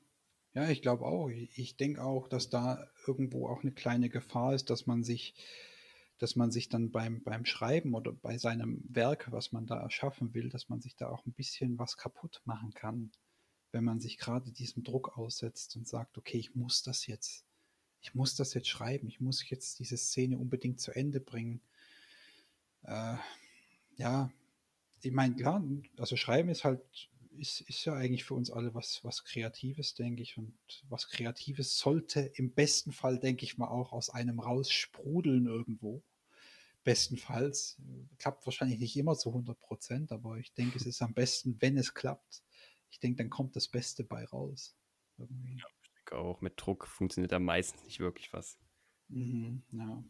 Ja, 0.57 0.67
ich 0.69 0.81
glaube 0.81 1.05
auch. 1.05 1.29
Ich 1.29 1.77
denke 1.77 2.03
auch, 2.03 2.27
dass 2.27 2.49
da 2.49 2.89
irgendwo 3.05 3.47
auch 3.47 3.61
eine 3.61 3.71
kleine 3.71 4.09
Gefahr 4.09 4.55
ist, 4.55 4.71
dass 4.71 4.87
man 4.87 5.03
sich, 5.03 5.35
dass 6.17 6.35
man 6.35 6.49
sich 6.49 6.67
dann 6.67 6.89
beim, 6.89 7.21
beim 7.21 7.45
Schreiben 7.45 7.93
oder 7.93 8.11
bei 8.11 8.39
seinem 8.39 8.83
Werk, 8.89 9.31
was 9.31 9.51
man 9.51 9.67
da 9.67 9.79
erschaffen 9.79 10.33
will, 10.33 10.49
dass 10.49 10.67
man 10.67 10.81
sich 10.81 10.95
da 10.95 11.09
auch 11.09 11.23
ein 11.27 11.33
bisschen 11.33 11.77
was 11.77 11.95
kaputt 11.95 12.41
machen 12.45 12.73
kann, 12.73 13.11
wenn 13.71 13.83
man 13.83 13.99
sich 13.99 14.17
gerade 14.17 14.51
diesem 14.51 14.83
Druck 14.83 15.15
aussetzt 15.15 15.75
und 15.75 15.87
sagt, 15.87 16.17
okay, 16.17 16.39
ich 16.39 16.55
muss 16.55 16.81
das 16.81 17.05
jetzt, 17.05 17.45
ich 18.01 18.15
muss 18.15 18.35
das 18.35 18.55
jetzt 18.55 18.67
schreiben, 18.67 19.07
ich 19.07 19.21
muss 19.21 19.47
jetzt 19.47 19.77
diese 19.77 19.97
Szene 19.97 20.39
unbedingt 20.39 20.79
zu 20.79 20.91
Ende 20.91 21.19
bringen. 21.19 21.61
Äh, 22.81 23.17
ja, 23.97 24.31
ich 25.03 25.11
meine, 25.11 25.35
klar, 25.35 25.63
also 25.99 26.15
Schreiben 26.15 26.49
ist 26.49 26.63
halt 26.63 26.81
ist, 27.37 27.61
ist 27.61 27.85
ja 27.85 27.93
eigentlich 27.93 28.23
für 28.23 28.33
uns 28.33 28.51
alle 28.51 28.73
was, 28.73 29.03
was 29.03 29.23
Kreatives, 29.23 29.93
denke 29.95 30.21
ich. 30.21 30.37
Und 30.37 30.57
was 30.89 31.09
Kreatives 31.09 31.77
sollte 31.77 32.21
im 32.35 32.51
besten 32.53 32.91
Fall, 32.91 33.19
denke 33.19 33.45
ich 33.45 33.57
mal, 33.57 33.67
auch 33.67 33.93
aus 33.93 34.09
einem 34.09 34.39
raus 34.39 34.71
sprudeln 34.71 35.45
irgendwo. 35.45 36.03
Bestenfalls. 36.83 37.77
Klappt 38.17 38.45
wahrscheinlich 38.45 38.79
nicht 38.79 38.95
immer 38.95 39.17
zu 39.17 39.29
100 39.29 39.59
Prozent, 39.59 40.11
aber 40.11 40.37
ich 40.37 40.53
denke, 40.53 40.77
es 40.77 40.85
ist 40.85 41.01
am 41.01 41.13
besten, 41.13 41.57
wenn 41.59 41.77
es 41.77 41.93
klappt. 41.93 42.43
Ich 42.89 42.99
denke, 42.99 43.17
dann 43.17 43.29
kommt 43.29 43.55
das 43.55 43.67
Beste 43.67 44.03
bei 44.03 44.25
raus. 44.25 44.75
Irgendwie. 45.17 45.57
Ja, 45.57 45.67
ich 45.81 45.91
denke 45.91 46.15
auch, 46.17 46.41
mit 46.41 46.53
Druck 46.57 46.87
funktioniert 46.87 47.31
da 47.31 47.39
meistens 47.39 47.83
nicht 47.83 47.99
wirklich 47.99 48.31
was. 48.31 48.57
Mhm, 49.09 49.63
ja 49.71 50.03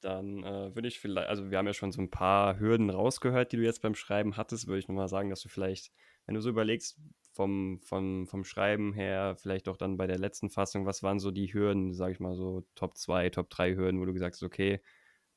dann 0.00 0.42
äh, 0.44 0.74
würde 0.74 0.88
ich 0.88 1.00
vielleicht, 1.00 1.28
also 1.28 1.50
wir 1.50 1.58
haben 1.58 1.66
ja 1.66 1.74
schon 1.74 1.92
so 1.92 2.00
ein 2.00 2.10
paar 2.10 2.58
Hürden 2.58 2.90
rausgehört, 2.90 3.52
die 3.52 3.56
du 3.56 3.62
jetzt 3.62 3.82
beim 3.82 3.94
Schreiben 3.94 4.36
hattest, 4.36 4.66
würde 4.66 4.78
ich 4.78 4.88
nochmal 4.88 5.08
sagen, 5.08 5.30
dass 5.30 5.42
du 5.42 5.48
vielleicht, 5.48 5.92
wenn 6.26 6.34
du 6.34 6.40
so 6.40 6.50
überlegst, 6.50 6.98
vom, 7.32 7.80
vom, 7.82 8.26
vom 8.26 8.44
Schreiben 8.44 8.92
her, 8.92 9.36
vielleicht 9.38 9.68
auch 9.68 9.76
dann 9.76 9.96
bei 9.96 10.06
der 10.06 10.18
letzten 10.18 10.50
Fassung, 10.50 10.86
was 10.86 11.02
waren 11.02 11.20
so 11.20 11.30
die 11.30 11.52
Hürden, 11.52 11.94
sage 11.94 12.12
ich 12.12 12.20
mal 12.20 12.34
so 12.34 12.66
Top 12.74 12.96
2, 12.96 13.30
Top 13.30 13.50
3 13.50 13.74
Hürden, 13.76 14.00
wo 14.00 14.04
du 14.04 14.12
gesagt 14.12 14.34
hast, 14.34 14.42
okay, 14.42 14.80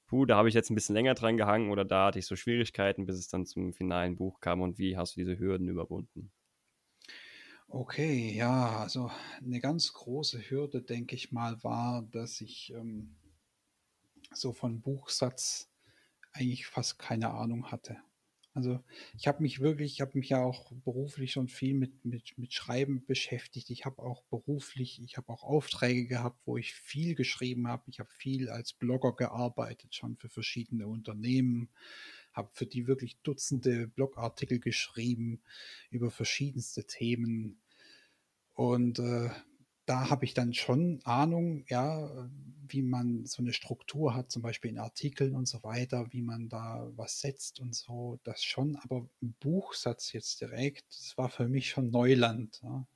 puh, 0.07 0.26
da 0.26 0.38
habe 0.38 0.49
ich 0.49 0.55
jetzt 0.55 0.70
ein 0.70 0.76
bisschen 0.76 0.95
länger 0.95 1.14
dran 1.14 1.38
gehangen 1.38 1.72
oder 1.72 1.86
da 1.86 2.07
hatte 2.07 2.20
ich 2.20 2.26
so 2.28 2.36
Schwierigkeiten, 2.36 3.05
bis 3.05 3.18
es 3.18 3.28
dann 3.30 3.45
zum 3.45 3.74
finalen 3.74 4.16
Buch 4.16 4.39
kam 4.39 4.61
und 4.61 4.78
wie 4.78 4.97
hast 4.97 5.16
du 5.16 5.22
diese 5.22 5.39
Hürden 5.39 5.70
überwunden? 5.70 6.32
Okay, 7.68 8.32
ja, 8.36 8.78
also 8.82 9.09
eine 9.43 9.59
ganz 9.59 9.93
große 9.93 10.49
Hürde, 10.49 10.84
denke 10.84 11.16
ich 11.16 11.32
mal, 11.32 11.64
war, 11.64 12.03
dass 12.03 12.39
ich 12.41 12.72
ähm, 12.76 13.16
so 14.36 14.53
von 14.53 14.81
Buchsatz 14.81 15.69
eigentlich 16.31 16.65
fast 16.65 16.99
keine 16.99 17.31
Ahnung 17.31 17.71
hatte. 17.71 17.97
Also 18.55 18.84
ich 19.17 19.27
habe 19.27 19.41
mich 19.41 19.61
wirklich, 19.61 19.93
ich 19.93 20.01
habe 20.01 20.17
mich 20.17 20.29
ja 20.29 20.43
auch 20.43 20.71
beruflich 20.86 21.31
schon 21.31 21.47
viel 21.47 21.73
mit, 21.73 22.05
mit, 22.05 22.38
mit 22.38 22.53
Schreiben 22.53 23.03
beschäftigt. 23.05 23.71
Ich 23.71 23.86
habe 23.86 24.03
auch 24.03 24.23
beruflich, 24.25 25.01
ich 25.03 25.17
habe 25.17 25.29
auch 25.29 25.43
Aufträge 25.43 26.05
gehabt, 26.05 26.39
wo 26.45 26.57
ich 26.57 26.73
viel 26.73 27.15
geschrieben 27.15 27.67
habe. 27.67 27.84
Ich 27.88 27.99
habe 27.99 28.11
viel 28.11 28.49
als 28.49 28.73
Blogger 28.73 29.15
gearbeitet, 29.15 29.95
schon 29.95 30.17
für 30.17 30.29
verschiedene 30.29 30.88
Unternehmen, 30.88 31.69
habe 32.31 32.49
für 32.53 32.67
die 32.67 32.86
wirklich 32.86 33.17
Dutzende 33.21 33.88
Blogartikel 33.88 34.59
geschrieben 34.59 35.41
über 35.89 36.11
verschiedenste 36.11 36.86
Themen. 36.86 37.59
Und 38.53 38.99
äh, 38.99 39.31
da 39.86 40.09
habe 40.09 40.25
ich 40.25 40.34
dann 40.34 40.53
schon 40.53 41.01
Ahnung, 41.03 41.65
ja, 41.67 42.09
wie 42.67 42.81
man 42.81 43.25
so 43.25 43.41
eine 43.41 43.53
Struktur 43.53 44.15
hat, 44.15 44.31
zum 44.31 44.41
Beispiel 44.41 44.71
in 44.71 44.79
Artikeln 44.79 45.36
und 45.36 45.47
so 45.47 45.61
weiter, 45.63 46.07
wie 46.11 46.21
man 46.21 46.49
da 46.49 46.89
was 46.95 47.19
setzt 47.19 47.59
und 47.59 47.75
so, 47.75 48.19
das 48.23 48.43
schon. 48.43 48.77
Aber 48.77 49.07
ein 49.21 49.36
Buchsatz 49.39 50.13
jetzt 50.13 50.41
direkt, 50.41 50.86
das 50.89 51.17
war 51.17 51.29
für 51.29 51.47
mich 51.47 51.69
schon 51.69 51.91
Neuland 51.91 52.61
ja, 52.63 52.88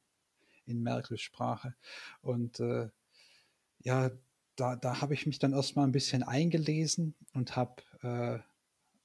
in 0.66 0.82
Merkels 0.82 1.22
Sprache. 1.22 1.76
Und 2.22 2.60
äh, 2.60 2.90
ja, 3.80 4.12
da, 4.56 4.76
da 4.76 5.02
habe 5.02 5.14
ich 5.14 5.26
mich 5.26 5.40
dann 5.40 5.54
erstmal 5.54 5.86
ein 5.86 5.92
bisschen 5.92 6.24
eingelesen 6.24 7.16
und 7.34 7.56
habe 7.56 7.84
äh, 8.02 8.40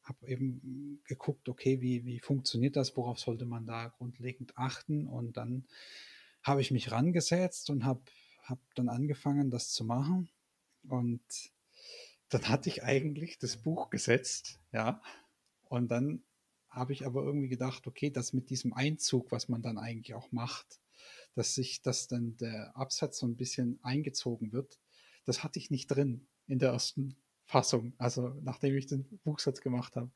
hab 0.03 0.23
eben 0.25 1.01
geguckt, 1.05 1.49
okay, 1.49 1.81
wie, 1.81 2.05
wie 2.05 2.21
funktioniert 2.21 2.77
das, 2.77 2.97
worauf 2.97 3.19
sollte 3.19 3.45
man 3.45 3.67
da 3.67 3.89
grundlegend 3.89 4.57
achten 4.57 5.07
und 5.07 5.37
dann 5.37 5.67
habe 6.43 6.61
ich 6.61 6.71
mich 6.71 6.91
rangesetzt 6.91 7.71
und 7.71 7.85
habe 7.85 8.03
hab 8.43 8.59
dann 8.75 8.89
angefangen, 8.89 9.51
das 9.51 9.71
zu 9.71 9.85
machen. 9.85 10.31
Und 10.89 11.23
dann 12.29 12.49
hatte 12.49 12.69
ich 12.69 12.83
eigentlich 12.83 13.39
das 13.39 13.57
Buch 13.57 13.91
gesetzt, 13.91 14.59
ja. 14.73 15.01
Und 15.69 15.89
dann 15.91 16.25
habe 16.69 16.93
ich 16.93 17.07
aber 17.07 17.23
irgendwie 17.23 17.49
gedacht, 17.49 17.87
okay, 17.87 18.11
das 18.11 18.33
mit 18.33 18.51
diesem 18.51 18.73
Einzug, 18.73 19.31
was 19.31 19.49
man 19.49 19.63
dann 19.63 19.79
eigentlich 19.79 20.15
auch 20.15 20.33
macht, 20.33 20.81
dass 21.35 21.55
sich, 21.55 21.83
dass 21.83 22.09
dann 22.09 22.37
der 22.39 22.77
Absatz 22.77 23.19
so 23.19 23.27
ein 23.27 23.37
bisschen 23.37 23.79
eingezogen 23.83 24.53
wird, 24.53 24.81
das 25.25 25.45
hatte 25.45 25.59
ich 25.59 25.71
nicht 25.71 25.89
drin 25.89 26.27
in 26.47 26.59
der 26.59 26.71
ersten 26.71 27.17
Fassung, 27.45 27.93
also 27.99 28.35
nachdem 28.43 28.77
ich 28.77 28.87
den 28.87 29.05
Buchsatz 29.25 29.61
gemacht 29.61 29.97
habe. 29.97 30.11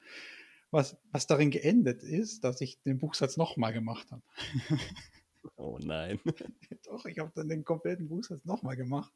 Was, 0.71 0.97
was 1.13 1.27
darin 1.27 1.51
geendet 1.51 2.03
ist, 2.03 2.43
dass 2.43 2.61
ich 2.61 2.83
den 2.83 2.99
Buchsatz 2.99 3.37
nochmal 3.37 3.73
gemacht 3.73 4.11
habe. 4.11 4.23
Oh 5.57 5.79
nein. 5.81 6.21
Doch, 6.85 7.07
ich 7.07 7.19
habe 7.19 7.33
dann 7.35 7.49
den 7.49 7.65
kompletten 7.65 8.09
Buchsatz 8.09 8.45
nochmal 8.45 8.77
gemacht. 8.77 9.13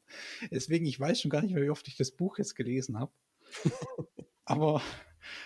Deswegen, 0.50 0.86
ich 0.86 0.98
weiß 0.98 1.20
schon 1.20 1.30
gar 1.30 1.42
nicht 1.42 1.54
mehr, 1.54 1.62
wie 1.62 1.70
oft 1.70 1.86
ich 1.88 1.96
das 1.96 2.10
Buch 2.10 2.38
jetzt 2.38 2.54
gelesen 2.54 2.98
habe. 2.98 3.12
Aber 4.44 4.82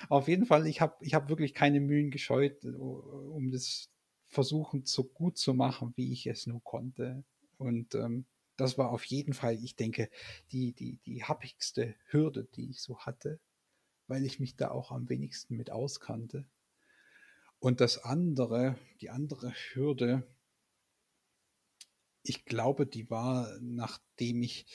auf 0.09 0.28
jeden 0.28 0.47
Fall, 0.47 0.66
ich 0.66 0.80
habe 0.80 0.97
ich 1.01 1.14
hab 1.14 1.28
wirklich 1.28 1.55
keine 1.55 1.80
Mühen 1.80 2.11
gescheut, 2.11 2.64
um 2.64 3.51
das 3.51 3.91
versuchen 4.26 4.85
so 4.85 5.05
gut 5.05 5.39
zu 5.39 5.55
machen, 5.55 5.93
wie 5.97 6.12
ich 6.12 6.26
es 6.26 6.47
nur 6.47 6.62
konnte. 6.62 7.24
Und 7.59 7.95
ähm, 7.95 8.26
das 8.57 8.78
war 8.78 8.91
auf 8.91 9.05
jeden 9.05 9.32
Fall, 9.32 9.55
ich 9.62 9.76
denke, 9.76 10.11
die, 10.53 10.72
die, 10.72 10.99
die 11.07 11.24
happigste 11.24 11.95
Hürde, 12.07 12.47
die 12.55 12.70
ich 12.70 12.80
so 12.80 12.99
hatte, 13.01 13.39
weil 14.07 14.24
ich 14.24 14.41
mich 14.41 14.57
da 14.57 14.70
auch 14.70 14.91
am 14.91 15.09
wenigsten 15.09 15.57
mit 15.57 15.70
auskannte. 15.70 16.45
Und 17.59 17.80
das 17.80 18.05
andere, 18.05 18.76
die 19.01 19.11
andere 19.11 19.53
Hürde, 19.72 20.26
ich 22.25 22.45
glaube, 22.45 22.87
die 22.87 23.11
war, 23.11 23.57
nachdem 23.61 24.43
ich, 24.43 24.66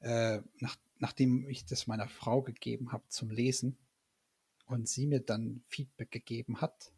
äh, 0.00 0.40
nach, 0.58 0.76
nachdem 0.98 1.48
ich 1.48 1.64
das 1.64 1.86
meiner 1.86 2.08
Frau 2.08 2.42
gegeben 2.42 2.92
habe 2.92 3.04
zum 3.08 3.30
Lesen 3.30 3.78
und 4.66 4.88
sie 4.88 5.06
mir 5.06 5.20
dann 5.20 5.64
Feedback 5.66 6.10
gegeben 6.10 6.60
hat 6.60 6.92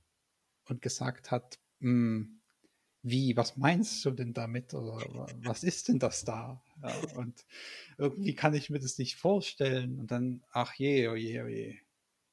und 0.65 0.83
gesagt 0.83 1.31
hat, 1.31 1.59
hm, 1.81 2.41
wie, 3.03 3.37
was 3.37 3.57
meinst 3.57 4.05
du 4.05 4.11
denn 4.13 4.33
damit? 4.33 4.75
Oder 4.75 5.27
was 5.43 5.65
ist 5.65 5.89
denn 5.89 5.99
das 5.99 6.25
da? 6.25 6.63
Ja, 6.83 6.95
und 7.17 7.45
irgendwie 7.99 8.35
kann 8.35 8.55
ich 8.55 8.71
mir 8.71 8.79
das 8.79 8.99
nicht 8.99 9.17
vorstellen. 9.17 9.99
Und 9.99 10.11
dann, 10.13 10.45
ach 10.51 10.75
je, 10.75 11.09
oh 11.09 11.17
je, 11.17 11.43
oh 11.43 11.49
je, 11.49 11.79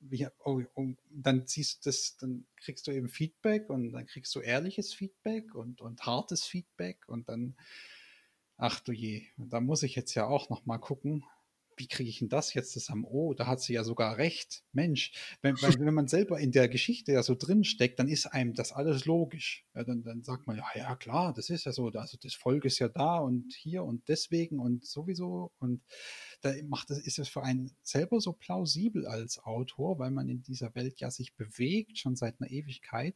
wie, 0.02 0.28
oh, 0.44 0.62
oh, 0.76 0.88
dann 1.10 1.46
siehst 1.46 1.86
du 1.86 1.90
das, 1.90 2.18
dann 2.18 2.46
kriegst 2.58 2.88
du 2.88 2.92
eben 2.92 3.10
Feedback 3.10 3.70
und 3.70 3.92
dann 3.92 4.06
kriegst 4.06 4.34
du 4.36 4.40
ehrliches 4.40 4.94
Feedback 4.94 5.54
und, 5.56 5.82
und 5.82 6.06
hartes 6.06 6.46
Feedback 6.46 7.08
und 7.08 7.30
dann, 7.30 7.56
ach 8.58 8.80
du 8.80 8.92
je, 8.92 9.26
da 9.38 9.60
muss 9.60 9.84
ich 9.84 9.96
jetzt 9.96 10.16
ja 10.16 10.26
auch 10.26 10.50
noch 10.50 10.66
mal 10.66 10.78
gucken, 10.78 11.26
wie 11.80 11.88
kriege 11.88 12.10
ich 12.10 12.20
denn 12.20 12.30
das 12.30 12.54
jetzt 12.54 12.72
zusammen? 12.72 13.06
Oh, 13.06 13.34
da 13.34 13.48
hat 13.48 13.62
sie 13.62 13.74
ja 13.74 13.84
sogar 13.84 14.18
recht. 14.18 14.64
Mensch, 14.74 15.14
wenn, 15.42 15.56
wenn 15.88 15.94
man 15.94 16.08
selber 16.08 16.40
in 16.40 16.52
der 16.52 16.68
Geschichte 16.68 17.14
ja 17.14 17.24
so 17.24 17.36
drin 17.36 17.64
steckt, 17.64 18.00
dann 18.00 18.10
ist 18.10 18.28
einem 18.28 18.54
das 18.54 18.74
alles 18.74 19.06
logisch. 19.06 19.66
Ja, 19.74 19.84
dann, 19.84 20.04
dann 20.04 20.24
sagt 20.24 20.46
man, 20.46 20.58
ja, 20.58 20.66
ja, 20.76 20.96
klar, 20.96 21.34
das 21.34 21.50
ist 21.50 21.66
ja 21.66 21.72
so, 21.72 21.88
also 21.90 22.18
das 22.22 22.34
Volk 22.34 22.66
ist 22.66 22.80
ja 22.80 22.90
da 22.90 23.18
und 23.18 23.54
hier 23.54 23.84
und 23.84 24.08
deswegen 24.10 24.60
und 24.60 24.86
sowieso. 24.86 25.52
Und 25.60 25.82
da 26.42 26.54
macht 26.68 26.92
es, 26.92 27.00
ist 27.00 27.20
es 27.20 27.30
für 27.30 27.44
einen 27.44 27.72
selber 27.82 28.20
so 28.20 28.34
plausibel 28.34 29.08
als 29.08 29.40
Autor, 29.40 30.00
weil 30.00 30.12
man 30.12 30.28
in 30.28 30.44
dieser 30.44 30.76
Welt 30.76 31.00
ja 31.00 31.10
sich 31.10 31.36
bewegt, 31.36 31.98
schon 31.98 32.16
seit 32.16 32.40
einer 32.42 32.52
Ewigkeit. 32.52 33.16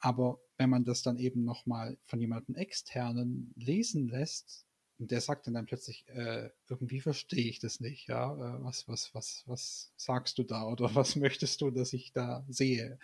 Aber 0.00 0.40
wenn 0.56 0.70
man 0.70 0.84
das 0.84 1.02
dann 1.02 1.18
eben 1.18 1.44
nochmal 1.44 1.98
von 2.06 2.20
jemandem 2.20 2.56
externen 2.56 3.52
lesen 3.54 4.08
lässt, 4.08 4.66
und 5.00 5.10
der 5.10 5.22
sagt 5.22 5.46
dann, 5.46 5.64
plötzlich, 5.64 6.06
äh, 6.08 6.50
irgendwie 6.68 7.00
verstehe 7.00 7.48
ich 7.48 7.58
das 7.58 7.80
nicht, 7.80 8.06
ja, 8.06 8.34
äh, 8.34 8.62
was, 8.62 8.86
was, 8.86 9.14
was, 9.14 9.42
was 9.46 9.92
sagst 9.96 10.36
du 10.38 10.42
da 10.42 10.64
oder 10.68 10.94
was 10.94 11.16
möchtest 11.16 11.60
du, 11.62 11.70
dass 11.70 11.94
ich 11.94 12.12
da 12.12 12.44
sehe? 12.48 12.98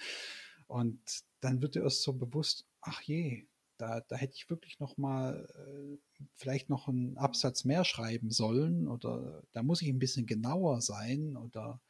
Und 0.66 1.00
dann 1.40 1.62
wird 1.62 1.74
dir 1.74 1.82
erst 1.82 2.02
so 2.02 2.12
bewusst, 2.12 2.66
ach 2.82 3.00
je, 3.00 3.46
da, 3.78 4.00
da 4.00 4.16
hätte 4.16 4.34
ich 4.34 4.50
wirklich 4.50 4.78
noch 4.78 4.98
mal 4.98 5.48
äh, 5.54 5.96
vielleicht 6.34 6.68
noch 6.68 6.86
einen 6.86 7.16
Absatz 7.16 7.64
mehr 7.64 7.84
schreiben 7.84 8.30
sollen 8.30 8.88
oder 8.88 9.42
da 9.52 9.62
muss 9.62 9.82
ich 9.82 9.88
ein 9.88 9.98
bisschen 9.98 10.26
genauer 10.26 10.82
sein 10.82 11.36
oder 11.36 11.80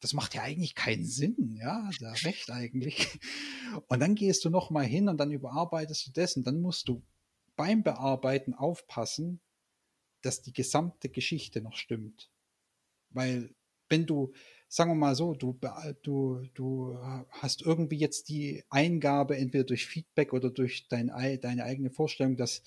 das 0.00 0.12
macht 0.12 0.34
ja 0.34 0.42
eigentlich 0.42 0.74
keinen 0.74 1.04
Sinn, 1.04 1.56
ja, 1.56 1.88
da 2.00 2.12
recht 2.12 2.50
eigentlich. 2.50 3.18
Und 3.88 4.00
dann 4.00 4.16
gehst 4.16 4.44
du 4.44 4.50
noch 4.50 4.70
mal 4.70 4.84
hin 4.84 5.08
und 5.08 5.16
dann 5.16 5.30
überarbeitest 5.30 6.06
du 6.06 6.10
das 6.12 6.36
und 6.36 6.46
dann 6.46 6.60
musst 6.60 6.88
du 6.88 7.02
beim 7.56 7.82
Bearbeiten 7.82 8.54
aufpassen, 8.54 9.40
dass 10.22 10.42
die 10.42 10.52
gesamte 10.52 11.08
Geschichte 11.08 11.60
noch 11.60 11.76
stimmt. 11.76 12.30
Weil 13.10 13.54
wenn 13.88 14.06
du, 14.06 14.32
sagen 14.68 14.90
wir 14.90 14.96
mal 14.96 15.14
so, 15.14 15.34
du, 15.34 15.58
du, 16.02 16.42
du 16.54 16.98
hast 17.30 17.62
irgendwie 17.62 17.98
jetzt 17.98 18.28
die 18.28 18.64
Eingabe, 18.70 19.36
entweder 19.36 19.64
durch 19.64 19.86
Feedback 19.86 20.32
oder 20.32 20.50
durch 20.50 20.88
dein, 20.88 21.08
deine 21.40 21.64
eigene 21.64 21.90
Vorstellung, 21.90 22.36
dass, 22.36 22.62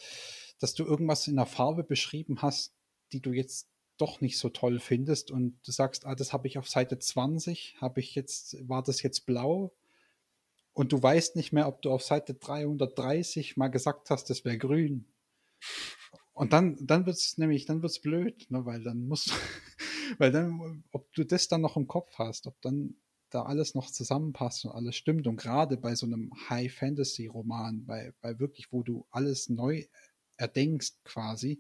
dass 0.60 0.74
du 0.74 0.86
irgendwas 0.86 1.28
in 1.28 1.36
der 1.36 1.46
Farbe 1.46 1.84
beschrieben 1.84 2.42
hast, 2.42 2.74
die 3.12 3.22
du 3.22 3.32
jetzt 3.32 3.68
doch 3.98 4.22
nicht 4.22 4.38
so 4.38 4.50
toll 4.50 4.80
findest 4.80 5.32
und 5.32 5.60
du 5.66 5.72
sagst, 5.72 6.06
ah, 6.06 6.16
das 6.16 6.32
habe 6.32 6.48
ich 6.48 6.58
auf 6.58 6.70
Seite 6.70 7.00
20, 7.00 7.78
habe 7.82 8.00
ich 8.00 8.14
jetzt, 8.14 8.58
war 8.68 8.84
das 8.84 9.02
jetzt 9.02 9.26
blau? 9.26 9.74
Und 10.78 10.92
du 10.92 11.02
weißt 11.02 11.36
nicht 11.36 11.54
mehr, 11.54 11.68
ob 11.68 11.82
du 11.82 11.90
auf 11.90 12.04
Seite 12.04 12.36
330 12.36 13.58
mal 13.58 13.70
gesagt 13.70 14.12
hast, 14.12 14.30
das 14.30 14.46
wäre 14.46 14.60
grün. 14.60 15.08
Und 16.34 16.54
dann, 16.54 16.78
dann 16.86 17.08
wird 17.08 17.18
es 17.18 17.40
nämlich, 17.40 17.66
dann 17.66 17.82
wird 17.82 17.94
es 17.94 18.00
blöd, 18.00 18.46
ne, 18.52 18.64
weil 18.64 18.84
dann 18.84 19.08
musst 19.08 19.32
weil 20.20 20.32
dann, 20.32 20.84
ob 20.92 21.12
du 21.14 21.24
das 21.24 21.48
dann 21.48 21.62
noch 21.62 21.78
im 21.78 21.88
Kopf 21.88 22.20
hast, 22.20 22.46
ob 22.46 22.62
dann 22.62 22.96
da 23.32 23.42
alles 23.42 23.74
noch 23.74 23.90
zusammenpasst 23.90 24.66
und 24.66 24.72
alles 24.72 24.96
stimmt. 24.96 25.26
Und 25.26 25.38
gerade 25.38 25.78
bei 25.78 25.96
so 25.96 26.06
einem 26.06 26.32
High-Fantasy-Roman, 26.48 27.88
bei, 27.88 28.14
bei 28.22 28.38
wirklich, 28.38 28.72
wo 28.72 28.84
du 28.84 29.08
alles 29.10 29.50
neu 29.50 29.84
erdenkst 30.36 31.04
quasi, 31.04 31.60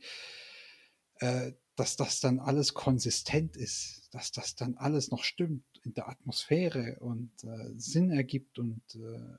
äh, 1.22 1.53
dass 1.78 1.95
das 1.95 2.20
dann 2.20 2.40
alles 2.40 2.74
konsistent 2.74 3.56
ist, 3.56 4.10
dass 4.12 4.32
das 4.32 4.56
dann 4.56 4.76
alles 4.78 5.12
noch 5.12 5.24
stimmt 5.24 5.64
in 5.84 5.94
der 5.94 6.10
Atmosphäre 6.10 6.98
und 6.99 7.32
äh, 7.44 7.72
Sinn 7.78 8.10
ergibt 8.10 8.58
und 8.58 8.82
äh, 8.95 9.38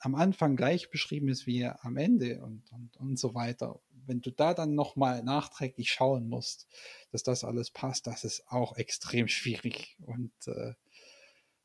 am 0.00 0.14
Anfang 0.14 0.54
gleich 0.54 0.90
beschrieben 0.90 1.28
ist 1.28 1.46
wie 1.46 1.64
am 1.64 1.96
Ende 1.96 2.42
und, 2.42 2.70
und, 2.72 2.96
und 2.98 3.18
so 3.18 3.34
weiter. 3.34 3.80
Wenn 4.06 4.20
du 4.20 4.30
da 4.30 4.52
dann 4.52 4.74
nochmal 4.74 5.22
nachträglich 5.22 5.90
schauen 5.90 6.28
musst, 6.28 6.68
dass 7.10 7.22
das 7.22 7.42
alles 7.42 7.70
passt, 7.70 8.06
das 8.06 8.22
ist 8.24 8.46
auch 8.48 8.76
extrem 8.76 9.26
schwierig. 9.26 9.96
Und 10.02 10.32
äh, 10.46 10.74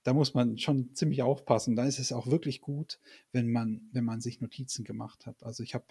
da 0.04 0.14
muss 0.14 0.34
man 0.34 0.58
schon 0.58 0.96
ziemlich 0.96 1.22
aufpassen. 1.22 1.76
Da 1.76 1.84
ist 1.84 2.00
es 2.00 2.14
auch 2.14 2.28
wirklich 2.28 2.62
gut, 2.62 3.02
wenn 3.34 3.52
man, 3.52 3.90
wenn 3.92 4.06
man 4.06 4.22
sich 4.22 4.40
Notizen 4.40 4.86
gemacht 4.86 5.26
hat. 5.26 5.44
Also 5.44 5.64
ich 5.64 5.76
habe 5.76 5.86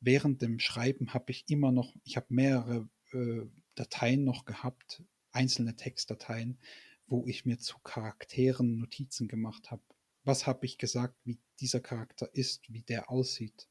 während 0.00 0.40
dem 0.40 0.58
Schreiben 0.58 1.12
habe 1.12 1.30
ich 1.32 1.44
immer 1.48 1.70
noch, 1.70 1.94
ich 2.04 2.16
habe 2.16 2.26
mehrere 2.30 2.88
äh, 3.12 3.46
Dateien 3.74 4.24
noch 4.24 4.44
gehabt, 4.44 5.02
einzelne 5.32 5.76
Textdateien, 5.76 6.58
wo 7.06 7.26
ich 7.26 7.44
mir 7.44 7.58
zu 7.58 7.78
Charakteren 7.78 8.78
Notizen 8.78 9.28
gemacht 9.28 9.70
habe 9.70 9.82
was 10.24 10.46
habe 10.46 10.66
ich 10.66 10.78
gesagt, 10.78 11.14
wie 11.24 11.38
dieser 11.60 11.80
Charakter 11.80 12.28
ist, 12.34 12.72
wie 12.72 12.82
der 12.82 13.10
aussieht, 13.10 13.68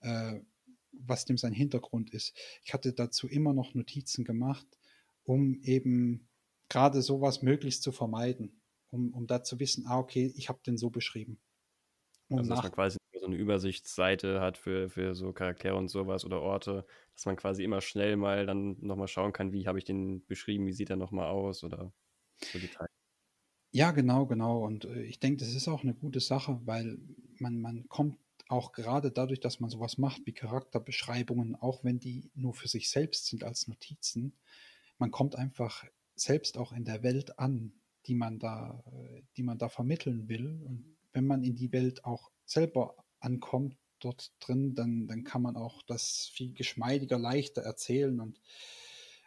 äh, 0.00 0.40
was 0.92 1.24
dem 1.24 1.36
sein 1.36 1.52
Hintergrund 1.52 2.10
ist. 2.10 2.36
Ich 2.64 2.72
hatte 2.72 2.92
dazu 2.92 3.28
immer 3.28 3.52
noch 3.52 3.74
Notizen 3.74 4.24
gemacht, 4.24 4.66
um 5.24 5.60
eben 5.62 6.28
gerade 6.68 7.02
sowas 7.02 7.42
möglichst 7.42 7.82
zu 7.82 7.92
vermeiden, 7.92 8.60
um, 8.88 9.12
um 9.14 9.26
da 9.26 9.42
zu 9.42 9.60
wissen, 9.60 9.86
ah, 9.86 9.98
okay, 9.98 10.32
ich 10.36 10.48
habe 10.48 10.60
den 10.66 10.78
so 10.78 10.90
beschrieben. 10.90 11.40
Um 12.28 12.38
also, 12.38 12.50
dass 12.50 12.62
man 12.62 12.72
quasi 12.72 12.98
eine 13.30 13.40
Übersichtsseite 13.40 14.40
hat 14.40 14.58
für, 14.58 14.88
für 14.90 15.14
so 15.14 15.32
Charaktere 15.32 15.76
und 15.76 15.88
sowas 15.88 16.24
oder 16.24 16.40
Orte, 16.40 16.86
dass 17.14 17.26
man 17.26 17.36
quasi 17.36 17.64
immer 17.64 17.80
schnell 17.80 18.16
mal 18.16 18.46
dann 18.46 18.76
nochmal 18.80 19.08
schauen 19.08 19.32
kann, 19.32 19.52
wie 19.52 19.66
habe 19.66 19.78
ich 19.78 19.84
den 19.84 20.24
beschrieben, 20.26 20.66
wie 20.66 20.72
sieht 20.72 20.90
er 20.90 20.96
nochmal 20.96 21.28
aus 21.28 21.64
oder 21.64 21.92
so 22.40 22.58
Details. 22.58 22.90
Ja, 23.72 23.92
genau, 23.92 24.26
genau. 24.26 24.64
Und 24.64 24.84
äh, 24.84 25.02
ich 25.02 25.20
denke, 25.20 25.44
das 25.44 25.54
ist 25.54 25.68
auch 25.68 25.82
eine 25.82 25.94
gute 25.94 26.20
Sache, 26.20 26.60
weil 26.64 26.98
man, 27.38 27.60
man 27.60 27.88
kommt 27.88 28.18
auch 28.48 28.72
gerade 28.72 29.12
dadurch, 29.12 29.38
dass 29.38 29.60
man 29.60 29.70
sowas 29.70 29.96
macht 29.96 30.26
wie 30.26 30.32
Charakterbeschreibungen, 30.32 31.54
auch 31.54 31.84
wenn 31.84 32.00
die 32.00 32.30
nur 32.34 32.52
für 32.52 32.66
sich 32.66 32.90
selbst 32.90 33.26
sind 33.26 33.44
als 33.44 33.68
Notizen, 33.68 34.32
man 34.98 35.12
kommt 35.12 35.36
einfach 35.36 35.84
selbst 36.16 36.58
auch 36.58 36.72
in 36.72 36.84
der 36.84 37.02
Welt 37.02 37.38
an, 37.38 37.72
die 38.06 38.14
man 38.14 38.38
da, 38.38 38.82
äh, 38.92 39.22
die 39.36 39.42
man 39.42 39.58
da 39.58 39.68
vermitteln 39.68 40.28
will. 40.28 40.60
Und 40.64 40.96
wenn 41.12 41.26
man 41.26 41.42
in 41.42 41.56
die 41.56 41.72
Welt 41.72 42.04
auch 42.04 42.30
selber 42.44 42.96
ankommt, 43.20 43.76
dort 44.00 44.32
drin, 44.40 44.74
dann, 44.74 45.06
dann 45.06 45.24
kann 45.24 45.42
man 45.42 45.56
auch 45.56 45.82
das 45.82 46.30
viel 46.32 46.52
geschmeidiger, 46.54 47.18
leichter 47.18 47.62
erzählen. 47.62 48.18
Und 48.20 48.40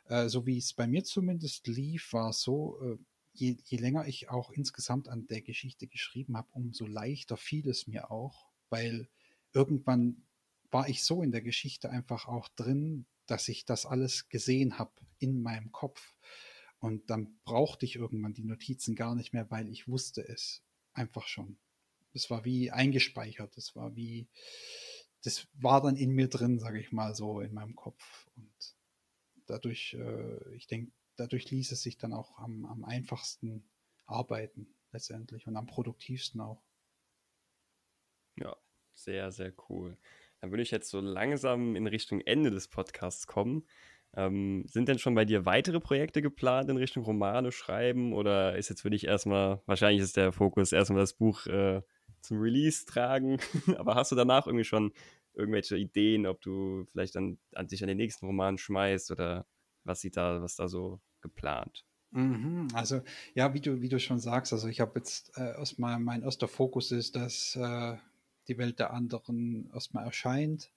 äh, 0.06 0.28
so 0.28 0.46
wie 0.46 0.58
es 0.58 0.74
bei 0.74 0.88
mir 0.88 1.04
zumindest 1.04 1.68
lief, 1.68 2.14
war 2.14 2.34
so, 2.34 2.80
äh, 2.82 2.98
je, 3.34 3.58
je 3.66 3.78
länger 3.78 4.08
ich 4.08 4.30
auch 4.30 4.52
insgesamt 4.52 5.08
an 5.08 5.28
der 5.28 5.42
Geschichte 5.42 5.88
geschrieben 5.88 6.38
habe, 6.38 6.50
umso 6.52 6.86
leichter 6.86 7.38
fiel 7.38 7.70
es 7.70 7.88
mir 7.88 8.12
auch, 8.12 8.52
weil 8.70 9.10
irgendwann 9.54 10.24
war 10.72 10.90
ich 10.90 11.04
so 11.04 11.22
in 11.22 11.32
der 11.32 11.42
Geschichte 11.42 11.90
einfach 11.90 12.28
auch 12.28 12.50
drin, 12.50 13.06
dass 13.28 13.48
ich 13.48 13.66
das 13.66 13.86
alles 13.86 14.30
gesehen 14.30 14.80
habe 14.80 14.92
in 15.20 15.42
meinem 15.42 15.72
Kopf. 15.72 16.16
Und 16.80 17.10
dann 17.10 17.40
brauchte 17.46 17.86
ich 17.86 17.96
irgendwann 17.96 18.34
die 18.34 18.44
Notizen 18.44 18.96
gar 18.96 19.16
nicht 19.16 19.34
mehr, 19.34 19.50
weil 19.50 19.70
ich 19.70 19.88
wusste 19.88 20.28
es 20.28 20.64
einfach 20.94 21.28
schon. 21.28 21.58
Es 22.14 22.30
war 22.30 22.46
wie 22.46 22.72
eingespeichert, 22.72 23.58
es 23.58 23.76
war 23.76 23.96
wie, 23.96 24.28
das 25.24 25.48
war 25.54 25.82
dann 25.82 25.96
in 25.96 26.12
mir 26.12 26.28
drin, 26.28 26.60
sage 26.60 26.80
ich 26.80 26.92
mal 26.92 27.16
so, 27.16 27.42
in 27.42 27.54
meinem 27.54 27.76
Kopf. 27.76 28.28
Und 28.36 28.54
dadurch, 29.48 29.96
äh, 29.96 30.56
ich 30.56 30.68
denke, 30.68 30.92
dadurch 31.16 31.50
ließ 31.50 31.72
es 31.72 31.82
sich 31.82 31.98
dann 31.98 32.14
auch 32.14 32.38
am, 32.38 32.66
am 32.66 32.84
einfachsten 32.84 33.70
arbeiten 34.06 34.68
letztendlich 34.92 35.48
und 35.48 35.56
am 35.58 35.66
produktivsten 35.66 36.42
auch. 36.42 36.64
Ja, 38.36 38.56
sehr, 38.94 39.32
sehr 39.32 39.54
cool. 39.70 39.98
Dann 40.42 40.52
würde 40.52 40.64
ich 40.64 40.72
jetzt 40.72 40.90
so 40.90 41.00
langsam 41.00 41.76
in 41.76 41.88
Richtung 41.88 42.22
Ende 42.22 42.52
des 42.52 42.68
Podcasts 42.68 43.28
kommen. 43.28 43.66
Ähm, 44.16 44.66
sind 44.68 44.90
denn 44.90 45.00
schon 45.00 45.16
bei 45.16 45.26
dir 45.26 45.46
weitere 45.46 45.80
Projekte 45.80 46.22
geplant 46.22 46.70
in 46.70 46.78
Richtung 46.78 47.04
Romane 47.04 47.52
schreiben 47.52 48.14
oder 48.14 48.56
ist 48.56 48.70
jetzt 48.70 48.82
für 48.82 48.92
dich 48.92 49.08
erstmal, 49.08 49.62
wahrscheinlich 49.66 50.04
ist 50.04 50.18
der 50.18 50.32
Fokus 50.32 50.72
erstmal 50.72 51.00
das 51.00 51.14
Buch 51.14 51.48
äh, 51.48 51.82
zum 52.24 52.40
Release 52.40 52.86
tragen, 52.86 53.38
aber 53.78 53.96
hast 53.96 54.12
du 54.12 54.16
danach 54.16 54.48
irgendwie 54.48 54.66
schon 54.66 54.94
irgendwelche 55.34 55.78
Ideen, 55.78 56.26
ob 56.26 56.42
du 56.42 56.86
vielleicht 56.92 57.16
dann 57.16 57.38
an 57.54 57.68
dich 57.68 57.82
an 57.84 57.88
den 57.88 57.98
nächsten 57.98 58.26
Roman 58.26 58.58
schmeißt 58.58 59.12
oder 59.12 59.46
was 59.84 60.02
sieht 60.02 60.18
da, 60.18 60.42
was 60.42 60.56
da 60.56 60.68
so 60.68 61.02
geplant? 61.22 61.86
Mhm, 62.12 62.68
also 62.74 63.02
ja, 63.34 63.54
wie 63.54 63.60
du, 63.60 63.82
wie 63.82 63.90
du 63.90 64.00
schon 64.00 64.20
sagst, 64.20 64.54
also 64.54 64.68
ich 64.68 64.80
habe 64.80 65.00
jetzt 65.00 65.36
äh, 65.38 65.58
erstmal, 65.58 66.00
mein 66.00 66.22
erster 66.22 66.48
Fokus 66.48 66.92
ist, 66.92 67.16
dass 67.16 67.56
äh, 67.56 67.98
die 68.48 68.58
Welt 68.58 68.80
der 68.80 68.94
anderen 68.94 69.72
erstmal 69.74 70.06
erscheint, 70.06 70.72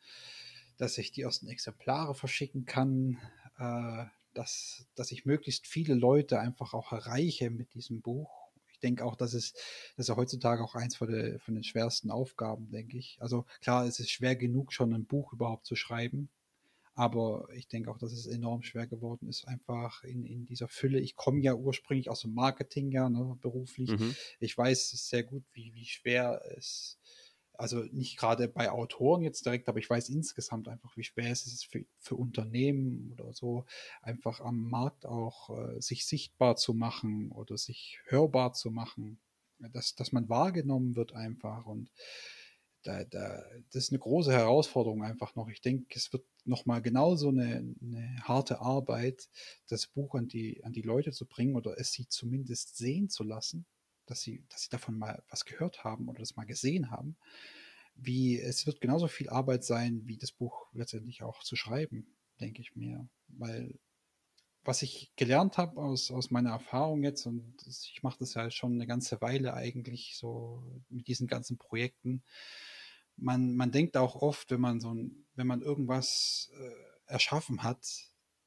dass 0.79 0.99
ich 0.99 1.13
die 1.13 1.23
ersten 1.23 1.49
Exemplare 1.49 2.15
verschicken 2.15 2.65
kann, 2.65 3.19
äh, 3.59 4.05
dass, 4.33 4.87
dass 4.95 5.13
ich 5.13 5.27
möglichst 5.27 5.67
viele 5.67 5.95
Leute 5.95 6.39
einfach 6.39 6.75
auch 6.75 6.93
erreiche 6.93 7.51
mit 7.51 7.75
diesem 7.75 8.01
Buch. 8.01 8.46
Ich 8.77 8.81
denke 8.81 9.07
auch, 9.07 9.17
dass 9.17 9.33
es, 9.33 9.55
das 9.97 10.05
ist 10.05 10.09
ja 10.09 10.17
heutzutage 10.17 10.63
auch 10.63 10.75
eins 10.75 10.97
von, 10.97 11.11
der, 11.11 11.41
von 11.41 11.55
den 11.55 11.65
schwersten 11.65 12.11
Aufgaben, 12.11 12.71
denke 12.71 12.99
ich. 12.99 13.17
Also 13.21 13.47
klar, 13.63 13.87
es 13.87 14.01
ist 14.01 14.11
schwer 14.11 14.37
genug, 14.37 14.71
schon 14.71 14.93
ein 14.93 15.07
Buch 15.07 15.33
überhaupt 15.33 15.65
zu 15.65 15.77
schreiben. 15.77 16.29
Aber 16.95 17.49
ich 17.55 17.69
denke 17.69 17.91
auch, 17.91 17.99
dass 17.99 18.13
es 18.13 18.27
enorm 18.27 18.63
schwer 18.63 18.87
geworden 18.87 19.29
ist, 19.29 19.49
einfach 19.49 20.05
in, 20.05 20.25
in 20.25 20.45
dieser 20.45 20.69
Fülle. 20.69 21.01
Ich 21.01 21.17
komme 21.17 21.41
ja 21.41 21.55
ursprünglich 21.55 22.11
aus 22.11 22.21
dem 22.21 22.35
Marketing, 22.35 22.91
ja, 22.91 23.09
ne, 23.09 23.39
beruflich. 23.41 23.91
Mhm. 23.91 24.15
Ich 24.41 24.57
weiß 24.57 24.91
sehr 24.91 25.23
gut, 25.23 25.45
wie, 25.53 25.75
wie 25.75 25.87
schwer 25.87 26.43
es, 26.57 26.99
also 27.59 27.83
nicht 27.93 28.17
gerade 28.19 28.49
bei 28.49 28.71
Autoren 28.71 29.23
jetzt 29.23 29.45
direkt, 29.47 29.69
aber 29.69 29.79
ich 29.79 29.89
weiß 29.89 30.09
insgesamt 30.09 30.69
einfach, 30.69 30.97
wie 30.97 31.05
schwer 31.05 31.31
es 31.31 31.47
ist 31.47 31.67
für, 31.67 31.85
für 31.99 32.17
Unternehmen 32.17 33.13
oder 33.13 33.33
so, 33.33 33.65
einfach 34.03 34.41
am 34.41 34.69
Markt 34.69 35.07
auch 35.07 35.51
äh, 35.51 35.81
sich 35.81 36.07
sichtbar 36.07 36.57
zu 36.57 36.75
machen 36.75 37.31
oder 37.33 37.57
sich 37.57 38.01
hörbar 38.07 38.53
zu 38.53 38.71
machen. 38.71 39.19
Dass, 39.59 39.95
dass 39.95 40.13
man 40.13 40.29
wahrgenommen 40.29 40.97
wird 40.97 41.15
einfach 41.15 41.65
und 41.65 41.91
da, 42.83 43.05
da, 43.05 43.43
das 43.73 43.85
ist 43.85 43.93
eine 43.93 43.99
große 43.99 44.33
Herausforderung 44.33 45.03
einfach 45.03 45.35
noch. 45.35 45.49
Ich 45.49 45.61
denke, 45.61 45.87
es 45.97 46.13
wird 46.13 46.25
nochmal 46.45 46.83
genauso 46.83 47.29
eine, 47.29 47.75
eine 47.81 48.21
harte 48.23 48.61
Arbeit, 48.61 49.29
das 49.69 49.87
Buch 49.87 50.15
an 50.15 50.29
die, 50.29 50.63
an 50.65 50.73
die 50.73 50.83
Leute 50.83 51.11
zu 51.11 51.27
bringen 51.27 51.57
oder 51.57 51.79
es 51.79 51.93
sie 51.93 52.07
zumindest 52.09 52.77
sehen 52.77 53.09
zu 53.09 53.25
lassen, 53.25 53.67
dass 54.07 54.23
sie, 54.23 54.45
dass 54.49 54.63
sie 54.63 54.71
davon 54.71 54.99
mal 54.99 55.23
was 55.29 55.45
gehört 55.45 55.85
haben 55.85 56.09
oder 56.09 56.21
das 56.21 56.37
mal 56.37 56.47
gesehen 56.47 56.91
haben. 56.91 57.17
Wie 57.95 58.39
es 58.39 58.67
wird 58.67 58.81
genauso 58.81 59.09
viel 59.09 59.31
Arbeit 59.31 59.65
sein, 59.65 60.03
wie 60.05 60.19
das 60.19 60.33
Buch 60.33 60.67
letztendlich 60.73 61.23
auch 61.23 61.43
zu 61.43 61.57
schreiben, 61.57 62.07
denke 62.41 62.61
ich 62.61 62.77
mir. 62.77 63.09
Weil 63.29 63.79
was 64.67 64.83
ich 64.83 65.13
gelernt 65.17 65.59
habe 65.59 65.81
aus, 65.81 66.11
aus 66.11 66.31
meiner 66.31 66.51
Erfahrung 66.51 67.05
jetzt, 67.05 67.25
und 67.27 67.55
ich 67.67 68.03
mache 68.03 68.19
das 68.19 68.35
ja 68.35 68.51
schon 68.51 68.75
eine 68.75 68.87
ganze 68.87 69.21
Weile 69.21 69.55
eigentlich 69.55 70.17
so 70.17 70.83
mit 70.89 71.07
diesen 71.07 71.29
ganzen 71.29 71.57
Projekten, 71.57 72.23
man, 73.17 73.55
man 73.55 73.71
denkt 73.71 73.97
auch 73.97 74.17
oft, 74.17 74.51
wenn 74.51 74.61
man 74.61 74.81
so 74.81 74.93
ein, 74.93 75.25
wenn 75.35 75.47
man 75.47 75.63
irgendwas 75.63 76.51
äh, 76.59 77.13
erschaffen 77.13 77.63
hat, 77.63 77.87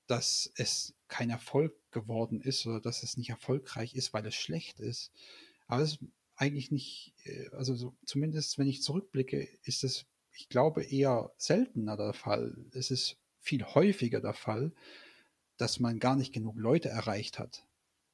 dass 0.07 0.51
es 0.55 0.95
kein 1.07 1.29
Erfolg 1.29 1.73
geworden 1.91 2.41
ist 2.41 2.65
oder 2.65 2.81
dass 2.81 3.03
es 3.03 3.17
nicht 3.17 3.29
erfolgreich 3.29 3.95
ist, 3.95 4.13
weil 4.13 4.25
es 4.25 4.35
schlecht 4.35 4.79
ist. 4.79 5.11
Aber 5.69 5.81
es 5.81 5.93
ist 5.93 5.99
eigentlich 6.35 6.71
nicht, 6.71 7.13
äh, 7.23 7.47
also 7.51 7.73
so, 7.75 7.95
zumindest 8.05 8.57
wenn 8.57 8.67
ich 8.67 8.83
zurückblicke, 8.83 9.47
ist 9.63 9.85
es, 9.85 10.05
ich 10.33 10.49
glaube, 10.49 10.83
eher 10.83 11.31
seltener 11.37 11.95
der 11.95 12.11
Fall. 12.13 12.57
Es 12.73 12.91
ist 12.91 13.17
viel 13.39 13.63
häufiger 13.63 14.19
der 14.19 14.33
Fall, 14.33 14.73
dass 15.55 15.79
man 15.79 15.99
gar 15.99 16.17
nicht 16.17 16.33
genug 16.33 16.57
Leute 16.57 16.89
erreicht 16.89 17.39
hat. 17.39 17.65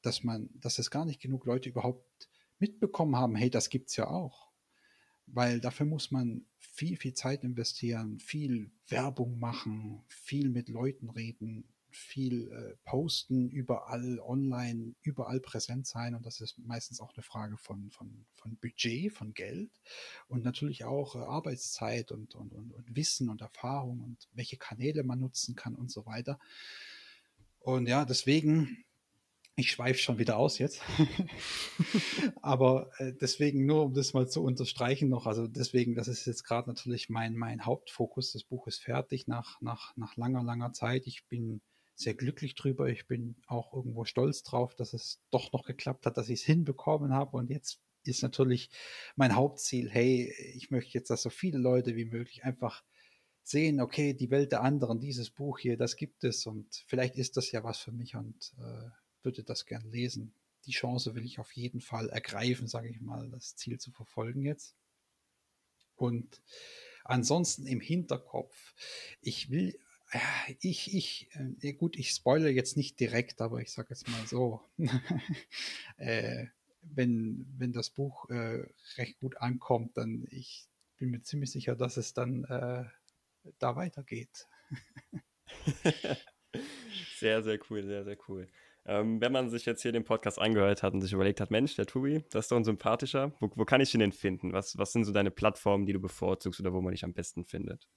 Dass 0.03 0.23
man, 0.23 0.49
dass 0.53 0.77
es 0.77 0.91
gar 0.91 1.05
nicht 1.05 1.19
genug 1.19 1.45
Leute 1.45 1.69
überhaupt 1.69 2.29
mitbekommen 2.59 3.15
haben, 3.15 3.35
hey, 3.35 3.49
das 3.49 3.69
gibt's 3.69 3.95
ja 3.95 4.07
auch 4.07 4.45
weil 5.27 5.59
dafür 5.59 5.85
muss 5.85 6.11
man 6.11 6.45
viel, 6.57 6.97
viel 6.97 7.13
Zeit 7.13 7.43
investieren, 7.43 8.19
viel 8.19 8.71
Werbung 8.87 9.39
machen, 9.39 10.03
viel 10.07 10.49
mit 10.49 10.69
Leuten 10.69 11.09
reden, 11.09 11.67
viel 11.95 12.51
äh, 12.51 12.75
posten, 12.83 13.49
überall 13.49 14.19
online, 14.19 14.93
überall 15.01 15.39
präsent 15.39 15.87
sein. 15.87 16.15
Und 16.15 16.25
das 16.25 16.41
ist 16.41 16.57
meistens 16.59 16.99
auch 16.99 17.13
eine 17.15 17.23
Frage 17.23 17.57
von, 17.57 17.89
von, 17.91 18.25
von 18.35 18.57
Budget, 18.57 19.11
von 19.11 19.33
Geld 19.33 19.71
und 20.27 20.43
natürlich 20.43 20.83
auch 20.83 21.15
äh, 21.15 21.19
Arbeitszeit 21.19 22.11
und, 22.11 22.35
und, 22.35 22.53
und, 22.53 22.73
und 22.73 22.95
Wissen 22.95 23.29
und 23.29 23.41
Erfahrung 23.41 24.01
und 24.01 24.27
welche 24.33 24.57
Kanäle 24.57 25.03
man 25.03 25.19
nutzen 25.19 25.55
kann 25.55 25.75
und 25.75 25.91
so 25.91 26.05
weiter. 26.05 26.39
Und 27.59 27.87
ja, 27.87 28.05
deswegen 28.05 28.85
ich 29.57 29.71
schweife 29.71 29.99
schon 29.99 30.17
wieder 30.17 30.37
aus 30.37 30.57
jetzt. 30.57 30.81
Aber 32.41 32.91
äh, 32.97 33.13
deswegen, 33.13 33.65
nur 33.65 33.85
um 33.85 33.93
das 33.93 34.13
mal 34.13 34.27
zu 34.27 34.43
unterstreichen 34.43 35.07
noch, 35.07 35.27
also 35.27 35.47
deswegen, 35.47 35.95
das 35.95 36.07
ist 36.09 36.25
jetzt 36.25 36.43
gerade 36.43 36.69
natürlich 36.69 37.09
mein, 37.09 37.35
mein 37.35 37.65
Hauptfokus. 37.65 38.33
Das 38.33 38.43
Buch 38.43 38.67
ist 38.67 38.81
fertig 38.81 39.27
nach, 39.27 39.61
nach, 39.61 39.95
nach 39.95 40.17
langer, 40.17 40.43
langer 40.43 40.73
Zeit. 40.73 41.07
Ich 41.07 41.25
bin 41.27 41.61
sehr 41.95 42.13
glücklich 42.13 42.55
drüber. 42.55 42.87
Ich 42.89 43.07
bin 43.07 43.35
auch 43.47 43.73
irgendwo 43.73 44.05
stolz 44.05 44.43
drauf, 44.43 44.75
dass 44.75 44.93
es 44.93 45.21
doch 45.31 45.51
noch 45.53 45.65
geklappt 45.65 46.05
hat, 46.05 46.17
dass 46.17 46.29
ich 46.29 46.41
es 46.41 46.45
hinbekommen 46.45 47.13
habe. 47.13 47.37
Und 47.37 47.49
jetzt 47.49 47.79
ist 48.03 48.21
natürlich 48.21 48.69
mein 49.15 49.35
Hauptziel, 49.35 49.89
hey, 49.89 50.33
ich 50.55 50.71
möchte 50.71 50.93
jetzt, 50.93 51.09
dass 51.09 51.23
so 51.23 51.29
viele 51.29 51.57
Leute 51.57 51.95
wie 51.95 52.05
möglich 52.05 52.43
einfach 52.43 52.83
sehen, 53.43 53.79
okay, 53.79 54.13
die 54.13 54.31
Welt 54.31 54.51
der 54.51 54.61
anderen, 54.61 54.99
dieses 54.99 55.29
Buch 55.29 55.59
hier, 55.59 55.77
das 55.77 55.95
gibt 55.95 56.23
es 56.23 56.45
und 56.45 56.83
vielleicht 56.87 57.15
ist 57.15 57.37
das 57.37 57.51
ja 57.51 57.63
was 57.63 57.77
für 57.77 57.91
mich 57.91 58.15
und 58.15 58.53
äh, 58.57 58.89
würde 59.23 59.43
das 59.43 59.65
gern 59.65 59.89
lesen. 59.91 60.33
Die 60.65 60.71
Chance 60.71 61.13
will 61.13 61.25
ich 61.25 61.39
auf 61.39 61.51
jeden 61.51 61.79
Fall 61.79 62.09
ergreifen, 62.09 62.67
sage 62.67 62.89
ich 62.89 62.99
mal, 63.01 63.29
das 63.29 63.55
Ziel 63.55 63.79
zu 63.79 63.91
verfolgen 63.91 64.41
jetzt. 64.41 64.75
Und 65.95 66.41
ansonsten 67.03 67.67
im 67.67 67.79
Hinterkopf, 67.79 68.73
ich 69.21 69.51
will, 69.51 69.77
ich, 70.61 70.93
ich, 70.93 71.29
äh, 71.61 71.73
gut, 71.73 71.97
ich 71.97 72.11
spoilere 72.11 72.51
jetzt 72.51 72.77
nicht 72.77 72.99
direkt, 72.99 73.41
aber 73.41 73.61
ich 73.61 73.71
sage 73.71 73.89
jetzt 73.89 74.07
mal 74.07 74.25
so, 74.27 74.61
äh, 75.97 76.45
wenn, 76.81 77.45
wenn 77.57 77.73
das 77.73 77.89
Buch 77.89 78.29
äh, 78.29 78.65
recht 78.97 79.19
gut 79.19 79.37
ankommt, 79.37 79.97
dann 79.97 80.27
ich 80.29 80.67
bin 80.97 81.09
mir 81.09 81.21
ziemlich 81.21 81.51
sicher, 81.51 81.75
dass 81.75 81.97
es 81.97 82.13
dann 82.13 82.43
äh, 82.45 82.85
da 83.59 83.75
weitergeht. 83.75 84.47
sehr, 87.19 87.43
sehr 87.43 87.59
cool, 87.69 87.83
sehr, 87.83 88.03
sehr 88.03 88.17
cool. 88.27 88.47
Ähm, 88.87 89.19
wenn 89.19 89.31
man 89.31 89.49
sich 89.49 89.65
jetzt 89.65 89.81
hier 89.81 89.91
den 89.91 90.03
Podcast 90.03 90.39
angehört 90.39 90.83
hat 90.83 90.93
und 90.93 91.01
sich 91.01 91.11
überlegt 91.11 91.41
hat, 91.41 91.49
Mensch, 91.49 91.75
der 91.75 91.87
Tobi, 91.87 92.23
das 92.29 92.45
ist 92.45 92.51
doch 92.51 92.57
ein 92.57 92.63
sympathischer. 92.63 93.33
Wo, 93.39 93.49
wo 93.55 93.65
kann 93.65 93.81
ich 93.81 93.93
ihn 93.95 93.99
denn 93.99 94.11
finden? 94.11 94.53
Was, 94.53 94.77
was 94.77 94.93
sind 94.93 95.05
so 95.05 95.11
deine 95.11 95.31
Plattformen, 95.31 95.87
die 95.87 95.93
du 95.93 95.99
bevorzugst 95.99 96.59
oder 96.59 96.71
wo 96.71 96.81
man 96.81 96.91
dich 96.91 97.03
am 97.03 97.13
besten 97.13 97.45
findet? 97.45 97.87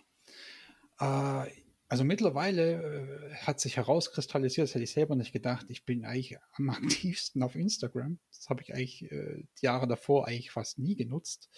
Äh, 0.98 1.46
also 1.88 2.04
mittlerweile 2.04 2.82
äh, 2.82 3.34
hat 3.36 3.60
sich 3.60 3.78
herauskristallisiert, 3.78 4.66
das 4.66 4.74
hätte 4.74 4.84
ich 4.84 4.92
selber 4.92 5.16
nicht 5.16 5.32
gedacht, 5.32 5.66
ich 5.70 5.86
bin 5.86 6.04
eigentlich 6.04 6.36
am 6.52 6.68
aktivsten 6.70 7.42
auf 7.42 7.54
Instagram. 7.54 8.18
Das 8.30 8.48
habe 8.50 8.62
ich 8.62 8.74
eigentlich 8.74 9.10
äh, 9.10 9.44
die 9.60 9.66
Jahre 9.66 9.88
davor 9.88 10.28
eigentlich 10.28 10.50
fast 10.50 10.78
nie 10.78 10.96
genutzt. 10.96 11.48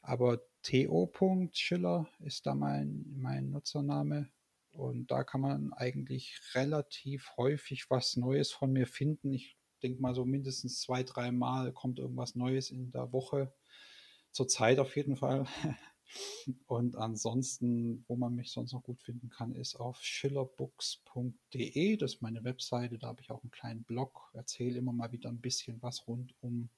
Aber 0.00 0.42
to.schiller 0.62 2.08
ist 2.20 2.46
da 2.46 2.54
mein, 2.54 3.04
mein 3.16 3.50
Nutzername. 3.50 4.30
Und 4.72 5.10
da 5.10 5.24
kann 5.24 5.40
man 5.40 5.72
eigentlich 5.72 6.40
relativ 6.54 7.32
häufig 7.36 7.90
was 7.90 8.16
Neues 8.16 8.52
von 8.52 8.72
mir 8.72 8.86
finden. 8.86 9.32
Ich 9.32 9.56
denke 9.82 10.02
mal 10.02 10.14
so 10.14 10.24
mindestens 10.24 10.80
zwei, 10.80 11.02
drei 11.02 11.32
Mal 11.32 11.72
kommt 11.72 11.98
irgendwas 11.98 12.34
Neues 12.34 12.70
in 12.70 12.92
der 12.92 13.12
Woche. 13.12 13.52
Zur 14.30 14.48
Zeit 14.48 14.78
auf 14.78 14.94
jeden 14.96 15.16
Fall. 15.16 15.46
Und 16.66 16.96
ansonsten, 16.96 18.04
wo 18.08 18.16
man 18.16 18.34
mich 18.34 18.50
sonst 18.50 18.72
noch 18.72 18.82
gut 18.82 19.02
finden 19.02 19.28
kann, 19.30 19.54
ist 19.54 19.76
auf 19.76 20.02
schillerbooks.de. 20.02 21.96
Das 21.96 22.14
ist 22.14 22.22
meine 22.22 22.44
Webseite. 22.44 22.98
Da 22.98 23.08
habe 23.08 23.22
ich 23.22 23.30
auch 23.30 23.42
einen 23.42 23.50
kleinen 23.50 23.84
Blog. 23.84 24.30
Erzähle 24.34 24.78
immer 24.78 24.92
mal 24.92 25.12
wieder 25.12 25.28
ein 25.28 25.40
bisschen 25.40 25.80
was 25.82 26.06
rund 26.06 26.34
um 26.40 26.70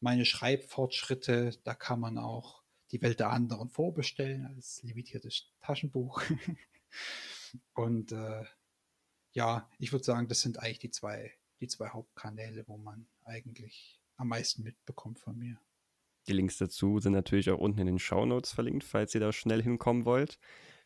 meine 0.00 0.24
Schreibfortschritte. 0.24 1.58
Da 1.64 1.74
kann 1.74 2.00
man 2.00 2.18
auch 2.18 2.62
die 2.90 3.02
Welt 3.02 3.20
der 3.20 3.30
anderen 3.30 3.68
vorbestellen 3.68 4.46
als 4.46 4.82
limitiertes 4.82 5.52
Taschenbuch. 5.60 6.22
Und 7.74 8.12
äh, 8.12 8.44
ja, 9.32 9.68
ich 9.78 9.92
würde 9.92 10.04
sagen, 10.04 10.28
das 10.28 10.40
sind 10.40 10.58
eigentlich 10.58 10.78
die 10.78 10.90
zwei, 10.90 11.32
die 11.60 11.68
zwei 11.68 11.88
Hauptkanäle, 11.90 12.66
wo 12.68 12.78
man 12.78 13.06
eigentlich 13.24 14.00
am 14.16 14.28
meisten 14.28 14.62
mitbekommt 14.62 15.18
von 15.18 15.36
mir. 15.36 15.60
Die 16.28 16.32
Links 16.32 16.58
dazu 16.58 16.98
sind 16.98 17.12
natürlich 17.12 17.50
auch 17.50 17.58
unten 17.58 17.80
in 17.80 17.86
den 17.86 17.98
Show 17.98 18.26
Notes 18.26 18.52
verlinkt, 18.52 18.84
falls 18.84 19.14
ihr 19.14 19.20
da 19.20 19.32
schnell 19.32 19.62
hinkommen 19.62 20.04
wollt. 20.04 20.38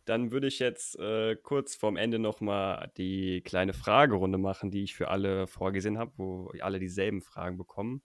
Dann 0.04 0.32
würde 0.32 0.48
ich 0.48 0.58
jetzt 0.58 0.98
äh, 0.98 1.36
kurz 1.36 1.76
vorm 1.76 1.96
Ende 1.96 2.18
nochmal 2.18 2.90
die 2.96 3.42
kleine 3.42 3.72
Fragerunde 3.72 4.38
machen, 4.38 4.70
die 4.70 4.82
ich 4.82 4.94
für 4.94 5.08
alle 5.08 5.46
vorgesehen 5.46 5.98
habe, 5.98 6.12
wo 6.16 6.52
alle 6.60 6.78
dieselben 6.78 7.22
Fragen 7.22 7.58
bekommen. 7.58 8.02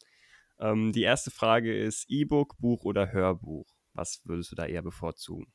Ähm, 0.59 0.91
die 0.91 1.03
erste 1.03 1.31
Frage 1.31 1.77
ist: 1.77 2.05
E-Book, 2.09 2.57
Buch 2.59 2.83
oder 2.83 3.11
Hörbuch? 3.11 3.67
Was 3.93 4.21
würdest 4.25 4.51
du 4.51 4.55
da 4.55 4.65
eher 4.65 4.81
bevorzugen? 4.81 5.51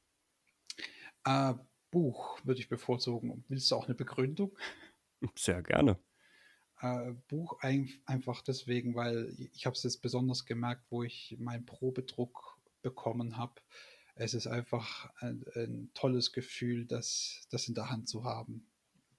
Äh, 1.25 1.55
Buch 1.91 2.39
würde 2.45 2.61
ich 2.61 2.69
bevorzugen. 2.69 3.45
Willst 3.49 3.71
du 3.71 3.77
auch 3.77 3.87
eine 3.87 3.95
Begründung? 3.95 4.57
Sehr 5.35 5.63
gerne. 5.63 5.99
Äh, 6.81 7.13
Buch 7.29 7.59
ein, 7.61 7.91
einfach 8.07 8.43
deswegen, 8.43 8.95
weil 8.95 9.35
ich 9.53 9.67
habe 9.67 9.75
es 9.75 9.83
jetzt 9.83 10.01
besonders 10.03 10.47
gemerkt, 10.47 10.85
wo 10.91 11.03
ich 11.03 11.37
meinen 11.39 11.67
Probedruck 11.67 12.59
bekommen 12.83 13.37
habe. 13.37 13.61
Es 14.15 14.35
ist 14.35 14.47
einfach 14.47 15.11
ein, 15.21 15.45
ein, 15.55 15.91
tolles 15.95 16.33
Gefühl, 16.33 16.87
das, 16.87 17.47
das 17.51 17.69
in 17.69 17.75
der 17.75 17.91
Hand 17.91 18.09
zu 18.09 18.25
haben. 18.25 18.67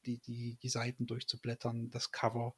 Die, 0.06 0.18
die, 0.18 0.58
die 0.62 0.70
Seiten 0.70 1.06
durchzublättern, 1.06 1.92
das 1.92 2.12
Cover, 2.12 2.56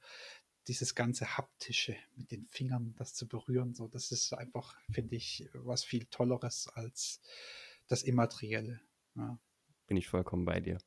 dieses 0.67 0.95
ganze 0.95 1.37
haptische 1.37 1.95
mit 2.15 2.31
den 2.31 2.47
Fingern, 2.47 2.95
das 2.97 3.13
zu 3.13 3.27
berühren, 3.27 3.73
so, 3.73 3.89
das 3.89 4.11
ist 4.11 4.31
einfach, 4.33 4.77
finde 4.89 5.17
ich, 5.17 5.49
was 5.53 5.83
viel 5.83 6.05
Tolleres 6.05 6.69
als 6.69 7.19
das 7.87 8.03
Immaterielle. 8.03 8.79
Ja. 9.15 9.37
Bin 9.87 9.97
ich 9.97 10.07
vollkommen 10.07 10.45
bei 10.45 10.61
dir. 10.61 10.77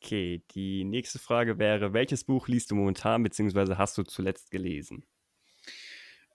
Okay, 0.00 0.44
die 0.54 0.84
nächste 0.84 1.18
Frage 1.18 1.58
wäre, 1.58 1.92
welches 1.92 2.24
Buch 2.24 2.46
liest 2.46 2.70
du 2.70 2.76
momentan, 2.76 3.22
beziehungsweise 3.22 3.78
hast 3.78 3.98
du 3.98 4.04
zuletzt 4.04 4.50
gelesen? 4.50 5.04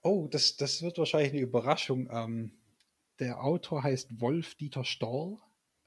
Oh, 0.02 0.28
das, 0.30 0.58
das 0.58 0.82
wird 0.82 0.98
wahrscheinlich 0.98 1.32
eine 1.32 1.42
Überraschung. 1.42 2.10
Ähm, 2.12 2.52
der 3.20 3.42
Autor 3.42 3.84
heißt 3.84 4.20
Wolf 4.20 4.56
Dieter 4.56 4.84
Storl. 4.84 5.38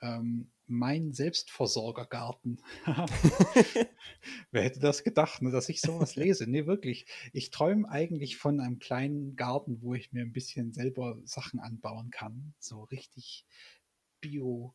Ähm, 0.00 0.50
mein 0.66 1.12
Selbstversorgergarten. 1.12 2.60
Wer 4.50 4.62
hätte 4.62 4.80
das 4.80 5.04
gedacht, 5.04 5.42
ne, 5.42 5.50
dass 5.50 5.68
ich 5.68 5.80
sowas 5.80 6.16
lese? 6.16 6.50
Nee, 6.50 6.66
wirklich. 6.66 7.06
Ich 7.32 7.50
träume 7.50 7.88
eigentlich 7.88 8.38
von 8.38 8.58
einem 8.60 8.78
kleinen 8.78 9.36
Garten, 9.36 9.82
wo 9.82 9.94
ich 9.94 10.12
mir 10.12 10.22
ein 10.22 10.32
bisschen 10.32 10.72
selber 10.72 11.18
Sachen 11.24 11.60
anbauen 11.60 12.10
kann. 12.10 12.54
So 12.58 12.84
richtig 12.84 13.46
bio 14.20 14.74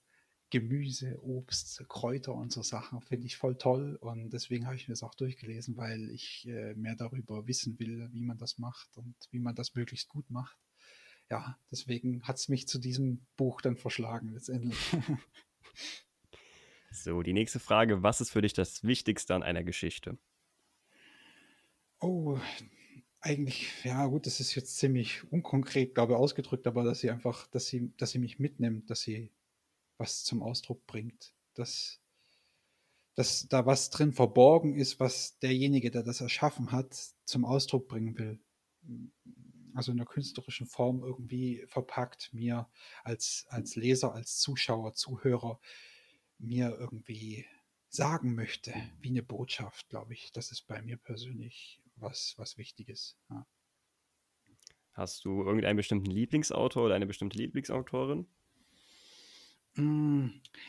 Gemüse, 0.51 1.17
Obst, 1.23 1.83
Kräuter 1.87 2.35
und 2.35 2.51
so 2.51 2.61
Sachen 2.61 3.01
finde 3.01 3.25
ich 3.25 3.37
voll 3.37 3.57
toll 3.57 3.95
und 3.95 4.31
deswegen 4.31 4.67
habe 4.67 4.75
ich 4.75 4.87
mir 4.87 4.91
das 4.91 5.01
auch 5.01 5.15
durchgelesen, 5.15 5.77
weil 5.77 6.11
ich 6.11 6.47
äh, 6.47 6.75
mehr 6.75 6.95
darüber 6.95 7.47
wissen 7.47 7.79
will, 7.79 8.09
wie 8.11 8.21
man 8.21 8.37
das 8.37 8.59
macht 8.59 8.95
und 8.97 9.15
wie 9.31 9.39
man 9.39 9.55
das 9.55 9.73
möglichst 9.75 10.09
gut 10.09 10.29
macht. 10.29 10.57
Ja, 11.29 11.57
deswegen 11.71 12.21
hat 12.23 12.35
es 12.35 12.49
mich 12.49 12.67
zu 12.67 12.77
diesem 12.77 13.25
Buch 13.37 13.61
dann 13.61 13.77
verschlagen 13.77 14.33
letztendlich. 14.33 14.77
so, 16.91 17.23
die 17.23 17.33
nächste 17.33 17.59
Frage, 17.59 18.03
was 18.03 18.19
ist 18.19 18.31
für 18.31 18.41
dich 18.41 18.53
das 18.53 18.83
Wichtigste 18.83 19.33
an 19.33 19.43
einer 19.43 19.63
Geschichte? 19.63 20.17
Oh, 22.01 22.37
eigentlich, 23.21 23.71
ja 23.85 24.05
gut, 24.07 24.25
das 24.25 24.41
ist 24.41 24.55
jetzt 24.55 24.77
ziemlich 24.77 25.31
unkonkret, 25.31 25.95
glaube 25.95 26.13
ich, 26.13 26.19
ausgedrückt, 26.19 26.67
aber 26.67 26.83
dass 26.83 26.99
sie 26.99 27.09
einfach, 27.09 27.47
dass 27.47 27.67
sie, 27.67 27.93
dass 27.95 28.11
sie 28.11 28.19
mich 28.19 28.39
mitnimmt, 28.39 28.89
dass 28.89 29.01
sie 29.01 29.31
was 29.97 30.23
zum 30.23 30.41
Ausdruck 30.41 30.85
bringt. 30.87 31.33
Dass, 31.53 31.99
dass 33.15 33.47
da 33.47 33.65
was 33.65 33.89
drin 33.89 34.13
verborgen 34.13 34.75
ist, 34.75 34.99
was 34.99 35.37
derjenige, 35.39 35.91
der 35.91 36.03
das 36.03 36.21
erschaffen 36.21 36.71
hat, 36.71 36.95
zum 37.25 37.45
Ausdruck 37.45 37.87
bringen 37.87 38.17
will. 38.17 38.39
Also 39.73 39.91
in 39.91 39.99
einer 39.99 40.09
künstlerischen 40.09 40.67
Form 40.67 41.03
irgendwie 41.03 41.65
verpackt, 41.67 42.33
mir 42.33 42.69
als, 43.03 43.45
als 43.49 43.75
Leser, 43.75 44.13
als 44.13 44.39
Zuschauer, 44.39 44.93
Zuhörer, 44.93 45.59
mir 46.37 46.75
irgendwie 46.79 47.45
sagen 47.87 48.35
möchte, 48.35 48.73
wie 49.01 49.09
eine 49.09 49.23
Botschaft, 49.23 49.89
glaube 49.89 50.13
ich. 50.13 50.31
Das 50.31 50.51
ist 50.51 50.67
bei 50.67 50.81
mir 50.81 50.97
persönlich 50.97 51.81
was, 51.95 52.33
was 52.37 52.57
Wichtiges. 52.57 53.17
Ja. 53.29 53.45
Hast 54.93 55.23
du 55.23 55.43
irgendeinen 55.43 55.77
bestimmten 55.77 56.09
Lieblingsautor 56.09 56.85
oder 56.85 56.95
eine 56.95 57.05
bestimmte 57.05 57.37
Lieblingsautorin? 57.37 58.27
Mm, 59.75 60.27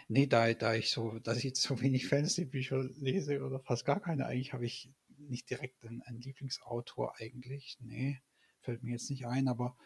nee, 0.09 0.27
da, 0.27 0.53
da 0.55 0.75
ich 0.75 0.91
so, 0.91 1.19
dass 1.19 1.39
ich 1.39 1.45
jetzt 1.45 1.63
so 1.63 1.81
wenig 1.81 2.07
Fantasy-Bücher 2.07 2.85
lese 3.01 3.45
oder 3.45 3.59
fast 3.59 3.85
gar 3.85 4.01
keine, 4.01 4.27
eigentlich 4.27 4.53
habe 4.53 4.65
ich 4.65 4.91
nicht 5.19 5.51
direkt 5.51 5.85
einen, 5.85 6.03
einen, 6.03 6.21
Lieblingsautor 6.21 7.15
eigentlich. 7.19 7.79
Nee, 7.81 8.21
fällt 8.61 8.83
mir 8.83 8.93
jetzt 8.93 9.11
nicht 9.11 9.27
ein, 9.27 9.49
aber 9.49 9.77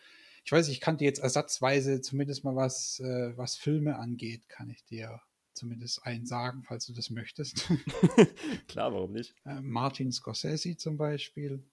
ich 0.44 0.52
weiß, 0.52 0.68
ich 0.68 0.80
kann 0.80 0.98
dir 0.98 1.06
jetzt 1.06 1.18
ersatzweise 1.18 2.01
zumindest 2.01 2.44
mal 2.44 2.56
was, 2.56 3.01
äh, 3.01 3.36
was 3.36 3.56
Filme 3.56 3.97
angeht, 3.97 4.48
kann 4.48 4.70
ich 4.70 4.84
dir 4.84 5.20
zumindest 5.55 6.05
einen 6.05 6.26
sagen, 6.26 6.62
falls 6.62 6.86
du 6.86 6.93
das 6.93 7.09
möchtest. 7.09 7.66
Klar, 8.68 8.93
warum 8.93 9.12
nicht? 9.12 9.34
Äh, 9.47 9.60
Martin 9.62 10.12
Scorsese 10.12 10.76
zum 10.76 10.98
Beispiel 10.98 11.64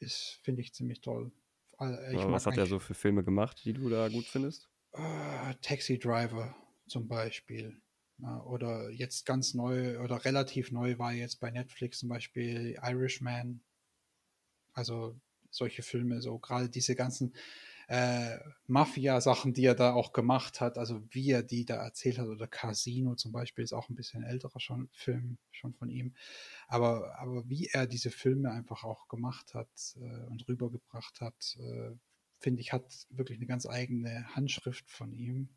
ist, 0.00 0.40
finde 0.42 0.62
ich, 0.62 0.74
ziemlich 0.74 1.00
toll. 1.00 1.30
Äh, 1.78 2.16
was 2.26 2.46
hat 2.46 2.58
er 2.58 2.66
so 2.66 2.80
für 2.80 2.94
Filme 2.94 3.22
gemacht, 3.22 3.62
die 3.64 3.72
du 3.72 3.88
da 3.88 4.08
gut 4.08 4.24
findest? 4.24 4.68
Uh, 4.92 5.52
Taxi 5.62 5.98
Driver 5.98 6.54
zum 6.90 7.08
Beispiel. 7.08 7.80
Oder 8.44 8.90
jetzt 8.90 9.24
ganz 9.24 9.54
neu 9.54 9.98
oder 10.00 10.24
relativ 10.24 10.72
neu 10.72 10.98
war 10.98 11.12
jetzt 11.12 11.40
bei 11.40 11.50
Netflix 11.50 12.00
zum 12.00 12.10
Beispiel 12.10 12.78
Irishman. 12.82 13.62
Also 14.74 15.18
solche 15.50 15.82
Filme, 15.82 16.20
so 16.20 16.38
gerade 16.38 16.68
diese 16.68 16.94
ganzen 16.94 17.34
äh, 17.88 18.38
Mafia-Sachen, 18.66 19.52
die 19.52 19.64
er 19.64 19.74
da 19.74 19.94
auch 19.94 20.12
gemacht 20.12 20.60
hat, 20.60 20.78
also 20.78 21.02
wie 21.10 21.30
er 21.30 21.42
die 21.42 21.64
da 21.64 21.76
erzählt 21.76 22.18
hat, 22.18 22.28
oder 22.28 22.46
Casino 22.46 23.16
zum 23.16 23.32
Beispiel 23.32 23.64
ist 23.64 23.72
auch 23.72 23.88
ein 23.88 23.96
bisschen 23.96 24.22
älterer 24.22 24.60
schon, 24.60 24.88
Film 24.92 25.38
schon 25.50 25.74
von 25.74 25.90
ihm. 25.90 26.14
Aber, 26.68 27.18
aber 27.18 27.48
wie 27.48 27.66
er 27.66 27.86
diese 27.86 28.10
Filme 28.10 28.52
einfach 28.52 28.84
auch 28.84 29.08
gemacht 29.08 29.54
hat 29.54 29.96
äh, 29.96 30.26
und 30.26 30.46
rübergebracht 30.46 31.20
hat, 31.20 31.56
äh, 31.58 31.90
finde 32.38 32.60
ich, 32.60 32.72
hat 32.72 33.06
wirklich 33.10 33.38
eine 33.38 33.46
ganz 33.46 33.66
eigene 33.66 34.24
Handschrift 34.36 34.88
von 34.88 35.12
ihm 35.12 35.48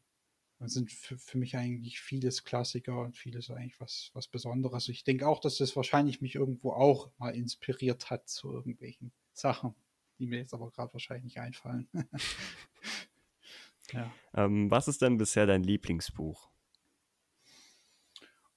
sind 0.69 0.91
für, 0.91 1.17
für, 1.17 1.37
mich 1.37 1.55
eigentlich 1.55 1.99
vieles 1.99 2.43
Klassiker 2.43 3.01
und 3.01 3.17
vieles 3.17 3.49
eigentlich 3.49 3.79
was, 3.79 4.11
was 4.13 4.27
Besonderes. 4.27 4.89
Ich 4.89 5.03
denke 5.03 5.27
auch, 5.27 5.39
dass 5.39 5.57
das 5.57 5.75
wahrscheinlich 5.75 6.21
mich 6.21 6.35
irgendwo 6.35 6.71
auch 6.71 7.11
mal 7.17 7.35
inspiriert 7.35 8.09
hat 8.09 8.27
zu 8.27 8.51
irgendwelchen 8.51 9.11
Sachen, 9.33 9.75
die 10.19 10.27
mir 10.27 10.39
jetzt 10.39 10.53
aber 10.53 10.71
gerade 10.71 10.93
wahrscheinlich 10.93 11.23
nicht 11.25 11.39
einfallen. 11.39 11.87
ja. 13.91 14.11
ähm, 14.33 14.69
was 14.69 14.87
ist 14.87 15.01
denn 15.01 15.17
bisher 15.17 15.45
dein 15.45 15.63
Lieblingsbuch? 15.63 16.49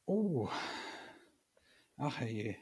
Oh, 0.06 0.48
ach 1.96 2.20
hey. 2.20 2.58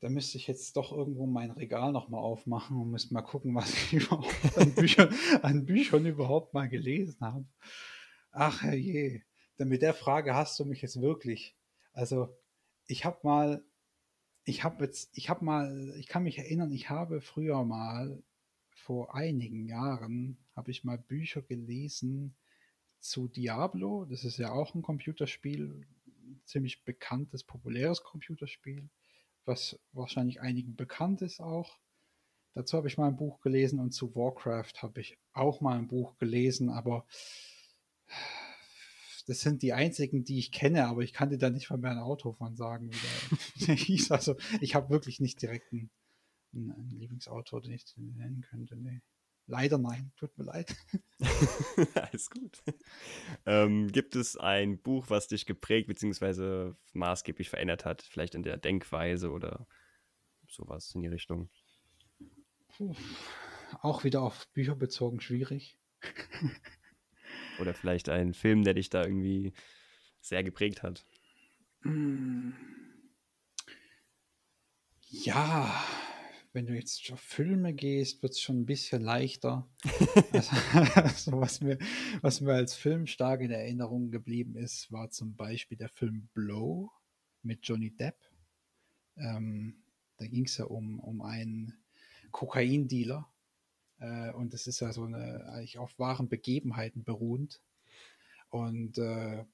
Da 0.00 0.08
müsste 0.08 0.38
ich 0.38 0.46
jetzt 0.46 0.76
doch 0.76 0.92
irgendwo 0.92 1.26
mein 1.26 1.50
Regal 1.50 1.90
nochmal 1.90 2.20
aufmachen 2.20 2.80
und 2.80 2.90
müsste 2.90 3.12
mal 3.14 3.22
gucken, 3.22 3.54
was 3.54 3.70
ich 3.92 3.94
überhaupt 3.94 4.56
an 4.56 4.74
Büchern, 4.74 5.12
an 5.42 5.66
Büchern 5.66 6.06
überhaupt 6.06 6.54
mal 6.54 6.68
gelesen 6.68 7.20
habe. 7.20 7.44
Ach 8.30 8.62
je, 8.64 9.22
denn 9.58 9.68
mit 9.68 9.82
der 9.82 9.94
Frage 9.94 10.34
hast 10.34 10.58
du 10.58 10.64
mich 10.64 10.82
jetzt 10.82 11.00
wirklich. 11.00 11.56
Also, 11.92 12.36
ich 12.86 13.04
habe 13.04 13.18
mal, 13.22 13.64
ich 14.44 14.64
habe 14.64 14.84
jetzt, 14.84 15.10
ich 15.16 15.28
habe 15.28 15.44
mal, 15.44 15.94
ich 15.98 16.06
kann 16.06 16.22
mich 16.22 16.38
erinnern, 16.38 16.72
ich 16.72 16.90
habe 16.90 17.20
früher 17.20 17.64
mal 17.64 18.22
vor 18.70 19.14
einigen 19.14 19.66
Jahren 19.66 20.38
habe 20.54 20.70
ich 20.70 20.84
mal 20.84 20.98
Bücher 20.98 21.42
gelesen 21.42 22.36
zu 23.00 23.28
Diablo. 23.28 24.04
Das 24.04 24.24
ist 24.24 24.38
ja 24.38 24.52
auch 24.52 24.74
ein 24.74 24.82
Computerspiel, 24.82 25.86
ziemlich 26.44 26.84
bekanntes, 26.84 27.44
populäres 27.44 28.02
Computerspiel, 28.02 28.88
was 29.44 29.78
wahrscheinlich 29.92 30.40
einigen 30.40 30.76
bekannt 30.76 31.22
ist 31.22 31.40
auch. 31.40 31.78
Dazu 32.54 32.76
habe 32.76 32.88
ich 32.88 32.98
mal 32.98 33.08
ein 33.08 33.16
Buch 33.16 33.40
gelesen 33.40 33.78
und 33.78 33.92
zu 33.92 34.14
Warcraft 34.14 34.82
habe 34.82 35.00
ich 35.00 35.18
auch 35.32 35.60
mal 35.60 35.78
ein 35.78 35.88
Buch 35.88 36.16
gelesen, 36.18 36.70
aber 36.70 37.06
das 39.28 39.40
sind 39.40 39.62
die 39.62 39.74
einzigen, 39.74 40.24
die 40.24 40.38
ich 40.38 40.52
kenne, 40.52 40.86
aber 40.86 41.02
ich 41.02 41.12
kann 41.12 41.28
dir 41.28 41.36
da 41.36 41.50
nicht 41.50 41.68
mal 41.68 41.76
mehr 41.76 41.90
ein 41.90 41.98
Auto 41.98 42.32
von 42.32 42.56
sagen. 42.56 42.90
Also 44.10 44.36
ich 44.60 44.74
habe 44.74 44.90
wirklich 44.90 45.20
nicht 45.20 45.42
direkt 45.42 45.72
einen, 45.72 45.90
einen 46.52 46.90
Lieblingsautor, 46.90 47.60
den 47.60 47.72
ich 47.72 47.84
nennen 47.96 48.40
könnte. 48.40 48.76
Nee. 48.76 49.02
Leider 49.46 49.78
nein, 49.78 50.12
tut 50.16 50.36
mir 50.38 50.44
leid. 50.44 50.74
Alles 51.94 52.30
gut. 52.30 52.62
Ähm, 53.46 53.88
gibt 53.88 54.14
es 54.14 54.36
ein 54.36 54.80
Buch, 54.80 55.06
was 55.08 55.28
dich 55.28 55.46
geprägt 55.46 55.88
bzw. 55.88 56.72
maßgeblich 56.92 57.48
verändert 57.48 57.84
hat, 57.84 58.02
vielleicht 58.02 58.34
in 58.34 58.42
der 58.42 58.58
Denkweise 58.58 59.30
oder 59.30 59.66
sowas 60.46 60.94
in 60.94 61.02
die 61.02 61.08
Richtung? 61.08 61.50
Puh. 62.68 62.94
Auch 63.80 64.04
wieder 64.04 64.22
auf 64.22 64.48
Bücher 64.52 64.74
bezogen 64.74 65.20
schwierig. 65.20 65.78
Oder 67.60 67.74
vielleicht 67.74 68.08
ein 68.08 68.34
Film, 68.34 68.64
der 68.64 68.74
dich 68.74 68.90
da 68.90 69.04
irgendwie 69.04 69.52
sehr 70.20 70.42
geprägt 70.42 70.82
hat. 70.82 71.04
Ja, 75.10 75.84
wenn 76.52 76.66
du 76.66 76.74
jetzt 76.74 77.10
auf 77.12 77.20
Filme 77.20 77.72
gehst, 77.74 78.22
wird 78.22 78.32
es 78.32 78.40
schon 78.40 78.60
ein 78.60 78.66
bisschen 78.66 79.02
leichter. 79.02 79.68
also, 80.32 80.56
also, 80.94 81.40
was, 81.40 81.60
mir, 81.60 81.78
was 82.20 82.40
mir 82.40 82.54
als 82.54 82.74
Film 82.74 83.06
stark 83.06 83.40
in 83.42 83.50
Erinnerung 83.50 84.10
geblieben 84.10 84.56
ist, 84.56 84.90
war 84.90 85.10
zum 85.10 85.36
Beispiel 85.36 85.78
der 85.78 85.88
Film 85.88 86.28
Blow 86.34 86.90
mit 87.42 87.60
Johnny 87.62 87.94
Depp. 87.94 88.16
Ähm, 89.16 89.82
da 90.16 90.26
ging 90.26 90.46
es 90.46 90.56
ja 90.56 90.64
um, 90.64 91.00
um 91.00 91.22
einen 91.22 91.74
Kokaindealer, 92.32 93.30
äh, 93.98 94.32
und 94.32 94.54
es 94.54 94.66
ist 94.66 94.80
ja 94.80 94.92
so 94.92 95.04
eine, 95.04 95.46
eigentlich 95.46 95.78
auf 95.78 95.98
wahren 95.98 96.28
Begebenheiten 96.28 97.04
beruhend. 97.04 97.60
Und 98.50 98.98
äh, 98.98 99.44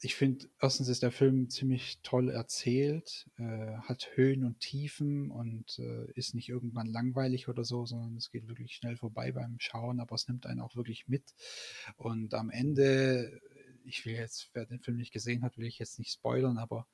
ich 0.00 0.16
finde, 0.16 0.46
erstens 0.60 0.88
ist 0.88 1.02
der 1.02 1.12
Film 1.12 1.48
ziemlich 1.48 2.00
toll 2.02 2.28
erzählt, 2.28 3.26
äh, 3.38 3.76
hat 3.78 4.10
Höhen 4.14 4.44
und 4.44 4.60
Tiefen 4.60 5.30
und 5.30 5.78
äh, 5.78 6.10
ist 6.12 6.34
nicht 6.34 6.48
irgendwann 6.48 6.86
langweilig 6.86 7.48
oder 7.48 7.64
so, 7.64 7.86
sondern 7.86 8.16
es 8.16 8.30
geht 8.30 8.46
wirklich 8.46 8.76
schnell 8.76 8.96
vorbei 8.96 9.32
beim 9.32 9.56
Schauen, 9.58 10.00
aber 10.00 10.14
es 10.14 10.28
nimmt 10.28 10.46
einen 10.46 10.60
auch 10.60 10.76
wirklich 10.76 11.08
mit. 11.08 11.34
Und 11.96 12.34
am 12.34 12.50
Ende, 12.50 13.40
ich 13.84 14.04
will 14.04 14.14
jetzt, 14.14 14.50
wer 14.52 14.66
den 14.66 14.80
Film 14.80 14.98
nicht 14.98 15.12
gesehen 15.12 15.42
hat, 15.42 15.56
will 15.56 15.66
ich 15.66 15.78
jetzt 15.78 15.98
nicht 15.98 16.12
spoilern, 16.12 16.58
aber 16.58 16.86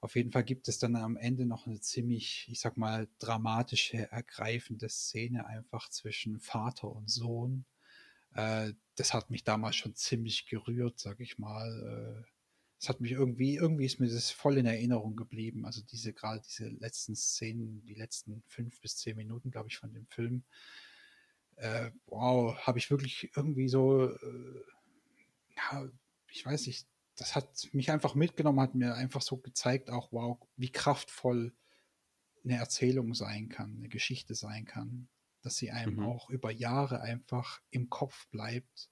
auf 0.00 0.16
jeden 0.16 0.32
Fall 0.32 0.44
gibt 0.44 0.68
es 0.68 0.78
dann 0.78 0.96
am 0.96 1.16
Ende 1.16 1.46
noch 1.46 1.66
eine 1.66 1.80
ziemlich, 1.80 2.46
ich 2.50 2.60
sag 2.60 2.76
mal, 2.76 3.08
dramatische, 3.18 4.10
ergreifende 4.10 4.88
Szene 4.88 5.46
einfach 5.46 5.88
zwischen 5.90 6.40
Vater 6.40 6.88
und 6.90 7.10
Sohn. 7.10 7.64
Äh, 8.34 8.72
das 8.96 9.14
hat 9.14 9.30
mich 9.30 9.44
damals 9.44 9.76
schon 9.76 9.94
ziemlich 9.94 10.46
gerührt, 10.46 10.98
sag 10.98 11.20
ich 11.20 11.38
mal. 11.38 12.24
Äh, 12.24 12.30
es 12.78 12.88
hat 12.88 13.00
mich 13.00 13.12
irgendwie, 13.12 13.56
irgendwie 13.56 13.86
ist 13.86 14.00
mir 14.00 14.08
das 14.08 14.30
voll 14.30 14.58
in 14.58 14.66
Erinnerung 14.66 15.16
geblieben. 15.16 15.64
Also 15.64 15.80
diese, 15.82 16.12
gerade 16.12 16.42
diese 16.46 16.68
letzten 16.68 17.16
Szenen, 17.16 17.82
die 17.86 17.94
letzten 17.94 18.42
fünf 18.46 18.80
bis 18.80 18.96
zehn 18.98 19.16
Minuten, 19.16 19.50
glaube 19.50 19.68
ich, 19.68 19.78
von 19.78 19.92
dem 19.92 20.06
Film. 20.06 20.44
Äh, 21.56 21.90
wow, 22.06 22.54
habe 22.58 22.78
ich 22.78 22.90
wirklich 22.90 23.30
irgendwie 23.34 23.68
so, 23.68 24.10
äh, 24.10 24.64
ja, 25.56 25.88
ich 26.30 26.44
weiß 26.44 26.66
nicht, 26.66 26.86
das 27.16 27.34
hat 27.34 27.68
mich 27.72 27.90
einfach 27.90 28.14
mitgenommen, 28.14 28.60
hat 28.60 28.74
mir 28.74 28.94
einfach 28.94 29.22
so 29.22 29.38
gezeigt, 29.38 29.90
auch 29.90 30.12
wow, 30.12 30.38
wie 30.56 30.70
kraftvoll 30.70 31.54
eine 32.44 32.56
Erzählung 32.56 33.14
sein 33.14 33.48
kann, 33.48 33.76
eine 33.76 33.88
Geschichte 33.88 34.34
sein 34.34 34.64
kann, 34.66 35.08
dass 35.42 35.56
sie 35.56 35.70
einem 35.70 35.96
mhm. 35.96 36.02
auch 36.04 36.30
über 36.30 36.50
Jahre 36.50 37.00
einfach 37.00 37.60
im 37.70 37.88
Kopf 37.88 38.28
bleibt 38.28 38.90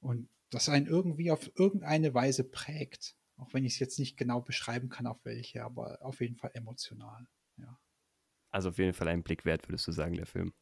und 0.00 0.28
das 0.50 0.68
einen 0.68 0.86
irgendwie 0.86 1.30
auf 1.30 1.50
irgendeine 1.56 2.14
Weise 2.14 2.44
prägt, 2.44 3.16
auch 3.36 3.52
wenn 3.54 3.64
ich 3.64 3.74
es 3.74 3.78
jetzt 3.80 3.98
nicht 3.98 4.16
genau 4.16 4.40
beschreiben 4.40 4.88
kann, 4.88 5.06
auf 5.06 5.24
welche, 5.24 5.64
aber 5.64 5.98
auf 6.02 6.20
jeden 6.20 6.36
Fall 6.36 6.50
emotional, 6.54 7.26
ja. 7.56 7.80
Also 8.50 8.68
auf 8.68 8.78
jeden 8.78 8.92
Fall 8.92 9.08
ein 9.08 9.24
Blick 9.24 9.44
wert, 9.44 9.68
würdest 9.68 9.88
du 9.88 9.92
sagen, 9.92 10.14
der 10.14 10.26
Film. 10.26 10.54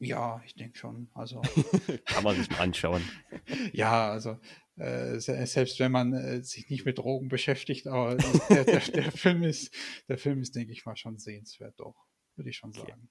Ja, 0.00 0.40
ich 0.44 0.54
denke 0.54 0.78
schon. 0.78 1.10
Also 1.12 1.40
kann 2.06 2.22
man 2.22 2.36
sich 2.36 2.48
mal 2.50 2.60
anschauen. 2.60 3.02
ja, 3.72 4.10
also 4.10 4.38
äh, 4.76 5.18
selbst 5.18 5.80
wenn 5.80 5.90
man 5.90 6.12
äh, 6.12 6.42
sich 6.42 6.70
nicht 6.70 6.84
mit 6.84 6.98
Drogen 6.98 7.28
beschäftigt, 7.28 7.88
aber 7.88 8.16
der, 8.16 8.64
der, 8.64 8.80
der, 8.80 9.12
Film 9.12 9.42
ist, 9.42 9.74
der 10.08 10.18
Film 10.18 10.40
ist, 10.40 10.54
denke 10.54 10.72
ich 10.72 10.86
mal, 10.86 10.96
schon 10.96 11.18
sehenswert, 11.18 11.74
doch, 11.80 12.06
würde 12.36 12.50
ich 12.50 12.56
schon 12.56 12.70
okay. 12.70 12.90
sagen. 12.90 13.10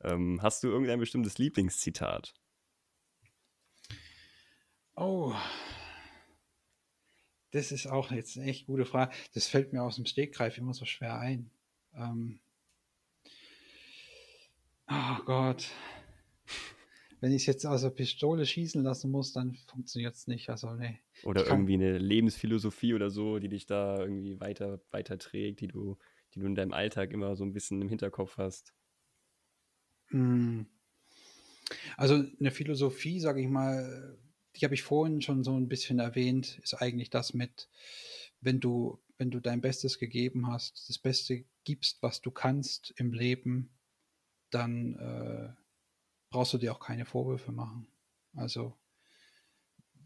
Ähm, 0.00 0.42
hast 0.42 0.64
du 0.64 0.68
irgendein 0.68 0.98
bestimmtes 0.98 1.38
Lieblingszitat? 1.38 2.34
Oh, 4.96 5.34
das 7.52 7.70
ist 7.70 7.86
auch 7.86 8.10
jetzt 8.10 8.36
eine 8.36 8.46
echt 8.46 8.66
gute 8.66 8.84
Frage. 8.84 9.14
Das 9.34 9.46
fällt 9.46 9.72
mir 9.72 9.82
aus 9.82 9.96
dem 9.96 10.06
Stegreif 10.06 10.58
immer 10.58 10.74
so 10.74 10.84
schwer 10.84 11.18
ein. 11.18 11.50
Ähm, 11.94 12.40
oh 14.92 15.24
Gott 15.24 15.70
wenn 17.22 17.30
ich 17.30 17.42
es 17.42 17.46
jetzt 17.46 17.64
aus 17.64 17.82
der 17.82 17.90
Pistole 17.90 18.44
schießen 18.44 18.82
lassen 18.82 19.08
muss, 19.12 19.32
dann 19.32 19.54
funktioniert 19.54 20.16
es 20.16 20.26
nicht. 20.26 20.50
Also, 20.50 20.74
nee. 20.74 20.98
Oder 21.22 21.46
irgendwie 21.46 21.74
eine 21.74 21.96
Lebensphilosophie 21.96 22.94
oder 22.94 23.10
so, 23.10 23.38
die 23.38 23.48
dich 23.48 23.64
da 23.64 24.00
irgendwie 24.00 24.40
weiter, 24.40 24.80
weiter 24.90 25.16
trägt, 25.18 25.60
die 25.60 25.68
du, 25.68 25.96
die 26.34 26.40
du 26.40 26.46
in 26.46 26.56
deinem 26.56 26.72
Alltag 26.72 27.12
immer 27.12 27.36
so 27.36 27.44
ein 27.44 27.52
bisschen 27.52 27.80
im 27.80 27.88
Hinterkopf 27.88 28.38
hast. 28.38 28.74
Hm. 30.08 30.66
Also 31.96 32.24
eine 32.40 32.50
Philosophie, 32.50 33.20
sage 33.20 33.40
ich 33.40 33.48
mal, 33.48 34.18
die 34.56 34.64
habe 34.64 34.74
ich 34.74 34.82
vorhin 34.82 35.22
schon 35.22 35.44
so 35.44 35.56
ein 35.56 35.68
bisschen 35.68 36.00
erwähnt, 36.00 36.58
ist 36.64 36.74
eigentlich 36.74 37.08
das 37.08 37.34
mit, 37.34 37.68
wenn 38.40 38.58
du, 38.58 39.00
wenn 39.16 39.30
du 39.30 39.38
dein 39.38 39.60
Bestes 39.60 40.00
gegeben 40.00 40.48
hast, 40.48 40.88
das 40.88 40.98
Beste 40.98 41.44
gibst, 41.62 42.02
was 42.02 42.20
du 42.20 42.32
kannst 42.32 42.92
im 42.96 43.12
Leben, 43.12 43.70
dann 44.54 44.94
äh, 44.96 45.48
brauchst 46.30 46.52
du 46.54 46.58
dir 46.58 46.72
auch 46.72 46.80
keine 46.80 47.04
Vorwürfe 47.04 47.52
machen. 47.52 47.86
Also 48.34 48.76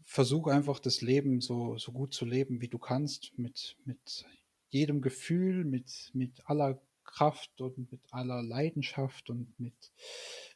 versuch 0.03 0.47
einfach 0.47 0.79
das 0.79 1.01
Leben 1.01 1.41
so, 1.41 1.77
so 1.77 1.91
gut 1.91 2.13
zu 2.13 2.25
leben, 2.25 2.61
wie 2.61 2.67
du 2.67 2.77
kannst, 2.77 3.37
mit, 3.37 3.77
mit 3.85 4.25
jedem 4.69 5.01
Gefühl, 5.01 5.65
mit, 5.65 6.11
mit 6.13 6.49
aller 6.49 6.81
Kraft 7.03 7.61
und 7.61 7.91
mit 7.91 8.01
aller 8.11 8.41
Leidenschaft 8.41 9.29
und 9.29 9.59
mit, 9.59 9.91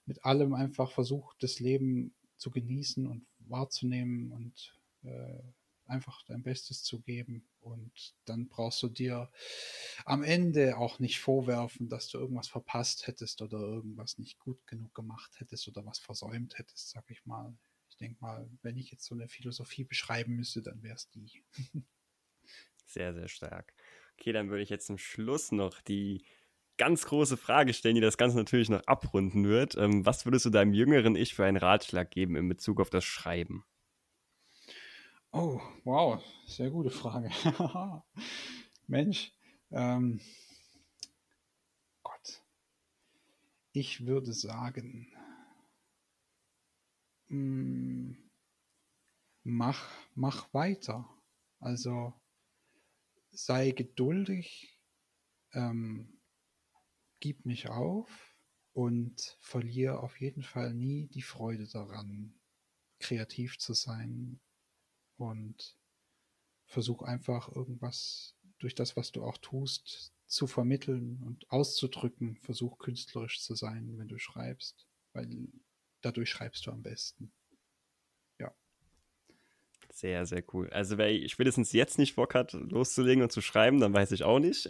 mit 0.05 0.23
allem 0.25 0.53
einfach 0.53 0.91
versuch 0.91 1.33
das 1.39 1.59
Leben 1.59 2.13
zu 2.37 2.51
genießen 2.51 3.07
und 3.07 3.25
wahrzunehmen 3.39 4.31
und 4.31 4.77
äh, 5.03 5.41
einfach 5.91 6.23
dein 6.23 6.41
Bestes 6.41 6.83
zu 6.83 7.01
geben. 7.01 7.47
Und 7.59 8.15
dann 8.25 8.47
brauchst 8.47 8.81
du 8.81 8.87
dir 8.87 9.31
am 10.05 10.23
Ende 10.23 10.77
auch 10.77 10.99
nicht 10.99 11.19
vorwerfen, 11.19 11.89
dass 11.89 12.07
du 12.07 12.17
irgendwas 12.17 12.47
verpasst 12.47 13.05
hättest 13.05 13.41
oder 13.41 13.59
irgendwas 13.59 14.17
nicht 14.17 14.39
gut 14.39 14.65
genug 14.65 14.93
gemacht 14.95 15.31
hättest 15.37 15.67
oder 15.67 15.85
was 15.85 15.99
versäumt 15.99 16.57
hättest, 16.57 16.89
sag 16.89 17.09
ich 17.09 17.25
mal. 17.25 17.55
Ich 17.89 17.97
denke 17.97 18.17
mal, 18.21 18.49
wenn 18.63 18.77
ich 18.77 18.89
jetzt 18.89 19.05
so 19.05 19.13
eine 19.13 19.27
Philosophie 19.27 19.83
beschreiben 19.83 20.35
müsste, 20.35 20.61
dann 20.61 20.81
wäre 20.81 20.95
es 20.95 21.09
die. 21.09 21.43
sehr, 22.85 23.13
sehr 23.13 23.27
stark. 23.27 23.75
Okay, 24.17 24.31
dann 24.31 24.49
würde 24.49 24.63
ich 24.63 24.69
jetzt 24.69 24.87
zum 24.87 24.97
Schluss 24.97 25.51
noch 25.51 25.81
die 25.81 26.25
ganz 26.77 27.05
große 27.05 27.37
Frage 27.37 27.73
stellen, 27.73 27.95
die 27.95 28.01
das 28.01 28.17
Ganze 28.17 28.37
natürlich 28.37 28.69
noch 28.69 28.81
abrunden 28.87 29.47
wird. 29.47 29.75
Ähm, 29.75 30.05
was 30.05 30.25
würdest 30.25 30.45
du 30.45 30.49
deinem 30.49 30.73
jüngeren 30.73 31.15
Ich 31.15 31.35
für 31.35 31.45
einen 31.45 31.57
Ratschlag 31.57 32.09
geben 32.09 32.35
in 32.35 32.49
Bezug 32.49 32.79
auf 32.81 32.89
das 32.89 33.03
Schreiben? 33.03 33.65
Oh, 35.33 35.61
wow, 35.85 36.21
sehr 36.45 36.69
gute 36.69 36.89
Frage. 36.89 37.29
Mensch, 38.87 39.33
ähm, 39.69 40.19
Gott, 42.03 42.43
ich 43.71 44.05
würde 44.05 44.33
sagen, 44.33 45.07
mh, 47.29 47.37
mm, 47.37 48.29
mach, 49.43 49.89
mach 50.15 50.53
weiter. 50.53 51.07
Also 51.59 52.13
sei 53.31 53.71
geduldig, 53.71 54.77
ähm, 55.53 56.19
gib 57.21 57.45
nicht 57.45 57.69
auf 57.69 58.35
und 58.73 59.37
verliere 59.39 60.01
auf 60.01 60.19
jeden 60.19 60.43
Fall 60.43 60.73
nie 60.73 61.07
die 61.07 61.21
Freude 61.21 61.69
daran, 61.69 62.37
kreativ 62.99 63.57
zu 63.59 63.73
sein, 63.73 64.41
und 65.21 65.77
versuch 66.65 67.01
einfach 67.03 67.53
irgendwas 67.53 68.35
durch 68.59 68.75
das, 68.75 68.95
was 68.95 69.11
du 69.11 69.23
auch 69.23 69.37
tust, 69.37 70.13
zu 70.27 70.47
vermitteln 70.47 71.21
und 71.25 71.49
auszudrücken. 71.51 72.37
Versuch 72.37 72.77
künstlerisch 72.77 73.41
zu 73.41 73.55
sein, 73.55 73.97
wenn 73.97 74.07
du 74.07 74.17
schreibst, 74.17 74.87
weil 75.13 75.47
dadurch 76.01 76.29
schreibst 76.29 76.65
du 76.65 76.71
am 76.71 76.81
besten. 76.81 77.31
Ja. 78.39 78.53
Sehr, 79.91 80.25
sehr 80.25 80.43
cool. 80.53 80.69
Also 80.69 80.97
wer 80.97 81.27
spätestens 81.27 81.73
jetzt 81.73 81.97
nicht 81.97 82.15
Bock 82.15 82.33
hat, 82.33 82.53
loszulegen 82.53 83.23
und 83.23 83.31
zu 83.31 83.41
schreiben, 83.41 83.79
dann 83.79 83.93
weiß 83.93 84.11
ich 84.13 84.23
auch 84.23 84.39
nicht. 84.39 84.69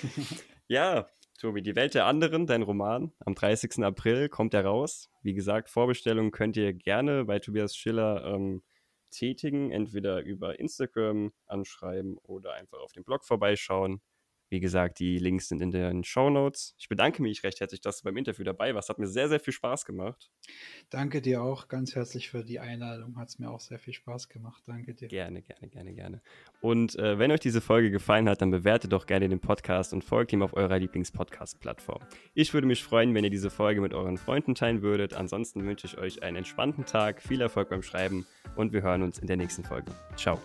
ja, 0.68 1.08
Tobi, 1.38 1.62
die 1.62 1.76
Welt 1.76 1.94
der 1.94 2.06
anderen, 2.06 2.46
dein 2.46 2.62
Roman, 2.62 3.12
am 3.20 3.34
30. 3.34 3.84
April 3.84 4.28
kommt 4.28 4.54
er 4.54 4.64
raus. 4.64 5.10
Wie 5.22 5.34
gesagt, 5.34 5.70
Vorbestellungen 5.70 6.32
könnt 6.32 6.56
ihr 6.56 6.72
gerne 6.72 7.24
bei 7.24 7.38
Tobias 7.38 7.76
Schiller 7.76 8.24
ähm, 8.24 8.62
tätigen, 9.12 9.70
entweder 9.70 10.22
über 10.22 10.58
Instagram 10.58 11.32
anschreiben 11.46 12.18
oder 12.18 12.54
einfach 12.54 12.80
auf 12.80 12.92
dem 12.92 13.04
Blog 13.04 13.24
vorbeischauen. 13.24 14.02
Wie 14.52 14.60
gesagt, 14.60 14.98
die 14.98 15.18
Links 15.18 15.48
sind 15.48 15.62
in 15.62 15.70
den 15.70 16.04
Show 16.04 16.28
Notes. 16.28 16.74
Ich 16.78 16.90
bedanke 16.90 17.22
mich 17.22 17.42
recht 17.42 17.60
herzlich, 17.60 17.80
dass 17.80 18.00
du 18.00 18.04
beim 18.04 18.18
Interview 18.18 18.44
dabei 18.44 18.74
warst. 18.74 18.90
Hat 18.90 18.98
mir 18.98 19.06
sehr, 19.06 19.30
sehr 19.30 19.40
viel 19.40 19.54
Spaß 19.54 19.86
gemacht. 19.86 20.30
Danke 20.90 21.22
dir 21.22 21.42
auch 21.42 21.68
ganz 21.68 21.94
herzlich 21.94 22.28
für 22.28 22.44
die 22.44 22.60
Einladung. 22.60 23.16
Hat 23.16 23.30
es 23.30 23.38
mir 23.38 23.50
auch 23.50 23.60
sehr 23.60 23.78
viel 23.78 23.94
Spaß 23.94 24.28
gemacht. 24.28 24.62
Danke 24.66 24.92
dir. 24.92 25.08
Gerne, 25.08 25.40
gerne, 25.40 25.68
gerne, 25.68 25.94
gerne. 25.94 26.22
Und 26.60 26.98
äh, 26.98 27.18
wenn 27.18 27.32
euch 27.32 27.40
diese 27.40 27.62
Folge 27.62 27.90
gefallen 27.90 28.28
hat, 28.28 28.42
dann 28.42 28.50
bewertet 28.50 28.92
doch 28.92 29.06
gerne 29.06 29.26
den 29.26 29.40
Podcast 29.40 29.94
und 29.94 30.04
folgt 30.04 30.34
ihm 30.34 30.42
auf 30.42 30.52
eurer 30.52 30.78
Lieblings-Podcast-Plattform. 30.78 32.02
Ich 32.34 32.52
würde 32.52 32.66
mich 32.66 32.84
freuen, 32.84 33.14
wenn 33.14 33.24
ihr 33.24 33.30
diese 33.30 33.48
Folge 33.48 33.80
mit 33.80 33.94
euren 33.94 34.18
Freunden 34.18 34.54
teilen 34.54 34.82
würdet. 34.82 35.14
Ansonsten 35.14 35.64
wünsche 35.64 35.86
ich 35.86 35.96
euch 35.96 36.22
einen 36.22 36.36
entspannten 36.36 36.84
Tag, 36.84 37.22
viel 37.22 37.40
Erfolg 37.40 37.70
beim 37.70 37.82
Schreiben 37.82 38.26
und 38.54 38.74
wir 38.74 38.82
hören 38.82 39.00
uns 39.00 39.18
in 39.18 39.28
der 39.28 39.38
nächsten 39.38 39.64
Folge. 39.64 39.92
Ciao. 40.14 40.38